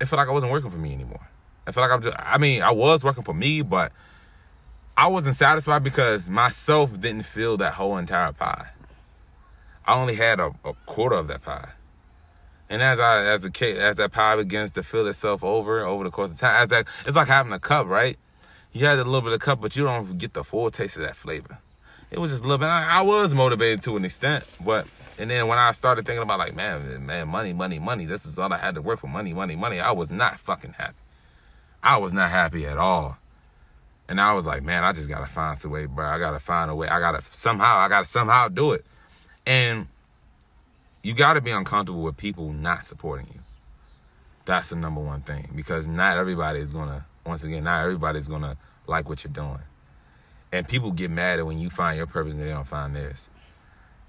it 0.00 0.06
felt 0.06 0.18
like 0.18 0.28
I 0.28 0.32
wasn't 0.32 0.52
working 0.52 0.70
for 0.70 0.76
me 0.76 0.92
anymore. 0.92 1.28
I 1.66 1.72
felt 1.72 1.88
like 1.88 1.96
I'm 1.96 2.02
just, 2.02 2.16
I 2.18 2.38
mean, 2.38 2.62
I 2.62 2.70
was 2.70 3.02
working 3.02 3.24
for 3.24 3.34
me, 3.34 3.62
but 3.62 3.92
I 4.96 5.08
wasn't 5.08 5.36
satisfied 5.36 5.82
because 5.82 6.28
myself 6.28 6.98
didn't 6.98 7.24
feel 7.24 7.56
that 7.58 7.74
whole 7.74 7.96
entire 7.96 8.32
pie. 8.32 8.68
I 9.84 9.94
only 9.94 10.14
had 10.14 10.38
a, 10.38 10.52
a 10.64 10.74
quarter 10.86 11.16
of 11.16 11.28
that 11.28 11.42
pie. 11.42 11.70
And 12.68 12.82
as 12.82 13.00
I 13.00 13.24
as 13.24 13.42
the 13.42 13.78
as 13.80 13.96
that 13.96 14.12
pie 14.12 14.36
begins 14.36 14.70
to 14.72 14.82
fill 14.82 15.06
itself 15.06 15.42
over 15.42 15.84
over 15.84 16.04
the 16.04 16.10
course 16.10 16.30
of 16.30 16.38
time, 16.38 16.62
as 16.62 16.68
that 16.68 16.86
it's 17.06 17.16
like 17.16 17.28
having 17.28 17.52
a 17.52 17.58
cup, 17.58 17.86
right? 17.86 18.18
You 18.78 18.86
had 18.86 19.00
a 19.00 19.04
little 19.04 19.22
bit 19.22 19.32
of 19.32 19.40
cup, 19.40 19.60
but 19.60 19.74
you 19.74 19.82
don't 19.82 20.18
get 20.18 20.34
the 20.34 20.44
full 20.44 20.70
taste 20.70 20.96
of 20.96 21.02
that 21.02 21.16
flavor. 21.16 21.58
It 22.12 22.20
was 22.20 22.30
just 22.30 22.44
a 22.44 22.46
little 22.46 22.58
bit. 22.58 22.66
I, 22.66 22.98
I 22.98 23.02
was 23.02 23.34
motivated 23.34 23.82
to 23.82 23.96
an 23.96 24.04
extent, 24.04 24.44
but 24.64 24.86
and 25.18 25.28
then 25.28 25.48
when 25.48 25.58
I 25.58 25.72
started 25.72 26.06
thinking 26.06 26.22
about 26.22 26.38
like, 26.38 26.54
man, 26.54 27.04
man, 27.04 27.26
money, 27.26 27.52
money, 27.52 27.80
money. 27.80 28.06
This 28.06 28.24
is 28.24 28.38
all 28.38 28.52
I 28.52 28.56
had 28.56 28.76
to 28.76 28.82
work 28.82 29.00
for. 29.00 29.08
Money, 29.08 29.34
money, 29.34 29.56
money. 29.56 29.80
I 29.80 29.90
was 29.90 30.10
not 30.10 30.38
fucking 30.38 30.74
happy. 30.74 30.94
I 31.82 31.96
was 31.96 32.12
not 32.12 32.30
happy 32.30 32.66
at 32.66 32.78
all. 32.78 33.16
And 34.08 34.20
I 34.20 34.32
was 34.34 34.46
like, 34.46 34.62
man, 34.62 34.84
I 34.84 34.92
just 34.92 35.08
gotta 35.08 35.26
find 35.26 35.58
some 35.58 35.72
way, 35.72 35.86
bro. 35.86 36.06
I 36.06 36.20
gotta 36.20 36.38
find 36.38 36.70
a 36.70 36.74
way. 36.76 36.86
I 36.86 37.00
gotta 37.00 37.20
somehow, 37.32 37.78
I 37.78 37.88
gotta 37.88 38.06
somehow 38.06 38.46
do 38.46 38.74
it. 38.74 38.86
And 39.44 39.88
you 41.02 41.14
got 41.14 41.32
to 41.32 41.40
be 41.40 41.50
uncomfortable 41.50 42.02
with 42.02 42.16
people 42.16 42.52
not 42.52 42.84
supporting 42.84 43.26
you. 43.34 43.40
That's 44.44 44.70
the 44.70 44.76
number 44.76 45.00
one 45.00 45.22
thing 45.22 45.50
because 45.56 45.88
not 45.88 46.16
everybody 46.16 46.60
is 46.60 46.70
gonna. 46.70 47.06
Once 47.26 47.42
again, 47.42 47.64
not 47.64 47.82
everybody's 47.82 48.28
gonna 48.28 48.56
like 48.88 49.08
what 49.08 49.22
you're 49.24 49.32
doing, 49.32 49.60
and 50.52 50.66
people 50.66 50.90
get 50.92 51.10
mad 51.10 51.38
at 51.38 51.46
when 51.46 51.58
you 51.58 51.70
find 51.70 51.96
your 51.96 52.06
purpose 52.06 52.32
and 52.32 52.42
they 52.42 52.48
don't 52.48 52.66
find 52.66 52.96
theirs. 52.96 53.28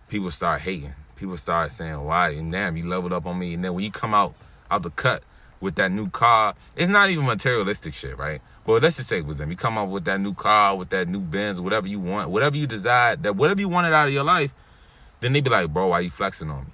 People 0.08 0.32
start 0.32 0.62
hating. 0.62 0.94
People 1.16 1.38
start 1.38 1.72
saying, 1.72 2.04
"Why? 2.04 2.30
And 2.30 2.52
damn, 2.52 2.78
you 2.78 2.88
leveled 2.88 3.14
up 3.14 3.26
on 3.26 3.38
me." 3.38 3.54
And 3.54 3.64
then 3.64 3.74
when 3.74 3.84
you 3.84 3.92
come 3.92 4.14
out 4.14 4.34
out 4.72 4.84
the 4.84 4.90
cut 4.90 5.24
with 5.60 5.76
that 5.76 5.92
new 5.92 6.10
car, 6.10 6.56
it's 6.76 6.90
not 6.90 7.10
even 7.10 7.26
materialistic 7.26 7.94
shit, 7.94 8.18
right? 8.18 8.42
But 8.66 8.82
let's 8.82 8.96
just 8.98 9.10
say 9.10 9.18
it 9.18 9.26
was 9.26 9.40
them. 9.40 9.52
You 9.52 9.58
come 9.58 9.78
out 9.78 9.90
with 9.90 10.06
that 10.06 10.22
new 10.22 10.34
car, 10.34 10.78
with 10.78 10.90
that 10.90 11.08
new 11.08 11.20
Benz, 11.20 11.60
whatever 11.60 11.88
you 11.88 12.00
want, 12.00 12.30
whatever 12.30 12.56
you 12.56 12.68
desire, 12.68 13.16
that 13.18 13.36
whatever 13.36 13.60
you 13.60 13.68
wanted 13.68 13.94
out 13.94 14.08
of 14.08 14.14
your 14.14 14.24
life, 14.24 14.54
then 15.20 15.34
they 15.34 15.42
be 15.42 15.50
like, 15.50 15.74
"Bro, 15.74 15.88
why 15.88 16.00
you 16.00 16.10
flexing 16.10 16.50
on 16.50 16.66
me?" 16.66 16.72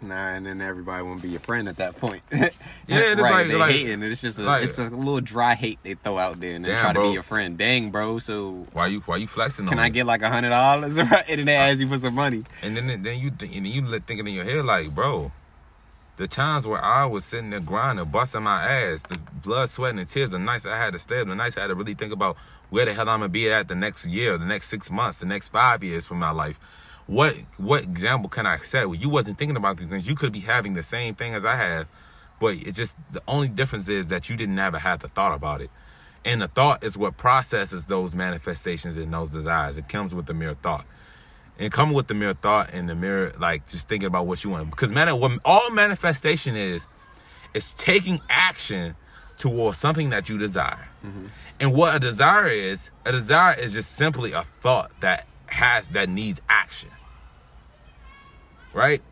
Nah, 0.00 0.34
and 0.34 0.44
then 0.44 0.60
everybody 0.60 1.02
won't 1.02 1.22
be 1.22 1.30
your 1.30 1.40
friend 1.40 1.68
at 1.68 1.76
that 1.76 1.96
point. 1.96 2.22
yeah, 2.32 2.50
it's 2.86 3.20
right, 3.20 3.32
like 3.32 3.48
they 3.48 3.54
like, 3.54 3.72
hating. 3.72 4.02
It's 4.02 4.20
just 4.20 4.38
a, 4.38 4.42
like, 4.42 4.64
it's 4.64 4.78
a 4.78 4.90
little 4.90 5.22
dry 5.22 5.54
hate 5.54 5.78
they 5.82 5.94
throw 5.94 6.18
out 6.18 6.38
there, 6.38 6.54
and 6.54 6.64
they 6.64 6.72
try 6.72 6.92
to 6.92 6.98
bro. 6.98 7.08
be 7.08 7.14
your 7.14 7.22
friend. 7.22 7.56
Dang, 7.56 7.90
bro. 7.90 8.18
So 8.18 8.66
why 8.72 8.88
you 8.88 9.00
why 9.00 9.16
you 9.16 9.26
flexing 9.26 9.64
on? 9.64 9.70
can 9.70 9.78
I 9.78 9.84
me? 9.84 9.90
get 9.90 10.06
like 10.06 10.20
a 10.20 10.28
hundred 10.28 10.50
dollars? 10.50 10.98
And 11.28 11.38
then 11.38 11.46
they 11.46 11.56
ask 11.56 11.80
you 11.80 11.88
for 11.88 11.98
some 11.98 12.14
money. 12.14 12.44
And 12.62 12.76
then 12.76 13.02
then 13.02 13.18
you 13.18 13.30
think, 13.30 13.56
and 13.56 13.64
then 13.64 13.72
you 13.72 14.00
thinking 14.00 14.26
in 14.26 14.34
your 14.34 14.44
head 14.44 14.64
like, 14.66 14.94
bro, 14.94 15.32
the 16.16 16.28
times 16.28 16.66
where 16.66 16.82
I 16.82 17.06
was 17.06 17.24
sitting 17.24 17.50
there 17.50 17.60
grinding, 17.60 18.04
busting 18.06 18.42
my 18.42 18.70
ass, 18.70 19.02
the 19.02 19.18
blood, 19.42 19.70
sweat, 19.70 19.94
and 19.94 20.08
tears, 20.08 20.30
the 20.30 20.38
nights 20.38 20.66
I 20.66 20.76
had 20.76 20.92
to 20.92 20.98
stay 20.98 21.20
up, 21.20 21.28
the 21.28 21.34
nights 21.34 21.56
I 21.56 21.62
had 21.62 21.68
to 21.68 21.74
really 21.74 21.94
think 21.94 22.12
about 22.12 22.36
where 22.68 22.84
the 22.84 22.92
hell 22.92 23.08
I'm 23.08 23.20
gonna 23.20 23.28
be 23.30 23.50
at 23.50 23.68
the 23.68 23.74
next 23.74 24.04
year, 24.04 24.36
the 24.36 24.44
next 24.44 24.68
six 24.68 24.90
months, 24.90 25.18
the 25.18 25.26
next 25.26 25.48
five 25.48 25.82
years 25.82 26.06
for 26.06 26.14
my 26.14 26.30
life. 26.30 26.58
What 27.06 27.36
what 27.56 27.82
example 27.82 28.28
can 28.28 28.46
I 28.46 28.58
set? 28.58 28.88
Well, 28.88 28.98
you 28.98 29.08
wasn't 29.08 29.38
thinking 29.38 29.56
about 29.56 29.76
these 29.76 29.88
things. 29.88 30.08
You 30.08 30.16
could 30.16 30.32
be 30.32 30.40
having 30.40 30.74
the 30.74 30.82
same 30.82 31.14
thing 31.14 31.34
as 31.34 31.44
I 31.44 31.56
have, 31.56 31.86
but 32.40 32.56
it's 32.56 32.76
just 32.76 32.96
the 33.12 33.22
only 33.28 33.48
difference 33.48 33.88
is 33.88 34.08
that 34.08 34.28
you 34.28 34.36
didn't 34.36 34.58
ever 34.58 34.78
have 34.78 35.00
the 35.00 35.08
thought 35.08 35.34
about 35.34 35.60
it. 35.60 35.70
And 36.24 36.42
the 36.42 36.48
thought 36.48 36.82
is 36.82 36.98
what 36.98 37.16
processes 37.16 37.86
those 37.86 38.14
manifestations 38.14 38.96
and 38.96 39.12
those 39.12 39.30
desires. 39.30 39.78
It 39.78 39.88
comes 39.88 40.12
with 40.12 40.26
the 40.26 40.34
mere 40.34 40.54
thought 40.54 40.84
and 41.58 41.72
come 41.72 41.92
with 41.92 42.06
the 42.06 42.14
mere 42.14 42.34
thought 42.34 42.70
and 42.72 42.88
the 42.88 42.94
mere 42.94 43.32
like 43.38 43.68
just 43.68 43.88
thinking 43.88 44.06
about 44.06 44.26
what 44.26 44.44
you 44.44 44.50
want 44.50 44.70
because 44.70 44.92
man 44.92 45.18
what 45.18 45.32
all 45.44 45.70
manifestation 45.70 46.56
is 46.56 46.86
is 47.54 47.72
taking 47.74 48.20
action 48.28 48.94
towards 49.38 49.78
something 49.78 50.10
that 50.10 50.28
you 50.28 50.38
desire 50.38 50.88
mm-hmm. 51.04 51.26
and 51.60 51.72
what 51.72 51.94
a 51.94 51.98
desire 51.98 52.46
is 52.46 52.90
a 53.04 53.12
desire 53.12 53.54
is 53.54 53.72
just 53.72 53.92
simply 53.92 54.32
a 54.32 54.44
thought 54.62 54.90
that 55.00 55.26
has 55.46 55.88
that 55.88 56.08
needs 56.08 56.40
action 56.48 56.90
right 58.76 59.02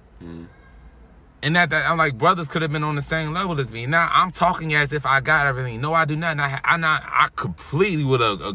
and 1.44 1.56
that, 1.56 1.70
that 1.70 1.88
I'm 1.88 1.98
like 1.98 2.16
brothers 2.16 2.48
could 2.48 2.62
have 2.62 2.72
been 2.72 2.82
on 2.82 2.96
the 2.96 3.02
same 3.02 3.34
level 3.34 3.60
as 3.60 3.70
me. 3.70 3.84
Now 3.86 4.08
I'm 4.10 4.32
talking 4.32 4.74
as 4.74 4.94
if 4.94 5.04
I 5.04 5.20
got 5.20 5.46
everything. 5.46 5.80
No, 5.80 5.92
I 5.92 6.06
do 6.06 6.16
not. 6.16 6.32
And 6.32 6.40
I, 6.40 6.58
I 6.64 6.76
not. 6.78 7.02
I 7.04 7.28
completely 7.36 8.02
would 8.02 8.22
uh, 8.22 8.54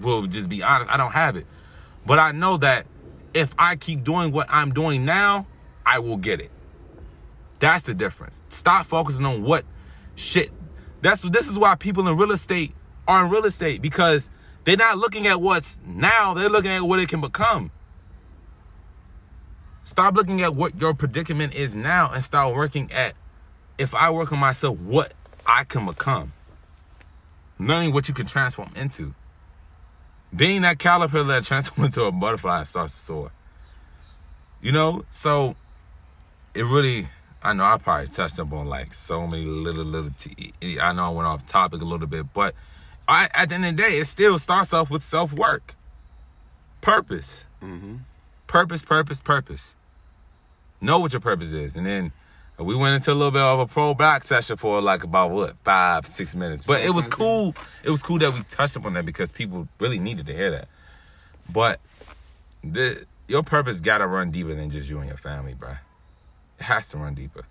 will 0.00 0.28
just 0.28 0.48
be 0.48 0.62
honest. 0.62 0.88
I 0.90 0.96
don't 0.96 1.10
have 1.10 1.34
it, 1.34 1.46
but 2.06 2.20
I 2.20 2.30
know 2.30 2.56
that 2.58 2.86
if 3.34 3.52
I 3.58 3.74
keep 3.74 4.04
doing 4.04 4.30
what 4.30 4.46
I'm 4.48 4.72
doing 4.72 5.04
now, 5.04 5.46
I 5.84 5.98
will 5.98 6.16
get 6.16 6.40
it. 6.40 6.52
That's 7.58 7.84
the 7.84 7.94
difference. 7.94 8.44
Stop 8.48 8.86
focusing 8.86 9.26
on 9.26 9.42
what 9.42 9.64
shit. 10.14 10.52
That's 11.02 11.22
this 11.22 11.48
is 11.48 11.58
why 11.58 11.74
people 11.74 12.06
in 12.06 12.16
real 12.16 12.30
estate 12.30 12.74
are 13.08 13.24
in 13.24 13.30
real 13.30 13.44
estate 13.44 13.82
because 13.82 14.30
they're 14.64 14.76
not 14.76 14.98
looking 14.98 15.26
at 15.26 15.40
what's 15.40 15.80
now. 15.84 16.34
They're 16.34 16.48
looking 16.48 16.70
at 16.70 16.82
what 16.82 17.00
it 17.00 17.08
can 17.08 17.20
become. 17.20 17.72
Stop 19.84 20.14
looking 20.14 20.42
at 20.42 20.54
what 20.54 20.80
your 20.80 20.94
predicament 20.94 21.54
is 21.54 21.74
now 21.74 22.10
and 22.10 22.24
start 22.24 22.54
working 22.54 22.92
at 22.92 23.14
if 23.78 23.94
I 23.94 24.10
work 24.10 24.30
on 24.30 24.38
myself, 24.38 24.78
what 24.78 25.12
I 25.46 25.64
can 25.64 25.86
become. 25.86 26.32
Learning 27.58 27.92
what 27.92 28.08
you 28.08 28.14
can 28.14 28.26
transform 28.26 28.70
into. 28.76 29.14
Being 30.34 30.62
that 30.62 30.78
caterpillar 30.78 31.24
that 31.28 31.44
transforms 31.44 31.86
into 31.96 32.04
a 32.06 32.12
butterfly 32.12 32.62
starts 32.64 32.94
to 32.94 33.00
soar. 33.00 33.32
You 34.62 34.72
know, 34.72 35.04
so 35.10 35.56
it 36.54 36.62
really 36.62 37.08
I 37.42 37.54
know 37.54 37.64
I 37.64 37.78
probably 37.78 38.08
touched 38.08 38.38
up 38.38 38.52
on 38.52 38.66
like 38.66 38.92
so 38.92 39.26
many 39.26 39.44
little 39.44 39.84
little 39.84 40.10
t- 40.10 40.52
I 40.80 40.92
know 40.92 41.06
I 41.06 41.08
went 41.08 41.26
off 41.26 41.46
topic 41.46 41.80
a 41.80 41.84
little 41.84 42.06
bit, 42.06 42.32
but 42.34 42.54
I, 43.08 43.28
at 43.34 43.48
the 43.48 43.54
end 43.56 43.64
of 43.64 43.76
the 43.76 43.82
day, 43.82 43.98
it 43.98 44.06
still 44.06 44.38
starts 44.38 44.72
off 44.74 44.90
with 44.90 45.02
self 45.02 45.32
work, 45.32 45.74
purpose, 46.80 47.44
Mm-hmm. 47.62 47.96
Purpose, 48.50 48.82
purpose, 48.82 49.20
purpose. 49.20 49.76
Know 50.80 50.98
what 50.98 51.12
your 51.12 51.20
purpose 51.20 51.52
is, 51.52 51.76
and 51.76 51.86
then 51.86 52.12
we 52.58 52.74
went 52.74 52.96
into 52.96 53.12
a 53.12 53.14
little 53.14 53.30
bit 53.30 53.40
of 53.40 53.60
a 53.60 53.66
pro 53.66 53.94
black 53.94 54.24
session 54.24 54.56
for 54.56 54.82
like 54.82 55.04
about 55.04 55.30
what 55.30 55.56
five 55.62 56.06
six 56.08 56.34
minutes, 56.34 56.60
but 56.66 56.80
it 56.80 56.90
was 56.90 57.06
cool. 57.06 57.54
It 57.84 57.90
was 57.90 58.02
cool 58.02 58.18
that 58.18 58.34
we 58.34 58.42
touched 58.42 58.74
upon 58.74 58.94
that 58.94 59.06
because 59.06 59.30
people 59.30 59.68
really 59.78 60.00
needed 60.00 60.26
to 60.26 60.34
hear 60.34 60.50
that. 60.50 60.68
But 61.48 61.78
the 62.64 63.06
your 63.28 63.44
purpose 63.44 63.80
gotta 63.80 64.06
run 64.06 64.32
deeper 64.32 64.52
than 64.52 64.68
just 64.68 64.88
you 64.88 64.98
and 64.98 65.06
your 65.06 65.16
family, 65.16 65.54
bro. 65.54 65.76
It 66.58 66.64
has 66.64 66.88
to 66.88 66.98
run 66.98 67.14
deeper. 67.14 67.44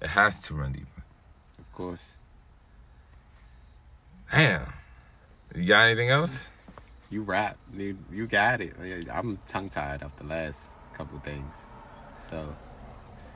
It 0.00 0.08
has 0.08 0.40
to 0.42 0.54
run 0.54 0.72
deeper. 0.72 1.04
Of 1.58 1.70
course. 1.74 2.16
Damn. 4.32 4.72
You 5.54 5.66
got 5.66 5.82
anything 5.82 6.08
else? 6.08 6.48
You 7.10 7.22
rap, 7.22 7.56
dude. 7.76 7.98
You 8.12 8.26
got 8.26 8.60
it. 8.60 8.74
I'm 9.12 9.38
tongue 9.48 9.68
tied 9.68 10.02
off 10.02 10.16
the 10.16 10.24
last 10.24 10.72
couple 10.94 11.18
things. 11.20 11.52
So, 12.30 12.54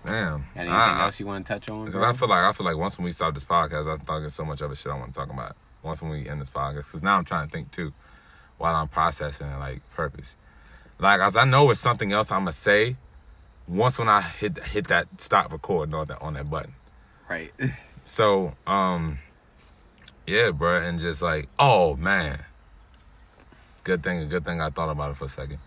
Damn. 0.06 0.44
anything 0.54 0.72
I- 0.72 1.02
else 1.04 1.18
you 1.18 1.26
want 1.26 1.46
to 1.46 1.52
touch 1.52 1.68
on? 1.68 1.86
Because? 1.86 2.02
I 2.02 2.12
feel 2.12 2.28
like 2.28 2.44
I 2.44 2.52
feel 2.52 2.66
like 2.66 2.76
once 2.76 2.96
when 2.98 3.04
we 3.04 3.12
start 3.12 3.34
this 3.34 3.44
podcast, 3.44 3.92
I'm 3.92 4.00
talking 4.00 4.28
so 4.28 4.44
much 4.44 4.62
other 4.62 4.74
shit 4.76 4.92
I 4.92 4.96
want 4.96 5.12
to 5.12 5.18
talk 5.18 5.30
about. 5.30 5.56
Once 5.82 6.00
when 6.00 6.10
we 6.12 6.28
end 6.28 6.40
this 6.40 6.50
podcast, 6.50 6.84
because 6.86 7.02
now 7.02 7.16
I'm 7.16 7.24
trying 7.24 7.48
to 7.48 7.52
think 7.52 7.70
too, 7.72 7.92
while 8.58 8.74
I'm 8.74 8.88
processing 8.88 9.50
like 9.58 9.82
purpose. 9.94 10.36
Like 10.98 11.20
as 11.20 11.36
I 11.36 11.44
know 11.44 11.68
it's 11.70 11.80
something 11.80 12.12
else 12.12 12.30
I'm 12.30 12.42
gonna 12.42 12.52
say. 12.52 12.96
Once 13.66 13.98
when 13.98 14.08
I 14.08 14.20
hit 14.20 14.58
hit 14.62 14.88
that 14.88 15.08
stop 15.18 15.50
record 15.50 15.92
on 15.94 16.06
that 16.08 16.20
on 16.22 16.34
that 16.34 16.48
button. 16.50 16.74
right. 17.28 17.52
So 18.06 18.52
um, 18.66 19.18
yeah, 20.26 20.50
bro, 20.50 20.82
and 20.82 20.98
just 20.98 21.22
like 21.22 21.48
oh 21.58 21.96
man, 21.96 22.44
good 23.85 24.03
thing 24.03 24.18
a 24.18 24.26
good 24.26 24.45
thing 24.45 24.61
I 24.61 24.70
thought 24.70 24.89
about 24.91 25.12
it 25.12 25.16
for 25.16 25.26
a 25.26 25.28
second. 25.28 25.59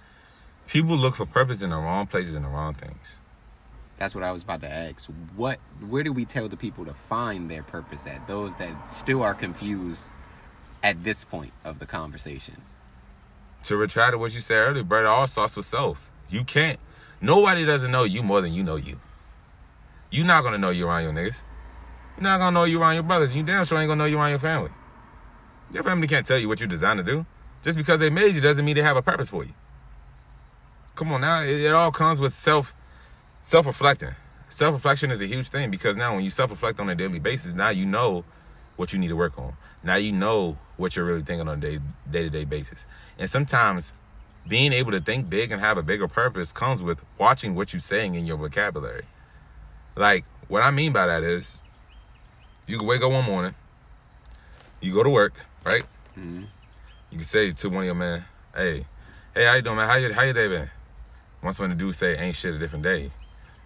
People 0.67 0.97
look 0.97 1.15
for 1.15 1.25
purpose 1.25 1.61
in 1.61 1.69
the 1.69 1.77
wrong 1.77 2.07
places 2.07 2.35
and 2.35 2.43
the 2.43 2.49
wrong 2.49 2.73
things. 2.73 3.15
That's 3.97 4.13
what 4.13 4.23
I 4.23 4.31
was 4.31 4.43
about 4.43 4.61
to 4.61 4.71
ask. 4.71 5.09
What? 5.35 5.59
Where 5.87 6.03
do 6.03 6.13
we 6.13 6.25
tell 6.25 6.49
the 6.49 6.57
people 6.57 6.85
to 6.85 6.93
find 6.93 7.49
their 7.49 7.63
purpose 7.63 8.05
at? 8.05 8.27
Those 8.27 8.55
that 8.57 8.89
still 8.89 9.23
are 9.23 9.33
confused 9.33 10.03
at 10.83 11.03
this 11.03 11.23
point 11.23 11.53
of 11.63 11.79
the 11.79 11.85
conversation. 11.85 12.61
to 13.63 13.75
retract 13.75 14.17
what 14.17 14.33
you 14.33 14.41
said 14.41 14.55
earlier, 14.57 14.83
bro, 14.83 14.99
it 15.01 15.05
all 15.05 15.27
starts 15.27 15.55
with 15.55 15.65
self. 15.65 16.09
You 16.29 16.43
can't. 16.43 16.79
Nobody 17.21 17.65
doesn't 17.65 17.91
know 17.91 18.03
you 18.03 18.21
more 18.23 18.41
than 18.41 18.53
you 18.53 18.63
know 18.63 18.75
you. 18.75 18.99
You're 20.11 20.25
not 20.25 20.43
gonna 20.43 20.57
know 20.59 20.69
you 20.69 20.87
around 20.87 21.03
your 21.03 21.13
niggas. 21.13 21.41
You're 22.15 22.23
not 22.23 22.37
gonna 22.37 22.53
know 22.53 22.63
you 22.65 22.79
around 22.81 22.93
your 22.95 23.03
brothers. 23.03 23.33
You 23.35 23.43
damn 23.43 23.65
sure 23.65 23.79
ain't 23.79 23.89
gonna 23.89 23.97
know 23.99 24.05
you 24.05 24.17
around 24.17 24.29
your 24.29 24.39
family. 24.39 24.71
Your 25.73 25.83
family 25.83 26.07
can't 26.07 26.25
tell 26.25 26.37
you 26.37 26.47
what 26.47 26.59
you're 26.59 26.67
designed 26.69 26.99
to 26.99 27.03
do. 27.03 27.25
Just 27.63 27.77
because 27.77 27.99
they 27.99 28.09
made 28.09 28.35
you 28.35 28.41
doesn't 28.41 28.63
mean 28.63 28.75
they 28.75 28.81
have 28.81 28.97
a 28.97 29.01
purpose 29.01 29.29
for 29.29 29.43
you. 29.43 29.53
Come 30.95 31.11
on 31.11 31.21
now, 31.21 31.43
it, 31.43 31.59
it 31.61 31.73
all 31.73 31.91
comes 31.91 32.19
with 32.19 32.33
self 32.33 32.73
self 33.41 33.65
reflecting. 33.65 34.15
Self 34.49 34.73
reflection 34.73 35.11
is 35.11 35.21
a 35.21 35.25
huge 35.27 35.49
thing 35.49 35.69
because 35.69 35.97
now 35.97 36.15
when 36.15 36.23
you 36.23 36.29
self 36.29 36.49
reflect 36.49 36.79
on 36.79 36.89
a 36.89 36.95
daily 36.95 37.19
basis, 37.19 37.53
now 37.53 37.69
you 37.69 37.85
know 37.85 38.23
what 38.77 38.93
you 38.93 38.99
need 38.99 39.09
to 39.09 39.15
work 39.15 39.37
on. 39.37 39.57
Now 39.83 39.95
you 39.95 40.11
know 40.11 40.57
what 40.77 40.95
you're 40.95 41.05
really 41.05 41.23
thinking 41.23 41.47
on 41.47 41.63
a 41.63 41.79
day 42.11 42.23
to 42.23 42.29
day 42.29 42.45
basis. 42.45 42.85
And 43.17 43.29
sometimes 43.29 43.93
being 44.47 44.73
able 44.73 44.91
to 44.91 45.01
think 45.01 45.29
big 45.29 45.51
and 45.51 45.61
have 45.61 45.77
a 45.77 45.83
bigger 45.83 46.07
purpose 46.07 46.51
comes 46.51 46.81
with 46.81 46.99
watching 47.17 47.55
what 47.55 47.73
you're 47.73 47.79
saying 47.79 48.15
in 48.15 48.25
your 48.25 48.37
vocabulary. 48.37 49.05
Like, 49.95 50.25
what 50.47 50.61
I 50.61 50.71
mean 50.71 50.93
by 50.93 51.07
that 51.07 51.23
is, 51.23 51.57
you 52.65 52.77
can 52.77 52.87
wake 52.87 53.01
up 53.01 53.11
one 53.11 53.25
morning, 53.25 53.55
you 54.79 54.93
go 54.93 55.03
to 55.03 55.09
work, 55.09 55.33
right? 55.65 55.83
Mm-hmm. 56.17 56.45
You 57.09 57.17
can 57.17 57.25
say 57.25 57.51
to 57.51 57.69
one 57.69 57.79
of 57.79 57.85
your 57.85 57.95
man, 57.95 58.25
"Hey, 58.53 58.85
hey, 59.33 59.45
how 59.45 59.53
you 59.53 59.61
doing, 59.61 59.77
man? 59.77 59.87
How 59.87 59.95
you 59.95 60.13
how 60.13 60.23
your 60.23 60.33
day 60.33 60.47
been?" 60.47 60.69
Once 61.41 61.59
when 61.59 61.69
the 61.69 61.75
dude 61.75 61.95
say, 61.95 62.17
"Ain't 62.17 62.35
shit 62.35 62.53
a 62.53 62.59
different 62.59 62.83
day," 62.83 63.11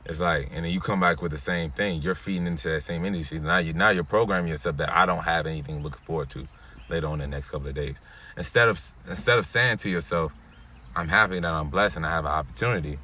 it's 0.06 0.20
like, 0.20 0.50
and 0.52 0.64
then 0.64 0.72
you 0.72 0.80
come 0.80 1.00
back 1.00 1.22
with 1.22 1.32
the 1.32 1.40
same 1.40 1.72
thing. 1.72 2.02
You're 2.02 2.16
feeding 2.16 2.46
into 2.46 2.70
that 2.70 2.84
same 2.84 3.04
energy. 3.04 3.40
Now 3.40 3.58
you 3.58 3.74
now 3.74 3.90
you're 3.90 4.04
programming 4.04 4.52
yourself 4.52 4.78
that 4.78 4.92
I 4.92 5.06
don't 5.06 5.24
have 5.24 5.48
anything 5.48 5.82
looking 5.82 6.02
forward 6.04 6.30
to 6.32 6.48
later 6.90 7.08
on 7.08 7.22
in 7.22 7.32
the 7.32 7.36
next 7.36 7.50
couple 7.50 7.68
of 7.68 7.76
days. 7.76 7.96
Instead 8.38 8.68
of 8.68 8.80
instead 9.08 9.40
of 9.40 9.48
saying 9.48 9.78
to 9.78 9.90
yourself, 9.90 10.34
I'm 10.96 11.08
happy 11.08 11.40
that 11.40 11.52
I'm 11.52 11.70
blessed 11.70 11.98
and 11.98 12.06
I 12.06 12.12
have 12.12 12.26
an 12.26 12.32
opportunity. 12.32 13.00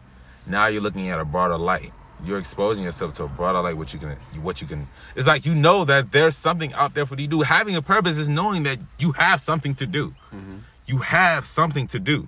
Now 0.45 0.67
you're 0.67 0.81
looking 0.81 1.09
at 1.09 1.19
a 1.19 1.25
broader 1.25 1.57
light. 1.57 1.93
You're 2.23 2.39
exposing 2.39 2.83
yourself 2.83 3.13
to 3.15 3.23
a 3.23 3.27
broader 3.27 3.61
light. 3.61 3.77
What 3.77 3.93
you 3.93 3.99
can, 3.99 4.17
what 4.41 4.61
you 4.61 4.67
can. 4.67 4.87
It's 5.15 5.27
like 5.27 5.45
you 5.45 5.53
know 5.53 5.85
that 5.85 6.11
there's 6.11 6.35
something 6.35 6.73
out 6.73 6.93
there 6.93 7.05
for 7.05 7.15
you 7.15 7.27
to 7.27 7.27
do. 7.27 7.41
Having 7.41 7.75
a 7.75 7.81
purpose 7.81 8.17
is 8.17 8.27
knowing 8.27 8.63
that 8.63 8.79
you 8.97 9.11
have 9.13 9.41
something 9.41 9.75
to 9.75 9.85
do. 9.85 10.15
Mm-hmm. 10.33 10.57
You 10.87 10.97
have 10.99 11.45
something 11.45 11.87
to 11.87 11.99
do. 11.99 12.27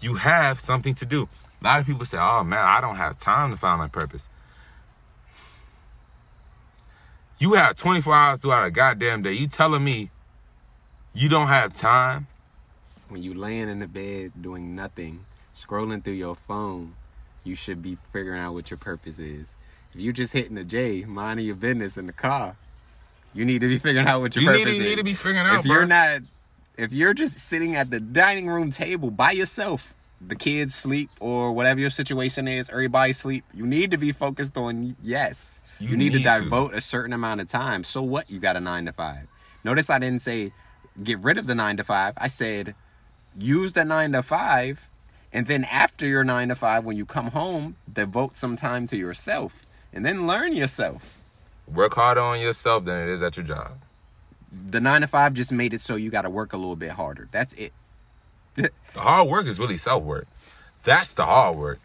You 0.00 0.14
have 0.14 0.60
something 0.60 0.94
to 0.94 1.06
do. 1.06 1.28
A 1.60 1.64
lot 1.64 1.80
of 1.80 1.86
people 1.86 2.04
say, 2.04 2.18
"Oh 2.18 2.42
man, 2.42 2.58
I 2.58 2.80
don't 2.80 2.96
have 2.96 3.16
time 3.16 3.50
to 3.52 3.56
find 3.56 3.78
my 3.78 3.88
purpose." 3.88 4.28
You 7.38 7.52
have 7.52 7.76
24 7.76 8.14
hours 8.14 8.40
throughout 8.40 8.66
a 8.66 8.70
goddamn 8.70 9.22
day. 9.22 9.34
You 9.34 9.46
telling 9.46 9.84
me 9.84 10.10
you 11.12 11.28
don't 11.28 11.48
have 11.48 11.74
time 11.74 12.28
when 13.08 13.22
you 13.22 13.34
laying 13.34 13.68
in 13.68 13.78
the 13.78 13.86
bed 13.86 14.32
doing 14.40 14.74
nothing, 14.74 15.26
scrolling 15.54 16.02
through 16.02 16.14
your 16.14 16.36
phone, 16.48 16.94
you 17.46 17.54
should 17.54 17.82
be 17.82 17.96
figuring 18.12 18.40
out 18.40 18.54
what 18.54 18.70
your 18.70 18.78
purpose 18.78 19.18
is. 19.18 19.56
If 19.94 20.00
you're 20.00 20.12
just 20.12 20.32
hitting 20.32 20.56
the 20.56 20.64
J, 20.64 21.04
minding 21.04 21.46
your 21.46 21.54
business 21.54 21.96
in 21.96 22.06
the 22.06 22.12
car, 22.12 22.56
you 23.32 23.44
need 23.44 23.60
to 23.60 23.68
be 23.68 23.78
figuring 23.78 24.06
out 24.06 24.20
what 24.20 24.34
your 24.34 24.42
you 24.42 24.48
purpose 24.48 24.64
need 24.64 24.70
to, 24.70 24.70
is. 24.72 24.78
You 24.78 24.84
need 24.84 24.98
to 24.98 25.04
be 25.04 25.14
figuring 25.14 25.46
out. 25.46 25.60
If 25.60 25.66
you're 25.66 25.86
not, 25.86 26.22
if 26.76 26.92
you're 26.92 27.14
just 27.14 27.38
sitting 27.38 27.76
at 27.76 27.90
the 27.90 28.00
dining 28.00 28.48
room 28.48 28.70
table 28.70 29.10
by 29.10 29.32
yourself, 29.32 29.94
the 30.20 30.34
kids 30.34 30.74
sleep 30.74 31.10
or 31.20 31.52
whatever 31.52 31.80
your 31.80 31.90
situation 31.90 32.48
is, 32.48 32.68
everybody 32.70 33.12
sleep. 33.12 33.44
You 33.54 33.66
need 33.66 33.90
to 33.90 33.96
be 33.96 34.12
focused 34.12 34.56
on 34.56 34.96
yes. 35.02 35.60
You, 35.78 35.90
you 35.90 35.96
need, 35.96 36.14
need, 36.14 36.24
to 36.24 36.40
devote 36.40 36.70
to. 36.70 36.78
a 36.78 36.80
certain 36.80 37.12
amount 37.12 37.42
of 37.42 37.48
time. 37.48 37.84
So 37.84 38.02
what? 38.02 38.30
You 38.30 38.38
got 38.38 38.56
a 38.56 38.60
nine 38.60 38.86
to 38.86 38.92
five. 38.92 39.28
Notice 39.62 39.90
I 39.90 39.98
didn't 39.98 40.22
say 40.22 40.52
get 41.02 41.18
rid 41.18 41.36
of 41.36 41.46
the 41.46 41.54
nine 41.54 41.76
to 41.76 41.84
five. 41.84 42.14
I 42.16 42.28
said 42.28 42.74
use 43.38 43.72
the 43.72 43.84
nine 43.84 44.12
to 44.12 44.22
five, 44.22 44.88
and 45.36 45.48
then 45.48 45.64
after 45.64 46.06
your 46.06 46.24
nine 46.24 46.48
to 46.48 46.54
five, 46.54 46.86
when 46.86 46.96
you 46.96 47.04
come 47.04 47.32
home, 47.32 47.76
devote 47.92 48.38
some 48.38 48.56
time 48.56 48.86
to 48.86 48.96
yourself 48.96 49.66
and 49.92 50.02
then 50.02 50.26
learn 50.26 50.54
yourself. 50.54 51.18
Work 51.70 51.92
harder 51.92 52.22
on 52.22 52.40
yourself 52.40 52.86
than 52.86 53.06
it 53.06 53.10
is 53.10 53.22
at 53.22 53.36
your 53.36 53.44
job. 53.44 53.72
The 54.50 54.80
nine 54.80 55.02
to 55.02 55.06
five 55.06 55.34
just 55.34 55.52
made 55.52 55.74
it 55.74 55.82
so 55.82 55.94
you 55.94 56.08
got 56.08 56.22
to 56.22 56.30
work 56.30 56.54
a 56.54 56.56
little 56.56 56.74
bit 56.74 56.92
harder. 56.92 57.28
That's 57.32 57.52
it. 57.52 57.74
the 58.54 58.70
hard 58.94 59.28
work 59.28 59.46
is 59.46 59.58
really 59.58 59.76
self 59.76 60.02
work. 60.02 60.26
That's 60.84 61.12
the 61.12 61.26
hard 61.26 61.58
work. 61.58 61.80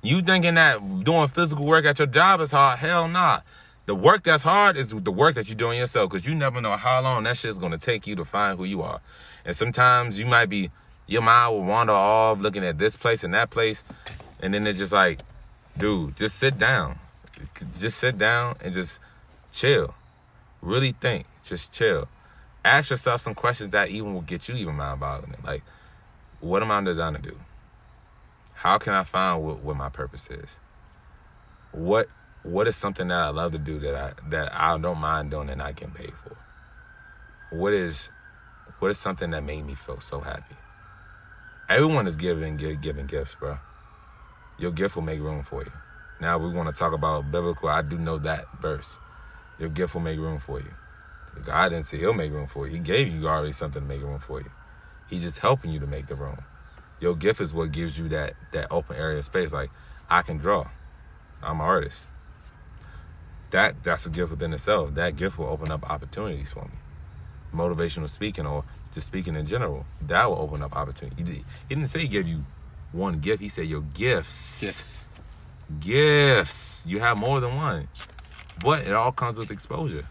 You 0.00 0.22
thinking 0.22 0.54
that 0.54 1.02
doing 1.02 1.26
physical 1.26 1.66
work 1.66 1.84
at 1.84 1.98
your 1.98 2.06
job 2.06 2.40
is 2.40 2.52
hard? 2.52 2.78
Hell 2.78 3.08
nah. 3.08 3.40
The 3.86 3.96
work 3.96 4.22
that's 4.22 4.44
hard 4.44 4.76
is 4.76 4.90
the 4.90 5.10
work 5.10 5.34
that 5.34 5.48
you're 5.48 5.56
doing 5.56 5.80
yourself 5.80 6.08
because 6.08 6.24
you 6.24 6.36
never 6.36 6.60
know 6.60 6.76
how 6.76 7.00
long 7.02 7.24
that 7.24 7.36
shit's 7.36 7.58
gonna 7.58 7.78
take 7.78 8.06
you 8.06 8.14
to 8.14 8.24
find 8.24 8.58
who 8.58 8.64
you 8.64 8.80
are. 8.80 9.00
And 9.44 9.56
sometimes 9.56 10.20
you 10.20 10.26
might 10.26 10.46
be 10.46 10.70
your 11.06 11.22
mind 11.22 11.54
will 11.54 11.64
wander 11.64 11.92
off 11.92 12.38
looking 12.38 12.64
at 12.64 12.78
this 12.78 12.96
place 12.96 13.24
and 13.24 13.34
that 13.34 13.50
place. 13.50 13.84
And 14.40 14.54
then 14.54 14.66
it's 14.66 14.78
just 14.78 14.92
like, 14.92 15.20
dude, 15.76 16.16
just 16.16 16.38
sit 16.38 16.58
down. 16.58 16.98
Just 17.78 17.98
sit 17.98 18.18
down 18.18 18.56
and 18.60 18.72
just 18.72 19.00
chill. 19.52 19.94
Really 20.60 20.92
think. 20.92 21.26
Just 21.44 21.72
chill. 21.72 22.08
Ask 22.64 22.90
yourself 22.90 23.22
some 23.22 23.34
questions 23.34 23.70
that 23.70 23.90
even 23.90 24.14
will 24.14 24.20
get 24.20 24.48
you 24.48 24.54
even 24.54 24.76
mind 24.76 25.00
boggling. 25.00 25.34
Like, 25.44 25.62
what 26.40 26.62
am 26.62 26.70
I 26.70 26.80
designed 26.82 27.16
to 27.16 27.22
do? 27.22 27.36
How 28.54 28.78
can 28.78 28.92
I 28.92 29.02
find 29.02 29.42
what, 29.42 29.58
what 29.58 29.76
my 29.76 29.88
purpose 29.88 30.28
is? 30.30 30.50
What 31.72 32.08
what 32.44 32.66
is 32.66 32.76
something 32.76 33.08
that 33.08 33.18
I 33.18 33.28
love 33.30 33.52
to 33.52 33.58
do 33.58 33.78
that 33.80 33.94
I 33.94 34.12
that 34.30 34.52
I 34.52 34.76
don't 34.78 34.98
mind 34.98 35.30
doing 35.30 35.48
and 35.48 35.62
I 35.62 35.72
can 35.72 35.90
pay 35.90 36.10
for? 36.22 36.36
What 37.56 37.72
is 37.72 38.08
what 38.78 38.90
is 38.90 38.98
something 38.98 39.30
that 39.30 39.42
made 39.42 39.64
me 39.64 39.74
feel 39.74 40.00
so 40.00 40.20
happy? 40.20 40.54
Everyone 41.72 42.06
is 42.06 42.16
giving 42.16 42.58
giving 42.58 43.06
gifts, 43.06 43.34
bro. 43.34 43.56
Your 44.58 44.72
gift 44.72 44.94
will 44.94 45.02
make 45.02 45.20
room 45.20 45.42
for 45.42 45.64
you. 45.64 45.72
Now 46.20 46.36
we 46.36 46.50
want 46.50 46.68
to 46.68 46.78
talk 46.78 46.92
about 46.92 47.32
biblical. 47.32 47.70
I 47.70 47.80
do 47.80 47.96
know 47.96 48.18
that 48.18 48.44
verse. 48.60 48.98
Your 49.58 49.70
gift 49.70 49.94
will 49.94 50.02
make 50.02 50.18
room 50.18 50.38
for 50.38 50.60
you. 50.60 50.70
God 51.46 51.70
didn't 51.70 51.86
say 51.86 51.96
He'll 51.96 52.12
make 52.12 52.30
room 52.30 52.46
for 52.46 52.66
you. 52.66 52.74
He 52.74 52.78
gave 52.78 53.08
you 53.08 53.26
already 53.26 53.54
something 53.54 53.80
to 53.80 53.88
make 53.88 54.02
room 54.02 54.18
for 54.18 54.42
you. 54.42 54.50
He's 55.08 55.22
just 55.22 55.38
helping 55.38 55.70
you 55.70 55.80
to 55.80 55.86
make 55.86 56.08
the 56.08 56.14
room. 56.14 56.42
Your 57.00 57.16
gift 57.16 57.40
is 57.40 57.54
what 57.54 57.72
gives 57.72 57.96
you 57.96 58.06
that 58.10 58.34
that 58.52 58.70
open 58.70 58.96
area 58.96 59.20
of 59.20 59.24
space. 59.24 59.50
Like 59.50 59.70
I 60.10 60.20
can 60.20 60.36
draw. 60.36 60.68
I'm 61.42 61.58
an 61.58 61.66
artist. 61.66 62.04
That 63.50 63.82
that's 63.82 64.04
a 64.04 64.10
gift 64.10 64.30
within 64.30 64.52
itself. 64.52 64.92
That 64.92 65.16
gift 65.16 65.38
will 65.38 65.46
open 65.46 65.70
up 65.70 65.88
opportunities 65.90 66.50
for 66.50 66.66
me. 66.66 66.76
Motivational 67.54 68.10
speaking 68.10 68.44
or 68.44 68.64
just 68.92 69.06
speaking 69.06 69.34
in 69.34 69.46
general, 69.46 69.84
that 70.06 70.28
will 70.28 70.38
open 70.38 70.62
up 70.62 70.76
opportunity. 70.76 71.22
He, 71.22 71.32
he 71.32 71.44
didn't 71.74 71.88
say 71.88 72.00
he 72.00 72.08
gave 72.08 72.26
you 72.26 72.44
one 72.92 73.20
gift. 73.20 73.42
He 73.42 73.48
said 73.48 73.66
your 73.66 73.80
gifts. 73.80 74.62
Yes. 74.62 75.06
Gifts. 75.80 76.84
You 76.86 77.00
have 77.00 77.16
more 77.16 77.40
than 77.40 77.56
one, 77.56 77.88
but 78.62 78.86
it 78.86 78.92
all 78.92 79.12
comes 79.12 79.38
with 79.38 79.50
exposure. 79.50 80.06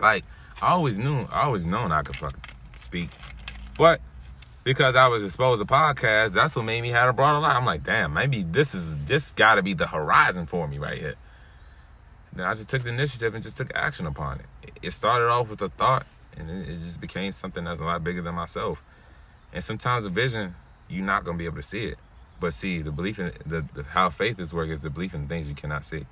Like 0.00 0.24
I 0.60 0.72
always 0.72 0.98
knew, 0.98 1.26
I 1.30 1.42
always 1.42 1.64
known 1.64 1.92
I 1.92 2.02
could 2.02 2.16
fucking 2.16 2.42
speak, 2.76 3.10
but 3.78 4.00
because 4.64 4.96
I 4.96 5.06
was 5.06 5.24
exposed 5.24 5.60
to 5.60 5.66
podcasts, 5.66 6.32
that's 6.32 6.54
what 6.54 6.64
made 6.64 6.82
me 6.82 6.90
have 6.90 7.08
a 7.08 7.12
broader 7.12 7.38
life. 7.38 7.56
I'm 7.56 7.64
like, 7.64 7.84
damn, 7.84 8.12
maybe 8.12 8.42
this 8.42 8.74
is 8.74 8.96
this 9.06 9.32
got 9.32 9.54
to 9.54 9.62
be 9.62 9.74
the 9.74 9.86
horizon 9.86 10.46
for 10.46 10.66
me 10.66 10.78
right 10.78 10.98
here. 10.98 11.14
Then 12.32 12.46
I 12.46 12.54
just 12.54 12.68
took 12.68 12.82
the 12.82 12.90
initiative 12.90 13.34
and 13.34 13.42
just 13.42 13.56
took 13.56 13.70
action 13.74 14.06
upon 14.06 14.40
it. 14.40 14.72
It 14.82 14.92
started 14.92 15.28
off 15.28 15.48
with 15.48 15.60
a 15.62 15.68
thought 15.68 16.06
and 16.36 16.50
it, 16.50 16.68
it 16.68 16.78
just 16.80 17.00
became 17.00 17.32
something 17.32 17.64
that's 17.64 17.80
a 17.80 17.84
lot 17.84 18.02
bigger 18.04 18.22
than 18.22 18.34
myself. 18.34 18.82
And 19.52 19.62
sometimes 19.62 20.04
the 20.04 20.10
vision, 20.10 20.54
you're 20.88 21.04
not 21.04 21.24
gonna 21.24 21.38
be 21.38 21.46
able 21.46 21.56
to 21.56 21.62
see 21.62 21.86
it. 21.86 21.98
But 22.40 22.54
see, 22.54 22.80
the 22.80 22.90
belief 22.90 23.18
in 23.18 23.32
the, 23.44 23.64
the 23.74 23.82
how 23.82 24.10
faith 24.10 24.40
is 24.40 24.52
working 24.52 24.72
is 24.72 24.82
the 24.82 24.90
belief 24.90 25.14
in 25.14 25.28
things 25.28 25.48
you 25.48 25.54
cannot 25.54 25.84
see. 25.84 26.06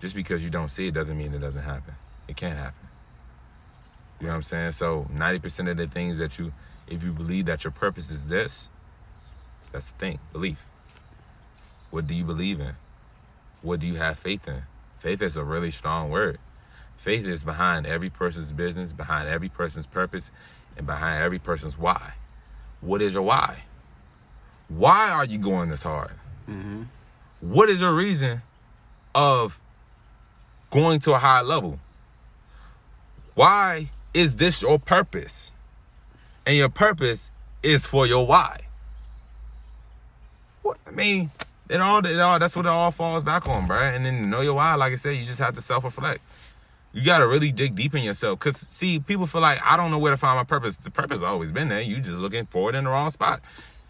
Just 0.00 0.14
because 0.14 0.42
you 0.42 0.50
don't 0.50 0.68
see 0.68 0.88
it 0.88 0.94
doesn't 0.94 1.16
mean 1.16 1.34
it 1.34 1.40
doesn't 1.40 1.62
happen. 1.62 1.94
It 2.28 2.36
can 2.36 2.56
happen. 2.56 2.88
You 4.20 4.26
know 4.26 4.34
what 4.34 4.36
I'm 4.36 4.42
saying? 4.44 4.72
So 4.72 5.08
90% 5.12 5.70
of 5.70 5.76
the 5.76 5.88
things 5.88 6.18
that 6.18 6.38
you, 6.38 6.52
if 6.86 7.02
you 7.02 7.12
believe 7.12 7.46
that 7.46 7.64
your 7.64 7.72
purpose 7.72 8.10
is 8.10 8.26
this, 8.26 8.68
that's 9.72 9.86
the 9.86 9.92
thing, 9.98 10.18
belief. 10.32 10.64
What 11.90 12.06
do 12.06 12.14
you 12.14 12.24
believe 12.24 12.60
in? 12.60 12.74
What 13.62 13.80
do 13.80 13.86
you 13.86 13.96
have 13.96 14.18
faith 14.18 14.46
in? 14.46 14.62
Faith 15.00 15.22
is 15.22 15.36
a 15.36 15.42
really 15.42 15.72
strong 15.72 16.10
word. 16.10 16.38
Faith 17.02 17.26
is 17.26 17.42
behind 17.42 17.84
every 17.84 18.10
person's 18.10 18.52
business, 18.52 18.92
behind 18.92 19.28
every 19.28 19.48
person's 19.48 19.88
purpose, 19.88 20.30
and 20.76 20.86
behind 20.86 21.20
every 21.20 21.40
person's 21.40 21.76
why. 21.76 22.14
What 22.80 23.02
is 23.02 23.14
your 23.14 23.24
why? 23.24 23.64
Why 24.68 25.10
are 25.10 25.24
you 25.24 25.38
going 25.38 25.68
this 25.68 25.82
hard? 25.82 26.12
Mm-hmm. 26.48 26.84
What 27.40 27.68
is 27.68 27.80
your 27.80 27.92
reason 27.92 28.42
of 29.16 29.58
going 30.70 31.00
to 31.00 31.14
a 31.14 31.18
higher 31.18 31.42
level? 31.42 31.80
Why 33.34 33.90
is 34.14 34.36
this 34.36 34.62
your 34.62 34.78
purpose? 34.78 35.50
And 36.46 36.56
your 36.56 36.68
purpose 36.68 37.32
is 37.64 37.84
for 37.84 38.06
your 38.06 38.24
why. 38.26 38.60
What 40.62 40.78
I 40.86 40.92
mean, 40.92 41.32
it 41.68 41.80
all, 41.80 42.04
it 42.06 42.20
all 42.20 42.38
that's 42.38 42.54
what 42.54 42.66
it 42.66 42.68
all 42.68 42.92
falls 42.92 43.24
back 43.24 43.48
on, 43.48 43.66
bro. 43.66 43.78
And 43.78 44.06
then 44.06 44.30
know 44.30 44.40
your 44.40 44.54
why, 44.54 44.76
like 44.76 44.92
I 44.92 44.96
said, 44.96 45.16
you 45.16 45.26
just 45.26 45.40
have 45.40 45.54
to 45.56 45.62
self-reflect. 45.62 46.20
You 46.92 47.04
gotta 47.04 47.26
really 47.26 47.52
dig 47.52 47.74
deep 47.74 47.94
in 47.94 48.02
yourself. 48.02 48.38
Cause 48.38 48.66
see, 48.68 48.98
people 48.98 49.26
feel 49.26 49.40
like 49.40 49.58
I 49.62 49.76
don't 49.76 49.90
know 49.90 49.98
where 49.98 50.12
to 50.12 50.16
find 50.16 50.36
my 50.36 50.44
purpose. 50.44 50.76
The 50.76 50.90
purpose 50.90 51.16
has 51.16 51.22
always 51.22 51.50
been 51.50 51.68
there. 51.68 51.80
You 51.80 52.00
just 52.00 52.18
looking 52.18 52.46
for 52.46 52.68
it 52.68 52.74
in 52.74 52.84
the 52.84 52.90
wrong 52.90 53.10
spot. 53.10 53.40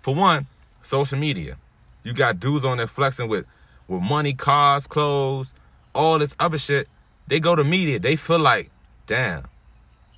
For 0.03 0.15
one, 0.15 0.47
social 0.83 1.19
media. 1.19 1.57
You 2.05 2.13
got 2.13 2.41
dudes 2.41 2.65
on 2.65 2.79
there 2.79 2.87
flexing 2.87 3.29
with 3.29 3.47
with 3.89 4.03
money, 4.03 4.35
cars, 4.35 4.87
clothes, 4.87 5.53
all 5.95 6.19
this 6.19 6.37
other 6.39 6.59
shit. 6.59 6.89
They 7.27 7.41
go 7.41 7.57
to 7.57 7.65
media. 7.65 7.99
They 7.99 8.17
feel 8.17 8.39
like, 8.39 8.71
damn, 9.07 9.47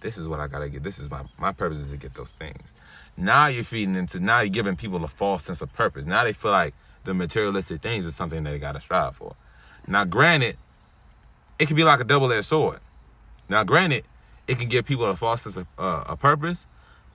this 0.00 0.18
is 0.18 0.28
what 0.28 0.40
I 0.40 0.46
gotta 0.46 0.68
get. 0.68 0.82
This 0.82 0.98
is 0.98 1.10
my 1.10 1.22
my 1.38 1.52
purpose 1.52 1.78
is 1.78 1.90
to 1.90 1.96
get 1.96 2.14
those 2.14 2.32
things. 2.32 2.72
Now 3.16 3.46
you're 3.46 3.64
feeding 3.64 3.94
into 3.94 4.20
now 4.20 4.40
you're 4.40 4.50
giving 4.50 4.76
people 4.76 5.02
a 5.04 5.08
false 5.08 5.44
sense 5.44 5.62
of 5.62 5.72
purpose. 5.72 6.04
Now 6.04 6.24
they 6.24 6.32
feel 6.34 6.50
like 6.50 6.74
the 7.04 7.14
materialistic 7.14 7.82
things 7.82 8.04
is 8.04 8.14
something 8.14 8.42
that 8.44 8.50
they 8.50 8.58
gotta 8.58 8.80
strive 8.80 9.16
for. 9.16 9.36
Now, 9.86 10.04
granted, 10.04 10.56
it 11.64 11.66
can 11.66 11.76
be 11.76 11.82
like 11.82 11.98
a 11.98 12.04
double-edged 12.04 12.44
sword. 12.44 12.80
Now, 13.48 13.64
granted, 13.64 14.04
it 14.46 14.58
can 14.58 14.68
give 14.68 14.84
people 14.84 15.06
a 15.06 15.16
false 15.16 15.44
sense 15.44 15.56
of 15.56 15.66
uh, 15.78 16.04
a 16.06 16.14
purpose, 16.14 16.66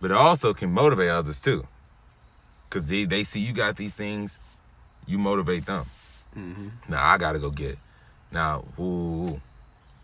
but 0.01 0.09
it 0.09 0.17
also 0.17 0.55
can 0.55 0.71
motivate 0.71 1.09
others 1.09 1.39
too. 1.39 1.67
Cause 2.71 2.87
they, 2.87 3.05
they 3.05 3.23
see 3.23 3.41
you 3.41 3.53
got 3.53 3.77
these 3.77 3.93
things, 3.93 4.39
you 5.05 5.19
motivate 5.19 5.67
them. 5.67 5.85
Now 6.89 7.07
I 7.07 7.19
gotta 7.19 7.37
go 7.37 7.51
get. 7.51 7.71
It. 7.71 7.79
Now, 8.31 8.65
ooh, 8.79 9.39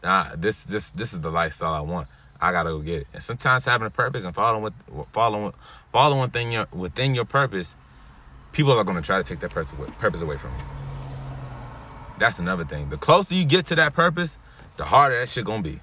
now 0.04 0.32
this 0.36 0.64
this 0.64 0.92
this 0.92 1.14
is 1.14 1.22
the 1.22 1.32
lifestyle 1.32 1.74
I 1.74 1.82
want. 1.82 2.08
I 2.40 2.52
gotta 2.52 2.70
go 2.70 2.80
get 2.80 3.02
it. 3.02 3.08
And 3.14 3.24
sometimes 3.24 3.66
having 3.66 3.88
a 3.88 3.92
purpose 3.92 4.26
and 4.26 4.36
following 4.36 4.62
with 4.64 5.08
following 5.12 5.54
following 5.92 6.22
within 6.22 6.52
your 6.52 6.68
within 6.72 7.16
your 7.16 7.26
purpose, 7.26 7.76
people 8.52 8.78
are 8.78 8.84
gonna 8.84 9.02
try 9.02 9.18
to 9.18 9.24
take 9.24 9.40
that 9.40 9.50
purpose 9.52 9.74
away, 9.74 9.88
purpose 10.00 10.22
away 10.22 10.38
from 10.38 10.52
you. 10.52 10.74
That's 12.18 12.40
another 12.40 12.66
thing. 12.66 12.90
The 12.90 12.98
closer 12.98 13.36
you 13.36 13.46
get 13.46 13.66
to 13.68 13.76
that 13.76 13.94
purpose, 13.94 14.38
the 14.78 14.86
harder 14.86 15.20
that 15.20 15.30
shit 15.30 15.46
gonna 15.46 15.62
be. 15.62 15.80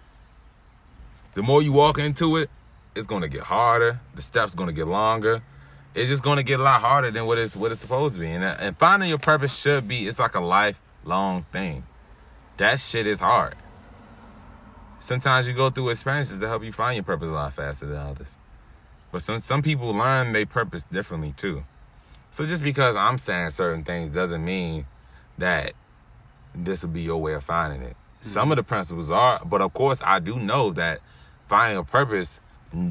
The 1.35 1.43
more 1.43 1.63
you 1.63 1.73
walk 1.73 1.99
into 1.99 2.37
it, 2.37 2.51
it's 2.95 3.07
gonna 3.07 3.29
get 3.29 3.43
harder. 3.43 4.01
The 4.15 4.23
steps 4.23 4.55
gonna 4.55 4.73
get 4.73 4.87
longer. 4.87 5.43
It's 5.95 6.09
just 6.09 6.23
gonna 6.23 6.43
get 6.43 6.61
a 6.61 6.63
lot 6.63 6.81
harder 6.81 7.11
than 7.11 7.27
what 7.27 7.39
it's 7.39 7.55
what 7.55 7.71
it's 7.71 7.81
supposed 7.81 8.15
to 8.15 8.21
be. 8.21 8.31
And, 8.31 8.45
uh, 8.45 8.57
and 8.59 8.77
finding 8.79 9.09
your 9.09 9.19
purpose 9.19 9.55
should 9.55 9.87
be 9.87 10.07
it's 10.07 10.19
like 10.19 10.35
a 10.35 10.41
lifelong 10.41 11.45
thing. 11.53 11.85
That 12.57 12.81
shit 12.81 13.07
is 13.07 13.21
hard. 13.21 13.57
Sometimes 15.01 15.47
you 15.47 15.53
go 15.53 15.69
through 15.69 15.91
experiences 15.91 16.39
to 16.41 16.49
help 16.49 16.63
you 16.63 16.73
find 16.73 16.97
your 16.97 17.03
purpose 17.03 17.29
a 17.29 17.33
lot 17.33 17.53
faster 17.55 17.87
than 17.87 17.97
others. 17.97 18.35
But 19.11 19.23
some 19.23 19.41
some 19.41 19.63
people 19.63 19.93
learn 19.93 20.33
their 20.33 20.47
purpose 20.47 20.85
differently 20.85 21.35
too. 21.37 21.65
So 22.31 22.47
just 22.47 22.63
because 22.63 22.97
I'm 22.97 23.19
saying 23.19 23.51
certain 23.51 23.85
things 23.85 24.13
doesn't 24.13 24.43
mean 24.43 24.87
that 25.37 25.75
this 26.55 26.83
will 26.83 26.91
be 26.91 27.03
your 27.03 27.21
way 27.21 27.35
of 27.35 27.45
finding 27.45 27.83
it. 27.83 27.97
Hmm. 28.23 28.29
Some 28.29 28.53
of 28.53 28.57
the 28.57 28.63
principles 28.63 29.11
are, 29.11 29.41
but 29.45 29.61
of 29.61 29.73
course 29.73 30.01
I 30.05 30.19
do 30.19 30.39
know 30.39 30.71
that 30.73 31.01
finding 31.49 31.79
a 31.79 31.85
purpose 31.85 32.41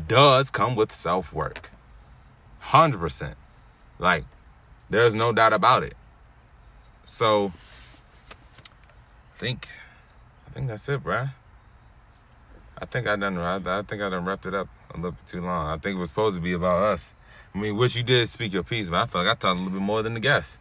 does 0.07 0.49
come 0.49 0.75
with 0.75 0.93
self 0.93 1.33
work. 1.33 1.71
Hundred 2.59 2.99
percent. 2.99 3.35
Like, 3.97 4.25
there's 4.89 5.15
no 5.15 5.31
doubt 5.31 5.53
about 5.53 5.83
it. 5.83 5.95
So 7.05 7.51
I 9.35 9.37
think 9.39 9.67
I 10.47 10.51
think 10.51 10.67
that's 10.67 10.87
it, 10.89 11.03
bruh. 11.03 11.31
I 12.77 12.85
think 12.85 13.07
I 13.07 13.15
done 13.15 13.37
I, 13.37 13.55
I 13.55 13.81
think 13.83 14.01
I 14.01 14.09
done 14.09 14.25
wrapped 14.25 14.45
it 14.45 14.53
up 14.53 14.67
a 14.93 14.97
little 14.97 15.11
bit 15.11 15.27
too 15.27 15.41
long. 15.41 15.67
I 15.67 15.77
think 15.77 15.97
it 15.97 15.99
was 15.99 16.09
supposed 16.09 16.35
to 16.35 16.41
be 16.41 16.53
about 16.53 16.83
us. 16.83 17.13
I 17.53 17.59
mean, 17.59 17.75
which 17.77 17.95
you 17.95 18.03
did 18.03 18.29
speak 18.29 18.53
your 18.53 18.63
piece, 18.63 18.87
but 18.89 19.01
I 19.01 19.05
feel 19.05 19.23
like 19.23 19.37
I 19.37 19.39
talked 19.39 19.59
a 19.59 19.61
little 19.63 19.79
bit 19.79 19.81
more 19.81 20.01
than 20.01 20.13
the 20.13 20.19
guest. 20.19 20.57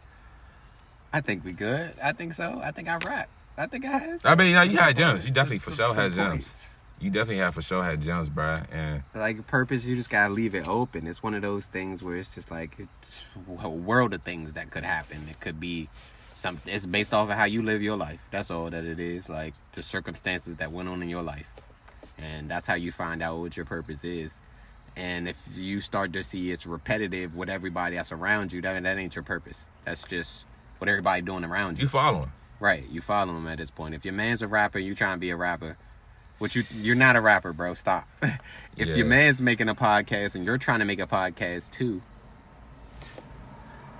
I 1.13 1.21
think 1.21 1.43
we 1.43 1.51
good. 1.51 1.93
I 2.01 2.13
think 2.13 2.33
so. 2.33 2.61
I 2.63 2.71
think 2.71 2.87
I 2.87 2.97
rap. 2.97 3.29
I 3.57 3.67
think 3.67 3.85
I 3.85 3.97
had. 3.97 4.19
I 4.23 4.35
mean, 4.35 4.55
you, 4.55 4.73
you 4.73 4.77
had 4.77 4.95
gems. 4.95 5.25
You 5.25 5.31
definitely 5.31 5.59
some- 5.59 5.73
for 5.73 5.77
sure 5.77 5.93
had 5.93 6.13
gems. 6.13 6.29
points. 6.47 6.67
You 6.99 7.09
definitely 7.09 7.37
have 7.37 7.55
for 7.55 7.63
sure 7.63 7.83
had 7.83 8.01
gems, 8.03 8.29
bruh. 8.29 8.63
And 8.71 9.01
Like 9.15 9.47
purpose, 9.47 9.85
you 9.85 9.95
just 9.95 10.11
gotta 10.11 10.31
leave 10.33 10.53
it 10.53 10.67
open. 10.67 11.07
It's 11.07 11.23
one 11.23 11.33
of 11.33 11.41
those 11.41 11.65
things 11.65 12.03
where 12.03 12.15
it's 12.15 12.29
just 12.29 12.51
like 12.51 12.77
it's 12.77 13.25
a 13.59 13.69
world 13.69 14.13
of 14.13 14.21
things 14.21 14.53
that 14.53 14.69
could 14.69 14.83
happen. 14.83 15.27
It 15.27 15.39
could 15.39 15.59
be 15.59 15.89
something. 16.35 16.71
It's 16.71 16.85
based 16.85 17.11
off 17.11 17.29
of 17.31 17.35
how 17.35 17.45
you 17.45 17.63
live 17.63 17.81
your 17.81 17.97
life. 17.97 18.19
That's 18.29 18.51
all 18.51 18.69
that 18.69 18.83
it 18.85 18.99
is. 18.99 19.29
Like 19.29 19.55
the 19.73 19.81
circumstances 19.81 20.57
that 20.57 20.71
went 20.71 20.89
on 20.89 21.01
in 21.01 21.09
your 21.09 21.23
life, 21.23 21.47
and 22.19 22.49
that's 22.49 22.67
how 22.67 22.75
you 22.75 22.91
find 22.91 23.23
out 23.23 23.39
what 23.39 23.57
your 23.57 23.65
purpose 23.65 24.03
is. 24.03 24.39
And 24.95 25.27
if 25.27 25.37
you 25.55 25.79
start 25.81 26.13
to 26.13 26.23
see 26.23 26.51
it's 26.51 26.67
repetitive 26.67 27.35
with 27.35 27.49
everybody 27.49 27.95
that's 27.95 28.11
around 28.11 28.53
you, 28.53 28.61
that 28.61 28.83
that 28.83 28.97
ain't 28.99 29.15
your 29.15 29.23
purpose. 29.23 29.69
That's 29.85 30.03
just 30.03 30.45
what 30.81 30.89
everybody 30.89 31.21
doing 31.21 31.43
around 31.45 31.77
you. 31.77 31.83
you 31.83 31.87
following. 31.89 32.31
Right, 32.59 32.83
you 32.89 33.01
follow 33.01 33.37
him 33.37 33.47
at 33.47 33.59
this 33.59 33.69
point. 33.69 33.93
If 33.93 34.03
your 34.03 34.15
man's 34.15 34.41
a 34.41 34.47
rapper, 34.47 34.79
you 34.79 34.95
trying 34.95 35.15
to 35.17 35.19
be 35.19 35.29
a 35.29 35.35
rapper. 35.35 35.77
Which 36.39 36.55
you 36.55 36.63
you're 36.75 36.95
not 36.95 37.15
a 37.15 37.21
rapper, 37.21 37.53
bro. 37.53 37.75
Stop. 37.75 38.07
if 38.23 38.39
Yeah. 38.89 38.95
your 38.95 39.05
man's 39.05 39.43
making 39.43 39.69
a 39.69 39.75
podcast 39.75 40.33
and 40.33 40.43
you're 40.43 40.57
trying 40.57 40.79
to 40.79 40.85
make 40.85 40.99
a 40.99 41.05
podcast 41.05 41.69
too, 41.69 42.01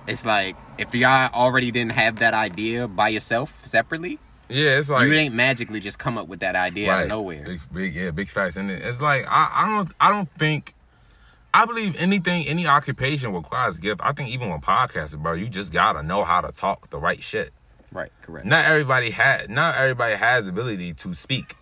it's 0.08 0.26
like 0.26 0.56
if 0.76 0.92
y'all 0.92 1.30
already 1.32 1.70
didn't 1.70 1.92
have 1.92 2.16
that 2.18 2.34
idea 2.34 2.88
by 2.88 3.08
yourself 3.10 3.64
separately, 3.64 4.18
Yeah, 4.48 4.78
it's 4.78 4.88
like 4.90 5.06
you 5.06 5.14
ain't 5.14 5.34
magically 5.36 5.78
just 5.78 6.00
come 6.00 6.18
up 6.18 6.26
with 6.26 6.40
that 6.40 6.56
idea 6.56 6.90
out 6.90 7.02
of 7.04 7.08
nowhere. 7.08 7.44
Big, 7.44 7.60
big, 7.72 7.94
yeah, 7.94 8.10
big 8.10 8.28
facts. 8.28 8.56
And 8.56 8.70
it- 8.72 8.82
it's 8.82 9.00
like 9.00 9.24
I, 9.28 9.48
I 9.54 9.68
don't, 9.68 9.92
I 10.00 10.10
don't 10.10 10.28
think, 10.36 10.74
I 11.54 11.66
believe 11.66 11.96
anything, 11.96 12.46
any 12.46 12.66
occupation 12.66 13.32
requires 13.34 13.78
gift. 13.78 14.00
I 14.02 14.12
think 14.12 14.30
even 14.30 14.50
with 14.50 14.62
podcasting, 14.62 15.22
bro, 15.22 15.34
you 15.34 15.48
just 15.48 15.72
gotta 15.72 16.02
know 16.02 16.24
how 16.24 16.40
to 16.40 16.50
talk 16.52 16.90
the 16.90 16.98
right 16.98 17.22
shit. 17.22 17.52
Right, 17.90 18.10
correct. 18.22 18.46
Not 18.46 18.64
everybody 18.64 19.10
had 19.10 19.50
not 19.50 19.76
everybody 19.76 20.14
has 20.14 20.46
ability 20.46 20.94
to 20.94 21.14
speak. 21.14 21.56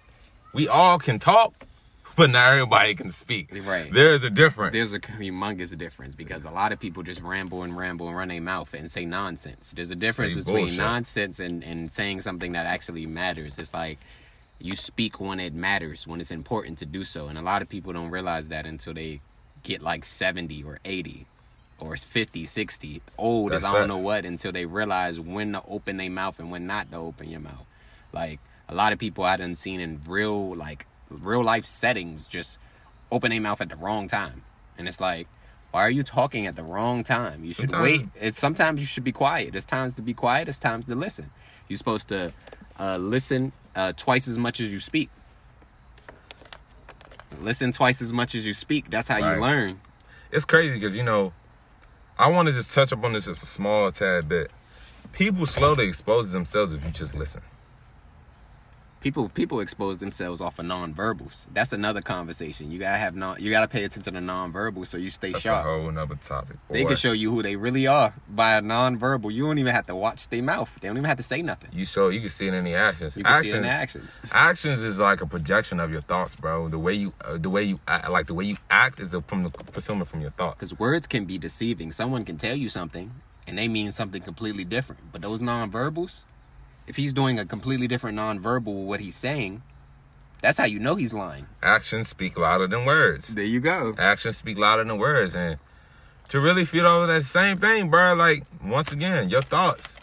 We 0.53 0.69
all 0.69 0.99
can 1.01 1.19
talk, 1.19 1.67
but 2.17 2.31
not 2.31 2.53
everybody 2.53 2.95
can 2.95 3.11
speak. 3.11 3.51
Right. 3.65 3.93
There 3.93 4.15
is 4.15 4.23
a 4.23 4.31
difference. 4.31 4.73
There's 4.75 4.95
a 4.95 5.01
humongous 5.01 5.77
difference 5.77 6.15
because 6.15 6.45
a 6.45 6.51
lot 6.51 6.71
of 6.71 6.79
people 6.79 7.03
just 7.03 7.21
ramble 7.21 7.65
and 7.65 7.77
ramble 7.77 8.07
and 8.07 8.17
run 8.17 8.29
their 8.29 8.41
mouth 8.41 8.73
and 8.75 8.89
say 8.89 9.05
nonsense. 9.05 9.73
There's 9.75 9.91
a 9.91 9.97
difference 9.97 10.35
Say 10.35 10.41
between 10.41 10.65
bullshit. 10.67 10.79
nonsense 10.79 11.41
and, 11.41 11.65
and 11.65 11.91
saying 11.91 12.21
something 12.21 12.53
that 12.53 12.67
actually 12.67 13.07
matters. 13.07 13.59
It's 13.59 13.75
like 13.75 13.99
you 14.61 14.77
speak 14.77 15.19
when 15.19 15.41
it 15.41 15.53
matters, 15.53 16.07
when 16.07 16.21
it's 16.21 16.31
important 16.31 16.79
to 16.79 16.87
do 16.87 17.03
so. 17.03 17.27
And 17.27 17.37
a 17.39 17.43
lot 17.43 17.61
of 17.61 17.69
people 17.69 17.93
don't 17.93 18.11
realize 18.11 18.49
that 18.49 18.67
until 18.67 18.95
they 18.95 19.21
get 19.63 19.83
like 19.83 20.05
70 20.05 20.63
or 20.65 20.79
80 20.85 21.27
or 21.79 21.97
50, 21.97 22.47
60, 22.47 23.03
old 23.17 23.53
as 23.53 23.65
I 23.65 23.73
don't 23.73 23.89
know 23.89 23.99
what, 23.99 24.25
until 24.25 24.53
they 24.53 24.67
realize 24.67 25.19
when 25.19 25.53
to 25.53 25.63
open 25.67 25.97
their 25.97 26.11
mouth 26.11 26.39
and 26.39 26.51
when 26.51 26.67
not 26.67 26.91
to 26.91 26.99
open 26.99 27.31
your 27.31 27.41
mouth. 27.41 27.67
Like 28.13 28.39
a 28.69 28.75
lot 28.75 28.93
of 28.93 28.99
people 28.99 29.25
I 29.25 29.37
done 29.37 29.55
seen 29.55 29.81
in 29.81 30.01
real 30.07 30.55
like 30.55 30.87
real 31.09 31.43
life 31.43 31.67
settings 31.67 32.27
just 32.27 32.59
open 33.11 33.31
their 33.31 33.41
mouth 33.41 33.61
at 33.61 33.69
the 33.69 33.77
wrong 33.77 34.09
time. 34.09 34.43
And 34.79 34.89
it's 34.89 35.01
like, 35.01 35.27
why 35.71 35.83
are 35.83 35.91
you 35.91 36.03
talking 36.03 36.47
at 36.47 36.57
the 36.57 36.63
wrong 36.63 37.05
time? 37.05 37.45
You 37.45 37.53
should 37.53 37.73
wait. 37.73 38.07
It's 38.21 38.39
sometimes 38.39 38.81
you 38.81 38.87
should 38.87 39.05
be 39.05 39.13
quiet. 39.13 39.53
There's 39.53 39.65
times 39.65 39.95
to 39.97 40.03
be 40.03 40.15
quiet, 40.15 40.47
there's 40.47 40.59
times 40.59 40.87
to 40.87 40.95
listen. 40.95 41.31
You're 41.69 41.79
supposed 41.79 42.09
to 42.09 42.33
uh, 42.79 42.97
listen 42.97 43.53
uh, 43.77 43.93
twice 43.97 44.27
as 44.27 44.39
much 44.39 44.61
as 44.61 44.73
you 44.73 44.81
speak. 44.81 45.11
Listen 47.41 47.73
twice 47.73 48.03
as 48.03 48.13
much 48.13 48.35
as 48.35 48.45
you 48.47 48.55
speak. 48.55 48.91
That's 48.91 49.09
how 49.09 49.21
Right. 49.21 49.35
you 49.37 49.41
learn. 49.41 49.81
it's 50.31 50.45
crazy 50.45 50.75
because 50.75 50.97
you 50.97 51.03
know, 51.03 51.33
I 52.19 52.29
want 52.29 52.47
to 52.49 52.53
just 52.53 52.73
touch 52.75 52.93
up 52.93 53.03
on 53.03 53.15
this 53.15 53.25
just 53.25 53.43
a 53.43 53.47
small 53.47 53.91
tad 53.91 54.29
bit. 54.29 54.51
People 55.13 55.47
slowly 55.47 55.89
expose 55.89 56.31
themselves 56.33 56.73
if 56.75 56.85
you 56.85 56.91
just 56.91 57.15
listen. 57.15 57.43
People 59.01 59.29
people 59.29 59.61
expose 59.61 59.99
themselves 59.99 60.41
off 60.41 60.59
of 60.59 60.67
nonverbals. 60.67 61.47
That's 61.53 61.73
another 61.73 62.01
conversation. 62.01 62.71
You 62.71 62.79
gotta 62.79 62.99
have 62.99 63.15
non. 63.15 63.41
You 63.41 63.51
gotta 63.51 63.69
pay 63.69 63.85
attention 63.85 64.15
to 64.15 64.21
the 64.21 64.27
nonverbals 64.27 64.89
so 64.89 64.97
you 64.97 65.11
stay 65.11 65.33
sharp. 65.33 65.35
That's 65.35 65.45
sharp. 65.45 65.67
a 65.67 65.69
whole 65.69 65.91
nother 65.91 66.17
topic. 66.17 66.57
They 66.69 66.85
can 66.85 66.97
show 66.97 67.13
you 67.13 67.31
who 67.31 67.43
they 67.43 67.57
really 67.57 67.87
are 67.87 68.15
by 68.29 68.55
a 68.55 68.63
nonverbal. 68.63 69.33
You 69.33 69.47
don't 69.47 69.59
even 69.59 69.75
have 69.75 69.87
to 69.87 69.97
watch 69.97 70.29
their 70.29 70.43
mouth. 70.43 70.71
They 70.81 70.89
don't 70.89 70.97
even 70.97 71.09
have 71.09 71.17
to 71.17 71.23
say 71.23 71.43
nothing. 71.43 71.71
You 71.73 71.85
show 71.85 72.09
you 72.09 72.21
can 72.21 72.31
see 72.31 72.49
it 72.49 72.55
in 72.55 72.65
the 72.65 72.75
actions. 72.75 73.17
You 73.17 73.25
can 73.25 73.33
actions, 73.33 73.51
see 73.51 73.57
it 73.57 73.59
in 73.59 73.63
the 73.65 73.69
actions. 73.69 74.19
actions 74.33 74.83
is 74.83 74.99
like 74.99 75.21
a 75.21 75.27
projection 75.27 75.81
of 75.81 75.91
your 75.91 76.03
thoughts, 76.03 76.37
bro. 76.37 76.69
The 76.69 76.79
way 76.79 76.95
you, 76.95 77.13
uh, 77.21 77.39
the 77.39 77.51
way 77.51 77.65
you, 77.65 77.81
act, 77.89 78.11
like 78.11 78.27
the 78.27 78.35
way 78.35 78.45
you 78.45 78.57
act 78.71 79.01
is 79.01 79.15
a, 79.15 79.23
from 79.23 79.43
the 79.45 79.51
pursuing 79.51 80.05
from 80.05 80.21
your 80.21 80.31
thoughts. 80.31 80.57
Because 80.57 80.79
words 80.79 81.07
can 81.07 81.25
be 81.25 81.39
deceiving. 81.39 81.93
Someone 81.93 82.25
can 82.25 82.37
tell 82.37 82.55
you 82.55 82.69
something 82.69 83.13
and 83.47 83.59
they 83.59 83.69
mean 83.69 83.93
something 83.93 84.23
completely 84.23 84.65
different. 84.65 85.13
But 85.13 85.23
those 85.23 85.41
nonverbals, 85.41 86.23
if 86.91 86.97
he's 86.97 87.13
doing 87.13 87.39
a 87.39 87.47
completely 87.47 87.87
different 87.87 88.19
nonverbal 88.19 88.85
what 88.85 88.99
he's 88.99 89.15
saying, 89.15 89.63
that's 90.43 90.59
how 90.59 90.65
you 90.65 90.81
know 90.81 90.97
he's 90.97 91.15
lying. 91.15 91.47
Actions 91.63 92.09
speak 92.09 92.37
louder 92.37 92.67
than 92.67 92.85
words. 92.85 93.29
There 93.29 93.45
you 93.45 93.61
go. 93.61 93.95
Actions 93.97 94.39
speak 94.39 94.59
louder 94.59 94.83
than 94.83 94.99
words, 94.99 95.37
and 95.37 95.57
to 96.31 96.41
really 96.41 96.65
feel 96.65 96.89
over 96.89 97.07
that 97.07 97.25
same 97.25 97.59
thing, 97.59 97.91
bro. 97.91 98.15
Like 98.15 98.43
once 98.65 98.91
again, 98.91 99.29
your 99.29 99.43
thoughts. 99.43 99.99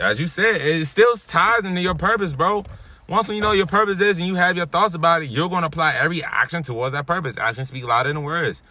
As 0.00 0.20
you 0.20 0.28
said, 0.28 0.60
it 0.60 0.86
still 0.86 1.16
ties 1.16 1.64
into 1.64 1.80
your 1.80 1.96
purpose, 1.96 2.32
bro. 2.32 2.64
Once 3.08 3.26
when 3.26 3.34
you 3.34 3.42
know 3.42 3.52
your 3.52 3.66
purpose 3.66 3.98
is 4.00 4.18
and 4.18 4.28
you 4.28 4.36
have 4.36 4.56
your 4.56 4.66
thoughts 4.66 4.94
about 4.94 5.22
it, 5.22 5.26
you're 5.26 5.48
gonna 5.48 5.66
apply 5.66 5.96
every 5.96 6.22
action 6.22 6.62
towards 6.62 6.92
that 6.92 7.06
purpose. 7.06 7.36
Actions 7.36 7.66
speak 7.66 7.82
louder 7.82 8.12
than 8.12 8.22
words. 8.22 8.62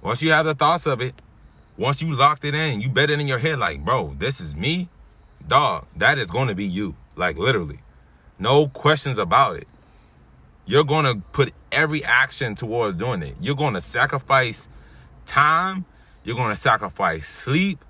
Once 0.00 0.22
you 0.22 0.30
have 0.30 0.46
the 0.46 0.54
thoughts 0.54 0.86
of 0.86 1.00
it, 1.00 1.14
once 1.76 2.00
you 2.00 2.14
locked 2.14 2.44
it 2.44 2.54
in, 2.54 2.80
you 2.80 2.88
bet 2.88 3.10
it 3.10 3.18
in 3.18 3.26
your 3.26 3.40
head, 3.40 3.58
like, 3.58 3.84
bro, 3.84 4.14
this 4.16 4.40
is 4.40 4.54
me, 4.54 4.88
dog. 5.46 5.86
That 5.96 6.18
is 6.18 6.30
gonna 6.30 6.54
be 6.54 6.64
you, 6.64 6.94
like 7.16 7.36
literally, 7.36 7.80
no 8.38 8.68
questions 8.68 9.18
about 9.18 9.56
it. 9.56 9.68
you're 10.66 10.84
going 10.84 11.04
to 11.04 11.20
put 11.32 11.52
every 11.70 12.02
action 12.02 12.54
towards 12.54 12.96
doing 12.96 13.22
it. 13.22 13.36
You're 13.40 13.54
going 13.54 13.74
to 13.74 13.80
sacrifice 13.82 14.66
time. 15.26 15.84
You're 16.24 16.36
going 16.36 16.50
to 16.50 16.56
sacrifice 16.56 17.28
sleep. 17.28 17.84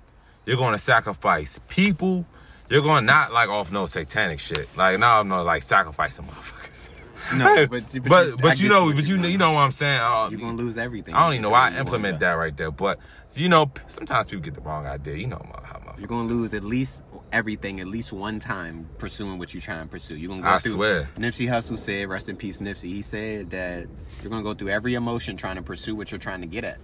You're 0.45 0.57
going 0.57 0.73
to 0.73 0.79
sacrifice 0.79 1.59
people. 1.69 2.25
You're 2.69 2.81
going 2.81 3.03
to 3.03 3.05
not 3.05 3.31
like 3.31 3.47
off 3.49 3.71
no 3.71 3.85
satanic 3.85 4.39
shit. 4.39 4.67
Like 4.75 4.99
now 4.99 5.19
I'm 5.21 5.27
not 5.29 5.45
like 5.45 5.63
sacrificing 5.63 6.25
motherfuckers. 6.25 6.89
No, 7.33 7.65
but 7.69 7.83
but 7.93 8.03
but, 8.03 8.41
but, 8.41 8.57
you- 8.59 8.63
you 8.65 8.69
know 8.69 8.85
what 8.85 8.95
but 8.97 9.05
you 9.07 9.15
you're 9.17 9.25
you 9.29 9.37
know 9.37 9.51
what 9.53 9.61
I'm 9.61 9.71
saying. 9.71 9.99
Uh, 10.01 10.27
You're 10.29 10.39
gonna 10.41 10.57
lose 10.57 10.77
everything. 10.77 11.15
I 11.15 11.23
don't 11.25 11.33
even 11.33 11.43
know 11.43 11.49
why 11.51 11.71
I 11.71 11.79
implement 11.79 12.19
that 12.19 12.33
right 12.33 12.55
there, 12.55 12.71
but 12.71 12.99
you 13.35 13.49
know 13.49 13.71
sometimes 13.87 14.27
people 14.27 14.43
get 14.43 14.53
the 14.55 14.61
wrong 14.61 14.85
idea. 14.87 15.15
You 15.15 15.27
know 15.27 15.41
how 15.63 15.79
motherfuckers. 15.79 15.99
You're 15.99 16.07
gonna 16.07 16.27
lose 16.29 16.53
at 16.53 16.63
least 16.63 17.03
everything 17.31 17.79
at 17.79 17.87
least 17.87 18.11
one 18.13 18.39
time 18.39 18.87
pursuing 18.97 19.37
what 19.39 19.53
you're 19.53 19.61
trying 19.61 19.83
to 19.83 19.89
pursue. 19.89 20.17
You're 20.17 20.29
gonna 20.29 20.41
go 20.41 20.47
I 20.49 20.59
through. 20.59 20.71
swear. 20.73 21.09
Nipsey 21.17 21.47
Hussle 21.49 21.77
said, 21.79 22.07
"Rest 22.09 22.29
in 22.29 22.35
peace, 22.37 22.59
Nipsey." 22.59 22.83
He 22.93 23.01
said 23.01 23.49
that 23.51 23.87
you're 24.21 24.29
gonna 24.29 24.43
go 24.43 24.53
through 24.53 24.69
every 24.69 24.93
emotion 24.95 25.37
trying 25.37 25.55
to 25.55 25.61
pursue 25.61 25.95
what 25.95 26.11
you're 26.11 26.19
trying 26.19 26.41
to 26.41 26.47
get 26.47 26.63
at. 26.63 26.77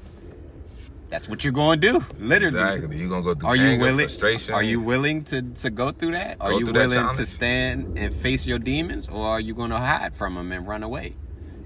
That's 1.10 1.28
what 1.28 1.44
you're 1.44 1.52
gonna 1.52 1.76
do, 1.76 2.04
literally. 2.20 2.58
Exactly. 2.58 2.98
You're 2.98 3.10
gonna 3.10 3.22
go 3.24 3.36
through 3.36 3.50
Are 3.50 3.56
you 3.58 3.66
anger, 3.72 3.84
willing? 3.84 4.08
frustration. 4.08 4.54
Are 4.54 4.64
you 4.64 4.80
willing 4.80 5.26
to 5.26 5.42
to 5.42 5.70
go 5.70 5.92
through 5.92 6.12
that? 6.12 6.38
Are 6.40 6.52
Go 6.52 6.60
you 6.60 6.66
willing 6.72 7.16
to 7.16 7.26
stand 7.26 7.98
and 7.98 8.14
face 8.14 8.48
your 8.48 8.60
demons, 8.60 9.10
or 9.10 9.28
are 9.28 9.40
you 9.42 9.54
gonna 9.54 9.78
hide 9.80 10.16
from 10.16 10.36
them 10.36 10.52
and 10.54 10.66
run 10.66 10.84
away? 10.84 11.16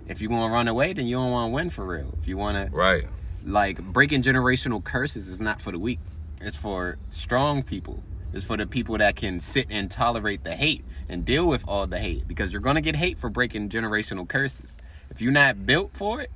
If 0.07 0.21
you 0.21 0.29
want 0.29 0.49
to 0.49 0.53
run 0.53 0.67
away, 0.67 0.93
then 0.93 1.05
you 1.07 1.15
don't 1.15 1.31
want 1.31 1.49
to 1.51 1.53
win 1.53 1.69
for 1.71 1.85
real. 1.85 2.15
If 2.21 2.27
you 2.27 2.37
want 2.37 2.57
to 2.71 2.75
right? 2.75 3.05
Like 3.45 3.81
breaking 3.81 4.23
generational 4.23 4.83
curses 4.83 5.27
is 5.27 5.39
not 5.39 5.61
for 5.61 5.71
the 5.71 5.79
weak. 5.79 5.99
It's 6.41 6.55
for 6.55 6.97
strong 7.09 7.63
people. 7.63 8.03
It's 8.33 8.43
for 8.43 8.57
the 8.57 8.67
people 8.67 8.97
that 8.97 9.15
can 9.15 9.39
sit 9.39 9.67
and 9.69 9.89
tolerate 9.89 10.43
the 10.43 10.55
hate 10.55 10.83
and 11.07 11.23
deal 11.23 11.47
with 11.47 11.63
all 11.67 11.87
the 11.87 11.99
hate 11.99 12.27
because 12.27 12.51
you're 12.51 12.61
going 12.61 12.75
to 12.75 12.81
get 12.81 12.95
hate 12.95 13.17
for 13.17 13.29
breaking 13.29 13.69
generational 13.69 14.27
curses. 14.27 14.75
If 15.09 15.21
you're 15.21 15.31
not 15.31 15.65
built 15.65 15.91
for 15.93 16.19
it, 16.21 16.31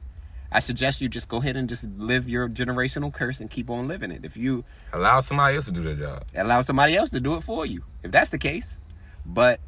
I 0.52 0.61
suggest 0.61 1.02
you 1.02 1.10
just 1.10 1.27
go 1.27 1.38
ahead 1.38 1.56
and 1.56 1.68
just 1.68 1.84
live 1.98 2.27
your 2.30 2.48
generational 2.48 3.14
curse 3.14 3.40
and 3.40 3.49
keep 3.49 3.69
on 3.69 3.88
living 3.88 4.11
it. 4.11 4.23
If 4.23 4.38
you 4.38 4.64
Allow 4.94 5.19
somebody 5.19 5.56
else 5.57 5.65
to 5.65 5.72
do 5.72 5.84
their 5.84 5.95
job. 5.95 6.23
allow 6.34 6.61
somebody 6.61 6.95
else 6.95 7.10
to 7.11 7.19
do 7.19 7.36
it 7.36 7.41
for 7.44 7.65
you, 7.65 7.84
if 8.02 8.11
that's 8.11 8.30
the 8.30 8.38
case. 8.40 8.77
But 9.26 9.60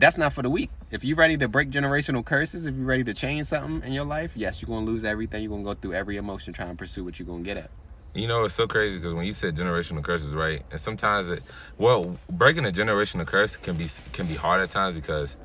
that's 0.00 0.16
not 0.16 0.32
for 0.32 0.42
the 0.42 0.50
weak. 0.50 0.70
If 0.90 1.04
you're 1.04 1.16
ready 1.16 1.36
to 1.38 1.48
break 1.48 1.70
generational 1.70 2.24
curses, 2.24 2.66
if 2.66 2.74
you're 2.74 2.86
ready 2.86 3.04
to 3.04 3.14
change 3.14 3.46
something 3.46 3.86
in 3.86 3.92
your 3.92 4.04
life, 4.04 4.32
yes, 4.34 4.60
you're 4.60 4.66
going 4.66 4.84
to 4.84 4.90
lose 4.90 5.04
everything. 5.04 5.42
You're 5.42 5.50
going 5.50 5.64
to 5.64 5.74
go 5.74 5.74
through 5.74 5.94
every 5.94 6.16
emotion 6.16 6.52
trying 6.52 6.70
to 6.70 6.76
pursue 6.76 7.04
what 7.04 7.18
you're 7.18 7.26
going 7.26 7.44
to 7.44 7.44
get 7.44 7.56
at. 7.56 7.70
You 8.14 8.26
know, 8.26 8.44
it's 8.44 8.54
so 8.54 8.66
crazy 8.66 8.96
because 8.96 9.14
when 9.14 9.26
you 9.26 9.34
said 9.34 9.54
generational 9.54 10.02
curses, 10.02 10.34
right? 10.34 10.64
And 10.70 10.80
sometimes 10.80 11.28
it, 11.28 11.42
well, 11.76 12.18
breaking 12.30 12.64
a 12.66 12.72
generational 12.72 13.26
curse 13.26 13.56
can 13.56 13.76
be 13.76 13.88
can 14.12 14.26
be 14.26 14.34
hard 14.34 14.62
at 14.62 14.70
times 14.70 14.94
because 14.94 15.36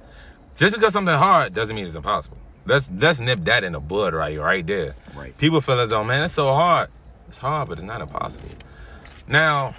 just 0.57 0.73
because 0.73 0.93
something 0.93 1.13
hard 1.13 1.53
doesn't 1.53 1.75
mean 1.75 1.85
it's 1.85 1.95
impossible. 1.95 2.37
Let's 2.65 2.89
let's 2.89 3.19
nip 3.19 3.39
that 3.41 3.63
in 3.63 3.73
the 3.73 3.79
bud 3.79 4.13
right 4.13 4.39
right 4.39 4.65
there. 4.65 4.95
Right. 5.13 5.37
People 5.37 5.59
feel 5.61 5.79
as 5.79 5.89
though, 5.89 6.03
man, 6.03 6.23
it's 6.23 6.33
so 6.33 6.47
hard. 6.47 6.89
It's 7.27 7.37
hard, 7.37 7.67
but 7.67 7.77
it's 7.77 7.85
not 7.85 8.01
impossible. 8.01 8.49
Now, 9.27 9.75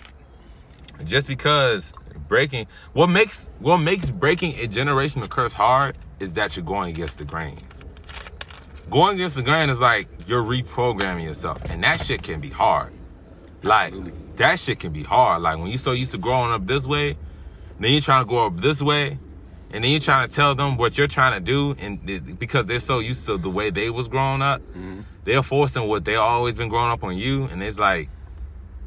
just 1.04 1.26
because 1.26 1.94
breaking 2.28 2.66
what 2.92 3.08
makes 3.08 3.50
what 3.58 3.78
makes 3.78 4.10
breaking 4.10 4.58
a 4.58 4.68
generational 4.68 5.28
curse 5.28 5.52
hard 5.52 5.96
is 6.20 6.34
that 6.34 6.56
you're 6.56 6.64
going 6.64 6.90
against 6.90 7.18
the 7.18 7.24
grain. 7.24 7.60
Going 8.90 9.16
against 9.16 9.36
the 9.36 9.42
grain 9.42 9.70
is 9.70 9.80
like 9.80 10.08
you're 10.26 10.42
reprogramming 10.42 11.24
yourself, 11.24 11.58
and 11.70 11.82
that 11.82 12.04
shit 12.04 12.22
can 12.22 12.40
be 12.40 12.50
hard. 12.50 12.92
Like 13.62 13.92
Absolutely. 13.92 14.12
that 14.36 14.60
shit 14.60 14.80
can 14.80 14.92
be 14.92 15.02
hard. 15.02 15.42
Like 15.42 15.58
when 15.58 15.68
you 15.68 15.78
so 15.78 15.92
used 15.92 16.12
to 16.12 16.18
growing 16.18 16.52
up 16.52 16.66
this 16.66 16.86
way, 16.86 17.16
then 17.80 17.92
you're 17.92 18.00
trying 18.00 18.24
to 18.24 18.28
grow 18.28 18.46
up 18.46 18.58
this 18.58 18.82
way, 18.82 19.18
and 19.70 19.84
then 19.84 19.90
you're 19.90 20.00
trying 20.00 20.28
to 20.28 20.34
tell 20.34 20.54
them 20.54 20.76
what 20.76 20.98
you're 20.98 21.08
trying 21.08 21.32
to 21.32 21.40
do, 21.40 21.74
and 21.78 22.38
because 22.38 22.66
they're 22.66 22.78
so 22.78 22.98
used 22.98 23.26
to 23.26 23.38
the 23.38 23.50
way 23.50 23.70
they 23.70 23.90
was 23.90 24.06
growing 24.06 24.42
up, 24.42 24.60
mm-hmm. 24.60 25.00
they're 25.24 25.42
forcing 25.42 25.88
what 25.88 26.04
they 26.04 26.16
always 26.16 26.54
been 26.54 26.68
growing 26.68 26.90
up 26.90 27.02
on 27.02 27.16
you, 27.16 27.44
and 27.44 27.62
it's 27.62 27.78
like 27.78 28.08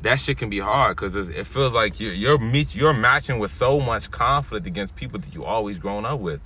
that 0.01 0.19
shit 0.19 0.37
can 0.37 0.49
be 0.49 0.59
hard 0.59 0.95
because 0.95 1.15
it 1.15 1.47
feels 1.47 1.73
like 1.73 1.99
you're 1.99 2.13
you're 2.13 2.37
meet 2.37 2.75
you're 2.75 2.93
matching 2.93 3.39
with 3.39 3.51
so 3.51 3.79
much 3.79 4.11
conflict 4.11 4.67
against 4.67 4.95
people 4.95 5.19
that 5.19 5.33
you 5.33 5.43
always 5.43 5.79
grown 5.79 6.05
up 6.05 6.19
with, 6.19 6.39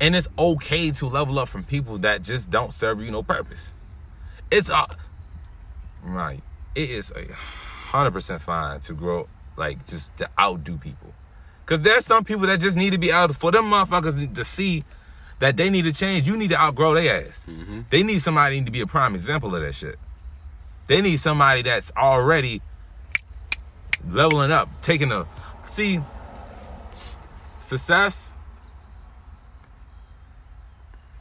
and 0.00 0.16
it's 0.16 0.28
okay 0.38 0.90
to 0.90 1.06
level 1.06 1.38
up 1.38 1.48
from 1.48 1.62
people 1.62 1.98
that 1.98 2.22
just 2.22 2.50
don't 2.50 2.74
serve 2.74 3.00
you 3.00 3.10
no 3.10 3.22
purpose. 3.22 3.72
It's 4.50 4.68
uh, 4.68 4.86
right. 6.02 6.42
It 6.74 6.90
is 6.90 7.12
a 7.14 7.32
hundred 7.32 8.12
percent 8.12 8.42
fine 8.42 8.80
to 8.80 8.94
grow 8.94 9.28
like 9.56 9.86
just 9.88 10.16
to 10.16 10.28
outdo 10.38 10.76
people, 10.78 11.14
because 11.64 11.82
there's 11.82 12.04
some 12.04 12.24
people 12.24 12.46
that 12.48 12.58
just 12.60 12.76
need 12.76 12.90
to 12.90 12.98
be 12.98 13.12
out 13.12 13.34
for 13.36 13.52
them 13.52 13.66
motherfuckers 13.66 14.34
to 14.34 14.44
see 14.44 14.84
that 15.38 15.56
they 15.56 15.70
need 15.70 15.82
to 15.82 15.92
change. 15.92 16.26
You 16.26 16.36
need 16.36 16.50
to 16.50 16.60
outgrow 16.60 16.94
their 16.94 17.28
ass. 17.28 17.44
They 17.90 18.02
need 18.02 18.20
somebody 18.20 18.62
to 18.62 18.70
be 18.70 18.80
a 18.80 18.86
prime 18.86 19.14
example 19.14 19.54
of 19.54 19.62
that 19.62 19.74
shit. 19.74 19.98
They 20.88 21.00
need 21.00 21.18
somebody 21.18 21.62
that's 21.62 21.92
already 21.96 22.60
leveling 24.08 24.50
up, 24.50 24.68
taking 24.82 25.12
a 25.12 25.26
see 25.66 26.00
success, 27.60 28.32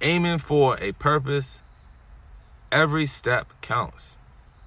aiming 0.02 0.40
for 0.40 0.78
a 0.80 0.92
purpose. 0.94 1.62
Every 2.72 3.06
step 3.06 3.52
counts. 3.62 4.18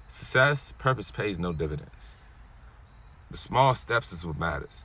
Success, 0.07 0.73
purpose 0.77 1.09
pays 1.09 1.39
no 1.39 1.51
dividends. 1.53 2.11
The 3.31 3.37
small 3.37 3.73
steps 3.73 4.13
is 4.13 4.23
what 4.23 4.37
matters. 4.37 4.83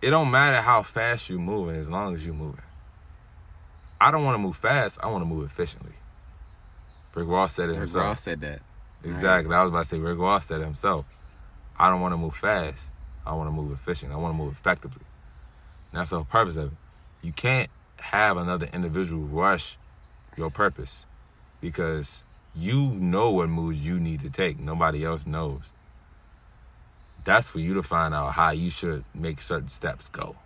It 0.00 0.10
don't 0.10 0.30
matter 0.30 0.60
how 0.60 0.84
fast 0.84 1.28
you're 1.28 1.40
moving 1.40 1.74
as 1.74 1.88
long 1.88 2.14
as 2.14 2.24
you're 2.24 2.34
moving. 2.34 2.62
I 4.00 4.12
don't 4.12 4.24
want 4.24 4.34
to 4.34 4.38
move 4.38 4.56
fast. 4.56 4.98
I 5.02 5.08
want 5.08 5.22
to 5.22 5.26
move 5.26 5.44
efficiently. 5.44 5.94
Rick 7.14 7.28
Ross 7.28 7.54
said 7.54 7.64
it 7.64 7.72
Rick 7.72 7.78
himself. 7.80 8.04
Ross 8.04 8.22
said 8.22 8.40
that. 8.42 8.60
Exactly. 9.02 9.54
I 9.54 9.62
was 9.62 9.70
about 9.70 9.84
to 9.84 9.88
say 9.88 9.98
Rick 9.98 10.18
Ross 10.18 10.46
said 10.46 10.60
it 10.60 10.64
himself. 10.64 11.06
I 11.78 11.90
don't 11.90 12.00
want 12.00 12.12
to 12.12 12.18
move 12.18 12.36
fast. 12.36 12.82
I 13.26 13.34
want 13.34 13.48
to 13.48 13.52
move 13.52 13.72
efficient. 13.72 14.12
I 14.12 14.16
want 14.16 14.34
to 14.34 14.38
move 14.38 14.52
effectively. 14.52 15.04
And 15.92 16.00
that's 16.00 16.10
the 16.10 16.22
purpose 16.22 16.56
of 16.56 16.72
it. 16.72 16.78
You 17.22 17.32
can't 17.32 17.70
have 17.98 18.36
another 18.36 18.68
individual 18.72 19.24
rush 19.24 19.76
your 20.36 20.50
purpose 20.50 21.04
because 21.60 22.22
you 22.54 22.86
know 22.86 23.30
what 23.30 23.48
moves 23.48 23.84
you 23.84 23.98
need 23.98 24.20
to 24.20 24.30
take. 24.30 24.58
Nobody 24.58 25.04
else 25.04 25.26
knows. 25.26 25.62
That's 27.24 27.48
for 27.48 27.58
you 27.58 27.74
to 27.74 27.82
find 27.82 28.14
out 28.14 28.32
how 28.32 28.50
you 28.50 28.70
should 28.70 29.04
make 29.14 29.40
certain 29.40 29.68
steps 29.68 30.08
go. 30.08 30.36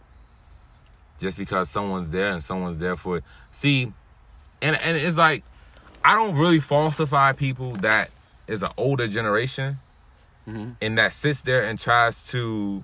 Just 1.19 1.37
because 1.37 1.69
someone's 1.69 2.11
there 2.11 2.33
and 2.33 2.43
someone's 2.43 2.79
there 2.79 2.97
for 2.97 3.19
it. 3.19 3.25
See, 3.53 3.93
and 4.63 4.77
and 4.77 4.97
it's 4.97 5.17
like 5.17 5.45
I 6.03 6.15
don't 6.15 6.37
really 6.37 6.61
falsify 6.61 7.33
people 7.33 7.77
that 7.79 8.11
is 8.47 8.63
an 8.63 8.71
older 8.79 9.07
generation 9.07 9.79
Mm-hmm. 10.49 10.71
and 10.81 10.99
that 10.99 11.13
sits 11.13 11.43
there 11.43 11.63
and 11.65 11.79
tries 11.79 12.27
to 12.29 12.83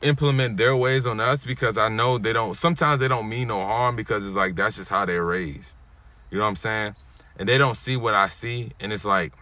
implement 0.00 0.56
their 0.56 0.74
ways 0.76 1.06
on 1.06 1.20
us 1.20 1.44
because 1.44 1.78
I 1.78 1.88
know 1.88 2.18
they 2.18 2.32
don't 2.32 2.56
sometimes 2.56 3.00
they 3.00 3.08
don't 3.08 3.28
mean 3.28 3.48
no 3.48 3.62
harm 3.64 3.96
because 3.96 4.26
it's 4.26 4.34
like 4.34 4.54
that's 4.54 4.76
just 4.76 4.90
how 4.90 5.04
they're 5.04 5.24
raised. 5.24 5.74
You 6.30 6.38
know 6.38 6.44
what 6.44 6.50
I'm 6.50 6.56
saying? 6.56 6.94
And 7.38 7.48
they 7.48 7.58
don't 7.58 7.76
see 7.76 7.96
what 7.96 8.14
I 8.14 8.28
see 8.28 8.72
and 8.80 8.92
it's 8.92 9.04
like 9.04 9.32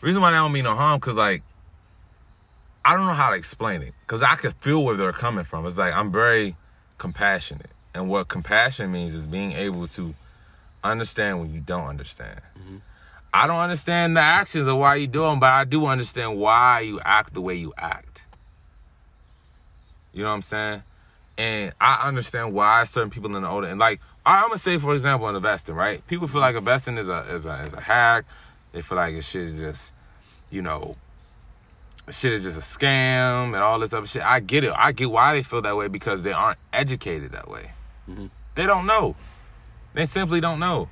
reason 0.00 0.22
why 0.22 0.30
they 0.30 0.36
don't 0.36 0.52
mean 0.52 0.64
no 0.64 0.74
harm 0.74 1.00
cuz 1.00 1.16
like 1.16 1.42
I 2.84 2.94
don't 2.94 3.06
know 3.06 3.14
how 3.14 3.30
to 3.30 3.36
explain 3.36 3.82
it 3.82 3.94
cuz 4.06 4.22
I 4.22 4.36
can 4.36 4.52
feel 4.52 4.84
where 4.84 4.96
they're 4.96 5.12
coming 5.12 5.44
from. 5.44 5.66
It's 5.66 5.78
like 5.78 5.94
I'm 5.94 6.12
very 6.12 6.56
compassionate. 6.98 7.70
And 7.94 8.08
what 8.08 8.28
compassion 8.28 8.92
means 8.92 9.14
is 9.14 9.26
being 9.26 9.52
able 9.52 9.86
to 9.88 10.14
understand 10.82 11.40
when 11.40 11.52
you 11.52 11.60
don't 11.60 11.86
understand. 11.86 12.40
Mm-hmm. 12.58 12.76
I 13.34 13.46
don't 13.46 13.60
understand 13.60 14.16
the 14.16 14.20
actions 14.20 14.66
of 14.66 14.76
why 14.76 14.96
you 14.96 15.06
do 15.06 15.22
them, 15.22 15.40
but 15.40 15.50
I 15.50 15.64
do 15.64 15.86
understand 15.86 16.38
why 16.38 16.80
you 16.80 17.00
act 17.00 17.32
the 17.32 17.40
way 17.40 17.54
you 17.54 17.72
act. 17.78 18.22
You 20.12 20.22
know 20.22 20.28
what 20.28 20.34
I'm 20.34 20.42
saying? 20.42 20.82
And 21.38 21.72
I 21.80 22.06
understand 22.06 22.52
why 22.52 22.84
certain 22.84 23.10
people 23.10 23.34
in 23.34 23.42
the 23.42 23.48
older 23.48 23.66
and 23.66 23.80
like 23.80 24.00
I'm 24.24 24.48
gonna 24.48 24.58
say 24.58 24.78
for 24.78 24.94
example 24.94 25.28
in 25.28 25.36
investing, 25.36 25.74
right? 25.74 26.06
People 26.06 26.28
feel 26.28 26.42
like 26.42 26.54
investing 26.54 26.98
is 26.98 27.08
a 27.08 27.20
is 27.34 27.46
a 27.46 27.64
is 27.64 27.72
a 27.72 27.80
hack. 27.80 28.26
They 28.72 28.82
feel 28.82 28.96
like 28.96 29.14
it 29.14 29.24
shit 29.24 29.48
is 29.48 29.58
just, 29.58 29.92
you 30.50 30.60
know, 30.60 30.96
shit 32.10 32.32
is 32.32 32.44
just 32.44 32.58
a 32.58 32.60
scam 32.60 33.54
and 33.54 33.56
all 33.56 33.78
this 33.78 33.92
other 33.92 34.06
shit. 34.06 34.22
I 34.22 34.40
get 34.40 34.64
it. 34.64 34.72
I 34.76 34.92
get 34.92 35.10
why 35.10 35.34
they 35.34 35.42
feel 35.42 35.62
that 35.62 35.76
way 35.76 35.88
because 35.88 36.22
they 36.22 36.32
aren't 36.32 36.58
educated 36.72 37.32
that 37.32 37.48
way. 37.48 37.70
Mm-hmm. 38.08 38.26
They 38.54 38.66
don't 38.66 38.86
know. 38.86 39.16
They 39.94 40.06
simply 40.06 40.40
don't 40.40 40.60
know. 40.60 40.88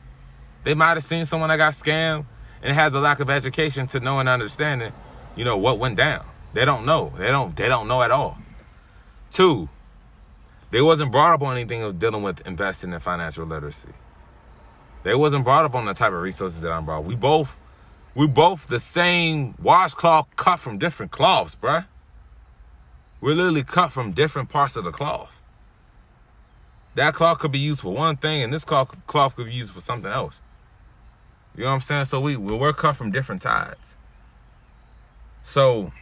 They 0.65 0.75
might 0.75 0.97
have 0.97 1.05
seen 1.05 1.27
someone 1.27 1.51
that 1.51 1.57
got 1.57 1.75
scammed 1.75 2.27
and 2.63 2.75
had 2.75 2.93
the 2.93 3.01
lack 3.01 3.21
of 3.21 3.31
education 3.31 3.87
to 3.89 4.01
know 4.01 4.19
and 4.21 4.29
understanding, 4.29 4.93
you 5.37 5.45
know, 5.45 5.57
what 5.57 5.79
went 5.79 5.97
down. 5.97 6.27
They 6.55 6.65
don't 6.65 6.87
know. 6.87 7.13
They 7.19 7.29
don't 7.29 7.57
they 7.57 7.69
don't 7.69 7.89
know 7.89 8.03
at 8.03 8.11
all. 8.11 8.39
Two, 9.31 9.69
they 10.71 10.83
wasn't 10.83 11.13
brought 11.13 11.35
up 11.35 11.43
on 11.43 11.57
anything 11.57 11.83
of 11.83 11.99
dealing 11.99 12.23
with 12.23 12.47
investing 12.47 12.93
and 12.93 13.03
financial 13.03 13.47
literacy. 13.47 13.91
They 15.05 15.15
wasn't 15.15 15.45
brought 15.45 15.65
up 15.65 15.75
on 15.75 15.87
the 15.87 15.95
type 15.95 16.13
of 16.13 16.23
resources 16.23 16.61
that 16.63 16.73
I'm 16.73 16.85
brought. 16.85 17.05
We 17.05 17.17
both 17.17 17.57
we 18.15 18.27
both 18.27 18.67
the 18.69 18.81
same 18.81 19.55
washcloth 19.63 20.29
cut 20.37 20.59
from 20.61 20.79
different 20.79 21.13
cloths, 21.13 21.57
bruh. 21.57 21.87
We're 23.21 23.35
literally 23.35 23.65
cut 23.65 23.93
from 23.93 24.13
different 24.13 24.51
parts 24.51 24.77
of 24.77 24.85
the 24.85 24.93
cloth. 24.93 25.33
that 26.95 27.15
cloth 27.15 27.39
could 27.39 27.53
be 27.53 27.59
used 27.59 27.81
for 27.83 27.95
one 27.95 28.17
thing, 28.17 28.43
and 28.43 28.53
this 28.53 28.65
cloth 28.65 28.97
cloth 29.07 29.37
could 29.37 29.47
be 29.47 29.55
used 29.55 29.73
for 29.73 29.81
something 29.81 30.11
else. 30.11 30.43
You 31.61 31.67
know 31.67 31.73
what 31.73 31.75
I'm 31.75 31.81
saying? 31.83 32.05
So 32.07 32.23
we 32.23 32.37
we're 32.37 32.73
cut 32.73 32.97
from 32.97 33.11
different 33.11 33.43
tides. 33.43 33.95
So 35.45 35.93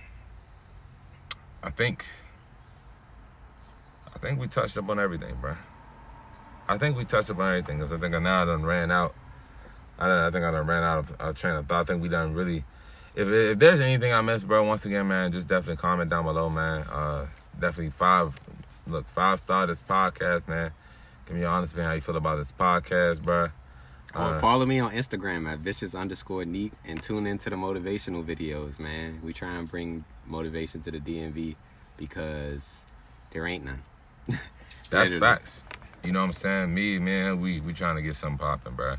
I 1.64 1.70
think 1.70 2.06
I 4.14 4.20
think 4.20 4.38
we 4.38 4.46
touched 4.46 4.78
up 4.78 4.88
on 4.88 5.00
everything, 5.00 5.34
bro. 5.40 5.56
I 6.68 6.78
think 6.78 6.96
we 6.96 7.04
touched 7.04 7.28
up 7.30 7.40
on 7.40 7.48
everything 7.48 7.78
because 7.78 7.92
I 7.92 7.98
think 7.98 8.14
I 8.14 8.20
now 8.20 8.44
done 8.44 8.64
ran 8.64 8.92
out. 8.92 9.16
I, 9.98 10.28
I 10.28 10.30
think 10.30 10.44
I 10.44 10.52
done 10.52 10.64
ran 10.64 10.84
out 10.84 10.98
of 11.00 11.16
uh, 11.18 11.32
train 11.32 11.56
of 11.56 11.66
thought. 11.66 11.80
I 11.80 11.84
think 11.86 12.02
we 12.02 12.08
done 12.08 12.34
really. 12.34 12.62
If, 13.16 13.26
if 13.26 13.58
there's 13.58 13.80
anything 13.80 14.12
I 14.12 14.20
missed, 14.20 14.46
bro, 14.46 14.62
once 14.62 14.86
again, 14.86 15.08
man, 15.08 15.32
just 15.32 15.48
definitely 15.48 15.78
comment 15.78 16.08
down 16.08 16.24
below, 16.24 16.48
man. 16.48 16.82
Uh, 16.82 17.26
definitely 17.58 17.90
five. 17.90 18.38
Look, 18.86 19.08
five 19.08 19.40
star 19.40 19.66
this 19.66 19.80
podcast, 19.80 20.46
man. 20.46 20.70
Give 21.26 21.34
me 21.34 21.40
your 21.40 21.50
honest 21.50 21.74
man 21.74 21.86
how 21.86 21.94
you 21.94 22.00
feel 22.00 22.16
about 22.16 22.36
this 22.36 22.52
podcast, 22.52 23.22
bro. 23.22 23.48
Uh, 24.18 24.40
follow 24.40 24.66
me 24.66 24.80
on 24.80 24.92
Instagram 24.92 25.48
at 25.50 25.60
vicious 25.60 25.94
underscore 25.94 26.44
neek 26.44 26.72
and 26.84 27.00
tune 27.00 27.26
into 27.26 27.50
the 27.50 27.56
motivational 27.56 28.24
videos, 28.24 28.78
man. 28.78 29.20
We 29.22 29.32
try 29.32 29.54
and 29.54 29.70
bring 29.70 30.04
motivation 30.26 30.80
to 30.82 30.90
the 30.90 30.98
DMV 30.98 31.54
because 31.96 32.84
there 33.30 33.46
ain't 33.46 33.64
none. 33.64 33.82
That's 34.90 35.14
facts. 35.16 35.64
You 36.02 36.12
know 36.12 36.20
what 36.20 36.26
I'm 36.26 36.32
saying? 36.32 36.74
Me, 36.74 36.98
man, 36.98 37.40
we 37.40 37.60
we 37.60 37.72
trying 37.72 37.96
to 37.96 38.02
get 38.02 38.16
something 38.16 38.38
popping, 38.38 38.74
bro. 38.74 38.96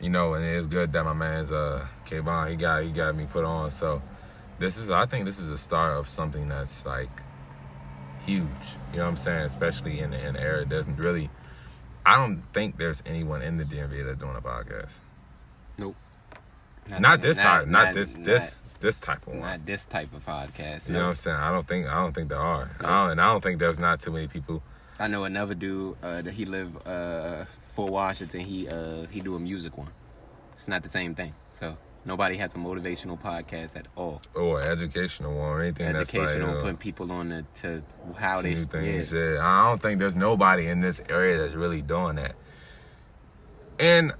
You 0.00 0.10
know, 0.10 0.34
and 0.34 0.44
it's 0.44 0.66
good 0.66 0.92
that 0.92 1.04
my 1.04 1.12
man's 1.12 1.52
uh 1.52 1.86
Kayvon, 2.06 2.50
he 2.50 2.56
got 2.56 2.82
he 2.82 2.90
got 2.90 3.14
me 3.14 3.26
put 3.26 3.44
on. 3.44 3.70
So 3.70 4.02
this 4.58 4.76
is 4.76 4.90
I 4.90 5.06
think 5.06 5.24
this 5.24 5.38
is 5.38 5.50
a 5.50 5.58
start 5.58 5.96
of 5.96 6.08
something 6.08 6.48
that's 6.48 6.84
like 6.84 7.10
huge. 8.24 8.46
You 8.92 8.98
know 8.98 9.04
what 9.04 9.10
I'm 9.10 9.16
saying? 9.16 9.44
Especially 9.44 10.00
in 10.00 10.10
the 10.10 10.26
in 10.26 10.34
the 10.34 10.40
area. 10.40 10.64
Doesn't 10.64 10.96
really 10.96 11.30
I 12.04 12.16
don't 12.16 12.42
think 12.52 12.78
there's 12.78 13.02
anyone 13.06 13.42
in 13.42 13.56
the 13.56 13.64
DMV 13.64 14.04
that's 14.04 14.18
doing 14.18 14.36
a 14.36 14.40
podcast. 14.40 14.98
Nope. 15.78 15.96
Not, 16.88 17.00
not 17.00 17.20
this 17.22 17.36
not, 17.36 17.68
not, 17.68 17.84
not, 17.84 17.94
this 17.94 18.16
not, 18.16 18.24
this 18.24 18.62
this 18.80 18.98
type 18.98 19.26
of 19.26 19.34
one. 19.34 19.40
Not 19.40 19.64
this 19.64 19.86
type 19.86 20.12
of 20.12 20.26
podcast. 20.26 20.88
You 20.88 20.94
know 20.94 21.04
what 21.04 21.08
I'm 21.10 21.14
saying? 21.14 21.36
I 21.36 21.50
don't 21.52 21.66
think 21.66 21.86
I 21.86 21.94
don't 21.94 22.14
think 22.14 22.28
there 22.28 22.38
are. 22.38 22.70
I 22.80 23.02
don't, 23.02 23.10
and 23.12 23.20
I 23.20 23.26
don't 23.26 23.42
think 23.42 23.60
there's 23.60 23.78
not 23.78 24.00
too 24.00 24.10
many 24.10 24.26
people. 24.26 24.62
I 24.98 25.06
know 25.06 25.24
another 25.24 25.54
dude 25.54 25.96
uh, 26.02 26.22
that 26.22 26.34
he 26.34 26.44
live 26.44 26.86
uh, 26.86 27.44
Fort 27.74 27.92
Washington. 27.92 28.40
He 28.40 28.68
uh, 28.68 29.06
he 29.10 29.20
do 29.20 29.36
a 29.36 29.40
music 29.40 29.78
one. 29.78 29.90
It's 30.54 30.68
not 30.68 30.82
the 30.82 30.88
same 30.88 31.14
thing. 31.14 31.34
So 31.54 31.76
nobody 32.04 32.36
has 32.36 32.54
a 32.54 32.58
motivational 32.58 33.20
podcast 33.20 33.76
at 33.76 33.86
all. 33.96 34.22
Or 34.34 34.60
educational 34.60 35.34
one 35.36 35.48
or 35.48 35.62
anything 35.62 35.86
educational, 35.86 36.26
that's 36.26 36.38
like, 36.38 36.56
uh, 36.56 36.60
putting 36.60 36.76
people 36.76 37.12
on 37.12 37.28
the, 37.28 37.44
to 37.60 37.82
how 38.16 38.42
they 38.42 38.54
things. 38.54 39.12
Yeah. 39.12 39.34
yeah, 39.34 39.38
I 39.40 39.64
don't 39.68 39.80
think 39.80 39.98
there's 39.98 40.16
nobody 40.16 40.68
in 40.68 40.80
this 40.80 41.00
area 41.08 41.38
that's 41.38 41.54
really 41.54 41.82
doing 41.82 42.16
that. 42.16 42.34
And 43.78 44.12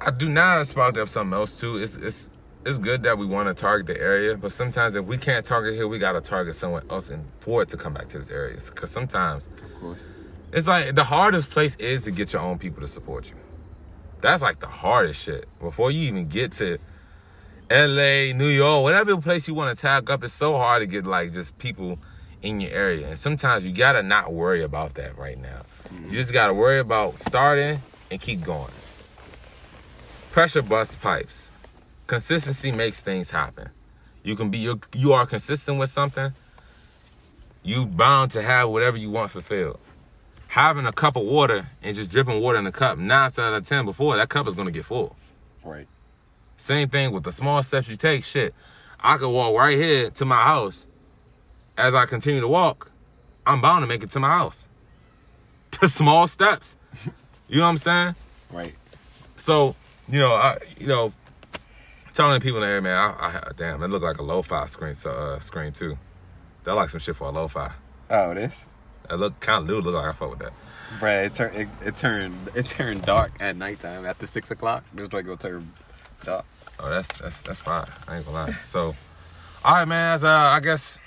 I 0.00 0.10
do 0.10 0.28
not 0.28 0.66
spark 0.66 0.98
up 0.98 1.08
something 1.08 1.34
else 1.34 1.58
too. 1.60 1.78
It's 1.78 1.96
it's 1.96 2.30
it's 2.64 2.78
good 2.78 3.04
that 3.04 3.16
we 3.16 3.26
want 3.26 3.48
to 3.48 3.54
target 3.54 3.86
the 3.86 4.00
area, 4.00 4.36
but 4.36 4.52
sometimes 4.52 4.96
if 4.96 5.04
we 5.04 5.16
can't 5.16 5.44
target 5.44 5.74
here, 5.74 5.86
we 5.86 5.98
gotta 5.98 6.20
target 6.20 6.56
somewhere 6.56 6.82
else 6.90 7.10
and 7.10 7.24
for 7.40 7.62
it 7.62 7.68
to 7.70 7.76
come 7.76 7.94
back 7.94 8.08
to 8.08 8.18
this 8.18 8.30
area. 8.30 8.56
Because 8.56 8.90
sometimes, 8.90 9.46
of 9.46 9.80
course, 9.80 10.00
it's 10.52 10.66
like 10.66 10.94
the 10.94 11.04
hardest 11.04 11.50
place 11.50 11.76
is 11.76 12.04
to 12.04 12.10
get 12.10 12.32
your 12.32 12.42
own 12.42 12.58
people 12.58 12.80
to 12.82 12.88
support 12.88 13.30
you. 13.30 13.36
That's 14.26 14.42
like 14.42 14.58
the 14.58 14.66
hardest 14.66 15.22
shit. 15.22 15.46
Before 15.60 15.92
you 15.92 16.08
even 16.08 16.26
get 16.26 16.50
to 16.54 16.78
LA, 17.70 18.32
New 18.36 18.48
York, 18.48 18.82
whatever 18.82 19.16
place 19.18 19.46
you 19.46 19.54
want 19.54 19.76
to 19.76 19.80
tag 19.80 20.10
up, 20.10 20.24
it's 20.24 20.34
so 20.34 20.56
hard 20.56 20.82
to 20.82 20.86
get 20.86 21.06
like 21.06 21.32
just 21.32 21.56
people 21.58 22.00
in 22.42 22.60
your 22.60 22.72
area. 22.72 23.06
And 23.06 23.16
sometimes 23.16 23.64
you 23.64 23.70
gotta 23.70 24.02
not 24.02 24.32
worry 24.32 24.64
about 24.64 24.94
that 24.94 25.16
right 25.16 25.40
now. 25.40 25.62
You 26.10 26.10
just 26.10 26.32
gotta 26.32 26.54
worry 26.54 26.80
about 26.80 27.20
starting 27.20 27.80
and 28.10 28.20
keep 28.20 28.42
going. 28.42 28.72
Pressure 30.32 30.62
bust 30.62 31.00
pipes 31.00 31.52
consistency 32.08 32.72
makes 32.72 33.02
things 33.02 33.30
happen. 33.30 33.70
You 34.24 34.34
can 34.34 34.50
be 34.50 34.58
you 34.58 34.80
you 34.92 35.12
are 35.12 35.24
consistent 35.24 35.78
with 35.78 35.90
something, 35.90 36.32
you 37.62 37.86
bound 37.86 38.32
to 38.32 38.42
have 38.42 38.70
whatever 38.70 38.96
you 38.96 39.08
want 39.08 39.30
fulfilled. 39.30 39.78
Having 40.56 40.86
a 40.86 40.92
cup 40.92 41.16
of 41.16 41.24
water 41.24 41.68
and 41.82 41.94
just 41.94 42.10
dripping 42.10 42.40
water 42.40 42.56
in 42.56 42.64
the 42.64 42.72
cup, 42.72 42.96
nine 42.96 43.30
out 43.38 43.38
of 43.38 43.66
ten 43.66 43.84
before 43.84 44.16
that 44.16 44.30
cup 44.30 44.48
is 44.48 44.54
gonna 44.54 44.70
get 44.70 44.86
full. 44.86 45.14
Right. 45.62 45.86
Same 46.56 46.88
thing 46.88 47.12
with 47.12 47.24
the 47.24 47.30
small 47.30 47.62
steps 47.62 47.88
you 47.88 47.96
take. 47.96 48.24
Shit, 48.24 48.54
I 48.98 49.18
could 49.18 49.28
walk 49.28 49.54
right 49.54 49.76
here 49.76 50.08
to 50.08 50.24
my 50.24 50.42
house. 50.42 50.86
As 51.76 51.94
I 51.94 52.06
continue 52.06 52.40
to 52.40 52.48
walk, 52.48 52.90
I'm 53.46 53.60
bound 53.60 53.82
to 53.82 53.86
make 53.86 54.02
it 54.02 54.10
to 54.12 54.18
my 54.18 54.30
house. 54.30 54.66
The 55.82 55.90
small 55.90 56.26
steps. 56.26 56.78
You 57.48 57.58
know 57.58 57.64
what 57.64 57.68
I'm 57.68 57.76
saying? 57.76 58.14
Right. 58.50 58.74
So, 59.36 59.76
you 60.08 60.18
know, 60.18 60.32
I 60.32 60.56
you 60.80 60.86
know, 60.86 61.12
telling 62.14 62.40
people 62.40 62.62
in 62.62 62.68
there, 62.68 62.80
man, 62.80 62.96
I, 62.96 63.10
I, 63.10 63.50
damn, 63.58 63.82
it 63.82 63.88
looked 63.88 64.04
like 64.04 64.18
a 64.18 64.22
lo-fi 64.22 64.66
screen, 64.66 64.94
so, 64.94 65.10
uh, 65.10 65.38
screen 65.38 65.72
too. 65.72 65.98
That 66.64 66.72
like 66.72 66.88
some 66.88 66.98
shit 66.98 67.14
for 67.14 67.28
a 67.28 67.30
lo-fi. 67.30 67.72
Oh, 68.08 68.32
this? 68.32 68.66
It 69.10 69.16
look 69.16 69.38
kind 69.40 69.62
of 69.62 69.68
new. 69.68 69.80
Look 69.80 69.94
like 69.94 70.06
I 70.06 70.12
fuck 70.12 70.30
with 70.30 70.38
that. 70.40 70.52
Bruh, 70.98 71.26
it, 71.26 71.34
tur- 71.34 71.52
it, 71.54 71.68
it 71.84 71.96
turned 71.96 72.36
it 72.54 72.66
turned 72.66 73.02
dark 73.02 73.32
at 73.40 73.56
nighttime 73.56 74.06
after 74.06 74.26
six 74.26 74.50
o'clock. 74.50 74.84
This 74.94 75.12
like 75.12 75.26
go 75.26 75.36
turn 75.36 75.70
dark. 76.24 76.44
Oh, 76.78 76.90
that's 76.90 77.08
that's 77.18 77.42
that's 77.42 77.60
fine. 77.60 77.86
I 78.06 78.16
ain't 78.16 78.26
gonna 78.26 78.46
lie. 78.46 78.52
So, 78.62 78.94
all 79.64 79.74
right, 79.74 79.84
man. 79.84 80.14
As 80.14 80.24
uh, 80.24 80.28
I 80.28 80.60
guess, 80.60 80.98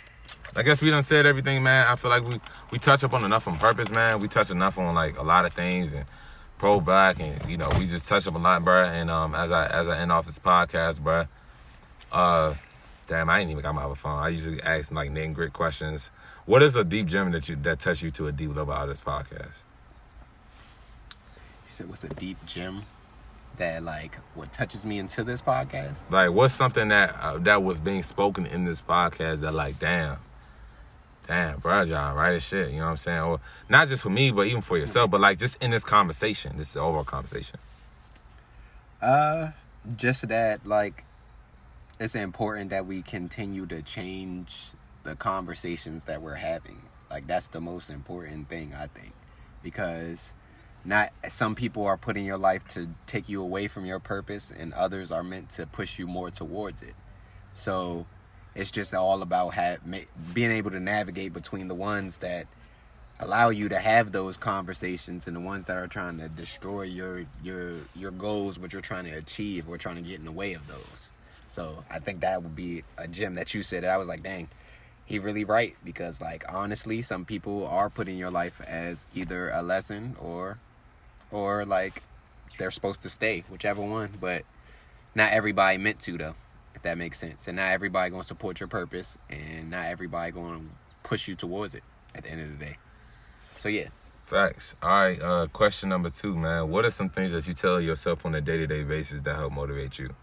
I 0.56 0.64
guess 0.64 0.82
we 0.82 0.90
done 0.90 1.04
said 1.04 1.26
everything, 1.26 1.64
man. 1.64 1.88
I 1.88 1.96
feel 1.96 2.10
like 2.12 2.28
we 2.28 2.40
we 2.72 2.80
touch 2.80 3.04
up 3.04 3.14
on 3.14 3.24
enough 3.24 3.48
on 3.48 3.58
purpose, 3.58 3.90
man. 3.90 4.20
We 4.20 4.28
touch 4.28 4.50
enough 4.52 4.78
on 4.78 4.94
like 4.96 5.18
a 5.18 5.24
lot 5.24 5.46
of 5.46 5.54
things 5.54 5.94
and 5.94 6.06
pro 6.58 6.80
black, 6.80 7.20
and 7.20 7.50
you 7.50 7.58
know, 7.58 7.70
we 7.80 7.86
just 7.88 8.08
touch 8.08 8.28
up 8.28 8.36
a 8.36 8.38
lot, 8.38 8.64
bro. 8.64 8.84
And 8.84 9.10
um, 9.10 9.34
as 9.34 9.52
I 9.52 9.68
as 9.68 9.88
I 9.88 10.00
end 10.00 10.12
off 10.12 10.26
this 10.26 10.40
podcast, 10.40 11.00
bro, 11.00 11.26
uh, 12.12 12.56
damn, 13.08 13.30
I 13.30 13.40
ain't 13.40 13.52
even 13.52 13.64
got 13.64 13.74
my 13.76 13.84
other 13.84 13.96
phone. 13.96 14.20
I 14.20 14.30
usually 14.30 14.62
ask 14.62 14.92
like 14.92 15.12
name 15.12 15.34
grit 15.34 15.54
questions. 15.54 16.12
What 16.46 16.64
is 16.64 16.76
a 16.76 16.84
deep 16.84 17.08
gem 17.08 17.32
that 17.32 17.48
you 17.50 17.56
that 17.58 17.80
touched 17.80 18.02
you 18.02 18.12
to 18.12 18.28
a 18.28 18.32
deep 18.32 18.56
level 18.56 18.74
out 18.74 18.84
of 18.84 18.90
this 18.90 19.02
podcast? 19.02 19.62
You 21.12 21.70
said 21.70 21.90
what's 21.90 22.04
a 22.04 22.10
deep 22.10 22.44
gem 22.46 22.84
that 23.58 23.84
like 23.84 24.16
what 24.34 24.52
touches 24.52 24.86
me 24.86 24.98
into 24.98 25.24
this 25.24 25.42
podcast? 25.42 25.98
Like, 26.10 26.32
what's 26.32 26.54
something 26.54 26.88
that 26.88 27.16
uh, 27.22 27.38
that 27.40 27.64
was 27.64 27.80
being 27.80 28.04
spoken 28.04 28.46
in 28.46 28.66
this 28.66 28.82
podcast 28.82 29.42
that 29.42 29.54
like, 29.54 29.80
damn, 29.80 30.18
damn, 31.28 31.60
bro, 31.60 31.86
John, 31.86 32.16
right 32.16 32.34
as 32.34 32.44
shit. 32.44 32.72
You 32.72 32.80
know 32.80 32.86
what 32.86 32.92
I'm 32.92 32.98
saying? 32.98 33.22
Or 33.22 33.40
not 33.70 33.88
just 33.88 34.04
for 34.04 34.10
me, 34.10 34.32
but 34.32 34.48
even 34.48 34.62
for 34.62 34.78
yourself. 34.78 35.12
But 35.12 35.22
like 35.22 35.38
just 35.38 35.62
in 35.62 35.72
this 35.72 35.84
conversation, 35.84 36.58
this 36.58 36.76
overall 36.76 37.04
conversation. 37.04 37.60
Uh, 39.02 39.52
just 39.96 40.28
that 40.28 40.66
like 40.66 41.04
it's 42.00 42.16
important 42.16 42.72
that 42.72 42.86
we 42.86 43.02
continue 43.02 43.66
to 43.68 43.82
change 43.82 44.72
the 45.10 45.16
conversations 45.16 46.06
that 46.06 46.22
we're 46.22 46.36
having. 46.36 46.82
Like 47.10 47.28
that's 47.28 47.48
the 47.48 47.62
most 47.62 47.90
important 47.90 48.48
thing 48.50 48.74
I 48.78 48.88
think, 48.88 49.14
because 49.64 50.34
not 50.86 51.10
some 51.30 51.56
people 51.56 51.86
are 51.86 51.98
putting 51.98 52.26
your 52.26 52.38
life 52.38 52.68
to 52.70 52.90
take 53.08 53.28
you 53.28 53.42
away 53.42 53.68
from 53.68 53.86
your 53.86 54.00
purpose, 54.00 54.52
and 54.56 54.74
others 54.74 55.12
are 55.12 55.24
meant 55.24 55.50
to 55.52 55.66
push 55.66 55.98
you 56.00 56.08
more 56.08 56.30
towards 56.30 56.82
it. 56.82 56.96
So 57.56 58.06
it's 58.56 58.72
just 58.72 58.94
all 58.94 59.22
about 59.22 59.56
have, 59.56 59.80
being 60.34 60.52
able 60.52 60.72
to 60.72 60.80
navigate 60.80 61.34
between 61.34 61.68
the 61.68 61.76
ones 61.76 62.18
that 62.18 62.48
allow 63.20 63.50
you 63.50 63.70
to 63.70 63.80
have 63.80 64.12
those 64.12 64.38
conversations 64.38 65.28
and 65.28 65.36
the 65.36 65.42
ones 65.42 65.66
that 65.66 65.78
are 65.78 65.88
trying 65.88 66.18
to 66.20 66.30
destroy 66.30 66.84
your 66.84 67.26
your 67.44 67.74
your 67.94 68.12
goals 68.12 68.58
what 68.58 68.72
you're 68.72 68.82
trying 68.82 69.04
to 69.04 69.12
achieve 69.12 69.68
or 69.68 69.78
trying 69.78 69.98
to 69.98 70.02
get 70.02 70.20
in 70.20 70.26
the 70.26 70.32
way 70.32 70.54
of 70.54 70.66
those 70.68 71.10
so 71.50 71.84
i 71.92 72.00
think 72.00 72.22
that 72.22 72.42
would 72.42 72.56
be 72.56 72.82
a 72.98 73.10
gem 73.10 73.36
that 73.36 73.54
you 73.54 73.62
said 73.62 73.84
that 73.84 73.90
i 73.90 73.98
was 73.98 74.08
like 74.08 74.24
dang 74.24 74.48
he 75.10 75.20
really 75.20 75.44
right 75.44 75.76
because 75.84 76.22
like 76.22 76.46
honestly 76.48 77.02
some 77.02 77.26
people 77.26 77.68
are 77.68 77.90
putting 77.90 78.18
your 78.18 78.32
life 78.32 78.62
as 78.66 79.08
either 79.14 79.50
a 79.50 79.62
lesson 79.62 80.16
or 80.22 80.60
or 81.32 81.66
like 81.66 82.04
they're 82.58 82.72
supposed 82.72 83.02
to 83.02 83.10
stay 83.10 83.44
whichever 83.50 83.82
one 83.82 84.12
but 84.22 84.44
not 85.14 85.34
everybody 85.34 85.78
meant 85.78 86.00
to 86.00 86.18
though 86.18 86.36
if 86.80 86.84
that 86.84 86.98
makes 86.98 87.20
sense. 87.20 87.48
And 87.48 87.58
not 87.58 87.72
everybody 87.72 88.10
gonna 88.10 88.24
support 88.24 88.62
your 88.62 88.70
purpose, 88.70 89.18
and 89.30 89.70
not 89.70 89.88
everybody 89.88 90.32
gonna 90.32 90.62
push 91.04 91.28
you 91.28 91.36
towards 91.36 91.76
it 91.76 91.84
at 92.16 92.24
the 92.24 92.30
end 92.30 92.42
of 92.42 92.58
the 92.58 92.66
day. 92.66 92.78
So 93.58 93.68
yeah. 93.68 93.90
Facts. 94.26 94.76
All 94.82 94.90
right. 94.90 95.22
Uh, 95.22 95.48
question 95.48 95.90
number 95.90 96.10
two, 96.10 96.38
man. 96.38 96.70
What 96.70 96.86
are 96.86 96.92
some 96.92 97.10
things 97.10 97.32
that 97.34 97.48
you 97.48 97.54
tell 97.54 97.82
yourself 97.82 98.26
on 98.26 98.34
a 98.34 98.40
day 98.40 98.58
to 98.58 98.66
day 98.66 98.84
basis 98.84 99.22
that 99.22 99.36
help 99.36 99.52
motivate 99.52 100.00
you, 100.00 100.16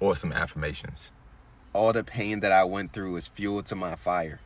or 0.00 0.16
some 0.16 0.32
affirmations? 0.32 1.10
All 1.72 1.92
the 1.92 2.04
pain 2.04 2.40
that 2.40 2.52
I 2.52 2.64
went 2.64 2.92
through 2.92 3.16
is 3.16 3.28
fuel 3.28 3.62
to 3.64 3.74
my 3.74 3.94
fire. 3.94 4.40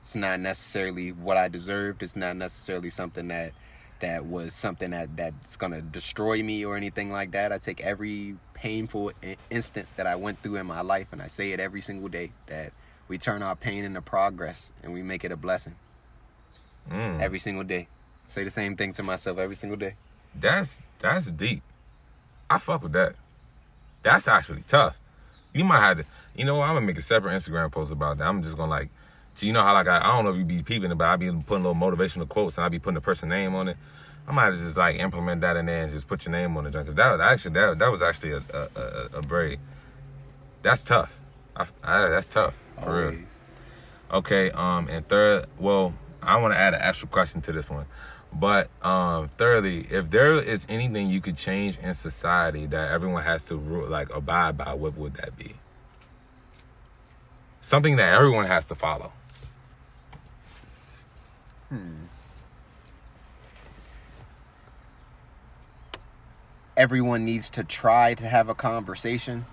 It's 0.00 0.14
not 0.14 0.40
necessarily 0.40 1.12
what 1.12 1.36
I 1.36 1.48
deserved. 1.48 2.02
It's 2.02 2.16
not 2.16 2.36
necessarily 2.36 2.90
something 2.90 3.28
that 3.28 3.52
that 4.00 4.24
was 4.24 4.54
something 4.54 4.92
that 4.92 5.14
that's 5.16 5.56
gonna 5.56 5.82
destroy 5.82 6.42
me 6.42 6.64
or 6.64 6.76
anything 6.76 7.12
like 7.12 7.32
that. 7.32 7.52
I 7.52 7.58
take 7.58 7.82
every 7.82 8.36
painful 8.54 9.12
instant 9.50 9.88
that 9.96 10.06
I 10.06 10.16
went 10.16 10.42
through 10.42 10.56
in 10.56 10.66
my 10.66 10.80
life, 10.80 11.08
and 11.12 11.20
I 11.20 11.26
say 11.26 11.52
it 11.52 11.60
every 11.60 11.82
single 11.82 12.08
day 12.08 12.32
that 12.46 12.72
we 13.08 13.18
turn 13.18 13.42
our 13.42 13.56
pain 13.56 13.84
into 13.84 14.00
progress 14.00 14.72
and 14.82 14.92
we 14.92 15.02
make 15.02 15.24
it 15.24 15.32
a 15.32 15.36
blessing. 15.36 15.74
Mm. 16.90 17.20
Every 17.20 17.38
single 17.38 17.64
day. 17.64 17.88
Say 18.28 18.44
the 18.44 18.50
same 18.50 18.76
thing 18.76 18.92
to 18.94 19.02
myself 19.02 19.38
every 19.38 19.56
single 19.56 19.76
day. 19.76 19.96
That's 20.34 20.80
that's 21.00 21.30
deep. 21.30 21.62
I 22.48 22.58
fuck 22.58 22.82
with 22.82 22.92
that. 22.92 23.16
That's 24.02 24.28
actually 24.28 24.62
tough. 24.62 24.96
You 25.52 25.64
might 25.64 25.80
have 25.80 25.98
to. 25.98 26.04
You 26.40 26.46
know, 26.46 26.54
what? 26.54 26.70
I'm 26.70 26.74
gonna 26.74 26.86
make 26.86 26.96
a 26.96 27.02
separate 27.02 27.34
Instagram 27.36 27.70
post 27.70 27.92
about 27.92 28.16
that. 28.16 28.26
I'm 28.26 28.42
just 28.42 28.56
gonna 28.56 28.70
like, 28.70 28.88
so 29.34 29.44
you 29.44 29.52
know 29.52 29.62
how 29.62 29.74
like 29.74 29.86
I, 29.86 29.98
I 29.98 30.16
don't 30.16 30.24
know 30.24 30.30
if 30.30 30.38
you 30.38 30.44
be 30.46 30.62
peeping 30.62 30.90
it, 30.90 30.94
but 30.96 31.06
I 31.06 31.16
be 31.16 31.30
putting 31.30 31.64
little 31.64 31.74
motivational 31.74 32.26
quotes 32.26 32.56
and 32.56 32.64
I 32.64 32.70
be 32.70 32.78
putting 32.78 32.94
the 32.94 33.02
person 33.02 33.28
name 33.28 33.54
on 33.54 33.68
it. 33.68 33.76
I 34.26 34.32
might 34.32 34.54
just 34.54 34.74
like 34.74 34.96
implement 34.96 35.42
that 35.42 35.58
in 35.58 35.66
there 35.66 35.82
and 35.82 35.92
just 35.92 36.08
put 36.08 36.24
your 36.24 36.32
name 36.32 36.56
on 36.56 36.64
it, 36.64 36.72
because 36.72 36.94
that 36.94 37.12
was 37.12 37.20
actually 37.20 37.52
that 37.60 37.78
that 37.78 37.90
was 37.90 38.00
actually 38.00 38.32
a 38.32 38.42
a, 38.54 38.68
a, 38.74 39.18
a 39.18 39.20
very 39.20 39.58
that's 40.62 40.82
tough. 40.82 41.12
I, 41.54 41.66
I, 41.84 42.08
that's 42.08 42.28
tough 42.28 42.56
for 42.76 43.04
Always. 43.04 43.18
real. 43.18 43.26
Okay, 44.12 44.50
um, 44.52 44.88
and 44.88 45.06
third, 45.06 45.44
well, 45.58 45.92
I 46.22 46.38
want 46.38 46.54
to 46.54 46.58
add 46.58 46.72
an 46.72 46.80
extra 46.80 47.06
question 47.06 47.42
to 47.42 47.52
this 47.52 47.68
one, 47.68 47.84
but 48.32 48.70
um, 48.82 49.28
thirdly, 49.36 49.86
if 49.90 50.10
there 50.10 50.40
is 50.40 50.64
anything 50.70 51.08
you 51.08 51.20
could 51.20 51.36
change 51.36 51.76
in 51.82 51.92
society 51.92 52.64
that 52.64 52.90
everyone 52.90 53.24
has 53.24 53.44
to 53.48 53.56
like 53.56 54.08
abide 54.14 54.56
by, 54.56 54.72
what 54.72 54.96
would 54.96 55.16
that 55.16 55.36
be? 55.36 55.56
Something 57.70 57.94
that 57.96 58.12
everyone 58.12 58.46
has 58.46 58.66
to 58.66 58.74
follow. 58.74 59.12
Hmm. 61.68 62.00
everyone 66.76 67.24
needs 67.24 67.48
to 67.50 67.62
try 67.62 68.14
to 68.14 68.26
have 68.26 68.48
a 68.48 68.54
conversation 68.56 69.44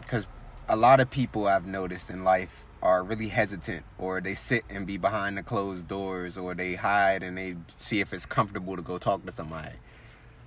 because 0.00 0.26
a 0.68 0.76
lot 0.76 1.00
of 1.00 1.08
people 1.08 1.46
I've 1.46 1.64
noticed 1.64 2.10
in 2.10 2.24
life 2.24 2.66
are 2.82 3.02
really 3.02 3.28
hesitant 3.28 3.84
or 3.96 4.20
they 4.20 4.34
sit 4.34 4.64
and 4.68 4.86
be 4.86 4.98
behind 4.98 5.38
the 5.38 5.42
closed 5.42 5.88
doors 5.88 6.36
or 6.36 6.54
they 6.54 6.74
hide 6.74 7.22
and 7.22 7.38
they 7.38 7.56
see 7.78 8.00
if 8.00 8.12
it's 8.12 8.26
comfortable 8.26 8.76
to 8.76 8.82
go 8.82 8.98
talk 8.98 9.24
to 9.24 9.32
somebody. 9.32 9.76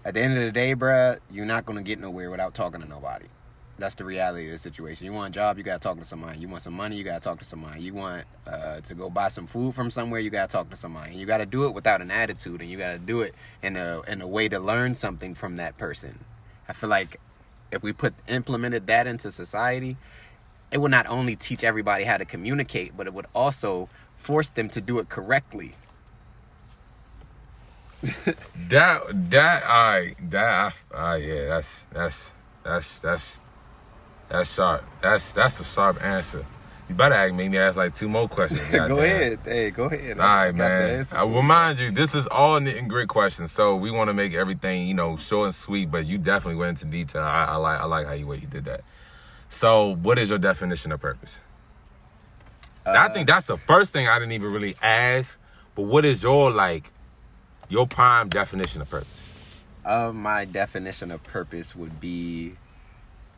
At 0.03 0.13
the 0.13 0.21
end 0.21 0.37
of 0.37 0.43
the 0.43 0.51
day, 0.51 0.75
bruh, 0.75 1.17
you're 1.31 1.45
not 1.45 1.65
going 1.65 1.77
to 1.77 1.83
get 1.83 1.99
nowhere 1.99 2.29
without 2.29 2.53
talking 2.53 2.81
to 2.81 2.87
nobody. 2.87 3.25
That's 3.77 3.95
the 3.95 4.05
reality 4.05 4.45
of 4.45 4.51
the 4.53 4.57
situation. 4.57 5.05
You 5.05 5.11
want 5.11 5.35
a 5.35 5.39
job, 5.39 5.57
you 5.57 5.63
got 5.63 5.81
to 5.81 5.87
talk 5.87 5.99
to 5.99 6.05
somebody. 6.05 6.39
You 6.39 6.47
want 6.47 6.61
some 6.61 6.73
money, 6.73 6.95
you 6.95 7.03
got 7.03 7.21
to 7.21 7.29
talk 7.29 7.39
to 7.39 7.45
somebody. 7.45 7.81
You 7.81 7.93
want 7.93 8.25
uh, 8.47 8.79
to 8.79 8.95
go 8.95 9.09
buy 9.09 9.27
some 9.27 9.47
food 9.47 9.75
from 9.75 9.91
somewhere, 9.91 10.21
you 10.21 10.29
got 10.29 10.49
to 10.49 10.53
talk 10.53 10.69
to 10.69 10.77
somebody. 10.77 11.11
And 11.11 11.19
you 11.19 11.25
got 11.25 11.39
to 11.39 11.45
do 11.45 11.65
it 11.65 11.73
without 11.73 12.01
an 12.01 12.09
attitude 12.09 12.61
and 12.61 12.69
you 12.69 12.77
got 12.77 12.93
to 12.93 12.99
do 12.99 13.21
it 13.21 13.35
in 13.61 13.75
a 13.75 14.01
in 14.07 14.21
a 14.21 14.27
way 14.27 14.47
to 14.47 14.59
learn 14.59 14.95
something 14.95 15.35
from 15.35 15.57
that 15.57 15.77
person. 15.77 16.23
I 16.69 16.73
feel 16.73 16.89
like 16.89 17.19
if 17.71 17.83
we 17.83 17.91
put 17.91 18.13
implemented 18.27 18.87
that 18.87 19.07
into 19.07 19.29
society, 19.29 19.97
it 20.71 20.77
would 20.77 20.91
not 20.91 21.07
only 21.07 21.35
teach 21.35 21.63
everybody 21.63 22.05
how 22.05 22.17
to 22.17 22.25
communicate, 22.25 22.95
but 22.95 23.07
it 23.07 23.13
would 23.13 23.27
also 23.35 23.89
force 24.15 24.49
them 24.49 24.69
to 24.69 24.81
do 24.81 24.99
it 24.99 25.09
correctly. 25.09 25.75
That 28.69 29.29
that 29.29 29.63
I 29.65 30.15
that 30.29 30.73
I 30.93 31.17
yeah 31.17 31.45
that's 31.47 31.85
that's 31.91 32.31
that's 32.63 32.99
that's 32.99 33.37
that's 34.29 34.53
sharp. 34.53 34.83
That's 35.01 35.33
that's 35.33 35.59
a 35.59 35.63
sharp 35.63 36.03
answer. 36.03 36.45
You 36.89 36.95
better 36.95 37.15
ask 37.15 37.33
me. 37.33 37.57
Ask 37.57 37.77
like 37.77 37.95
two 37.95 38.09
more 38.09 38.29
questions. 38.29 38.61
go 38.71 38.99
ahead. 38.99 39.39
Hey, 39.43 39.71
go 39.71 39.85
ahead. 39.85 40.19
All 40.19 40.25
right, 40.25 40.43
I 40.43 40.45
right, 40.47 40.55
got 40.55 40.75
the 40.77 40.83
man. 40.87 41.07
I 41.11 41.25
remind 41.25 41.79
you, 41.79 41.91
this 41.91 42.13
is 42.15 42.27
all 42.27 42.59
knit 42.59 42.77
and 42.77 42.89
grit 42.89 43.09
questions, 43.09 43.51
so 43.51 43.75
we 43.75 43.91
want 43.91 44.09
to 44.09 44.13
make 44.13 44.33
everything, 44.33 44.87
you 44.87 44.93
know, 44.93 45.17
short 45.17 45.45
and 45.47 45.55
sweet. 45.55 45.91
But 45.91 46.05
you 46.05 46.17
definitely 46.17 46.57
went 46.57 46.81
into 46.81 46.85
detail. 46.85 47.23
I, 47.23 47.45
I 47.45 47.55
like, 47.57 47.79
I 47.79 47.85
like 47.85 48.07
how 48.07 48.13
you 48.13 48.27
way 48.27 48.37
you 48.37 48.47
did 48.47 48.65
that. 48.65 48.81
So, 49.49 49.95
what 49.95 50.19
is 50.19 50.29
your 50.29 50.39
definition 50.39 50.91
of 50.91 51.01
purpose? 51.01 51.39
I 52.93 53.07
Uh, 53.07 53.09
think 53.09 53.27
that's 53.27 53.47
the 53.47 53.57
first 53.57 53.93
thing 53.93 54.07
I 54.07 54.19
didn't 54.19 54.33
even 54.33 54.51
really 54.51 54.75
ask. 54.81 55.37
But 55.75 55.83
what 55.83 56.05
is 56.05 56.23
your 56.23 56.51
like, 56.51 56.91
your 57.69 57.87
prime 57.87 58.29
definition 58.29 58.81
of 58.81 58.89
purpose? 58.89 59.27
Uh, 59.85 60.11
my 60.13 60.45
definition 60.45 61.11
of 61.11 61.23
purpose 61.23 61.75
would 61.75 61.99
be 61.99 62.53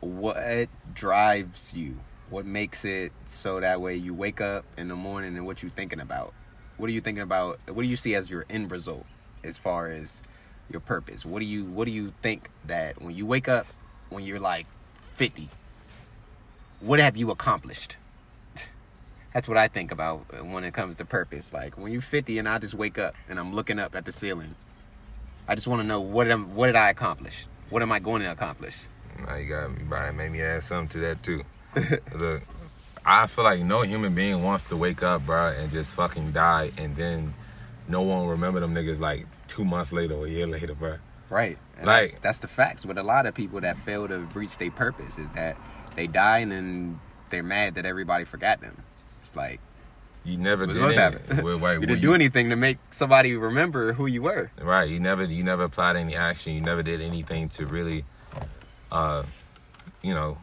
what 0.00 0.68
drives 0.94 1.74
you, 1.74 1.96
what 2.30 2.46
makes 2.46 2.84
it 2.84 3.12
so 3.26 3.60
that 3.60 3.80
way 3.80 3.96
you 3.96 4.14
wake 4.14 4.40
up 4.40 4.64
in 4.76 4.88
the 4.88 4.96
morning 4.96 5.36
and 5.36 5.46
what 5.46 5.62
you 5.62 5.68
thinking 5.68 6.00
about. 6.00 6.32
What 6.76 6.88
are 6.88 6.92
you 6.92 7.00
thinking 7.00 7.22
about? 7.22 7.58
What 7.66 7.82
do 7.82 7.88
you 7.88 7.96
see 7.96 8.14
as 8.14 8.30
your 8.30 8.44
end 8.48 8.70
result 8.70 9.06
as 9.42 9.58
far 9.58 9.90
as 9.90 10.22
your 10.70 10.80
purpose? 10.80 11.26
What 11.26 11.40
do 11.40 11.46
you 11.46 11.64
what 11.64 11.86
do 11.86 11.92
you 11.92 12.12
think 12.22 12.50
that 12.66 13.02
when 13.02 13.14
you 13.14 13.26
wake 13.26 13.48
up 13.48 13.66
when 14.10 14.24
you're 14.24 14.38
like 14.38 14.66
50, 15.14 15.48
what 16.80 17.00
have 17.00 17.16
you 17.16 17.30
accomplished? 17.30 17.96
That's 19.34 19.48
what 19.48 19.56
I 19.56 19.68
think 19.68 19.90
about 19.90 20.44
when 20.44 20.64
it 20.64 20.72
comes 20.72 20.96
to 20.96 21.04
purpose. 21.04 21.52
Like 21.52 21.76
when 21.76 21.92
you're 21.92 22.00
50 22.00 22.38
and 22.38 22.48
I 22.48 22.58
just 22.58 22.74
wake 22.74 22.98
up 22.98 23.14
and 23.28 23.38
I'm 23.38 23.54
looking 23.54 23.78
up 23.78 23.96
at 23.96 24.04
the 24.04 24.12
ceiling 24.12 24.54
I 25.50 25.54
just 25.54 25.66
want 25.66 25.80
to 25.80 25.86
know 25.86 25.98
what 25.98 26.30
am 26.30 26.54
what 26.54 26.66
did 26.66 26.76
I 26.76 26.90
accomplish? 26.90 27.46
What 27.70 27.80
am 27.80 27.90
I 27.90 28.00
going 28.00 28.20
to 28.20 28.30
accomplish? 28.30 28.76
Now 29.26 29.36
you 29.36 29.48
got 29.48 29.70
me, 29.70 29.82
Brian. 29.88 30.16
Made 30.16 30.32
me 30.32 30.42
add 30.42 30.62
something 30.62 30.88
to 31.00 31.06
that 31.06 31.22
too. 31.22 31.42
Look, 32.14 32.42
I 33.04 33.26
feel 33.26 33.44
like 33.44 33.60
no 33.62 33.82
human 33.82 34.14
being 34.14 34.42
wants 34.42 34.68
to 34.68 34.76
wake 34.76 35.02
up, 35.02 35.26
bro, 35.26 35.48
and 35.48 35.70
just 35.70 35.94
fucking 35.94 36.32
die, 36.32 36.72
and 36.76 36.96
then 36.96 37.34
no 37.88 38.02
one 38.02 38.18
will 38.20 38.28
remember 38.28 38.60
them 38.60 38.74
niggas 38.74 39.00
like 39.00 39.26
two 39.46 39.64
months 39.64 39.92
later 39.92 40.14
or 40.14 40.26
a 40.26 40.30
year 40.30 40.46
later, 40.46 40.74
bro. 40.74 40.96
Right. 41.30 41.58
And 41.76 41.86
Like- 41.86 42.10
that's, 42.10 42.14
that's 42.16 42.38
the 42.40 42.48
facts 42.48 42.84
with 42.86 42.98
a 42.98 43.02
lot 43.02 43.26
of 43.26 43.34
people 43.34 43.60
that 43.60 43.78
fail 43.78 44.08
to 44.08 44.18
reach 44.34 44.58
their 44.58 44.70
purpose 44.70 45.18
is 45.18 45.30
that 45.32 45.56
they 45.94 46.06
die 46.06 46.38
and 46.38 46.52
then 46.52 47.00
they're 47.30 47.42
mad 47.42 47.74
that 47.74 47.84
everybody 47.86 48.24
forgot 48.24 48.60
them. 48.60 48.82
It's 49.22 49.36
like 49.36 49.60
You 50.24 50.36
never 50.38 50.66
did 50.66 50.74
to 50.74 50.84
anything. 50.84 51.44
Well, 51.44 51.58
wait, 51.58 51.74
you 51.80 51.86
didn't 51.86 52.00
do 52.02 52.14
anything 52.14 52.50
to 52.50 52.56
make 52.56 52.78
somebody 52.90 53.36
remember 53.36 53.92
who 53.94 54.06
you 54.06 54.22
were. 54.22 54.50
Right. 54.60 54.88
You 54.88 55.00
never 55.00 55.24
you 55.24 55.42
never 55.42 55.64
applied 55.64 55.96
any 55.96 56.16
action. 56.16 56.54
You 56.54 56.60
never 56.60 56.82
did 56.82 57.00
anything 57.00 57.48
to 57.50 57.66
really 57.66 58.04
uh 58.90 59.22
you 60.02 60.14
know, 60.14 60.38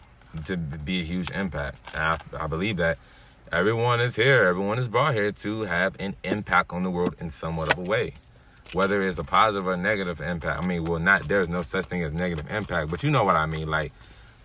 to 0.46 0.58
be 0.58 1.02
a 1.02 1.04
huge 1.04 1.32
impact. 1.32 1.78
I, 1.96 2.20
I 2.38 2.48
believe 2.48 2.78
that 2.78 2.98
everyone 3.52 4.02
is 4.02 4.16
here, 4.16 4.44
everyone 4.44 4.80
is 4.80 4.88
brought 4.88 5.14
here 5.14 5.32
to 5.32 5.62
have 5.62 5.96
an 6.00 6.16
impact 6.24 6.74
on 6.74 6.84
the 6.84 6.90
world 6.90 7.16
in 7.20 7.30
somewhat 7.30 7.72
of 7.72 7.80
a 7.80 7.90
way. 7.90 8.16
Whether 8.74 9.02
it's 9.04 9.20
a 9.20 9.24
positive 9.24 9.68
or 9.68 9.78
negative 9.78 10.20
impact. 10.20 10.62
I 10.62 10.66
mean, 10.66 10.84
well 10.86 11.00
not 11.00 11.28
there's 11.28 11.50
no 11.50 11.62
such 11.62 11.86
thing 11.86 12.04
as 12.04 12.14
negative 12.14 12.48
impact, 12.50 12.90
but 12.92 13.04
you 13.04 13.12
know 13.12 13.24
what 13.24 13.36
I 13.36 13.46
mean. 13.46 13.68
Like 13.70 13.94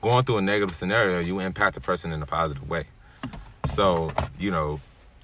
going 0.02 0.24
through 0.24 0.38
a 0.38 0.42
negative 0.42 0.76
scenario, 0.76 1.20
you 1.20 1.40
impact 1.40 1.76
a 1.76 1.80
person 1.80 2.12
in 2.12 2.22
a 2.22 2.26
positive 2.26 2.68
way. 2.68 2.84
So, 3.66 4.10
you 4.38 4.50
know, 4.50 4.80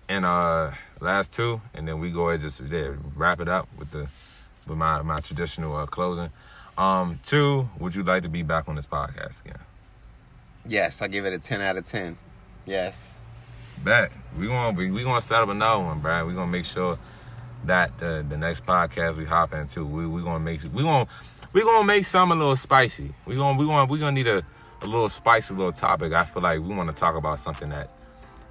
and 0.08 0.24
uh 0.24 0.72
last 1.00 1.32
two, 1.32 1.60
and 1.74 1.86
then 1.86 2.00
we 2.00 2.10
go 2.10 2.30
and 2.30 2.40
just 2.40 2.60
yeah, 2.60 2.92
wrap 3.14 3.40
it 3.40 3.48
up 3.48 3.68
with 3.78 3.90
the 3.90 4.08
with 4.66 4.78
my 4.78 5.02
my 5.02 5.20
traditional 5.20 5.76
uh, 5.76 5.86
closing. 5.86 6.30
Um, 6.78 7.20
two, 7.24 7.68
would 7.78 7.94
you 7.94 8.02
like 8.02 8.22
to 8.24 8.28
be 8.28 8.42
back 8.42 8.68
on 8.68 8.76
this 8.76 8.86
podcast 8.86 9.44
again? 9.44 9.58
Yes, 10.66 11.00
I 11.00 11.08
give 11.08 11.24
it 11.24 11.32
a 11.32 11.38
10 11.38 11.60
out 11.60 11.76
of 11.76 11.84
10. 11.84 12.18
Yes. 12.66 13.18
Bet 13.84 14.10
we 14.38 14.46
gonna 14.46 14.76
we, 14.76 14.90
we 14.90 15.04
gonna 15.04 15.20
set 15.20 15.42
up 15.42 15.48
another 15.48 15.82
one, 15.82 16.00
Brad. 16.00 16.26
We 16.26 16.34
gonna 16.34 16.50
make 16.50 16.64
sure 16.64 16.98
that 17.64 17.96
the 17.98 18.24
the 18.28 18.36
next 18.36 18.64
podcast 18.64 19.16
we 19.16 19.24
hop 19.24 19.52
into, 19.52 19.84
we 19.84 20.06
we 20.06 20.22
gonna 20.22 20.40
make 20.40 20.62
we 20.72 20.82
gonna 20.82 21.06
we 21.52 21.62
gonna 21.62 21.84
make 21.84 22.06
some 22.06 22.32
a 22.32 22.34
little 22.34 22.56
spicy. 22.56 23.14
We 23.26 23.36
gonna 23.36 23.58
we 23.58 23.66
gonna 23.66 23.84
we 23.84 23.98
gonna 23.98 24.12
need 24.12 24.28
a 24.28 24.42
a 24.82 24.86
little 24.86 25.08
spicy 25.08 25.54
little 25.54 25.72
topic. 25.72 26.12
I 26.12 26.24
feel 26.24 26.42
like 26.42 26.60
we 26.60 26.74
want 26.74 26.88
to 26.88 26.94
talk 26.94 27.16
about 27.16 27.38
something 27.38 27.68
that 27.70 27.92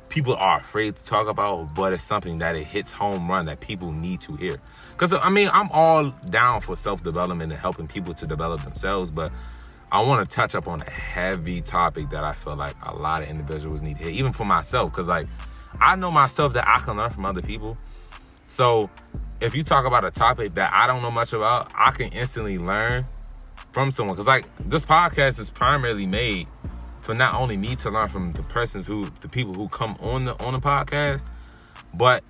people 0.09 0.35
are 0.35 0.59
afraid 0.59 0.95
to 0.95 1.05
talk 1.05 1.27
about, 1.27 1.73
but 1.75 1.93
it's 1.93 2.03
something 2.03 2.39
that 2.39 2.55
it 2.55 2.63
hits 2.63 2.91
home 2.91 3.29
run 3.29 3.45
that 3.45 3.59
people 3.59 3.91
need 3.91 4.21
to 4.21 4.35
hear. 4.35 4.59
Because 4.95 5.11
I 5.13 5.29
mean, 5.29 5.49
I'm 5.51 5.69
all 5.71 6.11
down 6.29 6.61
for 6.61 6.77
self 6.77 7.03
development 7.03 7.51
and 7.51 7.59
helping 7.59 7.87
people 7.87 8.13
to 8.13 8.25
develop 8.25 8.63
themselves, 8.63 9.11
but 9.11 9.31
I 9.91 10.01
want 10.01 10.27
to 10.27 10.33
touch 10.33 10.55
up 10.55 10.67
on 10.67 10.81
a 10.81 10.89
heavy 10.89 11.61
topic 11.61 12.09
that 12.11 12.23
I 12.23 12.31
feel 12.31 12.55
like 12.55 12.75
a 12.83 12.95
lot 12.95 13.21
of 13.21 13.29
individuals 13.29 13.81
need 13.81 13.97
to 13.97 14.03
hear, 14.05 14.13
even 14.13 14.31
for 14.31 14.45
myself. 14.45 14.91
Because 14.91 15.09
like, 15.09 15.27
I 15.81 15.95
know 15.95 16.11
myself 16.11 16.53
that 16.53 16.67
I 16.67 16.79
can 16.79 16.95
learn 16.95 17.09
from 17.09 17.25
other 17.25 17.41
people. 17.41 17.77
So 18.47 18.89
if 19.41 19.53
you 19.53 19.63
talk 19.63 19.85
about 19.85 20.05
a 20.05 20.11
topic 20.11 20.53
that 20.53 20.71
I 20.73 20.87
don't 20.87 21.01
know 21.01 21.11
much 21.11 21.33
about, 21.33 21.71
I 21.75 21.91
can 21.91 22.07
instantly 22.13 22.57
learn 22.57 23.05
from 23.73 23.91
someone. 23.91 24.15
Because 24.15 24.27
like, 24.27 24.47
this 24.59 24.85
podcast 24.85 25.39
is 25.39 25.49
primarily 25.49 26.07
made 26.07 26.47
for 27.01 27.13
not 27.13 27.35
only 27.35 27.57
me 27.57 27.75
to 27.75 27.91
learn 27.91 28.07
from 28.07 28.31
the 28.31 28.43
persons 28.43 28.87
who, 28.87 29.05
the 29.21 29.27
people 29.27 29.53
who 29.53 29.67
come 29.67 29.97
on 29.99 30.25
the 30.25 30.43
on 30.43 30.53
the 30.53 30.59
podcast, 30.59 31.21
but 31.95 32.23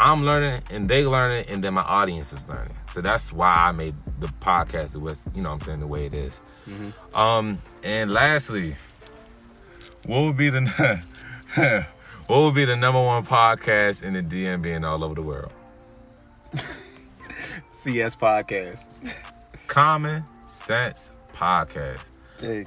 I'm 0.00 0.22
learning 0.22 0.62
and 0.70 0.88
they 0.88 1.04
learning 1.04 1.46
and 1.48 1.62
then 1.62 1.74
my 1.74 1.82
audience 1.82 2.32
is 2.32 2.48
learning. 2.48 2.76
So 2.90 3.00
that's 3.00 3.32
why 3.32 3.52
I 3.52 3.72
made 3.72 3.94
the 4.20 4.28
podcast 4.40 4.92
the 4.92 5.00
was, 5.00 5.28
you 5.34 5.42
know 5.42 5.50
what 5.50 5.56
I'm 5.56 5.66
saying, 5.66 5.80
the 5.80 5.86
way 5.86 6.06
it 6.06 6.14
is. 6.14 6.40
Um, 7.14 7.62
and 7.82 8.12
lastly, 8.12 8.76
what 10.04 10.20
would 10.22 10.36
be 10.36 10.50
the 10.50 11.02
what 12.26 12.38
would 12.40 12.54
be 12.54 12.64
the 12.66 12.76
number 12.76 13.02
one 13.02 13.24
podcast 13.24 14.02
in 14.02 14.12
the 14.12 14.22
DMV 14.22 14.76
and 14.76 14.84
all 14.84 15.02
over 15.02 15.14
the 15.14 15.22
world? 15.22 15.52
CS 17.70 18.16
podcast. 18.16 18.84
Common 19.66 20.24
Sense 20.46 21.10
Podcast. 21.34 22.02
Hey, 22.40 22.66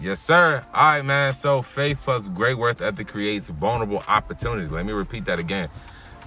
Yes, 0.00 0.20
sir. 0.20 0.64
All 0.72 0.80
right, 0.90 1.04
man. 1.04 1.32
So 1.32 1.60
faith 1.60 2.00
plus 2.02 2.28
great 2.28 2.56
worth 2.56 2.80
ethic 2.80 3.08
creates 3.08 3.48
vulnerable 3.48 4.02
opportunities. 4.06 4.70
Let 4.70 4.86
me 4.86 4.92
repeat 4.92 5.24
that 5.24 5.38
again. 5.40 5.68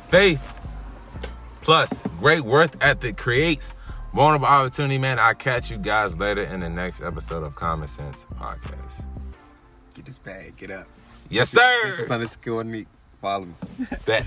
Faith 0.10 0.42
Plus, 1.62 2.04
great 2.18 2.42
worth 2.42 2.76
ethic 2.82 3.16
creates 3.16 3.76
vulnerable 4.14 4.48
opportunity, 4.48 4.98
man. 4.98 5.20
I'll 5.20 5.36
catch 5.36 5.70
you 5.70 5.78
guys 5.78 6.18
later 6.18 6.42
in 6.42 6.60
the 6.60 6.70
next 6.70 7.02
episode 7.02 7.44
of 7.46 7.54
Common 7.56 7.88
Sense 7.88 8.26
Podcast. 8.40 9.04
Get 9.94 10.06
this 10.06 10.18
bag. 10.18 10.58
Get 10.58 10.72
up. 10.72 10.88
Yes, 11.30 11.50
sir. 11.52 11.92
This 11.92 12.00
is 12.00 12.12
underscore 12.12 12.64
me. 12.64 12.88
Follow 13.22 13.46
me. 13.46 13.54
Bet. 14.06 14.26